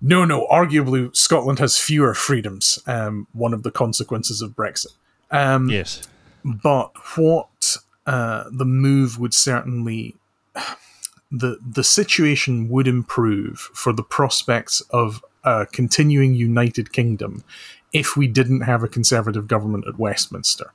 No, 0.00 0.24
no. 0.24 0.46
Arguably, 0.48 1.14
Scotland 1.16 1.58
has 1.58 1.78
fewer 1.78 2.14
freedoms. 2.14 2.78
Um, 2.86 3.26
one 3.32 3.54
of 3.54 3.62
the 3.62 3.70
consequences 3.70 4.42
of 4.42 4.52
Brexit. 4.52 4.94
Um, 5.30 5.68
yes. 5.68 6.02
But 6.44 6.92
what 7.16 7.76
uh, 8.06 8.44
the 8.50 8.64
move 8.64 9.18
would 9.18 9.34
certainly 9.34 10.14
the 11.30 11.58
the 11.66 11.82
situation 11.82 12.68
would 12.68 12.86
improve 12.86 13.70
for 13.74 13.92
the 13.92 14.02
prospects 14.02 14.80
of 14.90 15.24
a 15.44 15.66
continuing 15.66 16.34
United 16.34 16.92
Kingdom 16.92 17.42
if 17.92 18.16
we 18.16 18.26
didn't 18.26 18.62
have 18.62 18.82
a 18.82 18.88
conservative 18.88 19.48
government 19.48 19.86
at 19.88 19.98
Westminster, 19.98 20.72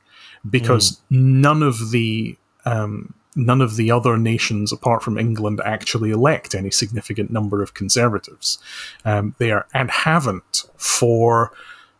because 0.49 0.93
mm. 0.93 0.99
none 1.09 1.63
of 1.63 1.91
the 1.91 2.35
um, 2.65 3.13
none 3.35 3.61
of 3.61 3.75
the 3.75 3.91
other 3.91 4.17
nations 4.17 4.71
apart 4.71 5.03
from 5.03 5.17
England 5.17 5.61
actually 5.63 6.11
elect 6.11 6.53
any 6.53 6.71
significant 6.71 7.31
number 7.31 7.61
of 7.61 7.73
conservatives. 7.73 8.57
Um, 9.05 9.35
they 9.37 9.51
are 9.51 9.67
and 9.73 9.89
haven't 9.89 10.65
for 10.77 11.51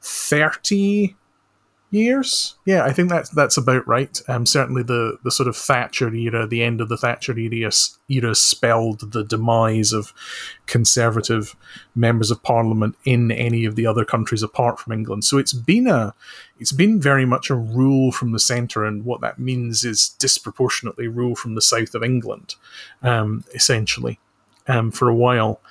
30 0.02 1.16
years. 1.92 2.56
Yeah, 2.66 2.84
I 2.84 2.94
think 2.94 3.10
that's 3.10 3.30
that's 3.30 3.58
about 3.58 3.86
right. 3.88 4.20
Um, 4.28 4.46
certainly 4.46 4.82
the 4.82 5.18
the 5.24 5.32
sort 5.32 5.50
of 5.50 5.58
Thatcher 5.58 6.14
era, 6.14 6.48
the 6.48 6.64
end 6.64 6.82
of 6.82 6.90
the 6.90 6.98
Thatcher 6.98 7.38
era, 7.38 7.72
era 8.10 8.36
spelled 8.36 9.12
the 9.12 9.24
demise 9.24 9.92
of 9.92 10.14
conservative 10.66 11.56
members 11.94 12.32
of 12.32 12.42
parliament 12.44 12.96
in 13.04 13.32
any 13.32 13.66
of 13.66 13.76
the 13.76 13.86
other 13.86 14.06
countries 14.06 14.42
apart 14.42 14.80
from 14.80 14.94
England. 14.94 15.26
So 15.26 15.38
it's 15.38 15.54
been 15.54 15.88
a 15.88 16.14
it's 16.60 16.72
been 16.72 17.00
very 17.00 17.26
much 17.26 17.50
a 17.50 17.56
rule 17.56 18.12
from 18.12 18.32
the 18.32 18.40
centre, 18.40 18.86
and 18.86 19.04
what 19.04 19.22
that 19.22 19.38
means 19.38 19.84
is 19.84 20.10
disproportionately 20.18 21.08
rule 21.08 21.36
from 21.36 21.56
the 21.56 21.62
south 21.62 21.94
of 21.94 22.04
England, 22.04 22.56
um, 23.04 23.44
essentially, 23.54 24.20
um, 24.68 24.92
for 24.92 25.10
a 25.10 25.16
while. 25.16 25.62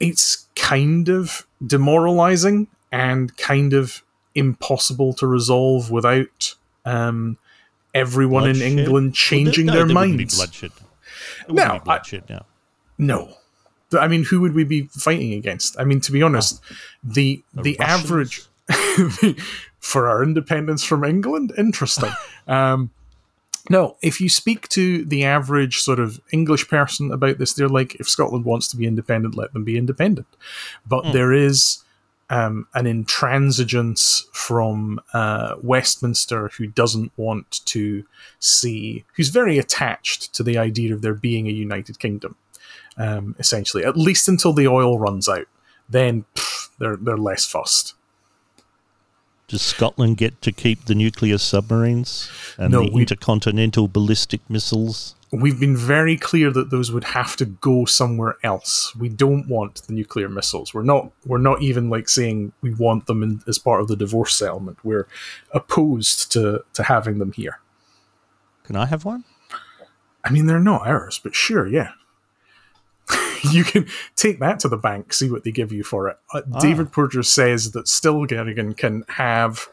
It's 0.00 0.48
kind 0.56 1.08
of 1.08 1.46
demoralising 1.64 2.66
and 2.90 3.36
kind 3.36 3.72
of 3.72 4.02
impossible 4.34 5.12
to 5.14 5.26
resolve 5.26 5.90
without 5.90 6.54
um, 6.84 7.38
everyone 7.94 8.44
bloodshed? 8.44 8.72
in 8.72 8.78
England 8.78 9.14
changing 9.14 9.66
well, 9.66 9.76
no, 9.76 9.84
their 9.84 9.94
minds. 9.94 10.36
bloodshed. 10.36 10.72
No, 11.48 11.80
bloodshed, 11.84 12.24
I, 12.30 12.40
no. 12.98 13.36
I 13.92 14.08
mean, 14.08 14.24
who 14.24 14.40
would 14.40 14.54
we 14.54 14.64
be 14.64 14.82
fighting 14.92 15.34
against? 15.34 15.78
I 15.78 15.84
mean, 15.84 16.00
to 16.00 16.12
be 16.12 16.22
honest, 16.22 16.60
oh. 16.70 16.76
the 17.04 17.42
the, 17.54 17.62
the 17.62 17.80
average 17.80 18.42
for 19.78 20.08
our 20.08 20.22
independence 20.22 20.82
from 20.82 21.04
England, 21.04 21.52
interesting. 21.56 22.10
um, 22.46 22.90
no, 23.70 23.96
if 24.02 24.20
you 24.20 24.28
speak 24.28 24.68
to 24.70 25.04
the 25.04 25.24
average 25.24 25.78
sort 25.78 25.98
of 25.98 26.20
English 26.32 26.68
person 26.68 27.10
about 27.10 27.38
this, 27.38 27.54
they're 27.54 27.68
like, 27.68 27.94
if 27.94 28.08
Scotland 28.08 28.44
wants 28.44 28.68
to 28.68 28.76
be 28.76 28.86
independent, 28.86 29.36
let 29.36 29.52
them 29.52 29.64
be 29.64 29.78
independent. 29.78 30.26
But 30.86 31.04
mm. 31.04 31.12
there 31.12 31.32
is 31.32 31.83
um, 32.34 32.66
an 32.74 32.86
intransigence 32.86 34.24
from 34.32 35.00
uh, 35.12 35.54
Westminster 35.62 36.48
who 36.58 36.66
doesn't 36.66 37.12
want 37.16 37.60
to 37.66 38.04
see, 38.40 39.04
who's 39.14 39.28
very 39.28 39.56
attached 39.58 40.34
to 40.34 40.42
the 40.42 40.58
idea 40.58 40.92
of 40.94 41.00
there 41.02 41.14
being 41.14 41.46
a 41.46 41.52
United 41.52 41.98
Kingdom, 41.98 42.34
um, 42.96 43.36
essentially, 43.38 43.84
at 43.84 43.96
least 43.96 44.28
until 44.28 44.52
the 44.52 44.66
oil 44.66 44.98
runs 44.98 45.28
out. 45.28 45.46
Then 45.88 46.24
pff, 46.34 46.70
They're 46.78 46.96
they're 46.96 47.16
less 47.30 47.44
fussed. 47.46 47.94
Does 49.46 49.62
Scotland 49.62 50.16
get 50.16 50.40
to 50.42 50.50
keep 50.52 50.86
the 50.86 50.94
nuclear 50.94 51.38
submarines 51.38 52.30
and 52.58 52.72
No, 52.72 52.84
the 52.84 52.90
we- 52.92 53.02
intercontinental 53.02 53.86
ballistic 53.88 54.40
missiles? 54.48 55.14
We've 55.34 55.58
been 55.58 55.76
very 55.76 56.16
clear 56.16 56.52
that 56.52 56.70
those 56.70 56.92
would 56.92 57.04
have 57.04 57.34
to 57.36 57.44
go 57.44 57.86
somewhere 57.86 58.36
else. 58.44 58.94
We 58.94 59.08
don't 59.08 59.48
want 59.48 59.82
the 59.86 59.92
nuclear 59.92 60.28
missiles. 60.28 60.72
We're 60.72 60.82
not. 60.82 61.10
We're 61.26 61.38
not 61.38 61.60
even 61.60 61.90
like 61.90 62.08
saying 62.08 62.52
we 62.60 62.72
want 62.72 63.06
them 63.06 63.22
in, 63.22 63.42
as 63.48 63.58
part 63.58 63.80
of 63.80 63.88
the 63.88 63.96
divorce 63.96 64.36
settlement. 64.36 64.78
We're 64.84 65.08
opposed 65.52 66.30
to 66.32 66.64
to 66.74 66.82
having 66.84 67.18
them 67.18 67.32
here. 67.32 67.58
Can 68.62 68.76
I 68.76 68.86
have 68.86 69.04
one? 69.04 69.24
I 70.24 70.30
mean, 70.30 70.46
they're 70.46 70.60
not 70.60 70.86
ours, 70.86 71.20
but 71.22 71.34
sure, 71.34 71.66
yeah. 71.66 71.90
you 73.52 73.64
can 73.64 73.86
take 74.16 74.38
that 74.38 74.58
to 74.60 74.68
the 74.68 74.76
bank, 74.76 75.12
see 75.12 75.30
what 75.30 75.44
they 75.44 75.50
give 75.50 75.72
you 75.72 75.84
for 75.84 76.08
it. 76.08 76.16
Uh, 76.32 76.40
David 76.60 76.92
Porteous 76.92 77.30
says 77.30 77.72
that 77.72 77.86
Stilgherrian 77.86 78.76
can 78.76 79.04
have 79.08 79.68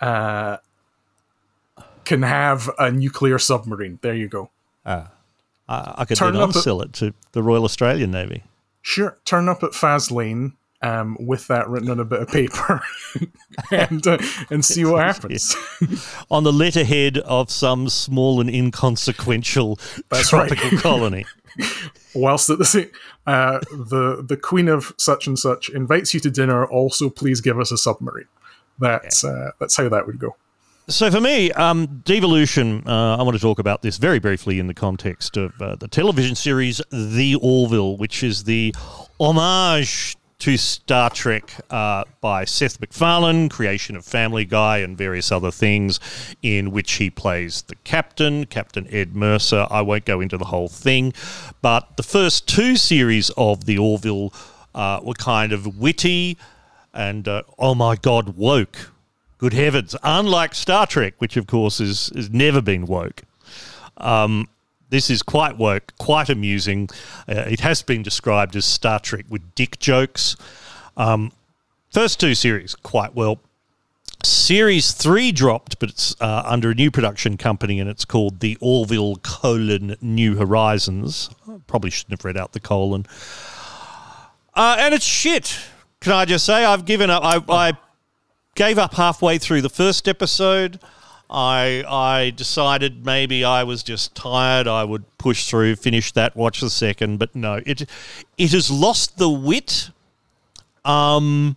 uh, 0.00 0.56
can 2.04 2.22
have 2.22 2.70
a 2.78 2.90
nuclear 2.90 3.38
submarine. 3.38 3.98
There 4.02 4.14
you 4.14 4.28
go. 4.28 4.50
I, 4.84 5.06
I 5.68 6.04
could 6.04 6.16
Turn 6.16 6.34
then 6.34 6.42
up 6.42 6.54
a- 6.54 6.80
it 6.80 6.92
to 6.94 7.14
the 7.32 7.42
Royal 7.42 7.64
Australian 7.64 8.10
Navy. 8.10 8.42
Sure, 8.82 9.16
turn 9.24 9.48
up 9.48 9.62
at 9.62 9.70
Faslane 9.70 10.54
um, 10.82 11.16
with 11.20 11.46
that 11.46 11.68
written 11.68 11.88
on 11.90 12.00
a 12.00 12.04
bit 12.04 12.20
of 12.20 12.28
paper 12.28 12.82
and 13.70 14.04
uh, 14.06 14.18
and 14.50 14.64
see 14.64 14.84
what 14.84 15.04
happens. 15.04 15.54
On 16.30 16.42
the 16.42 16.52
letterhead 16.52 17.18
of 17.18 17.50
some 17.50 17.88
small 17.88 18.40
and 18.40 18.50
inconsequential 18.50 19.78
That's 20.10 20.32
right. 20.32 20.48
tropical 20.48 20.78
colony. 20.80 21.24
Whilst 22.14 22.50
at 22.50 22.58
the 22.58 22.64
same, 22.64 22.90
uh, 23.26 23.60
the 23.70 24.24
the 24.26 24.36
Queen 24.36 24.66
of 24.68 24.92
such 24.98 25.26
and 25.28 25.38
such 25.38 25.68
invites 25.68 26.12
you 26.14 26.20
to 26.20 26.30
dinner. 26.30 26.66
Also, 26.66 27.08
please 27.08 27.40
give 27.40 27.60
us 27.60 27.70
a 27.70 27.78
submarine. 27.78 28.26
That's 28.80 29.22
uh, 29.22 29.52
that's 29.60 29.76
how 29.76 29.88
that 29.90 30.06
would 30.06 30.18
go. 30.18 30.34
So 30.88 31.12
for 31.12 31.20
me, 31.20 31.52
um, 31.52 32.02
devolution. 32.04 32.82
Uh, 32.84 33.16
I 33.16 33.22
want 33.22 33.36
to 33.36 33.40
talk 33.40 33.60
about 33.60 33.82
this 33.82 33.98
very 33.98 34.18
briefly 34.18 34.58
in 34.58 34.66
the 34.66 34.74
context 34.74 35.36
of 35.36 35.52
uh, 35.62 35.76
the 35.76 35.86
television 35.86 36.34
series 36.34 36.80
The 36.90 37.36
Orville, 37.36 37.96
which 37.96 38.24
is 38.24 38.42
the 38.42 38.74
homage 39.20 40.16
to 40.40 40.56
Star 40.56 41.08
Trek 41.08 41.54
uh, 41.70 42.02
by 42.20 42.44
Seth 42.44 42.80
MacFarlane, 42.80 43.48
creation 43.48 43.94
of 43.94 44.04
Family 44.04 44.44
Guy 44.44 44.78
and 44.78 44.98
various 44.98 45.30
other 45.30 45.52
things, 45.52 46.00
in 46.42 46.72
which 46.72 46.94
he 46.94 47.10
plays 47.10 47.62
the 47.62 47.76
captain, 47.84 48.44
Captain 48.46 48.88
Ed 48.90 49.14
Mercer. 49.14 49.68
I 49.70 49.82
won't 49.82 50.04
go 50.04 50.20
into 50.20 50.36
the 50.36 50.46
whole 50.46 50.68
thing, 50.68 51.14
but 51.62 51.96
the 51.96 52.02
first 52.02 52.48
two 52.48 52.74
series 52.74 53.30
of 53.36 53.66
The 53.66 53.78
Orville 53.78 54.34
uh, 54.74 54.98
were 55.00 55.14
kind 55.14 55.52
of 55.52 55.78
witty 55.78 56.36
and 56.92 57.28
uh, 57.28 57.42
oh 57.56 57.76
my 57.76 57.94
god, 57.94 58.36
woke. 58.36 58.90
Good 59.42 59.54
heavens! 59.54 59.96
Unlike 60.04 60.54
Star 60.54 60.86
Trek, 60.86 61.14
which 61.18 61.36
of 61.36 61.48
course 61.48 61.80
is 61.80 62.12
has 62.14 62.30
never 62.30 62.62
been 62.62 62.86
woke, 62.86 63.22
um, 63.96 64.48
this 64.88 65.10
is 65.10 65.20
quite 65.20 65.58
woke, 65.58 65.92
quite 65.98 66.28
amusing. 66.28 66.88
Uh, 67.28 67.46
it 67.50 67.58
has 67.58 67.82
been 67.82 68.04
described 68.04 68.54
as 68.54 68.64
Star 68.64 69.00
Trek 69.00 69.24
with 69.28 69.42
dick 69.56 69.80
jokes. 69.80 70.36
Um, 70.96 71.32
first 71.90 72.20
two 72.20 72.36
series 72.36 72.76
quite 72.76 73.16
well. 73.16 73.40
Series 74.22 74.92
three 74.92 75.32
dropped, 75.32 75.80
but 75.80 75.88
it's 75.88 76.14
uh, 76.20 76.44
under 76.46 76.70
a 76.70 76.74
new 76.76 76.92
production 76.92 77.36
company, 77.36 77.80
and 77.80 77.90
it's 77.90 78.04
called 78.04 78.38
the 78.38 78.56
Orville 78.60 79.16
colon 79.24 79.96
New 80.00 80.36
Horizons. 80.36 81.30
Probably 81.66 81.90
shouldn't 81.90 82.20
have 82.20 82.24
read 82.24 82.36
out 82.36 82.52
the 82.52 82.60
colon. 82.60 83.06
Uh, 84.54 84.76
and 84.78 84.94
it's 84.94 85.04
shit. 85.04 85.58
Can 85.98 86.12
I 86.12 86.26
just 86.26 86.46
say 86.46 86.64
I've 86.64 86.84
given 86.84 87.10
up? 87.10 87.24
I, 87.24 87.40
I 87.48 87.72
gave 88.54 88.78
up 88.78 88.94
halfway 88.94 89.38
through 89.38 89.62
the 89.62 89.70
first 89.70 90.08
episode. 90.08 90.80
I 91.30 91.84
I 91.88 92.30
decided 92.30 93.06
maybe 93.06 93.44
I 93.44 93.64
was 93.64 93.82
just 93.82 94.14
tired. 94.14 94.68
I 94.68 94.84
would 94.84 95.04
push 95.18 95.48
through, 95.48 95.76
finish 95.76 96.12
that, 96.12 96.36
watch 96.36 96.60
the 96.60 96.70
second, 96.70 97.18
but 97.18 97.34
no, 97.34 97.60
it 97.64 97.88
it 98.36 98.52
has 98.52 98.70
lost 98.70 99.16
the 99.18 99.30
wit. 99.30 99.90
Um, 100.84 101.56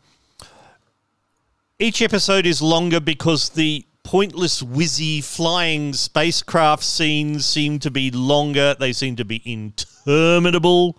each 1.78 2.02
episode 2.02 2.46
is 2.46 2.62
longer 2.62 3.00
because 3.00 3.50
the 3.50 3.86
pointless 4.04 4.62
whizzy 4.62 5.22
flying 5.22 5.92
spacecraft 5.92 6.84
scenes 6.84 7.46
seem 7.46 7.80
to 7.80 7.92
be 7.92 8.12
longer. 8.12 8.76
They 8.80 8.94
seem 8.94 9.18
to 9.18 9.26
be 9.26 9.42
interminable. 9.44 10.98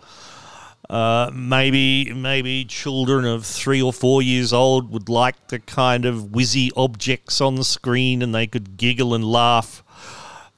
Uh, 0.89 1.29
maybe 1.33 2.13
maybe 2.13 2.63
children 2.63 3.25
of 3.25 3.45
three 3.45 3.81
or 3.81 3.91
four 3.91 4.21
years 4.21 4.53
old 4.53 4.89
would 4.89 5.09
like 5.09 5.49
the 5.49 5.59
kind 5.59 6.05
of 6.05 6.31
whizzy 6.31 6.69
objects 6.77 7.41
on 7.41 7.55
the 7.55 7.63
screen 7.65 8.21
and 8.21 8.33
they 8.33 8.47
could 8.47 8.77
giggle 8.77 9.13
and 9.13 9.25
laugh. 9.25 9.83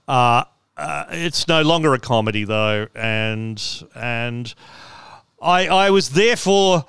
Uh, 0.07 0.43
uh, 0.77 1.05
it's 1.09 1.47
no 1.47 1.63
longer 1.63 1.93
a 1.95 1.99
comedy 1.99 2.43
though, 2.43 2.87
and 2.93 3.83
and 3.95 4.53
I 5.41 5.67
I 5.67 5.89
was 5.89 6.11
therefore 6.11 6.85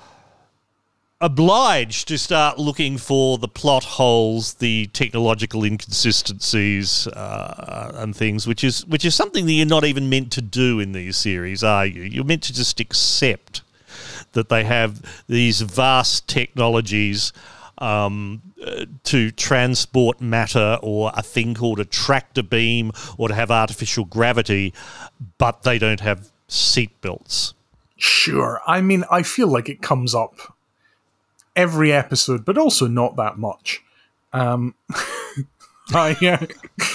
obliged 1.21 2.07
to 2.07 2.17
start 2.17 2.57
looking 2.57 2.97
for 2.97 3.37
the 3.37 3.47
plot 3.47 3.83
holes, 3.83 4.55
the 4.55 4.87
technological 4.87 5.63
inconsistencies, 5.63 7.07
uh, 7.07 7.91
and 7.95 8.15
things, 8.15 8.47
which 8.47 8.63
is 8.63 8.85
which 8.87 9.05
is 9.05 9.15
something 9.15 9.45
that 9.45 9.53
you're 9.53 9.65
not 9.65 9.85
even 9.85 10.09
meant 10.09 10.31
to 10.33 10.41
do 10.41 10.79
in 10.79 10.91
these 10.91 11.15
series, 11.15 11.63
are 11.63 11.85
you? 11.85 12.01
You're 12.01 12.25
meant 12.25 12.43
to 12.43 12.53
just 12.53 12.79
accept 12.79 13.61
that 14.33 14.49
they 14.49 14.63
have 14.63 15.23
these 15.27 15.61
vast 15.61 16.27
technologies 16.27 17.31
um, 17.77 18.41
uh, 18.65 18.85
to 19.03 19.31
transport 19.31 20.21
matter 20.21 20.77
or 20.81 21.11
a 21.15 21.21
thing 21.21 21.53
called 21.53 21.79
a 21.79 21.85
tractor 21.85 22.43
beam 22.43 22.91
or 23.17 23.27
to 23.27 23.33
have 23.33 23.51
artificial 23.51 24.05
gravity, 24.05 24.73
but 25.37 25.63
they 25.63 25.77
don't 25.77 25.99
have 25.99 26.31
seatbelts. 26.47 27.53
Sure. 27.97 28.61
I 28.65 28.81
mean, 28.81 29.03
I 29.11 29.23
feel 29.23 29.47
like 29.47 29.69
it 29.69 29.81
comes 29.81 30.15
up 30.15 30.55
every 31.55 31.91
episode, 31.91 32.45
but 32.45 32.57
also 32.57 32.87
not 32.87 33.15
that 33.15 33.37
much. 33.37 33.81
Um, 34.33 34.75
I, 35.93 36.15
uh, 36.21 36.85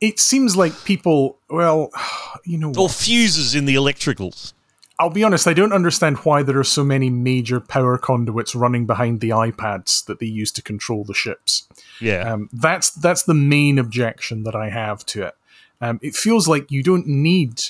it 0.00 0.18
seems 0.18 0.56
like 0.56 0.84
people, 0.84 1.38
well, 1.48 1.90
you 2.44 2.58
know, 2.58 2.72
Or 2.76 2.88
fuses 2.88 3.54
in 3.54 3.64
the 3.64 3.74
electricals. 3.74 4.52
I'll 4.98 5.10
be 5.10 5.24
honest, 5.24 5.48
I 5.48 5.54
don't 5.54 5.72
understand 5.72 6.18
why 6.18 6.44
there 6.44 6.58
are 6.58 6.64
so 6.64 6.84
many 6.84 7.10
major 7.10 7.58
power 7.58 7.98
conduits 7.98 8.54
running 8.54 8.86
behind 8.86 9.20
the 9.20 9.30
iPads 9.30 10.04
that 10.06 10.20
they 10.20 10.26
use 10.26 10.52
to 10.52 10.62
control 10.62 11.02
the 11.02 11.14
ships. 11.14 11.66
Yeah. 12.00 12.32
Um, 12.32 12.48
that's 12.52 12.90
that's 12.90 13.24
the 13.24 13.34
main 13.34 13.78
objection 13.78 14.44
that 14.44 14.54
I 14.54 14.70
have 14.70 15.04
to 15.06 15.24
it. 15.24 15.34
Um, 15.80 15.98
it 16.00 16.14
feels 16.14 16.46
like 16.46 16.70
you 16.70 16.82
don't 16.82 17.08
need 17.08 17.62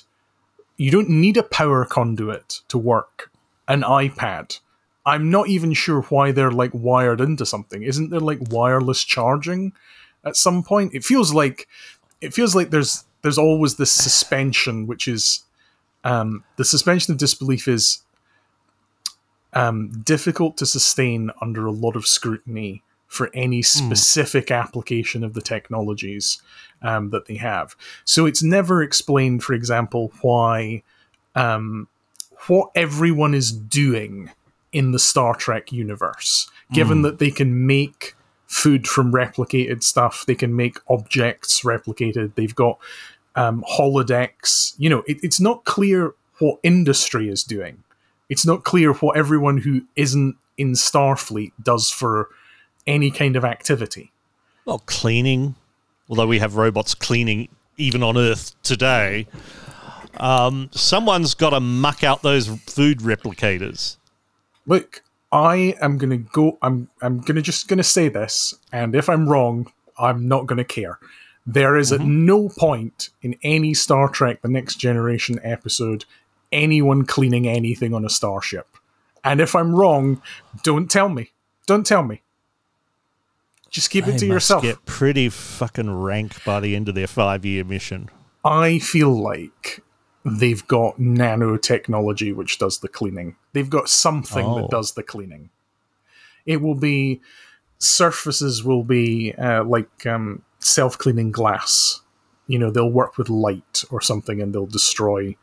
you 0.77 0.91
don't 0.91 1.09
need 1.09 1.37
a 1.37 1.43
power 1.43 1.85
conduit 1.85 2.61
to 2.69 2.77
work 2.77 3.31
an 3.69 3.83
iPad. 3.83 4.61
I'm 5.07 5.31
not 5.31 5.49
even 5.49 5.73
sure 5.75 6.03
why 6.03 6.33
they're 6.33 6.51
like 6.51 6.71
wired 6.73 7.21
into 7.21 7.45
something. 7.45 7.83
Isn't 7.83 8.11
there 8.11 8.21
like 8.21 8.39
wireless 8.51 9.05
charging 9.05 9.73
at 10.25 10.37
some 10.37 10.63
point? 10.63 10.95
It 10.95 11.05
feels 11.05 11.35
like 11.35 11.69
it 12.21 12.33
feels 12.33 12.55
like 12.55 12.71
there's 12.71 13.05
there's 13.23 13.39
always 13.39 13.77
this 13.77 13.93
suspension, 13.93 14.87
which 14.87 15.09
is 15.09 15.45
um, 16.05 16.45
the 16.57 16.65
suspension 16.65 17.13
of 17.13 17.19
disbelief 17.19 17.69
is 17.69 18.03
um, 19.53 19.91
difficult 20.05 20.57
to 20.59 20.67
sustain 20.67 21.31
under 21.41 21.67
a 21.67 21.73
lot 21.73 21.97
of 21.97 22.07
scrutiny 22.07 22.83
for 23.07 23.31
any 23.33 23.63
specific 23.63 24.51
application 24.51 25.23
of 25.23 25.35
the 25.35 25.41
technologies 25.41 26.43
um, 26.83 27.11
that 27.11 27.27
they 27.27 27.37
have. 27.37 27.77
So 28.05 28.27
it's 28.27 28.43
never 28.43 28.83
explained, 28.83 29.45
for 29.45 29.53
example, 29.53 30.13
why 30.21 30.83
um, 31.37 31.87
what 32.49 32.71
everyone 32.75 33.33
is 33.33 33.53
doing 33.53 34.31
in 34.75 34.91
the 34.91 34.99
Star 34.99 35.35
Trek 35.35 35.73
universe, 35.73 36.51
given 36.73 37.03
that 37.03 37.21
they 37.21 37.31
can 37.31 37.67
make 37.67 38.17
food 38.47 38.87
from 38.87 39.13
replicated 39.13 39.83
stuff, 39.83 40.27
they 40.27 40.35
can 40.35 40.55
make 40.55 40.79
objects 40.89 41.63
replicated, 41.63 42.35
they've 42.35 42.55
got 42.55 42.79
um, 43.37 43.65
holodecks. 43.79 44.75
You 44.77 44.91
know, 44.91 45.05
it, 45.07 45.19
it's 45.23 45.41
not 45.41 45.65
clear 45.65 46.15
what 46.41 46.59
industry 46.63 47.29
is 47.29 47.45
doing. 47.45 47.83
It's 48.29 48.45
not 48.45 48.65
clear 48.65 48.93
what 48.93 49.17
everyone 49.17 49.59
who 49.59 49.83
isn't 49.97 50.37
in 50.59 50.73
Starfleet 50.73 51.53
does 51.63 51.91
for 51.91 52.29
any 52.87 53.11
kind 53.11 53.37
of 53.37 53.45
activity. 53.45 54.13
Well, 54.65 54.83
cleaning, 54.87 55.55
although 56.09 56.27
we 56.27 56.41
have 56.41 56.57
robots 56.57 56.95
cleaning 56.95 57.49
even 57.77 58.03
on 58.03 58.17
Earth 58.17 58.55
today, 58.63 59.27
um, 60.17 60.69
someone's 60.73 61.35
got 61.35 61.51
to 61.51 61.61
muck 61.61 62.03
out 62.03 62.23
those 62.23 62.49
food 62.49 63.01
replicators. 63.01 63.97
Look, 64.67 65.03
I 65.33 65.77
am 65.81 65.99
gonna 65.99 66.19
go. 66.19 66.59
I'm 66.63 66.89
I'm 67.03 67.21
gonna 67.21 67.43
just 67.43 67.69
gonna 67.69 67.83
say 67.83 68.09
this, 68.09 68.55
and 68.73 68.95
if 68.95 69.09
I'm 69.09 69.29
wrong, 69.29 69.71
I'm 69.99 70.29
not 70.29 70.47
gonna 70.47 70.65
care. 70.65 70.99
There 71.47 71.77
is 71.77 71.93
at 71.93 72.01
mm-hmm. 72.01 72.25
no 72.25 72.49
point 72.49 73.11
in 73.23 73.37
any 73.43 73.75
Star 73.75 74.09
Trek: 74.09 74.43
The 74.43 74.49
Next 74.49 74.77
Generation 74.77 75.39
episode 75.43 76.05
anyone 76.55 77.05
cleaning 77.05 77.47
anything 77.47 77.93
on 77.93 78.05
a 78.05 78.09
starship. 78.09 78.67
And 79.23 79.41
if 79.41 79.55
I'm 79.55 79.75
wrong, 79.75 80.23
don't 80.63 80.91
tell 80.91 81.09
me. 81.09 81.33
Don't 81.67 81.85
tell 81.85 82.03
me. 82.03 82.23
Just 83.71 83.91
keep 83.91 84.07
it 84.07 84.19
to 84.19 84.27
yourself. 84.27 84.63
Get 84.63 84.87
pretty 84.87 85.29
fucking 85.29 85.93
rank 85.93 86.45
by 86.45 86.61
the 86.61 86.77
end 86.77 86.89
of 86.89 86.95
their 86.95 87.09
five-year 87.09 87.65
mission. 87.65 88.09
I 88.45 88.79
feel 88.79 89.11
like 89.11 89.83
they've 90.25 90.67
got 90.67 90.99
nanotechnology 90.99 92.35
which 92.35 92.59
does 92.59 92.79
the 92.79 92.89
cleaning. 92.89 93.37
They've 93.53 93.69
got 93.71 93.89
something 93.89 94.45
Oh. 94.45 94.57
that 94.61 94.71
does 94.71 94.93
the 94.93 95.03
cleaning. 95.03 95.51
It 96.47 96.61
will 96.61 96.75
be 96.75 97.21
surfaces 97.79 98.65
will 98.65 98.85
be 98.85 99.35
uh, 99.35 99.65
like 99.65 100.07
um, 100.07 100.43
self-cleaning 100.61 101.33
glass. 101.33 102.01
You 102.47 102.59
know, 102.59 102.71
they'll 102.71 102.91
work 102.91 103.17
with 103.19 103.29
light 103.29 103.85
or 103.91 104.01
something, 104.01 104.41
and 104.41 104.55
they'll 104.55 104.67
destroy 104.67 105.37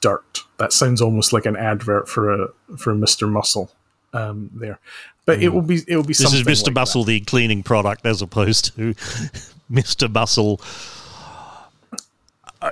dirt. 0.00 0.40
That 0.58 0.72
sounds 0.72 1.00
almost 1.02 1.32
like 1.32 1.46
an 1.46 1.56
advert 1.56 2.08
for 2.08 2.32
a 2.32 2.48
for 2.78 2.94
Mister 2.94 3.26
Muscle 3.26 3.70
um, 4.14 4.50
there, 4.54 4.78
but 5.26 5.42
it 5.42 5.48
will 5.50 5.62
be 5.62 5.82
it 5.86 5.96
will 5.96 6.02
be. 6.04 6.14
Hmm. 6.14 6.22
This 6.22 6.32
is 6.34 6.42
Mr. 6.42 6.46
like 6.46 6.64
that. 6.64 6.74
Muscle, 6.74 7.04
the 7.04 7.20
cleaning 7.20 7.62
product, 7.62 8.06
as 8.06 8.22
opposed 8.22 8.74
to 8.76 8.94
Mr. 9.70 10.10
Muscle 10.10 10.60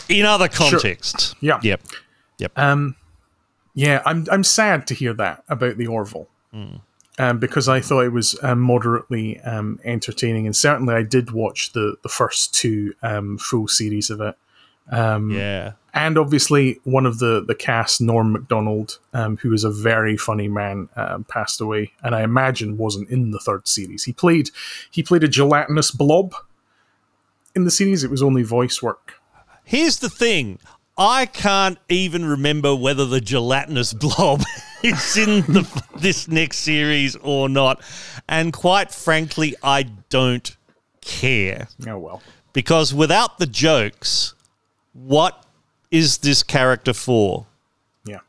in 0.09 0.27
other 0.27 0.48
contexts. 0.48 1.35
Yeah. 1.40 1.60
Yep. 1.62 1.82
Yep. 2.39 2.52
Yeah, 3.74 4.02
I'm 4.05 4.27
I'm 4.31 4.44
sad 4.44 4.86
to 4.89 4.94
hear 4.94 5.14
that 5.14 5.44
about 5.48 5.78
the 5.78 5.86
Orville, 5.86 6.28
um, 7.19 7.39
because 7.39 7.69
I 7.69 7.81
thought 7.81 8.05
it 8.05 8.12
was 8.12 8.39
um, 8.43 8.60
moderately 8.60 9.40
um, 9.40 9.81
entertaining, 9.85 10.47
and 10.47 10.55
certainly 10.55 10.94
I 10.94 11.02
did 11.02 11.31
watch 11.31 11.73
the 11.73 11.97
the 12.02 12.09
first 12.09 12.52
two 12.52 12.94
um, 13.02 13.39
full 13.39 13.69
series 13.69 14.10
of 14.10 14.20
it, 14.20 14.36
yeah. 15.31 15.73
and 15.94 16.19
obviously 16.19 16.81
one 16.85 17.06
of 17.06 17.19
the 17.19 17.43
the 17.43 17.55
cast, 17.55 18.02
Norm 18.02 18.32
Macdonald, 18.32 18.98
um, 19.14 19.39
who 19.39 19.55
is 19.55 19.64
a 19.64 19.70
very 19.70 20.19
funny 20.19 20.48
man, 20.48 20.90
um, 20.97 21.24
passed 21.24 21.59
away, 21.60 21.93
and 22.02 22.14
I 22.14 22.23
imagine 22.23 22.77
wasn't 22.77 23.09
in 23.09 23.31
the 23.31 23.40
third 23.40 23.66
series. 23.66 24.05
He 24.05 24.12
played 24.12 24.51
he 24.90 25.02
played 25.02 25.24
a 25.24 25.28
gelatinous 25.28 25.90
blob 25.90 26.35
in 27.55 27.64
the 27.64 27.70
series. 27.70 28.05
It 28.05 28.10
was 28.10 28.23
only 28.23 28.43
voice 28.43 28.82
work. 28.82 29.14
Here's 29.64 29.98
the 29.98 30.10
thing. 30.10 30.59
I 30.98 31.26
can't 31.26 31.78
even 31.89 32.24
remember 32.24 32.74
whether 32.74 33.06
the 33.06 33.20
gelatinous 33.20 33.93
blob 33.93 34.43
is 34.82 35.16
in 35.16 35.40
the, 35.43 35.82
this 35.97 36.28
next 36.28 36.59
series 36.59 37.16
or 37.16 37.48
not. 37.48 37.82
And 38.28 38.52
quite 38.52 38.93
frankly, 38.93 39.55
I 39.62 39.84
don't 40.10 40.55
care. 41.01 41.68
Oh 41.86 41.98
well. 41.98 42.22
Because 42.52 42.93
without 42.93 43.39
the 43.39 43.47
jokes, 43.47 44.34
what 44.93 45.44
is 45.90 46.18
this 46.18 46.43
character 46.43 46.93
for? 46.93 47.47
Yeah. 48.05 48.20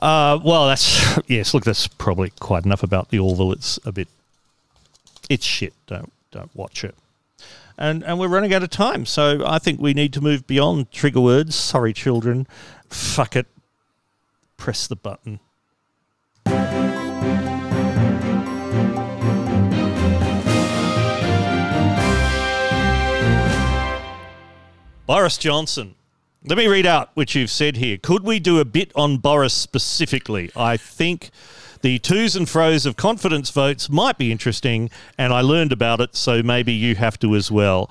Uh, 0.00 0.38
well, 0.44 0.68
that's 0.68 1.18
yes. 1.26 1.54
Look, 1.54 1.64
that's 1.64 1.88
probably 1.88 2.30
quite 2.38 2.64
enough 2.64 2.82
about 2.82 3.10
the 3.10 3.18
Orville. 3.18 3.52
It's 3.52 3.78
a 3.84 3.92
bit, 3.92 4.08
it's 5.28 5.44
shit. 5.44 5.74
Don't 5.86 6.12
don't 6.30 6.54
watch 6.54 6.84
it. 6.84 6.94
And 7.78 8.04
and 8.04 8.18
we're 8.18 8.28
running 8.28 8.54
out 8.54 8.62
of 8.62 8.70
time, 8.70 9.06
so 9.06 9.42
I 9.46 9.58
think 9.58 9.80
we 9.80 9.94
need 9.94 10.12
to 10.14 10.20
move 10.20 10.46
beyond 10.46 10.90
trigger 10.92 11.20
words. 11.20 11.54
Sorry, 11.54 11.92
children. 11.92 12.46
Fuck 12.88 13.36
it. 13.36 13.46
Press 14.56 14.86
the 14.86 14.96
button. 14.96 15.40
Boris 25.06 25.36
Johnson. 25.36 25.94
Let 26.44 26.58
me 26.58 26.66
read 26.66 26.86
out 26.86 27.10
what 27.14 27.34
you've 27.34 27.50
said 27.50 27.76
here. 27.76 27.98
Could 27.98 28.24
we 28.24 28.40
do 28.40 28.58
a 28.58 28.64
bit 28.64 28.90
on 28.96 29.18
Boris 29.18 29.52
specifically? 29.52 30.50
I 30.56 30.76
think 30.76 31.30
the 31.82 31.98
twos 31.98 32.34
and 32.34 32.48
fro's 32.48 32.86
of 32.86 32.96
confidence 32.96 33.50
votes 33.50 33.90
might 33.90 34.16
be 34.16 34.32
interesting, 34.32 34.90
and 35.18 35.32
I 35.32 35.40
learned 35.40 35.72
about 35.72 36.00
it, 36.00 36.16
so 36.16 36.42
maybe 36.42 36.72
you 36.72 36.94
have 36.94 37.18
to 37.20 37.34
as 37.34 37.50
well. 37.50 37.90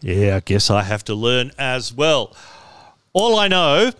Yeah, 0.00 0.36
I 0.36 0.40
guess 0.40 0.70
I 0.70 0.82
have 0.82 1.04
to 1.04 1.14
learn 1.14 1.50
as 1.58 1.92
well. 1.92 2.34
All 3.12 3.36
I 3.36 3.48
know 3.48 3.92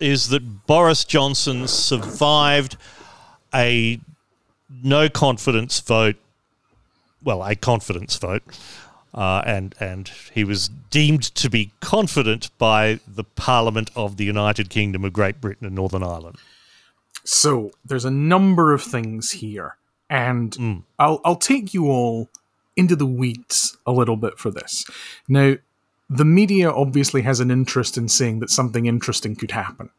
is 0.00 0.28
that 0.28 0.66
Boris 0.66 1.04
Johnson 1.04 1.68
survived 1.68 2.76
a 3.54 4.00
no 4.82 5.08
confidence 5.08 5.80
vote, 5.80 6.16
well, 7.22 7.44
a 7.44 7.54
confidence 7.54 8.16
vote, 8.16 8.42
uh, 9.14 9.42
and 9.44 9.74
and 9.78 10.10
he 10.32 10.44
was 10.44 10.68
deemed 10.68 11.22
to 11.34 11.50
be 11.50 11.72
confident 11.80 12.50
by 12.58 13.00
the 13.06 13.24
Parliament 13.24 13.90
of 13.94 14.16
the 14.16 14.24
United 14.24 14.70
Kingdom 14.70 15.04
of 15.04 15.12
Great 15.12 15.40
Britain 15.40 15.66
and 15.66 15.76
Northern 15.76 16.02
Ireland. 16.02 16.36
So 17.24 17.70
there's 17.84 18.04
a 18.04 18.10
number 18.10 18.72
of 18.72 18.82
things 18.82 19.30
here, 19.30 19.76
and 20.10 20.54
hmm. 20.54 20.78
I'll 20.98 21.20
I'll 21.24 21.36
take 21.36 21.72
you 21.72 21.86
all 21.86 22.28
into 22.76 22.96
the 22.96 23.06
weeds 23.06 23.76
a 23.86 23.92
little 23.92 24.16
bit 24.16 24.38
for 24.38 24.50
this. 24.50 24.84
Now, 25.28 25.54
the 26.08 26.24
media 26.24 26.70
obviously 26.70 27.22
has 27.22 27.40
an 27.40 27.50
interest 27.50 27.96
in 27.96 28.08
saying 28.08 28.40
that 28.40 28.50
something 28.50 28.86
interesting 28.86 29.36
could 29.36 29.50
happen. 29.50 29.90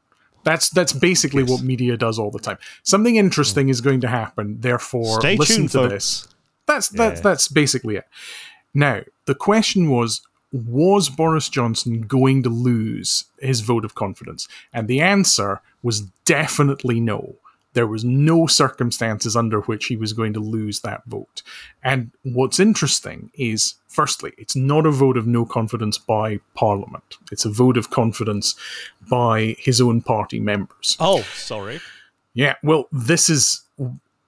That's 0.43 0.69
that's 0.69 0.93
basically 0.93 1.43
what 1.43 1.61
media 1.61 1.95
does 1.97 2.19
all 2.19 2.31
the 2.31 2.39
time. 2.39 2.57
Something 2.83 3.15
interesting 3.15 3.69
is 3.69 3.79
going 3.79 4.01
to 4.01 4.07
happen, 4.07 4.59
therefore 4.59 5.21
Stay 5.21 5.37
listen 5.37 5.55
tuned, 5.55 5.71
to 5.71 5.77
folks. 5.77 5.93
this. 5.93 6.27
That's 6.67 6.89
that's 6.89 7.19
Yeah. 7.19 7.23
that's 7.23 7.47
basically 7.47 7.95
it. 7.95 8.05
Now, 8.73 9.01
the 9.25 9.35
question 9.35 9.89
was 9.89 10.21
was 10.53 11.09
Boris 11.09 11.49
Johnson 11.49 12.03
going 12.03 12.43
to 12.43 12.49
lose 12.49 13.25
his 13.39 13.61
vote 13.61 13.83
of 13.83 13.95
confidence? 13.95 14.47
And 14.71 14.87
the 14.87 15.01
answer 15.01 15.61
was 15.81 16.01
definitely 16.25 16.99
no. 16.99 17.35
There 17.73 17.87
was 17.87 18.05
no 18.05 18.45
circumstances 18.45 19.35
under 19.35 19.61
which 19.61 19.87
he 19.87 19.97
was 19.97 20.13
going 20.13 20.33
to 20.33 20.39
lose 20.39 20.81
that 20.81 21.03
vote. 21.05 21.41
And 21.83 22.11
what's 22.21 22.59
interesting 22.59 23.31
is, 23.33 23.73
firstly, 23.87 24.31
it's 24.37 24.55
not 24.55 24.85
a 24.85 24.91
vote 24.91 25.17
of 25.17 25.25
no 25.25 25.43
confidence 25.43 25.97
by 25.97 26.39
Parliament. 26.53 27.17
It's 27.31 27.45
a 27.45 27.49
vote 27.49 27.75
of 27.75 27.89
confidence 27.89 28.53
by 29.09 29.55
his 29.57 29.81
own 29.81 30.01
party 30.01 30.39
members. 30.39 30.95
Oh, 30.99 31.21
sorry. 31.33 31.81
Yeah, 32.35 32.55
well, 32.61 32.87
this 32.91 33.27
is 33.27 33.63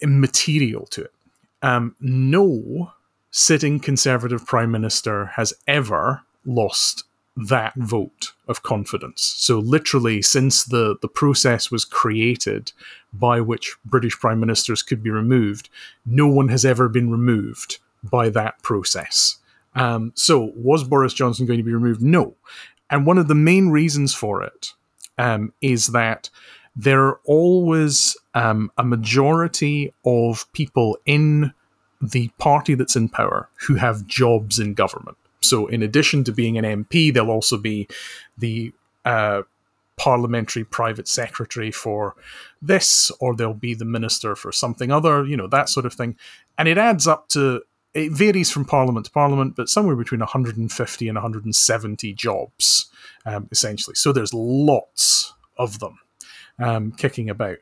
immaterial 0.02 0.88
to 0.88 1.04
it. 1.04 1.14
Um, 1.62 1.96
no 2.00 2.94
sitting 3.38 3.82
Conservative 3.82 4.46
Prime 4.46 4.72
Minister 4.72 5.26
has 5.26 5.54
ever 5.68 6.22
lost 6.46 7.04
that 7.36 7.74
vote 7.76 8.32
of 8.48 8.64
confidence. 8.64 9.36
So, 9.36 9.60
literally, 9.60 10.22
since 10.22 10.64
the, 10.64 10.96
the 11.02 11.10
process 11.10 11.70
was 11.70 11.84
created 11.84 12.72
by 13.12 13.42
which 13.42 13.76
British 13.84 14.18
Prime 14.18 14.40
Ministers 14.40 14.82
could 14.82 15.04
be 15.04 15.10
removed, 15.10 15.68
no 16.06 16.28
one 16.28 16.48
has 16.48 16.64
ever 16.64 16.88
been 16.88 17.12
removed 17.12 17.80
by 18.02 18.30
that 18.30 18.62
process. 18.62 19.38
Um, 19.76 20.14
so, 20.16 20.54
was 20.56 20.86
Boris 20.86 21.14
Johnson 21.14 21.46
going 21.46 21.60
to 21.60 21.64
be 21.64 21.74
removed? 21.74 22.02
No. 22.02 22.36
And 22.90 23.06
one 23.06 23.18
of 23.18 23.28
the 23.28 23.36
main 23.36 23.68
reasons 23.68 24.16
for 24.16 24.44
it 24.44 24.72
um, 25.18 25.52
is 25.60 25.88
that 25.88 26.30
there 26.74 27.04
are 27.04 27.20
always 27.26 28.16
um, 28.34 28.72
a 28.78 28.86
majority 28.86 29.94
of 30.06 30.50
people 30.54 30.98
in 31.06 31.54
the 32.02 32.30
party 32.38 32.76
that's 32.76 32.96
in 32.96 33.10
power 33.10 33.50
who 33.68 33.76
have 33.76 34.08
jobs 34.08 34.60
in 34.60 34.74
government. 34.74 35.18
So, 35.42 35.68
in 35.68 35.84
addition 35.84 36.24
to 36.26 36.32
being 36.32 36.58
an 36.58 36.86
MP, 36.86 37.14
they'll 37.14 37.30
also 37.30 37.58
be 37.58 37.88
the 38.38 38.74
uh, 39.06 39.44
parliamentary 39.98 40.64
private 40.64 41.08
secretary 41.08 41.72
for 41.72 42.16
this, 42.62 43.12
or 43.20 43.36
they'll 43.36 43.54
be 43.54 43.74
the 43.74 43.86
minister 43.86 44.36
for 44.36 44.52
something 44.52 44.92
other, 44.92 45.26
you 45.26 45.38
know, 45.38 45.48
that 45.48 45.70
sort 45.70 45.86
of 45.86 45.94
thing. 45.94 46.18
And 46.58 46.68
it 46.68 46.78
adds 46.78 47.08
up 47.08 47.30
to, 47.30 47.62
it 47.94 48.12
varies 48.12 48.52
from 48.52 48.66
parliament 48.66 49.06
to 49.06 49.12
parliament, 49.12 49.56
but 49.56 49.70
somewhere 49.70 49.96
between 49.96 50.20
150 50.20 51.08
and 51.08 51.16
170 51.16 52.14
jobs, 52.14 52.90
um, 53.26 53.48
essentially. 53.52 53.96
So, 53.96 54.12
there's 54.12 54.34
lots 54.34 55.34
of 55.58 55.80
them 55.80 56.00
um, 56.60 56.92
kicking 56.92 57.30
about. 57.30 57.58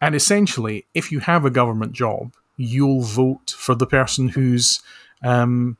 And 0.00 0.14
essentially, 0.14 0.86
if 0.94 1.10
you 1.10 1.20
have 1.20 1.44
a 1.44 1.50
government 1.50 1.92
job, 1.92 2.32
you'll 2.58 3.00
vote 3.00 3.54
for 3.56 3.74
the 3.74 3.86
person 3.86 4.28
who's 4.28 4.82
um, 5.24 5.78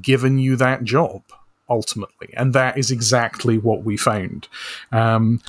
given 0.00 0.38
you 0.38 0.54
that 0.54 0.84
job 0.84 1.22
ultimately. 1.68 2.32
And 2.36 2.52
that 2.54 2.78
is 2.78 2.92
exactly 2.92 3.58
what 3.58 3.82
we 3.82 3.96
found. 3.96 4.46
Um, 4.92 5.40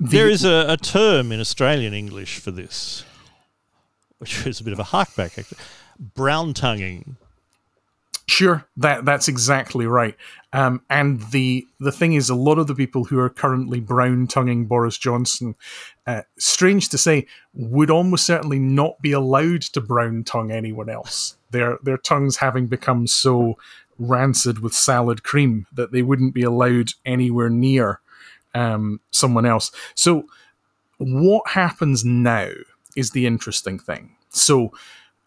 There 0.00 0.28
is 0.28 0.44
a, 0.44 0.64
a 0.68 0.76
term 0.76 1.30
in 1.30 1.38
Australian 1.38 1.92
English 1.94 2.38
for 2.38 2.50
this, 2.50 3.04
which 4.18 4.46
is 4.46 4.60
a 4.60 4.64
bit 4.64 4.72
of 4.72 4.80
a 4.80 4.84
harkback. 4.84 5.38
Actually. 5.38 5.58
Brown 6.14 6.54
tonguing. 6.54 7.16
Sure, 8.28 8.64
that 8.76 9.04
that's 9.04 9.28
exactly 9.28 9.86
right. 9.86 10.16
Um, 10.52 10.82
and 10.88 11.20
the 11.32 11.66
the 11.80 11.92
thing 11.92 12.12
is, 12.14 12.30
a 12.30 12.34
lot 12.34 12.58
of 12.58 12.66
the 12.66 12.74
people 12.74 13.04
who 13.04 13.18
are 13.18 13.28
currently 13.28 13.80
brown 13.80 14.26
tonguing 14.26 14.66
Boris 14.66 14.96
Johnson, 14.96 15.54
uh, 16.06 16.22
strange 16.38 16.88
to 16.90 16.98
say, 16.98 17.26
would 17.52 17.90
almost 17.90 18.24
certainly 18.24 18.58
not 18.58 19.00
be 19.02 19.12
allowed 19.12 19.62
to 19.62 19.80
brown 19.80 20.24
tongue 20.24 20.52
anyone 20.52 20.88
else. 20.88 21.36
Their 21.50 21.78
their 21.82 21.98
tongues 21.98 22.36
having 22.36 22.68
become 22.68 23.06
so 23.06 23.58
rancid 23.98 24.60
with 24.60 24.72
salad 24.74 25.22
cream 25.22 25.66
that 25.72 25.92
they 25.92 26.02
wouldn't 26.02 26.34
be 26.34 26.42
allowed 26.42 26.92
anywhere 27.04 27.50
near 27.50 28.00
um, 28.54 29.00
someone 29.10 29.46
else. 29.46 29.70
So, 29.94 30.26
what 30.98 31.48
happens 31.48 32.04
now 32.04 32.50
is 32.96 33.10
the 33.10 33.26
interesting 33.26 33.78
thing. 33.78 34.16
So, 34.30 34.72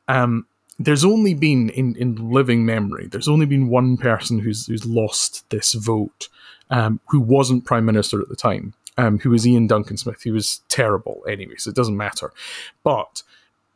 um, 0.08 0.48
there's 0.80 1.06
only 1.06 1.34
been 1.34 1.70
in, 1.70 1.96
in 1.96 2.32
living 2.32 2.66
memory, 2.66 3.08
there's 3.08 3.28
only 3.28 3.46
been 3.46 3.70
one 3.70 3.98
person 3.98 4.40
who's 4.40 4.68
who's 4.68 4.86
lost 4.86 5.50
this 5.50 5.74
vote, 5.74 6.28
um, 6.70 7.00
who 7.08 7.20
wasn't 7.20 7.66
prime 7.66 7.86
minister 7.86 8.22
at 8.22 8.30
the 8.30 8.36
time, 8.36 8.74
um, 8.98 9.20
who 9.20 9.30
was 9.30 9.46
Iain 9.46 9.68
Duncan 9.68 9.98
Smith. 9.98 10.24
He 10.24 10.32
was 10.32 10.62
terrible 10.68 11.24
anyway, 11.28 11.56
so 11.58 11.70
it 11.70 11.76
doesn't 11.76 11.98
matter. 11.98 12.32
But 12.84 13.24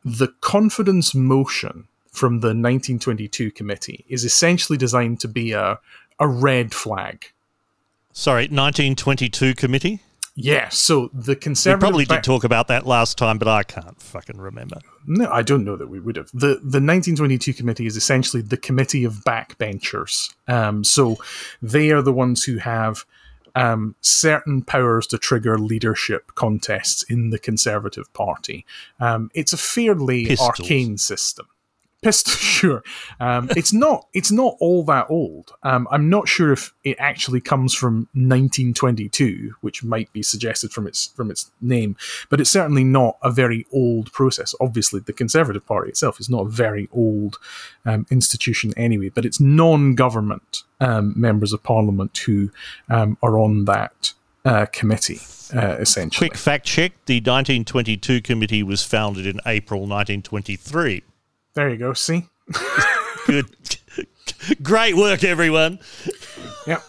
the 0.04 0.28
confidence 0.40 1.14
motion 1.14 1.86
from 2.10 2.40
the 2.40 2.48
1922 2.48 3.50
committee 3.52 4.04
is 4.08 4.24
essentially 4.24 4.76
designed 4.76 5.20
to 5.20 5.28
be 5.28 5.52
a 5.52 5.78
a 6.18 6.28
red 6.28 6.74
flag. 6.74 7.32
Sorry, 8.12 8.42
1922 8.42 9.54
committee. 9.54 10.00
Yeah, 10.42 10.68
so 10.68 11.10
the 11.12 11.36
conservative. 11.36 11.80
We 11.80 11.88
probably 11.88 12.04
ba- 12.06 12.14
did 12.16 12.24
talk 12.24 12.44
about 12.44 12.68
that 12.68 12.86
last 12.86 13.18
time, 13.18 13.38
but 13.38 13.48
I 13.48 13.62
can't 13.62 14.00
fucking 14.00 14.38
remember. 14.38 14.80
No, 15.06 15.30
I 15.30 15.42
don't 15.42 15.64
know 15.64 15.76
that 15.76 15.88
we 15.88 16.00
would 16.00 16.16
have. 16.16 16.30
The 16.32 16.60
the 16.62 16.80
1922 16.80 17.52
committee 17.54 17.86
is 17.86 17.96
essentially 17.96 18.42
the 18.42 18.56
committee 18.56 19.04
of 19.04 19.24
backbenchers. 19.24 20.34
Um, 20.48 20.84
so 20.84 21.16
they 21.62 21.90
are 21.90 22.02
the 22.02 22.12
ones 22.12 22.44
who 22.44 22.58
have 22.58 23.04
um, 23.54 23.94
certain 24.00 24.62
powers 24.62 25.06
to 25.08 25.18
trigger 25.18 25.58
leadership 25.58 26.34
contests 26.34 27.02
in 27.04 27.30
the 27.30 27.38
Conservative 27.38 28.12
Party. 28.12 28.64
Um, 28.98 29.30
it's 29.34 29.52
a 29.52 29.58
fairly 29.58 30.26
Pistols. 30.26 30.48
arcane 30.48 30.98
system. 30.98 31.46
Pistol, 32.02 32.32
sure. 32.38 32.82
Um, 33.18 33.50
it's 33.56 33.72
not. 33.72 34.06
It's 34.14 34.32
not 34.32 34.56
all 34.58 34.82
that 34.84 35.06
old. 35.10 35.52
Um, 35.62 35.86
I'm 35.90 36.08
not 36.08 36.28
sure 36.28 36.52
if 36.52 36.72
it 36.82 36.96
actually 36.98 37.40
comes 37.40 37.74
from 37.74 38.08
1922, 38.14 39.54
which 39.60 39.84
might 39.84 40.10
be 40.12 40.22
suggested 40.22 40.72
from 40.72 40.86
its 40.86 41.08
from 41.08 41.30
its 41.30 41.50
name, 41.60 41.96
but 42.30 42.40
it's 42.40 42.50
certainly 42.50 42.84
not 42.84 43.18
a 43.22 43.30
very 43.30 43.66
old 43.72 44.12
process. 44.12 44.54
Obviously, 44.60 45.00
the 45.00 45.12
Conservative 45.12 45.66
Party 45.66 45.90
itself 45.90 46.20
is 46.20 46.30
not 46.30 46.46
a 46.46 46.48
very 46.48 46.88
old 46.92 47.38
um, 47.84 48.06
institution 48.10 48.72
anyway, 48.76 49.10
but 49.10 49.26
it's 49.26 49.40
non-government 49.40 50.62
um, 50.80 51.12
members 51.16 51.52
of 51.52 51.62
Parliament 51.62 52.16
who 52.18 52.50
um, 52.88 53.18
are 53.22 53.38
on 53.38 53.66
that 53.66 54.14
uh, 54.46 54.64
committee, 54.72 55.20
uh, 55.54 55.76
essentially. 55.78 56.28
Quick 56.30 56.38
fact 56.38 56.64
check 56.64 56.92
the 57.04 57.16
1922 57.16 58.22
committee 58.22 58.62
was 58.62 58.82
founded 58.82 59.26
in 59.26 59.38
April 59.44 59.80
1923. 59.80 61.02
There 61.54 61.68
you 61.68 61.76
go. 61.76 61.92
See. 61.92 62.26
Good. 63.26 63.46
Great 64.62 64.96
work, 64.96 65.24
everyone. 65.24 65.78
Yep. 66.66 66.82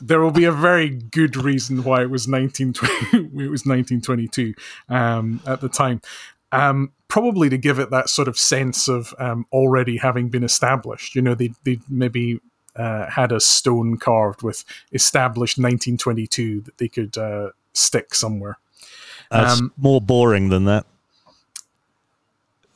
there 0.00 0.20
will 0.20 0.30
be 0.30 0.44
a 0.44 0.52
very 0.52 0.90
good 0.90 1.36
reason 1.36 1.82
why 1.82 2.02
it 2.02 2.10
was 2.10 2.28
1920 2.28 3.26
it 3.44 3.50
was 3.50 3.64
1922 3.64 4.54
um, 4.88 5.40
at 5.46 5.60
the 5.60 5.68
time. 5.68 6.00
Um, 6.52 6.92
probably 7.08 7.48
to 7.50 7.58
give 7.58 7.78
it 7.78 7.90
that 7.90 8.08
sort 8.08 8.28
of 8.28 8.38
sense 8.38 8.88
of 8.88 9.14
um, 9.18 9.46
already 9.52 9.96
having 9.98 10.28
been 10.28 10.44
established. 10.44 11.14
You 11.14 11.22
know, 11.22 11.34
they 11.34 11.52
they 11.64 11.78
maybe 11.88 12.40
uh, 12.74 13.10
had 13.10 13.32
a 13.32 13.40
stone 13.40 13.96
carved 13.96 14.42
with 14.42 14.64
established 14.92 15.58
1922 15.58 16.60
that 16.62 16.78
they 16.78 16.88
could 16.88 17.16
uh, 17.18 17.50
stick 17.72 18.14
somewhere. 18.14 18.58
That's 19.30 19.60
Um, 19.60 19.72
more 19.76 20.00
boring 20.00 20.50
than 20.50 20.64
that. 20.66 20.86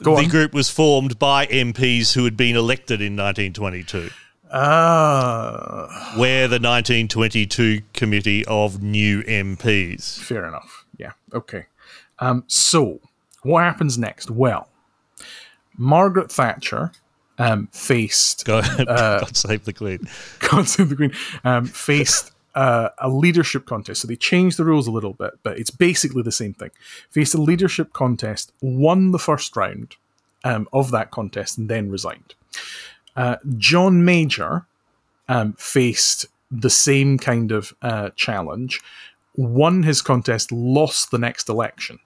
Go 0.02 0.16
the 0.16 0.22
on. 0.24 0.28
group 0.28 0.52
was 0.54 0.70
formed 0.70 1.18
by 1.18 1.46
MPs 1.46 2.14
who 2.14 2.24
had 2.24 2.36
been 2.36 2.56
elected 2.56 3.00
in 3.00 3.14
1922. 3.16 4.10
Ah, 4.52 6.14
We're 6.18 6.48
the 6.48 6.58
1922 6.58 7.82
Committee 7.92 8.44
of 8.46 8.82
New 8.82 9.22
MPs. 9.22 10.18
fair 10.20 10.46
enough. 10.46 10.84
Yeah. 10.98 11.12
Okay. 11.32 11.66
Um, 12.18 12.44
so, 12.46 13.00
what 13.42 13.62
happens 13.62 13.96
next? 13.98 14.30
Well, 14.30 14.68
Margaret 15.78 16.30
Thatcher 16.32 16.92
um, 17.38 17.68
faced 17.72 18.44
God, 18.44 18.64
God 18.86 19.36
save 19.36 19.64
the 19.64 19.72
Queen. 19.72 20.00
God 20.50 20.68
save 20.68 20.90
the 20.90 20.96
Queen, 20.96 21.12
um, 21.44 21.64
faced 21.66 22.32
uh, 22.60 22.90
a 22.98 23.08
leadership 23.08 23.64
contest. 23.64 24.02
So 24.02 24.08
they 24.08 24.16
changed 24.16 24.58
the 24.58 24.66
rules 24.66 24.86
a 24.86 24.90
little 24.90 25.14
bit, 25.14 25.32
but 25.42 25.58
it's 25.58 25.70
basically 25.70 26.22
the 26.22 26.30
same 26.30 26.52
thing. 26.52 26.70
Faced 27.10 27.34
a 27.34 27.40
leadership 27.40 27.94
contest, 27.94 28.52
won 28.60 29.12
the 29.12 29.18
first 29.18 29.56
round 29.56 29.96
um, 30.44 30.68
of 30.70 30.90
that 30.90 31.10
contest, 31.10 31.56
and 31.56 31.70
then 31.70 31.90
resigned. 31.90 32.34
Uh, 33.16 33.36
John 33.56 34.04
Major 34.04 34.66
um, 35.26 35.54
faced 35.54 36.26
the 36.50 36.68
same 36.68 37.16
kind 37.16 37.50
of 37.50 37.72
uh, 37.80 38.10
challenge, 38.14 38.82
won 39.36 39.82
his 39.82 40.02
contest, 40.02 40.52
lost 40.52 41.10
the 41.10 41.18
next 41.18 41.48
election. 41.48 41.98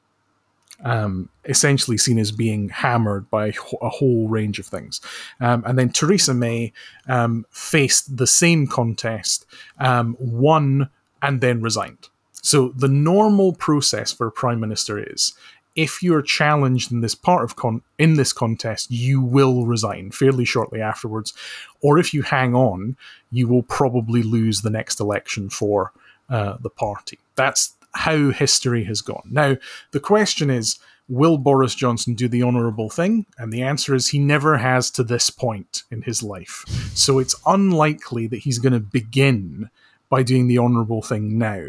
Um, 0.83 1.29
essentially 1.45 1.97
seen 1.97 2.19
as 2.19 2.33
being 2.33 2.69
hammered 2.69 3.31
by 3.31 3.53
a 3.81 3.89
whole 3.89 4.29
range 4.29 4.59
of 4.59 4.67
things. 4.67 5.01
Um, 5.41 5.63
and 5.65 5.79
then 5.79 5.91
Theresa 5.91 6.35
May 6.35 6.73
um, 7.07 7.47
faced 7.51 8.17
the 8.17 8.27
same 8.27 8.67
contest, 8.67 9.47
um, 9.79 10.17
won, 10.19 10.91
and 11.23 11.41
then 11.41 11.63
resigned. 11.63 12.09
So 12.33 12.71
the 12.77 12.89
normal 12.89 13.53
process 13.55 14.13
for 14.13 14.27
a 14.27 14.33
prime 14.33 14.61
minister 14.61 14.99
is 14.99 15.33
if 15.75 16.03
you're 16.03 16.23
challenged 16.23 16.93
in 16.93 17.01
this 17.01 17.15
part 17.15 17.45
of 17.45 17.57
con- 17.57 17.83
in 17.99 18.15
this 18.15 18.33
contest, 18.33 18.91
you 18.91 19.21
will 19.21 19.67
resign 19.67 20.11
fairly 20.11 20.45
shortly 20.45 20.81
afterwards, 20.81 21.33
or 21.81 21.99
if 21.99 22.13
you 22.15 22.23
hang 22.23 22.55
on, 22.55 22.97
you 23.31 23.49
will 23.49 23.63
probably 23.63 24.23
lose 24.23 24.63
the 24.63 24.71
next 24.71 25.01
election 25.01 25.49
for 25.51 25.93
uh, 26.29 26.57
the 26.61 26.71
party. 26.71 27.19
That's 27.35 27.75
how 27.95 28.31
history 28.31 28.85
has 28.85 29.01
gone. 29.01 29.29
Now, 29.31 29.57
the 29.93 30.01
question 30.01 30.51
is 30.51 30.79
will 31.09 31.37
Boris 31.37 31.75
Johnson 31.75 32.15
do 32.15 32.29
the 32.29 32.43
honourable 32.43 32.89
thing? 32.89 33.27
And 33.39 33.53
the 33.53 33.63
answer 33.63 33.95
is 33.95 34.09
he 34.09 34.19
never 34.19 34.57
has 34.57 34.91
to 34.93 35.05
this 35.05 35.31
point 35.31 35.83
in 35.91 36.03
his 36.03 36.23
life. 36.23 36.65
So 36.95 37.19
it's 37.19 37.37
unlikely 37.47 38.27
that 38.29 38.39
he's 38.39 38.59
going 38.59 38.73
to 38.73 38.81
begin 38.81 39.69
by 40.09 40.23
doing 40.23 40.49
the 40.49 40.59
honourable 40.59 41.03
thing 41.03 41.39
now. 41.39 41.63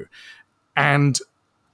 And 0.78 1.20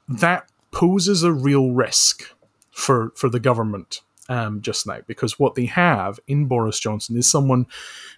that 0.07 0.49
poses 0.71 1.23
a 1.23 1.31
real 1.31 1.71
risk 1.71 2.23
for, 2.71 3.11
for 3.15 3.29
the 3.29 3.39
government 3.39 4.01
um, 4.29 4.61
just 4.61 4.87
now, 4.87 4.99
because 5.05 5.37
what 5.37 5.55
they 5.55 5.65
have 5.65 6.19
in 6.27 6.45
Boris 6.45 6.79
Johnson 6.79 7.17
is 7.17 7.29
someone 7.29 7.65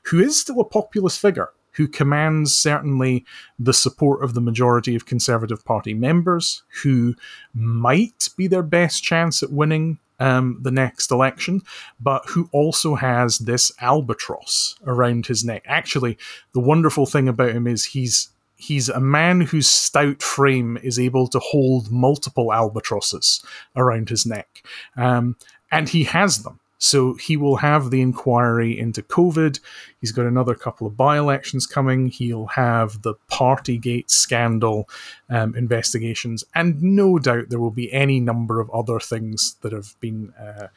who 0.04 0.20
is 0.20 0.40
still 0.40 0.60
a 0.62 0.66
populist 0.66 1.20
figure 1.20 1.50
who 1.74 1.88
commands 1.88 2.56
certainly 2.56 3.26
the 3.60 3.74
support 3.74 4.24
of 4.24 4.34
the 4.34 4.42
majority 4.42 4.96
of 4.96 5.06
Conservative 5.06 5.64
Party 5.66 5.94
members, 5.94 6.64
who 6.84 7.16
might 7.54 8.30
be 8.38 8.48
their 8.48 8.64
best 8.64 9.04
chance 9.04 9.44
at 9.44 9.52
winning 9.52 10.00
um, 10.20 10.60
the 10.62 10.72
next 10.72 11.12
election, 11.12 11.62
but 12.00 12.24
who 12.30 12.50
also 12.52 12.96
has 12.96 13.40
this 13.40 13.72
albatross 13.82 14.76
around 14.86 15.26
his 15.26 15.44
neck. 15.44 15.64
Actually, 15.66 16.18
the 16.54 16.60
wonderful 16.60 17.06
thing 17.06 17.28
about 17.28 17.52
him 17.52 17.68
is 17.68 17.86
he's 17.86 18.30
he's 18.56 18.88
a 18.88 19.00
man 19.00 19.42
whose 19.42 19.68
stout 19.70 20.22
frame 20.22 20.78
is 20.82 20.98
able 20.98 21.28
to 21.28 21.40
hold 21.40 21.92
multiple 21.92 22.54
albatrosses 22.54 23.44
around 23.76 24.10
his 24.10 24.26
neck, 24.26 24.64
um, 24.96 25.36
and 25.72 25.90
he 25.90 26.06
has 26.06 26.44
them. 26.44 26.60
So 26.84 27.14
he 27.14 27.38
will 27.38 27.56
have 27.56 27.92
the 27.92 28.02
inquiry 28.02 28.78
into 28.78 29.02
COVID. 29.02 29.62
He's 30.02 30.12
got 30.12 30.26
another 30.26 30.54
couple 30.54 30.86
of 30.86 30.98
by 30.98 31.18
elections 31.18 31.66
coming. 31.66 32.10
He'll 32.10 32.48
have 32.48 33.04
the 33.04 33.16
Partygate 33.32 34.10
scandal 34.10 34.90
um, 35.30 35.56
investigations. 35.56 36.44
And 36.54 36.84
no 36.84 37.20
doubt 37.20 37.50
there 37.50 37.60
will 37.60 37.72
be 37.72 37.92
any 37.94 38.20
number 38.20 38.60
of 38.60 38.70
other 38.72 39.00
things 39.00 39.56
that 39.62 39.72
have 39.72 39.96
been 40.02 40.34
uh, 40.34 40.68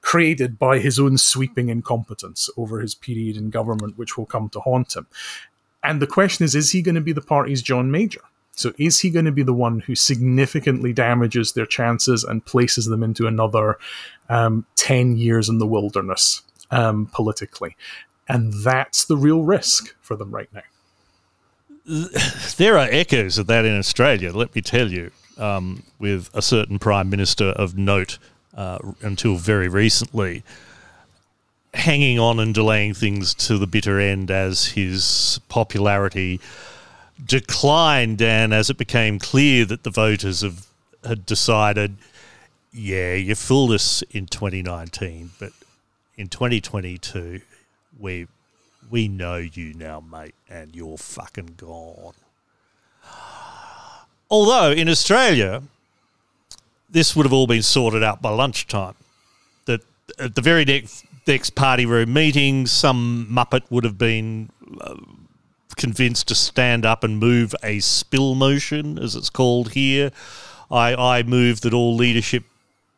created 0.00 0.58
by 0.58 0.78
his 0.78 0.98
own 0.98 1.18
sweeping 1.18 1.68
incompetence 1.68 2.48
over 2.56 2.80
his 2.80 2.94
period 2.94 3.36
in 3.36 3.50
government, 3.50 3.98
which 3.98 4.16
will 4.16 4.26
come 4.26 4.48
to 4.48 4.60
haunt 4.60 4.96
him. 4.96 5.06
And 5.82 6.00
the 6.00 6.06
question 6.06 6.44
is 6.46 6.54
is 6.54 6.72
he 6.72 6.80
going 6.80 6.94
to 6.94 7.02
be 7.02 7.12
the 7.12 7.20
party's 7.20 7.60
John 7.60 7.90
Major? 7.90 8.22
So 8.52 8.72
is 8.76 9.00
he 9.00 9.10
going 9.10 9.24
to 9.24 9.32
be 9.32 9.42
the 9.42 9.54
one 9.54 9.80
who 9.80 9.94
significantly 9.94 10.92
damages 10.92 11.52
their 11.52 11.66
chances 11.66 12.24
and 12.24 12.44
places 12.44 12.86
them 12.86 13.02
into 13.02 13.26
another 13.26 13.78
um, 14.30 14.64
10 14.76 15.16
years 15.18 15.48
in 15.48 15.58
the 15.58 15.66
wilderness 15.66 16.42
um, 16.70 17.06
politically? 17.12 17.76
And 18.28 18.52
that's 18.64 19.04
the 19.04 19.16
real 19.16 19.42
risk 19.42 19.94
for 20.00 20.16
them 20.16 20.30
right 20.30 20.48
now. 20.54 20.62
There 22.56 22.78
are 22.78 22.88
echoes 22.90 23.38
of 23.38 23.46
that 23.48 23.64
in 23.64 23.76
Australia, 23.76 24.32
let 24.32 24.54
me 24.54 24.62
tell 24.62 24.90
you, 24.90 25.10
um, 25.38 25.82
with 25.98 26.30
a 26.34 26.42
certain 26.42 26.78
Prime 26.78 27.10
Minister 27.10 27.46
of 27.46 27.76
note 27.76 28.18
uh, 28.54 28.78
until 29.02 29.36
very 29.36 29.68
recently 29.68 30.42
hanging 31.74 32.18
on 32.18 32.38
and 32.40 32.54
delaying 32.54 32.94
things 32.94 33.32
to 33.34 33.56
the 33.56 33.66
bitter 33.66 34.00
end 34.00 34.30
as 34.30 34.68
his 34.68 35.40
popularity 35.48 36.40
declined 37.24 38.20
and 38.20 38.52
as 38.52 38.70
it 38.70 38.76
became 38.76 39.18
clear 39.18 39.64
that 39.64 39.82
the 39.82 39.90
voters 39.90 40.40
have 40.42 40.66
had 41.04 41.24
decided, 41.26 41.96
yeah, 42.72 43.14
you 43.14 43.34
fooled 43.34 43.72
us 43.72 44.02
in 44.10 44.26
2019, 44.26 45.30
but 45.38 45.52
in 46.16 46.28
2022, 46.28 47.40
we 47.98 48.26
we 48.90 49.08
know 49.08 49.36
you 49.36 49.74
now, 49.74 50.00
mate, 50.00 50.34
and 50.48 50.74
you're 50.74 50.98
fucking 50.98 51.54
gone. 51.56 52.14
Although 54.30 54.72
in 54.72 54.88
Australia, 54.88 55.62
this 56.88 57.14
would 57.14 57.24
have 57.24 57.32
all 57.32 57.46
been 57.46 57.62
sorted 57.62 58.02
out 58.02 58.20
by 58.20 58.30
lunchtime. 58.30 58.94
That 59.66 59.80
at 60.18 60.34
the 60.34 60.42
very 60.42 60.64
next 60.64 61.04
next 61.26 61.50
party 61.50 61.86
room 61.86 62.12
meeting, 62.12 62.66
some 62.66 63.28
muppet 63.30 63.62
would 63.70 63.84
have 63.84 63.98
been 63.98 64.50
uh, 64.80 64.96
convinced 65.76 66.28
to 66.28 66.34
stand 66.34 66.84
up 66.84 67.04
and 67.04 67.18
move 67.18 67.54
a 67.62 67.80
spill 67.80 68.34
motion, 68.34 68.98
as 68.98 69.14
it's 69.14 69.30
called 69.30 69.72
here. 69.72 70.10
I, 70.70 70.94
I 70.94 71.22
move 71.24 71.62
that 71.62 71.74
all 71.74 71.96
leadership 71.96 72.44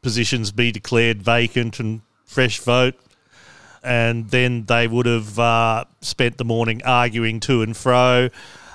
positions 0.02 0.52
be 0.52 0.72
declared 0.72 1.22
vacant 1.22 1.80
and 1.80 2.02
fresh 2.24 2.58
vote. 2.58 2.94
And 3.84 4.30
then 4.30 4.66
they 4.66 4.86
would 4.86 5.06
have 5.06 5.38
uh, 5.38 5.84
spent 6.00 6.38
the 6.38 6.44
morning 6.44 6.82
arguing 6.84 7.40
to 7.40 7.62
and 7.62 7.76
fro. 7.76 8.28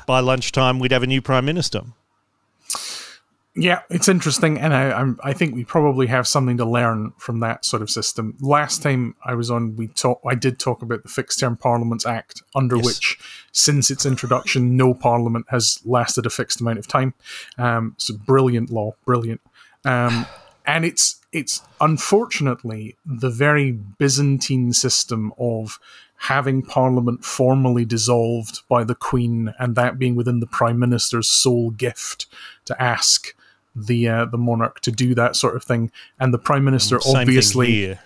By 0.05 0.19
lunchtime, 0.21 0.79
we'd 0.79 0.91
have 0.91 1.03
a 1.03 1.07
new 1.07 1.21
prime 1.21 1.45
minister. 1.45 1.81
Yeah, 3.59 3.79
it's 3.89 4.07
interesting, 4.07 4.59
and 4.59 4.71
I, 4.71 4.91
I'm, 4.91 5.19
I 5.23 5.33
think 5.33 5.55
we 5.55 5.65
probably 5.65 6.05
have 6.07 6.27
something 6.27 6.57
to 6.57 6.65
learn 6.65 7.13
from 7.17 7.39
that 7.39 7.65
sort 7.65 7.81
of 7.81 7.89
system. 7.89 8.37
Last 8.39 8.83
time 8.83 9.15
I 9.25 9.33
was 9.33 9.49
on, 9.49 9.75
we 9.75 9.87
talk, 9.87 10.21
I 10.27 10.35
did 10.35 10.59
talk 10.59 10.83
about 10.83 11.01
the 11.01 11.09
Fixed 11.09 11.39
Term 11.39 11.57
Parliaments 11.57 12.05
Act, 12.05 12.43
under 12.53 12.75
Yes. 12.75 12.85
which, 12.85 13.19
since 13.51 13.89
its 13.89 14.05
introduction, 14.05 14.77
no 14.77 14.93
parliament 14.93 15.47
has 15.49 15.79
lasted 15.85 16.27
a 16.27 16.29
fixed 16.29 16.61
amount 16.61 16.77
of 16.77 16.87
time. 16.87 17.15
Um, 17.57 17.93
it's 17.95 18.11
a 18.11 18.13
brilliant 18.13 18.69
law, 18.69 18.91
brilliant, 19.05 19.41
um, 19.85 20.27
and 20.67 20.85
it's 20.85 21.19
it's 21.31 21.61
unfortunately 21.81 22.95
the 23.05 23.29
very 23.29 23.71
Byzantine 23.71 24.73
system 24.73 25.33
of 25.39 25.79
having 26.21 26.61
Parliament 26.61 27.23
formally 27.23 27.85
dissolved 27.85 28.61
by 28.67 28.83
the 28.83 28.95
Queen, 28.95 29.53
and 29.57 29.75
that 29.75 29.97
being 29.97 30.15
within 30.15 30.39
the 30.39 30.47
Prime 30.47 30.77
Minister's 30.77 31.29
sole 31.29 31.71
gift 31.71 32.27
to 32.65 32.79
ask 32.81 33.33
the 33.75 34.07
uh, 34.07 34.25
the 34.25 34.37
monarch 34.37 34.81
to 34.81 34.91
do 34.91 35.15
that 35.15 35.35
sort 35.35 35.55
of 35.55 35.63
thing, 35.63 35.91
and 36.19 36.33
the 36.33 36.39
Prime 36.39 36.63
Minister 36.63 36.99
Same 36.99 37.15
obviously 37.15 37.97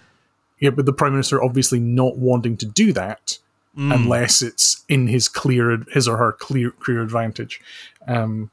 yeah, 0.61 0.69
but 0.69 0.85
the 0.85 0.93
prime 0.93 1.11
minister 1.11 1.43
obviously 1.43 1.79
not 1.79 2.17
wanting 2.17 2.55
to 2.57 2.65
do 2.67 2.93
that 2.93 3.39
unless 3.75 4.41
it's 4.41 4.85
in 4.87 5.07
his 5.07 5.27
clear 5.27 5.83
his 5.91 6.07
or 6.07 6.17
her 6.17 6.31
clear 6.31 6.71
clear 6.71 7.01
advantage. 7.01 7.59
Um, 8.07 8.51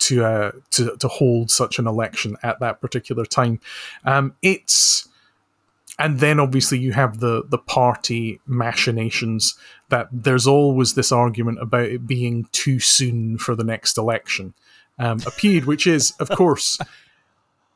to 0.00 0.24
uh, 0.24 0.52
to 0.70 0.96
to 0.96 1.08
hold 1.08 1.50
such 1.50 1.78
an 1.78 1.86
election 1.86 2.36
at 2.42 2.60
that 2.60 2.80
particular 2.80 3.24
time. 3.24 3.60
Um, 4.04 4.34
it's 4.42 5.08
and 5.98 6.18
then 6.18 6.40
obviously 6.40 6.78
you 6.78 6.92
have 6.92 7.20
the 7.20 7.44
the 7.48 7.58
party 7.58 8.40
machinations 8.46 9.54
that 9.90 10.08
there's 10.10 10.46
always 10.46 10.94
this 10.94 11.12
argument 11.12 11.60
about 11.60 11.84
it 11.84 12.06
being 12.06 12.48
too 12.52 12.80
soon 12.80 13.38
for 13.38 13.54
the 13.54 13.64
next 13.64 13.98
election. 13.98 14.54
Um, 14.98 15.20
a 15.26 15.30
period 15.30 15.64
which 15.64 15.86
is, 15.86 16.12
of 16.20 16.28
course, 16.36 16.78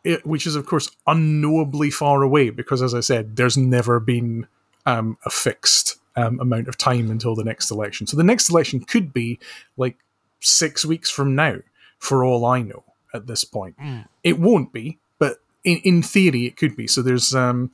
it, 0.04 0.26
which 0.26 0.46
is 0.46 0.56
of 0.56 0.66
course 0.66 0.90
unknowably 1.06 1.90
far 1.90 2.22
away 2.22 2.50
because, 2.50 2.82
as 2.82 2.94
I 2.94 3.00
said, 3.00 3.36
there's 3.36 3.56
never 3.56 4.00
been 4.00 4.46
um, 4.86 5.18
a 5.24 5.30
fixed 5.30 5.98
um, 6.16 6.40
amount 6.40 6.68
of 6.68 6.78
time 6.78 7.10
until 7.10 7.34
the 7.34 7.44
next 7.44 7.70
election. 7.70 8.06
So 8.06 8.16
the 8.16 8.24
next 8.24 8.50
election 8.50 8.80
could 8.80 9.12
be 9.12 9.38
like 9.76 9.98
six 10.40 10.84
weeks 10.84 11.10
from 11.10 11.34
now, 11.34 11.58
for 12.04 12.24
all 12.24 12.44
I 12.44 12.62
know. 12.62 12.84
At 13.12 13.26
this 13.28 13.44
point, 13.44 13.76
it 14.24 14.40
won't 14.40 14.72
be, 14.72 14.98
but 15.20 15.38
in, 15.62 15.78
in 15.84 16.02
theory, 16.02 16.46
it 16.46 16.56
could 16.56 16.74
be. 16.76 16.88
So 16.88 17.00
there's 17.00 17.32
um, 17.32 17.70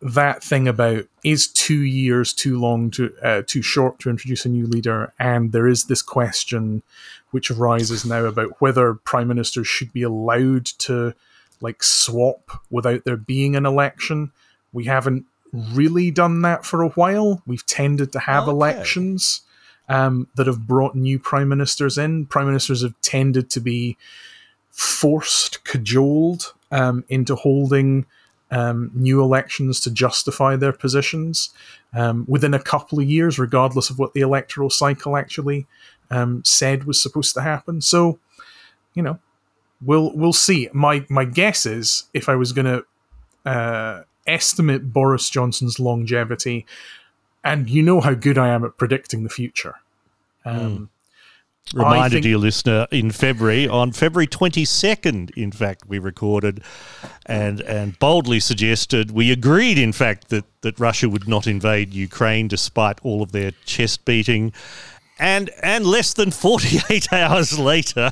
that 0.00 0.42
thing 0.44 0.68
about 0.68 1.04
is 1.24 1.48
two 1.48 1.82
years 1.82 2.32
too 2.32 2.60
long 2.60 2.90
to 2.92 3.12
uh, 3.22 3.42
too 3.46 3.62
short 3.62 3.98
to 4.00 4.10
introduce 4.10 4.44
a 4.46 4.48
new 4.48 4.66
leader, 4.66 5.12
and 5.18 5.50
there 5.50 5.66
is 5.66 5.84
this 5.86 6.00
question 6.02 6.82
which 7.32 7.50
arises 7.50 8.04
now 8.04 8.24
about 8.26 8.60
whether 8.60 8.94
prime 8.94 9.26
ministers 9.26 9.66
should 9.66 9.92
be 9.92 10.02
allowed 10.04 10.66
to 10.66 11.12
like 11.60 11.82
swap 11.82 12.60
without 12.70 13.04
there 13.04 13.16
being 13.16 13.56
an 13.56 13.66
election. 13.66 14.30
We 14.72 14.84
haven't 14.84 15.24
really 15.52 16.10
done 16.12 16.42
that 16.42 16.64
for 16.64 16.82
a 16.82 16.90
while. 16.90 17.42
We've 17.46 17.66
tended 17.66 18.12
to 18.12 18.18
have 18.20 18.44
Okay. 18.44 18.52
elections 18.52 19.40
um, 19.92 20.26
that 20.36 20.46
have 20.46 20.66
brought 20.66 20.94
new 20.94 21.18
prime 21.18 21.48
ministers 21.48 21.98
in. 21.98 22.24
Prime 22.24 22.46
ministers 22.46 22.82
have 22.82 22.98
tended 23.02 23.50
to 23.50 23.60
be 23.60 23.98
forced, 24.70 25.64
cajoled 25.64 26.54
um, 26.70 27.04
into 27.10 27.34
holding 27.34 28.06
um, 28.50 28.90
new 28.94 29.20
elections 29.20 29.80
to 29.80 29.90
justify 29.90 30.56
their 30.56 30.72
positions 30.72 31.50
um, 31.92 32.24
within 32.26 32.54
a 32.54 32.62
couple 32.62 32.98
of 33.00 33.04
years, 33.04 33.38
regardless 33.38 33.90
of 33.90 33.98
what 33.98 34.14
the 34.14 34.22
electoral 34.22 34.70
cycle 34.70 35.16
actually 35.16 35.66
um, 36.10 36.42
said 36.42 36.84
was 36.84 37.00
supposed 37.00 37.34
to 37.34 37.42
happen. 37.42 37.82
So, 37.82 38.18
you 38.94 39.02
know, 39.02 39.18
we'll 39.84 40.10
we'll 40.14 40.32
see. 40.32 40.70
My 40.72 41.04
my 41.10 41.26
guess 41.26 41.66
is 41.66 42.04
if 42.14 42.30
I 42.30 42.34
was 42.34 42.52
going 42.52 42.66
to 42.66 43.50
uh, 43.50 44.02
estimate 44.26 44.90
Boris 44.90 45.28
Johnson's 45.28 45.78
longevity, 45.78 46.64
and 47.44 47.68
you 47.68 47.82
know 47.82 48.00
how 48.00 48.14
good 48.14 48.38
I 48.38 48.48
am 48.48 48.64
at 48.64 48.78
predicting 48.78 49.22
the 49.22 49.28
future. 49.30 49.76
Um, 50.44 50.90
I 51.74 51.78
Reminder, 51.78 52.14
think- 52.16 52.24
dear 52.24 52.38
listener, 52.38 52.86
in 52.90 53.10
February, 53.12 53.68
on 53.68 53.92
February 53.92 54.26
22nd, 54.26 55.30
in 55.30 55.52
fact, 55.52 55.84
we 55.86 55.98
recorded 55.98 56.62
and 57.24 57.60
and 57.62 57.98
boldly 57.98 58.40
suggested, 58.40 59.12
we 59.12 59.30
agreed, 59.30 59.78
in 59.78 59.92
fact, 59.92 60.28
that, 60.28 60.44
that 60.62 60.78
Russia 60.78 61.08
would 61.08 61.28
not 61.28 61.46
invade 61.46 61.94
Ukraine 61.94 62.48
despite 62.48 62.98
all 63.02 63.22
of 63.22 63.32
their 63.32 63.52
chest 63.64 64.04
beating. 64.04 64.52
And, 65.18 65.50
and 65.62 65.86
less 65.86 66.12
than 66.12 66.30
48 66.32 67.12
hours 67.12 67.58
later, 67.58 68.10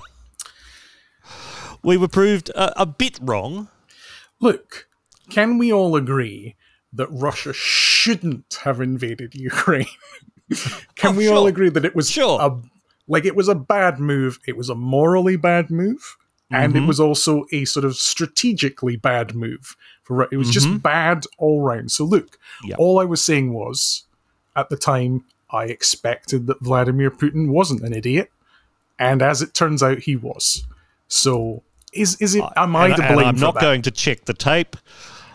we 1.82 1.97
were 1.97 2.09
proved 2.09 2.51
a, 2.51 2.82
a 2.82 2.86
bit 2.86 3.19
wrong. 3.20 3.69
Look, 4.40 4.86
can 5.28 5.59
we 5.59 5.73
all 5.73 5.97
agree 5.97 6.57
that 6.93 7.09
Russia 7.11 7.52
shouldn't 7.52 8.59
have 8.65 8.81
invaded 8.81 9.35
Ukraine? 9.35 9.86
can 10.97 11.15
Oh, 11.15 11.17
we 11.17 11.29
all 11.29 11.47
agree 11.47 11.69
that 11.71 11.85
it 11.85 11.95
was 11.95 12.11
Sure. 12.11 12.41
a 12.41 12.57
like 13.09 13.25
it 13.25 13.35
was 13.35 13.49
a 13.49 13.55
bad 13.55 13.99
move, 13.99 14.39
it 14.47 14.57
was 14.57 14.69
a 14.69 14.75
morally 14.75 15.37
bad 15.37 15.71
move, 15.71 16.17
and 16.51 16.75
Mm-hmm. 16.75 16.85
it 16.85 16.87
was 16.87 17.01
also 17.01 17.45
a 17.53 17.65
sort 17.65 17.85
of 17.85 17.97
strategically 17.97 18.97
bad 18.97 19.35
move 19.35 19.77
for 20.03 20.29
it 20.33 20.37
was 20.37 20.51
just 20.51 20.83
bad 20.83 21.25
all 21.39 21.63
round. 21.63 21.91
So 21.93 22.05
look, 22.05 22.39
Yep. 22.65 22.79
all 22.79 22.99
I 23.01 23.05
was 23.05 23.25
saying 23.25 23.53
was 23.53 24.05
at 24.57 24.69
the 24.69 24.77
time 24.77 25.25
I 25.51 25.65
expected 25.65 26.47
that 26.47 26.61
Vladimir 26.61 27.11
Putin 27.11 27.49
wasn't 27.49 27.83
an 27.83 27.93
idiot, 27.93 28.31
and 28.99 29.23
as 29.23 29.43
it 29.43 29.55
turns 29.55 29.83
out 29.83 30.01
he 30.01 30.17
was. 30.17 30.65
So 31.09 31.63
is 31.93 32.17
is 32.21 32.35
it 32.37 32.45
am 32.57 32.77
I 32.77 32.87
and, 32.87 32.97
to 32.97 33.05
and 33.05 33.15
blame 33.17 33.29
I'm 33.29 33.35
for 33.37 33.41
not 33.41 33.55
that? 33.55 33.63
going 33.63 33.83
to 33.83 33.91
check 33.91 34.25
the 34.27 34.35
tape. 34.35 34.77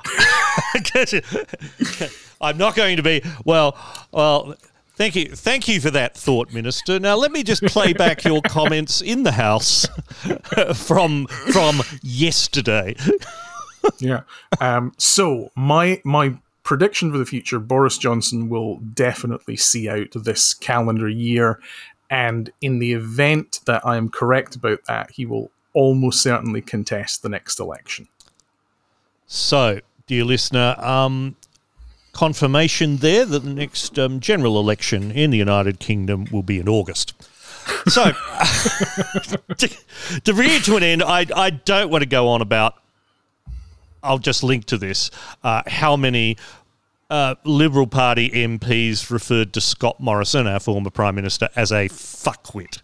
I'm 2.42 2.58
not 2.58 2.76
going 2.76 2.98
to 2.98 3.04
be 3.04 3.22
well. 3.44 3.78
Well, 4.12 4.56
thank 4.96 5.16
you, 5.16 5.28
thank 5.28 5.68
you 5.68 5.80
for 5.80 5.92
that 5.92 6.16
thought, 6.16 6.52
Minister. 6.54 7.00
Now 7.00 7.16
let 7.16 7.32
me 7.32 7.44
just 7.44 7.64
play 7.64 7.94
back 7.94 8.24
your 8.24 8.42
comments 8.48 9.02
in 9.02 9.24
the 9.24 9.32
House 9.32 9.88
from 10.76 11.28
from 11.28 11.82
yesterday. 12.02 12.96
Yeah. 14.00 14.22
Um, 14.60 14.94
so 14.98 15.52
my 15.56 16.02
my 16.04 16.38
prediction 16.64 17.12
for 17.12 17.18
the 17.18 17.26
future: 17.26 17.60
Boris 17.60 17.98
Johnson 17.98 18.50
will 18.50 18.78
definitely 18.78 19.58
see 19.58 19.90
out 19.90 20.08
this 20.14 20.54
calendar 20.54 21.10
year, 21.10 21.60
and 22.10 22.50
in 22.62 22.80
the 22.80 22.94
event 22.94 23.60
that 23.66 23.86
I 23.86 23.98
am 23.98 24.10
correct 24.10 24.56
about 24.56 24.80
that, 24.88 25.12
he 25.12 25.26
will 25.26 25.52
almost 25.74 26.22
certainly 26.22 26.62
contest 26.62 27.22
the 27.22 27.30
next 27.30 27.60
election. 27.60 28.08
So, 29.28 29.82
dear 30.08 30.24
listener, 30.24 30.76
um, 30.78 31.36
confirmation 32.16 32.98
there 32.98 33.26
that 33.26 33.40
the 33.40 33.50
next 33.50 34.00
um, 34.00 34.22
general 34.22 34.58
election 34.58 35.12
in 35.12 35.32
the 35.32 35.38
United 35.38 35.80
Kingdom 35.80 36.26
will 36.32 36.44
be 36.44 36.60
in 36.60 36.70
August. 36.70 37.14
So, 37.88 38.04
to, 39.58 39.78
to 40.24 40.34
bring 40.34 40.50
it 40.52 40.64
to 40.64 40.78
an 40.78 40.84
end, 40.84 41.04
I, 41.04 41.26
I 41.36 41.50
don't 41.50 41.90
want 41.90 42.04
to 42.04 42.10
go 42.10 42.30
on 42.30 42.42
about. 42.42 42.76
I'll 44.02 44.20
just 44.20 44.44
link 44.44 44.66
to 44.66 44.78
this. 44.78 45.12
Uh, 45.44 45.64
how 45.68 45.98
many 45.98 46.38
uh, 47.10 47.36
Liberal 47.44 47.88
Party 47.88 48.30
MPs 48.30 49.10
referred 49.10 49.52
to 49.54 49.62
Scott 49.62 50.00
Morrison, 50.00 50.48
our 50.48 50.60
former 50.60 50.92
Prime 50.92 51.16
Minister, 51.16 51.50
as 51.56 51.72
a 51.72 51.90
fuckwit? 51.90 52.80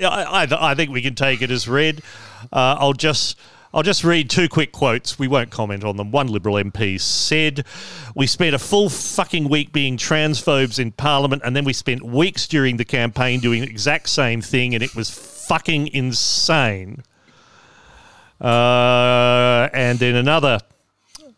I, 0.00 0.44
I, 0.44 0.70
I 0.70 0.74
think 0.74 0.90
we 0.90 1.02
can 1.02 1.14
take 1.14 1.40
it 1.40 1.50
as 1.50 1.68
read. 1.68 2.02
Uh, 2.52 2.76
I'll 2.80 2.94
just. 2.94 3.38
I'll 3.76 3.82
just 3.82 4.04
read 4.04 4.30
two 4.30 4.48
quick 4.48 4.72
quotes. 4.72 5.18
We 5.18 5.28
won't 5.28 5.50
comment 5.50 5.84
on 5.84 5.98
them. 5.98 6.10
One 6.10 6.28
Liberal 6.28 6.54
MP 6.54 6.98
said, 6.98 7.66
We 8.14 8.26
spent 8.26 8.54
a 8.54 8.58
full 8.58 8.88
fucking 8.88 9.50
week 9.50 9.70
being 9.70 9.98
transphobes 9.98 10.78
in 10.78 10.92
Parliament, 10.92 11.42
and 11.44 11.54
then 11.54 11.66
we 11.66 11.74
spent 11.74 12.02
weeks 12.02 12.48
during 12.48 12.78
the 12.78 12.86
campaign 12.86 13.38
doing 13.38 13.60
the 13.60 13.68
exact 13.68 14.08
same 14.08 14.40
thing, 14.40 14.74
and 14.74 14.82
it 14.82 14.96
was 14.96 15.10
fucking 15.10 15.88
insane. 15.88 17.02
Uh, 18.40 19.68
and 19.74 19.98
then 19.98 20.14
another 20.14 20.58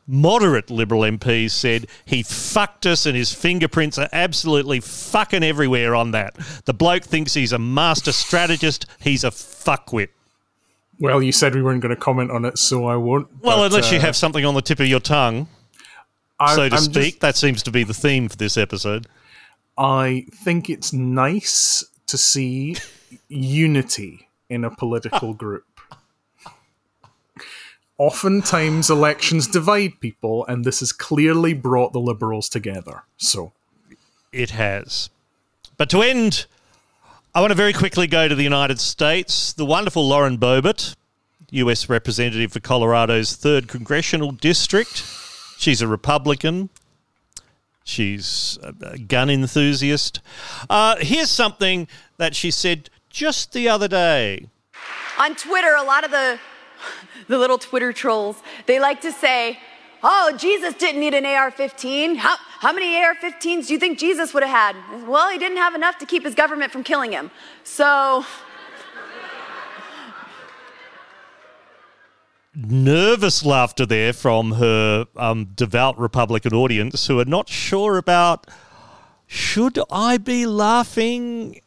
moderate 0.06 0.70
Liberal 0.70 1.00
MP 1.00 1.50
said 1.50 1.88
he 2.04 2.22
fucked 2.22 2.86
us 2.86 3.04
and 3.04 3.16
his 3.16 3.32
fingerprints 3.32 3.98
are 3.98 4.08
absolutely 4.12 4.78
fucking 4.78 5.42
everywhere 5.42 5.96
on 5.96 6.12
that. 6.12 6.36
The 6.66 6.72
bloke 6.72 7.02
thinks 7.02 7.34
he's 7.34 7.52
a 7.52 7.58
master 7.58 8.12
strategist. 8.12 8.86
He's 9.00 9.24
a 9.24 9.30
fuckwit. 9.30 10.10
Well, 11.00 11.22
you 11.22 11.32
said 11.32 11.54
we 11.54 11.62
weren't 11.62 11.80
going 11.80 11.94
to 11.94 12.00
comment 12.00 12.30
on 12.30 12.44
it, 12.44 12.58
so 12.58 12.86
I 12.86 12.96
won't. 12.96 13.28
Well, 13.42 13.58
but, 13.58 13.66
unless 13.72 13.92
you 13.92 13.98
uh, 13.98 14.02
have 14.02 14.16
something 14.16 14.44
on 14.44 14.54
the 14.54 14.62
tip 14.62 14.80
of 14.80 14.86
your 14.86 15.00
tongue, 15.00 15.46
I, 16.40 16.54
so 16.56 16.68
to 16.68 16.74
I'm 16.74 16.82
speak. 16.82 17.04
just- 17.04 17.20
that 17.20 17.36
seems 17.36 17.62
to 17.64 17.70
be 17.70 17.84
the 17.84 17.94
theme 17.94 18.28
for 18.28 18.36
this 18.36 18.56
episode. 18.56 19.06
I 19.76 20.26
think 20.34 20.68
it's 20.68 20.92
nice 20.92 21.84
to 22.08 22.18
see 22.18 22.76
unity 23.28 24.28
in 24.48 24.64
a 24.64 24.74
political 24.74 25.34
group. 25.44 25.64
Oftentimes, 27.96 28.90
elections 28.90 29.48
divide 29.48 30.00
people, 30.00 30.46
and 30.46 30.64
this 30.64 30.80
has 30.80 30.92
clearly 30.92 31.52
brought 31.52 31.92
the 31.92 31.98
Liberals 32.00 32.48
together. 32.48 33.02
So, 33.16 33.52
It 34.32 34.50
has. 34.50 35.10
But 35.76 35.90
to 35.90 36.02
end, 36.02 36.46
I 37.34 37.40
want 37.40 37.50
to 37.50 37.54
very 37.54 37.72
quickly 37.74 38.06
go 38.06 38.26
to 38.26 38.34
the 38.34 38.42
United 38.42 38.80
States. 38.80 39.52
The 39.52 39.66
wonderful 39.66 40.08
Lauren 40.08 40.38
Boebert, 40.38 40.96
US 41.50 41.88
representative 41.88 42.52
for 42.52 42.60
Colorado's 42.60 43.36
3rd 43.36 43.68
Congressional 43.68 44.32
District. 44.32 45.04
She's 45.58 45.82
a 45.82 45.86
Republican. 45.86 46.70
She's 47.84 48.58
a 48.62 48.98
gun 48.98 49.28
enthusiast. 49.30 50.20
Uh, 50.70 50.96
here's 51.00 51.30
something 51.30 51.86
that 52.16 52.34
she 52.34 52.50
said 52.50 52.90
just 53.10 53.52
the 53.52 53.68
other 53.68 53.88
day. 53.88 54.46
on 55.18 55.34
Twitter, 55.34 55.74
a 55.74 55.82
lot 55.82 56.04
of 56.04 56.10
the 56.10 56.38
the 57.28 57.38
little 57.38 57.58
Twitter 57.58 57.92
trolls, 57.92 58.42
they 58.66 58.80
like 58.80 59.00
to 59.02 59.12
say, 59.12 59.58
"Oh, 60.02 60.34
Jesus 60.36 60.74
didn't 60.74 61.00
need 61.00 61.14
an 61.14 61.26
AR-15. 61.26 62.16
How 62.16 62.36
how 62.60 62.72
many 62.72 62.96
AR-15s 62.96 63.66
do 63.66 63.72
you 63.72 63.78
think 63.78 63.98
Jesus 63.98 64.34
would 64.34 64.42
have 64.42 64.76
had?" 64.76 65.06
Well, 65.06 65.30
he 65.30 65.38
didn't 65.38 65.58
have 65.58 65.74
enough 65.74 65.98
to 65.98 66.06
keep 66.06 66.24
his 66.24 66.34
government 66.34 66.72
from 66.72 66.84
killing 66.84 67.12
him. 67.12 67.30
So, 67.64 68.24
nervous 72.54 73.44
laughter 73.44 73.86
there 73.86 74.12
from 74.12 74.52
her 74.52 75.06
um, 75.16 75.46
devout 75.54 75.98
Republican 75.98 76.54
audience 76.54 77.06
who 77.06 77.20
are 77.20 77.24
not 77.24 77.48
sure 77.48 77.96
about 77.96 78.46
should 79.28 79.78
I 79.90 80.16
be 80.16 80.46
laughing? 80.46 81.60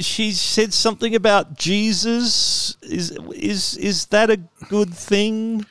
She 0.00 0.32
said 0.32 0.72
something 0.72 1.14
about 1.14 1.56
Jesus. 1.58 2.76
Is 2.82 3.10
is 3.34 3.76
is 3.76 4.06
that 4.06 4.30
a 4.30 4.38
good 4.68 4.94
thing? 4.94 5.66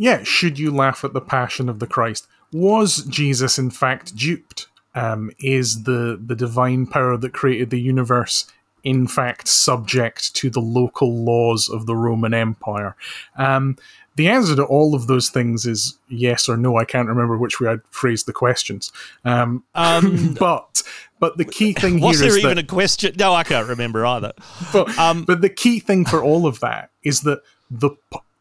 Yeah, 0.00 0.22
should 0.22 0.58
you 0.58 0.70
laugh 0.70 1.04
at 1.04 1.12
the 1.12 1.20
passion 1.20 1.68
of 1.68 1.78
the 1.78 1.86
Christ? 1.86 2.26
Was 2.54 3.04
Jesus, 3.04 3.58
in 3.58 3.70
fact, 3.70 4.16
duped? 4.16 4.66
Um, 4.94 5.30
is 5.38 5.82
the, 5.82 6.18
the 6.24 6.34
divine 6.34 6.86
power 6.86 7.18
that 7.18 7.34
created 7.34 7.68
the 7.68 7.78
universe, 7.78 8.50
in 8.82 9.06
fact, 9.06 9.46
subject 9.46 10.34
to 10.36 10.48
the 10.48 10.60
local 10.60 11.14
laws 11.14 11.68
of 11.68 11.84
the 11.84 11.94
Roman 11.94 12.32
Empire? 12.32 12.96
Um, 13.36 13.76
the 14.16 14.28
answer 14.28 14.56
to 14.56 14.64
all 14.64 14.94
of 14.94 15.06
those 15.06 15.28
things 15.28 15.66
is 15.66 15.98
yes 16.08 16.48
or 16.48 16.56
no. 16.56 16.78
I 16.78 16.86
can't 16.86 17.08
remember 17.08 17.36
which 17.36 17.60
way 17.60 17.68
I'd 17.68 17.84
phrased 17.90 18.24
the 18.24 18.32
questions. 18.32 18.90
Um, 19.26 19.64
but 19.74 20.82
but 21.20 21.36
the 21.36 21.44
key 21.44 21.74
thing 21.74 22.00
Was 22.00 22.20
here 22.20 22.28
is 22.28 22.34
there 22.36 22.40
even 22.40 22.56
that 22.56 22.64
a 22.64 22.66
question? 22.66 23.16
No, 23.18 23.34
I 23.34 23.44
can't 23.44 23.68
remember 23.68 24.06
either. 24.06 24.32
but, 24.72 24.88
but 25.26 25.42
the 25.42 25.50
key 25.50 25.78
thing 25.78 26.06
for 26.06 26.24
all 26.24 26.46
of 26.46 26.60
that 26.60 26.90
is 27.02 27.20
that 27.20 27.42
the 27.70 27.90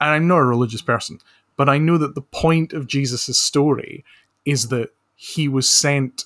and 0.01 0.11
I'm 0.11 0.27
not 0.27 0.37
a 0.37 0.45
religious 0.45 0.81
person, 0.81 1.19
but 1.59 1.67
I 1.67 1.77
know 1.77 1.97
that 1.97 2.15
the 2.15 2.21
point 2.21 2.71
of 2.71 2.87
Jesus' 2.87 3.37
story 3.37 4.05
is 4.45 4.69
that 4.69 4.91
he 5.17 5.49
was 5.49 5.69
sent 5.69 6.23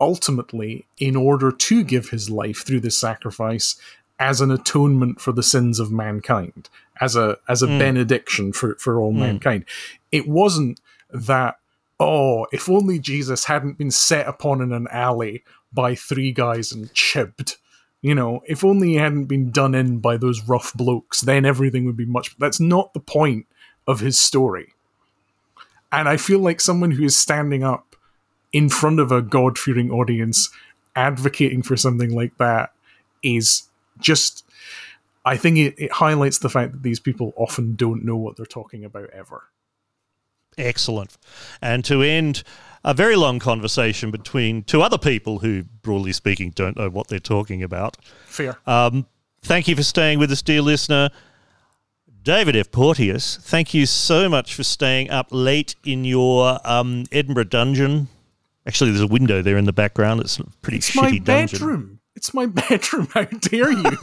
ultimately 0.00 0.86
in 0.96 1.16
order 1.16 1.50
to 1.50 1.82
give 1.82 2.10
his 2.10 2.30
life 2.30 2.64
through 2.64 2.78
this 2.78 2.96
sacrifice 2.96 3.74
as 4.20 4.40
an 4.40 4.52
atonement 4.52 5.20
for 5.20 5.32
the 5.32 5.42
sins 5.42 5.80
of 5.80 5.90
mankind, 5.90 6.68
as 7.00 7.16
a 7.16 7.36
as 7.48 7.62
a 7.62 7.66
hmm. 7.66 7.80
benediction 7.80 8.52
for, 8.52 8.76
for 8.76 9.00
all 9.00 9.10
hmm. 9.10 9.18
mankind. 9.18 9.64
It 10.12 10.28
wasn't 10.28 10.80
that 11.10 11.58
oh, 11.98 12.46
if 12.52 12.68
only 12.68 13.00
Jesus 13.00 13.46
hadn't 13.46 13.78
been 13.78 13.90
set 13.90 14.28
upon 14.28 14.60
in 14.60 14.72
an 14.72 14.86
alley 14.92 15.42
by 15.72 15.96
three 15.96 16.30
guys 16.30 16.70
and 16.70 16.94
chibbed. 16.94 17.56
You 18.02 18.14
know, 18.14 18.40
if 18.46 18.62
only 18.62 18.90
he 18.90 18.94
hadn't 18.94 19.24
been 19.24 19.50
done 19.50 19.74
in 19.74 19.98
by 19.98 20.16
those 20.16 20.48
rough 20.48 20.72
blokes, 20.74 21.22
then 21.22 21.44
everything 21.44 21.86
would 21.86 21.96
be 21.96 22.06
much. 22.06 22.38
That's 22.38 22.60
not 22.60 22.94
the 22.94 23.00
point 23.00 23.46
of 23.88 23.98
his 23.98 24.16
story. 24.16 24.74
And 25.92 26.08
I 26.08 26.16
feel 26.16 26.40
like 26.40 26.60
someone 26.60 26.90
who 26.90 27.04
is 27.04 27.16
standing 27.16 27.62
up 27.64 27.96
in 28.52 28.68
front 28.68 29.00
of 29.00 29.12
a 29.12 29.22
God 29.22 29.58
fearing 29.58 29.90
audience 29.90 30.50
advocating 30.94 31.62
for 31.62 31.76
something 31.76 32.14
like 32.14 32.36
that 32.38 32.72
is 33.22 33.64
just. 33.98 34.44
I 35.24 35.36
think 35.36 35.58
it, 35.58 35.74
it 35.76 35.92
highlights 35.92 36.38
the 36.38 36.48
fact 36.48 36.70
that 36.72 36.82
these 36.84 37.00
people 37.00 37.32
often 37.36 37.74
don't 37.74 38.04
know 38.04 38.16
what 38.16 38.36
they're 38.36 38.46
talking 38.46 38.84
about 38.84 39.10
ever. 39.10 39.44
Excellent. 40.56 41.18
And 41.60 41.84
to 41.84 42.02
end 42.02 42.44
a 42.84 42.94
very 42.94 43.16
long 43.16 43.40
conversation 43.40 44.12
between 44.12 44.62
two 44.62 44.80
other 44.80 44.96
people 44.96 45.40
who, 45.40 45.64
broadly 45.82 46.12
speaking, 46.12 46.50
don't 46.50 46.76
know 46.76 46.88
what 46.88 47.08
they're 47.08 47.18
talking 47.18 47.62
about. 47.62 47.96
Fair. 48.26 48.56
Um, 48.66 49.06
thank 49.42 49.66
you 49.66 49.74
for 49.74 49.82
staying 49.82 50.20
with 50.20 50.30
us, 50.30 50.42
dear 50.42 50.62
listener. 50.62 51.10
David 52.26 52.56
F. 52.56 52.72
Porteous, 52.72 53.36
thank 53.36 53.72
you 53.72 53.86
so 53.86 54.28
much 54.28 54.52
for 54.52 54.64
staying 54.64 55.10
up 55.10 55.28
late 55.30 55.76
in 55.84 56.04
your 56.04 56.58
um, 56.64 57.04
Edinburgh 57.12 57.44
dungeon. 57.44 58.08
Actually, 58.66 58.90
there's 58.90 59.00
a 59.00 59.06
window 59.06 59.42
there 59.42 59.56
in 59.56 59.64
the 59.64 59.72
background. 59.72 60.22
It's 60.22 60.40
a 60.40 60.44
pretty 60.60 60.78
it's 60.78 60.90
shitty 60.90 61.02
my 61.02 61.18
dungeon. 61.18 61.58
bedroom. 61.60 62.00
It's 62.16 62.34
my 62.34 62.46
bedroom. 62.68 63.06
How 63.14 63.22
dare 63.26 63.70
you? 63.70 63.84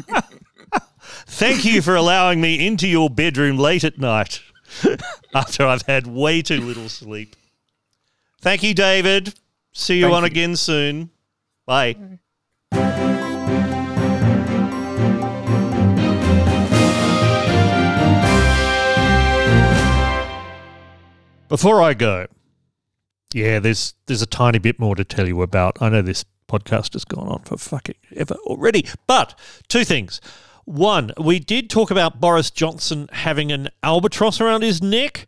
Thank 1.27 1.65
you 1.65 1.81
for 1.81 1.97
allowing 1.97 2.39
me 2.39 2.65
into 2.65 2.87
your 2.87 3.09
bedroom 3.09 3.57
late 3.57 3.83
at 3.83 3.97
night 3.97 4.39
after 5.35 5.65
I've 5.65 5.81
had 5.81 6.07
way 6.07 6.41
too 6.41 6.61
little 6.61 6.87
sleep. 6.87 7.35
Thank 8.39 8.63
you, 8.63 8.73
David. 8.73 9.33
See 9.73 9.97
you 9.97 10.03
Thank 10.05 10.15
on 10.15 10.23
you. 10.23 10.27
again 10.27 10.55
soon. 10.55 11.09
Bye. 11.65 12.19
Before 21.53 21.83
I 21.83 21.93
go, 21.93 22.25
yeah, 23.31 23.59
there's 23.59 23.93
there's 24.07 24.23
a 24.23 24.25
tiny 24.25 24.57
bit 24.57 24.79
more 24.79 24.95
to 24.95 25.03
tell 25.03 25.27
you 25.27 25.43
about. 25.43 25.79
I 25.79 25.89
know 25.89 26.01
this 26.01 26.25
podcast 26.49 26.93
has 26.93 27.05
gone 27.05 27.27
on 27.27 27.43
for 27.43 27.57
fucking 27.57 27.93
ever 28.15 28.33
already, 28.47 28.87
but 29.05 29.37
two 29.67 29.85
things. 29.85 30.19
One, 30.65 31.11
we 31.15 31.37
did 31.37 31.69
talk 31.69 31.91
about 31.91 32.19
Boris 32.19 32.49
Johnson 32.49 33.07
having 33.11 33.51
an 33.51 33.69
albatross 33.83 34.41
around 34.41 34.63
his 34.63 34.81
neck. 34.81 35.27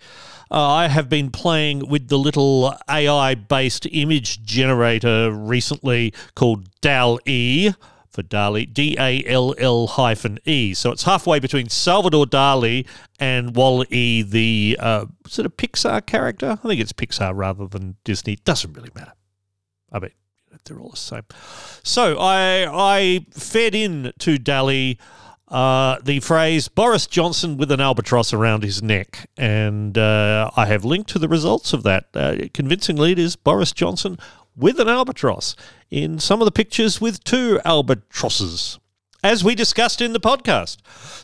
Uh, 0.49 0.67
I 0.67 0.87
have 0.87 1.09
been 1.09 1.29
playing 1.29 1.87
with 1.87 2.07
the 2.07 2.17
little 2.17 2.75
AI 2.89 3.35
based 3.35 3.85
image 3.91 4.43
generator 4.43 5.31
recently 5.31 6.11
called 6.33 6.67
DAL 6.81 7.19
E 7.27 7.71
for 8.15 8.23
Dali, 8.23 8.71
D 8.71 8.95
A 8.99 9.23
L 9.27 9.53
L 9.57 9.87
hyphen 9.87 10.39
E. 10.45 10.73
So 10.73 10.91
it's 10.91 11.03
halfway 11.03 11.39
between 11.39 11.69
Salvador 11.69 12.25
DALL-E 12.25 12.85
and 13.19 13.55
Wall 13.55 13.85
E, 13.89 14.21
the 14.21 14.77
uh, 14.79 15.05
it 15.37 15.45
a 15.45 15.49
Pixar 15.49 16.05
character? 16.05 16.57
I 16.63 16.67
think 16.67 16.81
it's 16.81 16.93
Pixar 16.93 17.35
rather 17.35 17.67
than 17.67 17.97
Disney. 18.03 18.37
Doesn't 18.37 18.73
really 18.73 18.91
matter. 18.95 19.13
I 19.91 19.99
mean, 19.99 20.11
they're 20.63 20.79
all 20.79 20.91
the 20.91 20.97
same. 20.97 21.23
So 21.83 22.17
I 22.17 22.65
I 22.71 23.25
fed 23.31 23.75
in 23.75 24.13
to 24.19 24.37
Dali 24.37 24.97
uh, 25.47 25.99
the 26.03 26.19
phrase 26.21 26.67
Boris 26.67 27.05
Johnson 27.05 27.57
with 27.57 27.71
an 27.71 27.79
albatross 27.79 28.33
around 28.33 28.63
his 28.63 28.81
neck, 28.81 29.29
and 29.37 29.97
uh, 29.97 30.49
I 30.55 30.65
have 30.65 30.83
linked 30.83 31.09
to 31.11 31.19
the 31.19 31.27
results 31.27 31.71
of 31.71 31.83
that. 31.83 32.07
Uh, 32.13 32.35
convincingly, 32.53 33.11
it 33.11 33.19
is 33.19 33.35
Boris 33.35 33.71
Johnson 33.71 34.17
with 34.55 34.79
an 34.79 34.87
albatross 34.87 35.55
in 35.89 36.19
some 36.19 36.41
of 36.41 36.45
the 36.45 36.51
pictures 36.51 37.01
with 37.01 37.23
two 37.23 37.59
albatrosses. 37.65 38.79
As 39.23 39.43
we 39.43 39.55
discussed 39.55 40.01
in 40.01 40.13
the 40.13 40.19
podcast. 40.19 40.77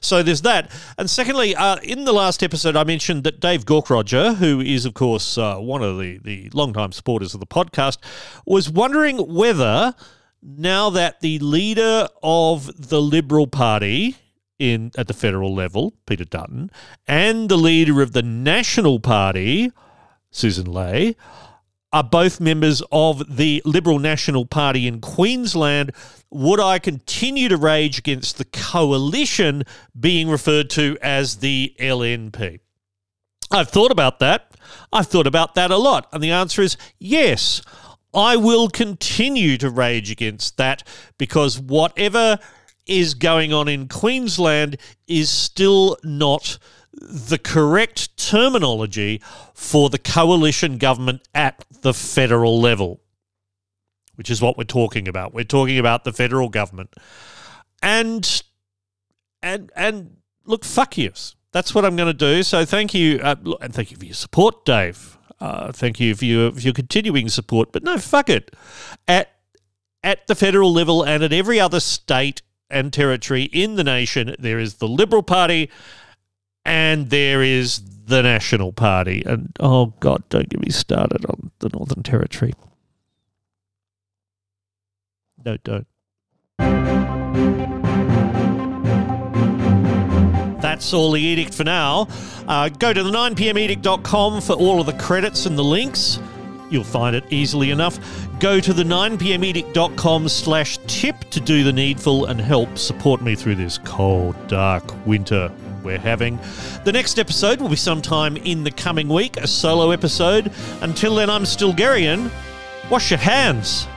So 0.04 0.24
there's 0.24 0.42
that. 0.42 0.72
And 0.98 1.08
secondly, 1.08 1.56
uh, 1.56 1.78
in 1.84 2.04
the 2.04 2.14
last 2.14 2.42
episode, 2.42 2.76
I 2.76 2.84
mentioned 2.84 3.24
that 3.26 3.40
Dave 3.40 3.64
Gorkroger, 3.64 4.36
who 4.38 4.60
is, 4.60 4.86
of 4.86 4.96
course, 4.96 5.38
uh, 5.38 5.58
one 5.58 5.84
of 5.84 6.00
the, 6.00 6.18
the 6.18 6.50
longtime 6.52 6.94
supporters 6.94 7.36
of 7.36 7.40
the 7.40 7.46
podcast, 7.46 8.00
was 8.44 8.72
wondering 8.72 9.18
whether 9.18 9.94
now 10.42 10.90
that 10.90 11.22
the 11.22 11.38
leader 11.40 12.08
of 12.24 12.90
the 12.90 13.00
Liberal 13.00 13.46
Party 13.46 14.18
in 14.58 14.92
at 14.98 15.08
the 15.08 15.14
federal 15.14 15.54
level, 15.54 15.94
Peter 16.06 16.26
Dutton, 16.26 16.72
and 17.08 17.50
the 17.50 17.58
leader 17.58 18.02
of 18.02 18.14
the 18.14 18.22
National 18.22 19.00
Party, 19.00 19.72
Sussan 20.32 20.68
Ley, 20.68 21.16
are 21.94 22.04
both 22.04 22.40
members 22.40 22.82
of 22.92 23.36
the 23.38 23.62
Liberal 23.66 24.00
National 24.00 24.46
Party 24.46 24.88
in 24.88 25.02
Queensland. 25.02 25.92
Would 26.30 26.60
I 26.60 26.80
continue 26.80 27.50
to 27.50 27.58
rage 27.58 28.00
against 28.00 28.38
the 28.38 28.46
coalition 28.46 29.64
being 30.00 30.30
referred 30.30 30.70
to 30.72 30.98
as 31.02 31.38
the 31.38 31.76
LNP? 31.80 32.60
I've 33.52 33.70
thought 33.70 33.92
about 33.92 34.20
that. 34.20 34.56
I've 34.94 35.08
thought 35.08 35.28
about 35.28 35.56
that 35.56 35.72
a 35.72 35.78
lot. 35.78 36.08
And 36.14 36.24
the 36.24 36.32
answer 36.32 36.62
is 36.62 36.78
yes. 37.00 37.62
I 38.14 38.36
will 38.36 38.70
continue 38.70 39.58
to 39.58 39.70
rage 39.70 40.12
against 40.12 40.58
that 40.58 40.84
because 41.18 41.60
whatever 41.60 42.40
is 42.86 43.14
going 43.14 43.54
on 43.54 43.68
in 43.68 43.88
Queensland 43.88 44.78
is 45.08 45.30
still 45.30 45.98
not 46.04 46.58
the 47.02 47.38
correct 47.38 48.16
terminology 48.18 49.22
for 49.54 49.90
the 49.90 49.98
coalition 49.98 50.78
government 50.78 51.28
at 51.34 51.66
the 51.82 51.94
federal 51.94 52.60
level, 52.62 53.02
which 54.16 54.30
is 54.30 54.42
what 54.42 54.58
we're 54.58 54.64
talking 54.64 55.08
about. 55.08 55.34
We're 55.34 55.44
talking 55.44 55.80
about 55.80 56.04
the 56.04 56.14
federal 56.14 56.50
government. 56.50 56.94
And 57.82 58.44
and 59.42 59.72
and 59.76 60.18
look, 60.46 60.64
fuck 60.64 60.98
yous. 60.98 61.36
That's 61.52 61.76
what 61.76 61.84
I'm 61.84 61.96
going 61.96 62.08
to 62.08 62.14
do. 62.14 62.44
So 62.44 62.64
thank 62.64 62.94
you, 62.94 63.20
uh, 63.20 63.36
and 63.60 63.74
thank 63.74 63.92
you 63.92 63.98
for 63.98 64.06
your 64.06 64.14
support, 64.14 64.64
Dave. 64.64 65.18
Uh, 65.40 65.72
thank 65.72 66.00
you 66.00 66.16
for 66.16 66.24
your, 66.24 66.52
for 66.52 66.60
your 66.60 66.74
continuing 66.74 67.28
support. 67.28 67.72
But 67.72 67.84
no, 67.84 67.98
fuck 67.98 68.30
it. 68.30 68.56
At 69.08 69.32
at 70.04 70.28
the 70.28 70.36
federal 70.36 70.72
level 70.72 71.04
and 71.04 71.24
at 71.24 71.34
every 71.34 71.60
other 71.60 71.80
state 71.80 72.42
and 72.70 72.94
territory 72.94 73.44
in 73.44 73.76
the 73.76 73.84
nation, 73.84 74.36
there 74.40 74.60
is 74.60 74.76
the 74.76 74.88
Liberal 74.88 75.24
Party 75.24 75.70
and 76.66 77.10
there 77.10 77.42
is 77.42 77.82
the 78.06 78.22
National 78.22 78.72
Party. 78.72 79.24
And 79.26 79.56
oh 79.60 79.88
God, 80.00 80.24
don't 80.30 80.50
get 80.50 80.62
me 80.62 80.70
started 80.70 81.26
on 81.26 81.52
the 81.60 81.70
Northern 81.70 82.04
Territory. 82.04 82.54
No, 85.44 85.58
don't. 85.58 85.88
That's 90.62 90.94
all 90.94 91.12
the 91.12 91.22
edict 91.22 91.54
for 91.54 91.64
now. 91.64 92.08
Uh, 92.48 92.70
go 92.70 92.94
to 92.94 93.04
the 93.04 93.10
9pmedict.com 93.10 94.42
for 94.42 94.54
all 94.54 94.80
of 94.80 94.86
the 94.86 94.94
credits 94.94 95.46
and 95.46 95.58
the 95.58 95.64
links. 95.64 96.20
You'll 96.70 96.84
find 96.84 97.16
it 97.16 97.26
easily 97.30 97.72
enough. 97.72 98.00
Go 98.40 98.60
to 98.60 98.72
the 98.72 98.84
9pmedict.com 98.84 100.30
slash 100.30 100.78
tip 100.88 101.20
to 101.32 101.40
do 101.40 101.64
the 101.64 101.74
needful 101.74 102.26
and 102.26 102.40
help 102.40 102.78
support 102.78 103.22
me 103.22 103.36
through 103.36 103.56
this 103.56 103.80
cold, 103.80 104.36
dark 104.48 104.84
winter 105.06 105.52
we're 105.84 106.00
having. 106.00 106.40
The 106.84 106.92
next 106.92 107.20
episode 107.20 107.62
will 107.62 107.70
be 107.70 107.76
sometime 107.76 108.38
in 108.38 108.64
the 108.64 108.72
coming 108.72 109.08
week, 109.08 109.38
a 109.38 109.48
solo 109.48 109.92
episode. 109.92 110.52
Until 110.82 111.16
then, 111.16 111.30
I'm 111.30 111.44
Stilgherrian. 111.44 112.32
Wash 112.90 113.12
your 113.12 113.20
hands. 113.20 113.88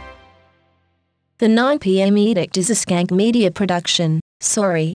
The 1.39 1.47
9pm 1.47 2.19
edict 2.19 2.57
is 2.57 2.71
a 2.71 2.75
skank 2.75 3.11
media 3.11 3.51
production. 3.51 4.21
Sorry. 4.41 4.95